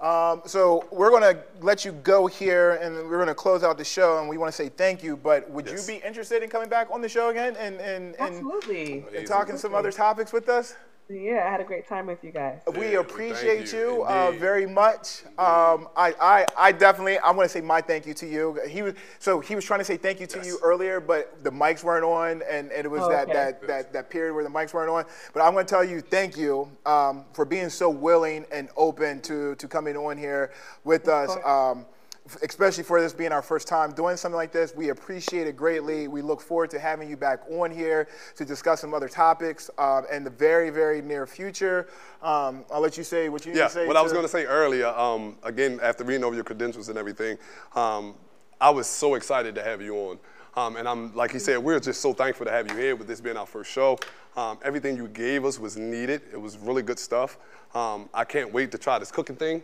Um, 0.00 0.42
so 0.46 0.86
we're 0.92 1.10
going 1.10 1.22
to 1.34 1.42
let 1.60 1.84
you 1.84 1.90
go 1.90 2.28
here, 2.28 2.74
and 2.74 2.94
we're 2.94 3.16
going 3.16 3.26
to 3.26 3.34
close 3.34 3.64
out 3.64 3.76
the 3.78 3.84
show, 3.84 4.20
and 4.20 4.28
we 4.28 4.38
want 4.38 4.52
to 4.52 4.56
say 4.56 4.68
thank 4.68 5.02
you. 5.02 5.16
But 5.16 5.50
would 5.50 5.66
Yes. 5.66 5.88
you 5.88 5.98
be 5.98 6.06
interested 6.06 6.42
in 6.44 6.48
coming 6.50 6.68
back 6.68 6.88
on 6.92 7.00
the 7.02 7.08
show 7.08 7.30
again 7.30 7.56
and 7.58 7.80
and, 7.80 8.14
and, 8.14 8.20
Absolutely. 8.20 9.04
and 9.16 9.26
talking 9.26 9.56
some 9.58 9.74
other 9.74 9.90
topics 9.90 10.32
with 10.32 10.48
us? 10.48 10.76
Yeah, 11.10 11.44
I 11.46 11.50
had 11.50 11.60
a 11.60 11.64
great 11.64 11.88
time 11.88 12.06
with 12.06 12.22
you 12.22 12.30
guys. 12.30 12.60
We 12.76 12.96
appreciate 12.96 13.72
you, 13.72 13.78
you. 13.78 14.04
uh, 14.04 14.30
very 14.32 14.66
much. 14.66 15.22
Um, 15.38 15.88
I, 15.96 16.14
I, 16.20 16.46
I 16.56 16.72
definitely, 16.72 17.16
I 17.18 17.30
want 17.30 17.48
to 17.48 17.52
say 17.52 17.62
my 17.62 17.80
thank 17.80 18.04
you 18.06 18.12
to 18.12 18.26
you. 18.26 18.60
He 18.68 18.82
was 18.82 18.92
so 19.18 19.40
he 19.40 19.54
was 19.54 19.64
trying 19.64 19.80
to 19.80 19.84
say 19.84 19.96
thank 19.96 20.20
you 20.20 20.26
to 20.26 20.44
you 20.44 20.58
earlier, 20.62 21.00
but 21.00 21.42
the 21.42 21.50
mics 21.50 21.82
weren't 21.82 22.04
on, 22.04 22.42
and, 22.50 22.70
and 22.70 22.84
it 22.84 22.90
was 22.90 23.00
Oh, 23.02 23.08
that, 23.10 23.24
okay. 23.24 23.32
that, 23.32 23.66
that 23.66 23.92
that 23.94 24.10
period 24.10 24.34
where 24.34 24.44
the 24.44 24.50
mics 24.50 24.74
weren't 24.74 24.90
on. 24.90 25.06
But 25.32 25.40
I 25.40 25.48
want 25.48 25.66
to 25.66 25.74
tell 25.74 25.84
you 25.84 26.02
thank 26.02 26.36
you 26.36 26.70
um, 26.84 27.24
for 27.32 27.46
being 27.46 27.70
so 27.70 27.88
willing 27.88 28.44
and 28.52 28.68
open 28.76 29.22
to 29.22 29.54
to 29.54 29.66
coming 29.66 29.96
on 29.96 30.18
here 30.18 30.52
with 30.84 31.08
us. 31.08 31.30
Especially 32.42 32.84
for 32.84 33.00
this 33.00 33.12
being 33.12 33.32
our 33.32 33.42
first 33.42 33.68
time 33.68 33.92
doing 33.92 34.16
something 34.16 34.36
like 34.36 34.52
this. 34.52 34.74
We 34.74 34.90
appreciate 34.90 35.46
it 35.46 35.56
greatly. 35.56 36.08
We 36.08 36.22
look 36.22 36.40
forward 36.40 36.70
to 36.70 36.78
having 36.78 37.08
you 37.08 37.16
back 37.16 37.40
on 37.50 37.70
here 37.70 38.08
to 38.36 38.44
discuss 38.44 38.80
some 38.80 38.94
other 38.94 39.08
topics 39.08 39.70
um, 39.78 40.04
in 40.12 40.24
the 40.24 40.30
very, 40.30 40.70
very 40.70 41.02
near 41.02 41.26
future. 41.26 41.88
Um, 42.22 42.64
I'll 42.72 42.80
let 42.80 42.96
you 42.96 43.04
say 43.04 43.28
what 43.28 43.46
you 43.46 43.52
need 43.52 43.60
to 43.60 43.70
say. 43.70 43.86
what 43.86 43.96
I 43.96 44.02
was 44.02 44.12
going 44.12 44.24
to 44.24 44.28
say 44.28 44.44
earlier, 44.44 44.88
um, 44.88 45.36
again, 45.42 45.78
after 45.82 46.04
reading 46.04 46.24
over 46.24 46.34
your 46.34 46.44
credentials 46.44 46.88
and 46.88 46.98
everything, 46.98 47.38
um, 47.74 48.14
I 48.60 48.70
was 48.70 48.86
so 48.86 49.14
excited 49.14 49.54
to 49.54 49.62
have 49.62 49.80
you 49.80 49.94
on. 49.96 50.18
Um, 50.56 50.76
and 50.76 50.88
I'm, 50.88 51.14
like 51.14 51.30
he 51.30 51.38
said, 51.38 51.58
we're 51.58 51.78
just 51.78 52.00
so 52.00 52.12
thankful 52.12 52.46
to 52.46 52.50
have 52.50 52.68
you 52.68 52.76
here 52.76 52.96
with 52.96 53.06
this 53.06 53.20
being 53.20 53.36
our 53.36 53.46
first 53.46 53.70
show. 53.70 53.98
Um, 54.36 54.58
everything 54.64 54.96
you 54.96 55.06
gave 55.06 55.44
us 55.44 55.58
was 55.58 55.76
needed. 55.76 56.22
It 56.32 56.40
was 56.40 56.58
really 56.58 56.82
good 56.82 56.98
stuff. 56.98 57.38
Um, 57.74 58.08
I 58.12 58.24
can't 58.24 58.52
wait 58.52 58.72
to 58.72 58.78
try 58.78 58.98
this 58.98 59.12
cooking 59.12 59.36
thing 59.36 59.62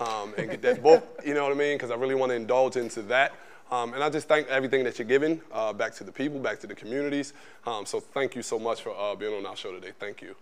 um, 0.00 0.34
and 0.36 0.50
get 0.50 0.62
that 0.62 0.82
book, 0.82 1.20
you 1.24 1.34
know 1.34 1.42
what 1.44 1.52
I 1.52 1.56
mean? 1.56 1.76
Because 1.76 1.90
I 1.90 1.94
really 1.94 2.14
want 2.14 2.30
to 2.30 2.36
indulge 2.36 2.76
into 2.76 3.02
that. 3.02 3.32
Um, 3.70 3.94
and 3.94 4.02
I 4.02 4.10
just 4.10 4.26
thank 4.26 4.48
everything 4.48 4.82
that 4.84 4.98
you're 4.98 5.06
giving 5.06 5.40
uh, 5.52 5.72
back 5.72 5.94
to 5.94 6.04
the 6.04 6.10
people, 6.10 6.40
back 6.40 6.58
to 6.60 6.66
the 6.66 6.74
communities. 6.74 7.34
Um, 7.66 7.86
so 7.86 8.00
thank 8.00 8.34
you 8.34 8.42
so 8.42 8.58
much 8.58 8.82
for 8.82 8.90
uh, 8.98 9.14
being 9.14 9.32
on 9.34 9.46
our 9.46 9.54
show 9.56 9.72
today. 9.72 9.92
Thank 9.98 10.22
you. 10.22 10.34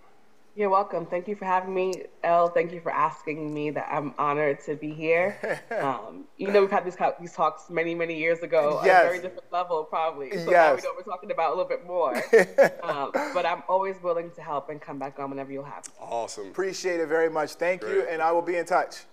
You're 0.57 0.71
welcome. 0.71 1.07
Thank 1.07 1.29
you 1.29 1.37
for 1.37 1.45
having 1.45 1.73
me, 1.73 2.07
Elle. 2.25 2.49
Thank 2.49 2.73
you 2.73 2.81
for 2.81 2.91
asking 2.91 3.55
me. 3.55 3.71
That 3.71 3.87
I'm 3.93 4.13
honored 4.19 4.59
to 4.65 4.75
be 4.75 4.93
here. 4.93 5.61
Um, 5.79 6.25
you 6.37 6.51
know, 6.51 6.61
we've 6.63 6.71
had 6.71 6.85
these, 6.85 6.97
these 7.21 7.33
talks 7.33 7.71
many, 7.71 7.95
many 7.95 8.19
years 8.19 8.41
ago 8.41 8.81
Yes. 8.85 8.95
at 8.95 9.05
a 9.05 9.09
very 9.09 9.23
different 9.23 9.53
level, 9.53 9.85
probably. 9.85 10.31
So 10.33 10.51
now 10.51 10.75
we 10.75 10.83
know 10.83 10.93
we're 10.97 11.05
talking 11.05 11.31
about 11.31 11.51
a 11.53 11.55
little 11.55 11.69
bit 11.69 11.87
more. 11.87 12.17
um, 12.83 13.13
but 13.33 13.47
I'm 13.47 13.63
always 13.69 14.03
willing 14.03 14.33
to 14.33 14.43
help 14.43 14.71
and 14.71 14.81
come 14.81 14.99
back 14.99 15.21
on 15.21 15.31
whenever 15.31 15.53
you'll 15.53 15.63
have 15.65 15.87
me. 15.87 15.93
Awesome. 16.01 16.49
Appreciate 16.49 16.99
it 16.99 17.07
very 17.07 17.31
much. 17.31 17.53
Thank 17.53 17.83
you, 17.83 18.05
and 18.11 18.21
I 18.21 18.33
will 18.33 18.43
be 18.43 18.57
in 18.57 18.65
touch. 18.67 19.05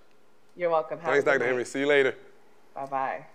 You're 0.58 0.70
welcome. 0.70 1.00
Have 1.00 1.12
Thanks, 1.12 1.26
Dr. 1.26 1.46
Henry. 1.46 1.66
See 1.66 1.80
you 1.80 1.88
later. 1.88 2.16
Bye 2.74 2.86
bye. 2.86 3.26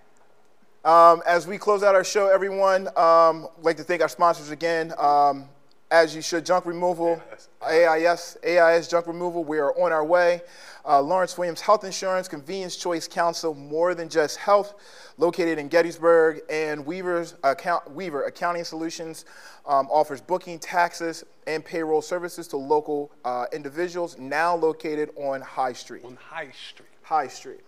Um, 0.82 1.22
as 1.26 1.46
we 1.46 1.58
close 1.58 1.82
out 1.82 1.94
our 1.94 2.04
show, 2.04 2.28
everyone, 2.28 2.88
um, 2.96 3.48
I'd 3.58 3.64
like 3.64 3.76
to 3.76 3.84
thank 3.84 4.00
our 4.00 4.08
sponsors 4.08 4.50
again. 4.50 4.94
Um, 4.96 5.46
as 5.90 6.14
you 6.14 6.22
should, 6.22 6.46
junk 6.46 6.64
removal, 6.66 7.20
AIS, 7.62 8.38
AIS 8.44 8.88
junk 8.88 9.06
removal. 9.06 9.44
We 9.44 9.58
are 9.58 9.72
on 9.78 9.92
our 9.92 10.04
way. 10.04 10.40
Uh, 10.86 11.02
Lawrence 11.02 11.36
Williams 11.36 11.60
Health 11.60 11.84
Insurance, 11.84 12.28
Convenience 12.28 12.76
Choice 12.76 13.06
Council, 13.06 13.54
more 13.54 13.94
than 13.94 14.08
just 14.08 14.38
health, 14.38 14.74
located 15.18 15.58
in 15.58 15.68
Gettysburg, 15.68 16.40
and 16.48 16.86
Weaver's 16.86 17.34
account, 17.44 17.90
Weaver 17.90 18.24
Accounting 18.24 18.64
Solutions 18.64 19.26
um, 19.66 19.88
offers 19.90 20.20
booking, 20.20 20.58
taxes, 20.58 21.24
and 21.46 21.62
payroll 21.62 22.00
services 22.00 22.46
to 22.48 22.56
local 22.56 23.10
uh, 23.24 23.46
individuals. 23.52 24.16
Now 24.16 24.54
located 24.54 25.10
on 25.16 25.40
High 25.42 25.74
Street. 25.74 26.04
On 26.04 26.16
High 26.16 26.52
Street. 26.52 26.89
High 27.11 27.26
Street. 27.26 27.58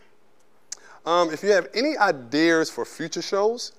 Um, 1.04 1.32
if 1.32 1.42
you 1.42 1.50
have 1.50 1.68
any 1.74 1.98
ideas 1.98 2.70
for 2.70 2.84
future 2.84 3.20
shows, 3.20 3.72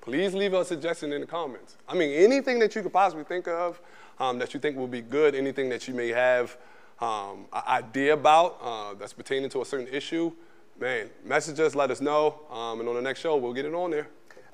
please 0.00 0.32
leave 0.32 0.54
a 0.54 0.64
suggestion 0.64 1.12
in 1.12 1.22
the 1.22 1.26
comments. 1.26 1.76
I 1.88 1.96
mean, 1.96 2.10
anything 2.10 2.60
that 2.60 2.76
you 2.76 2.82
could 2.82 2.92
possibly 2.92 3.24
think 3.24 3.48
of 3.48 3.80
um, 4.20 4.38
that 4.38 4.54
you 4.54 4.60
think 4.60 4.76
will 4.76 4.86
be 4.86 5.00
good, 5.00 5.34
anything 5.34 5.68
that 5.70 5.88
you 5.88 5.94
may 5.94 6.10
have 6.10 6.56
um, 7.00 7.46
an 7.52 7.62
idea 7.66 8.12
about 8.14 8.58
uh, 8.62 8.94
that's 8.94 9.12
pertaining 9.12 9.50
to 9.50 9.60
a 9.60 9.64
certain 9.64 9.88
issue, 9.88 10.30
man, 10.78 11.10
message 11.24 11.58
us, 11.58 11.74
let 11.74 11.90
us 11.90 12.00
know, 12.00 12.42
um, 12.48 12.78
and 12.78 12.88
on 12.88 12.94
the 12.94 13.02
next 13.02 13.18
show, 13.18 13.36
we'll 13.36 13.52
get 13.52 13.64
it 13.64 13.74
on 13.74 13.90
there. 13.90 14.06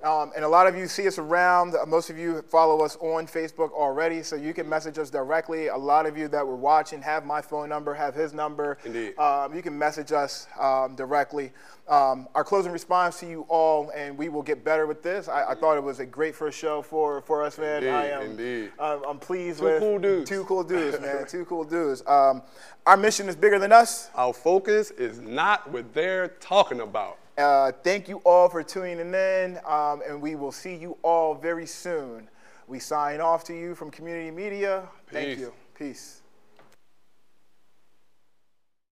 Um, 0.03 0.33
and 0.37 0.45
a 0.45 0.49
lot 0.49 0.67
of 0.67 0.77
you 0.77 0.87
see 0.87 1.07
us 1.07 1.19
around. 1.19 1.75
Uh, 1.75 1.87
Most 1.87 2.11
of 2.11 2.19
you 2.19 2.43
follow 2.43 2.85
us 2.85 2.97
on 3.01 3.27
Facebook 3.27 3.73
already, 3.73 4.23
so 4.23 4.37
you 4.37 4.53
can 4.53 4.69
message 4.69 4.99
us 4.99 5.09
directly. 5.09 5.69
A 5.69 5.77
lot 5.77 6.05
of 6.05 6.19
you 6.19 6.29
that 6.29 6.47
were 6.47 6.57
watching 6.57 7.01
have 7.01 7.25
my 7.25 7.41
phone 7.41 7.69
number, 7.69 7.95
have 7.95 8.15
his 8.15 8.35
number. 8.35 8.77
Indeed. 8.85 9.19
Um, 9.19 9.55
you 9.55 9.63
can 9.63 9.79
message 9.79 10.13
us 10.13 10.47
um, 10.61 10.95
directly. 10.95 11.53
Um, 11.89 12.29
our 12.35 12.45
closing 12.45 12.73
response 12.73 13.21
to 13.21 13.27
you 13.27 13.47
all, 13.49 13.91
and 13.95 14.17
we 14.19 14.29
will 14.29 14.43
get 14.43 14.65
better 14.65 14.87
with 14.87 15.03
this. 15.03 15.29
I, 15.29 15.51
I 15.51 15.55
thought 15.55 15.77
it 15.77 15.83
was 15.83 16.01
a 16.01 16.07
great 16.07 16.35
first 16.35 16.59
show 16.59 16.83
for, 16.83 17.23
for 17.23 17.43
us, 17.43 17.57
man. 17.59 17.77
Indeed, 17.83 17.91
I 17.91 18.07
am, 18.07 18.23
indeed. 18.23 18.73
I'm, 18.79 19.19
pleased 19.19 19.61
Two 19.61 19.65
with 19.65 19.81
cool 19.81 19.99
dudes. 19.99 20.29
Two 20.29 20.45
cool 20.45 20.65
dudes, 20.65 21.01
man. 21.01 21.27
two 21.27 21.45
cool 21.45 21.65
dudes. 21.65 22.03
Um, 22.07 22.43
our 22.87 22.97
mission 22.97 23.29
is 23.29 23.37
bigger 23.37 23.59
than 23.59 23.73
us. 23.73 24.11
Our 24.15 24.33
focus 24.35 24.91
is 24.91 25.21
not 25.21 25.71
what 25.71 25.95
they're 25.95 26.29
talking 26.29 26.81
about. 26.81 27.19
Uh, 27.37 27.73
thank 27.83 28.09
you 28.09 28.19
all 28.19 28.49
for 28.49 28.63
tuning 28.63 29.13
in, 29.13 29.59
um, 29.67 30.03
and 30.07 30.23
we 30.23 30.37
will 30.37 30.53
see 30.53 30.77
you 30.77 30.97
all 31.03 31.35
very 31.35 31.67
soon. 31.67 32.29
We 32.69 32.79
sign 32.79 33.21
off 33.21 33.43
to 33.45 33.55
you 33.55 33.75
from 33.75 33.91
Community 33.91 34.31
Media. 34.31 34.89
Thank 35.11 35.39
you. 35.39 35.53
Peace. 35.77 36.24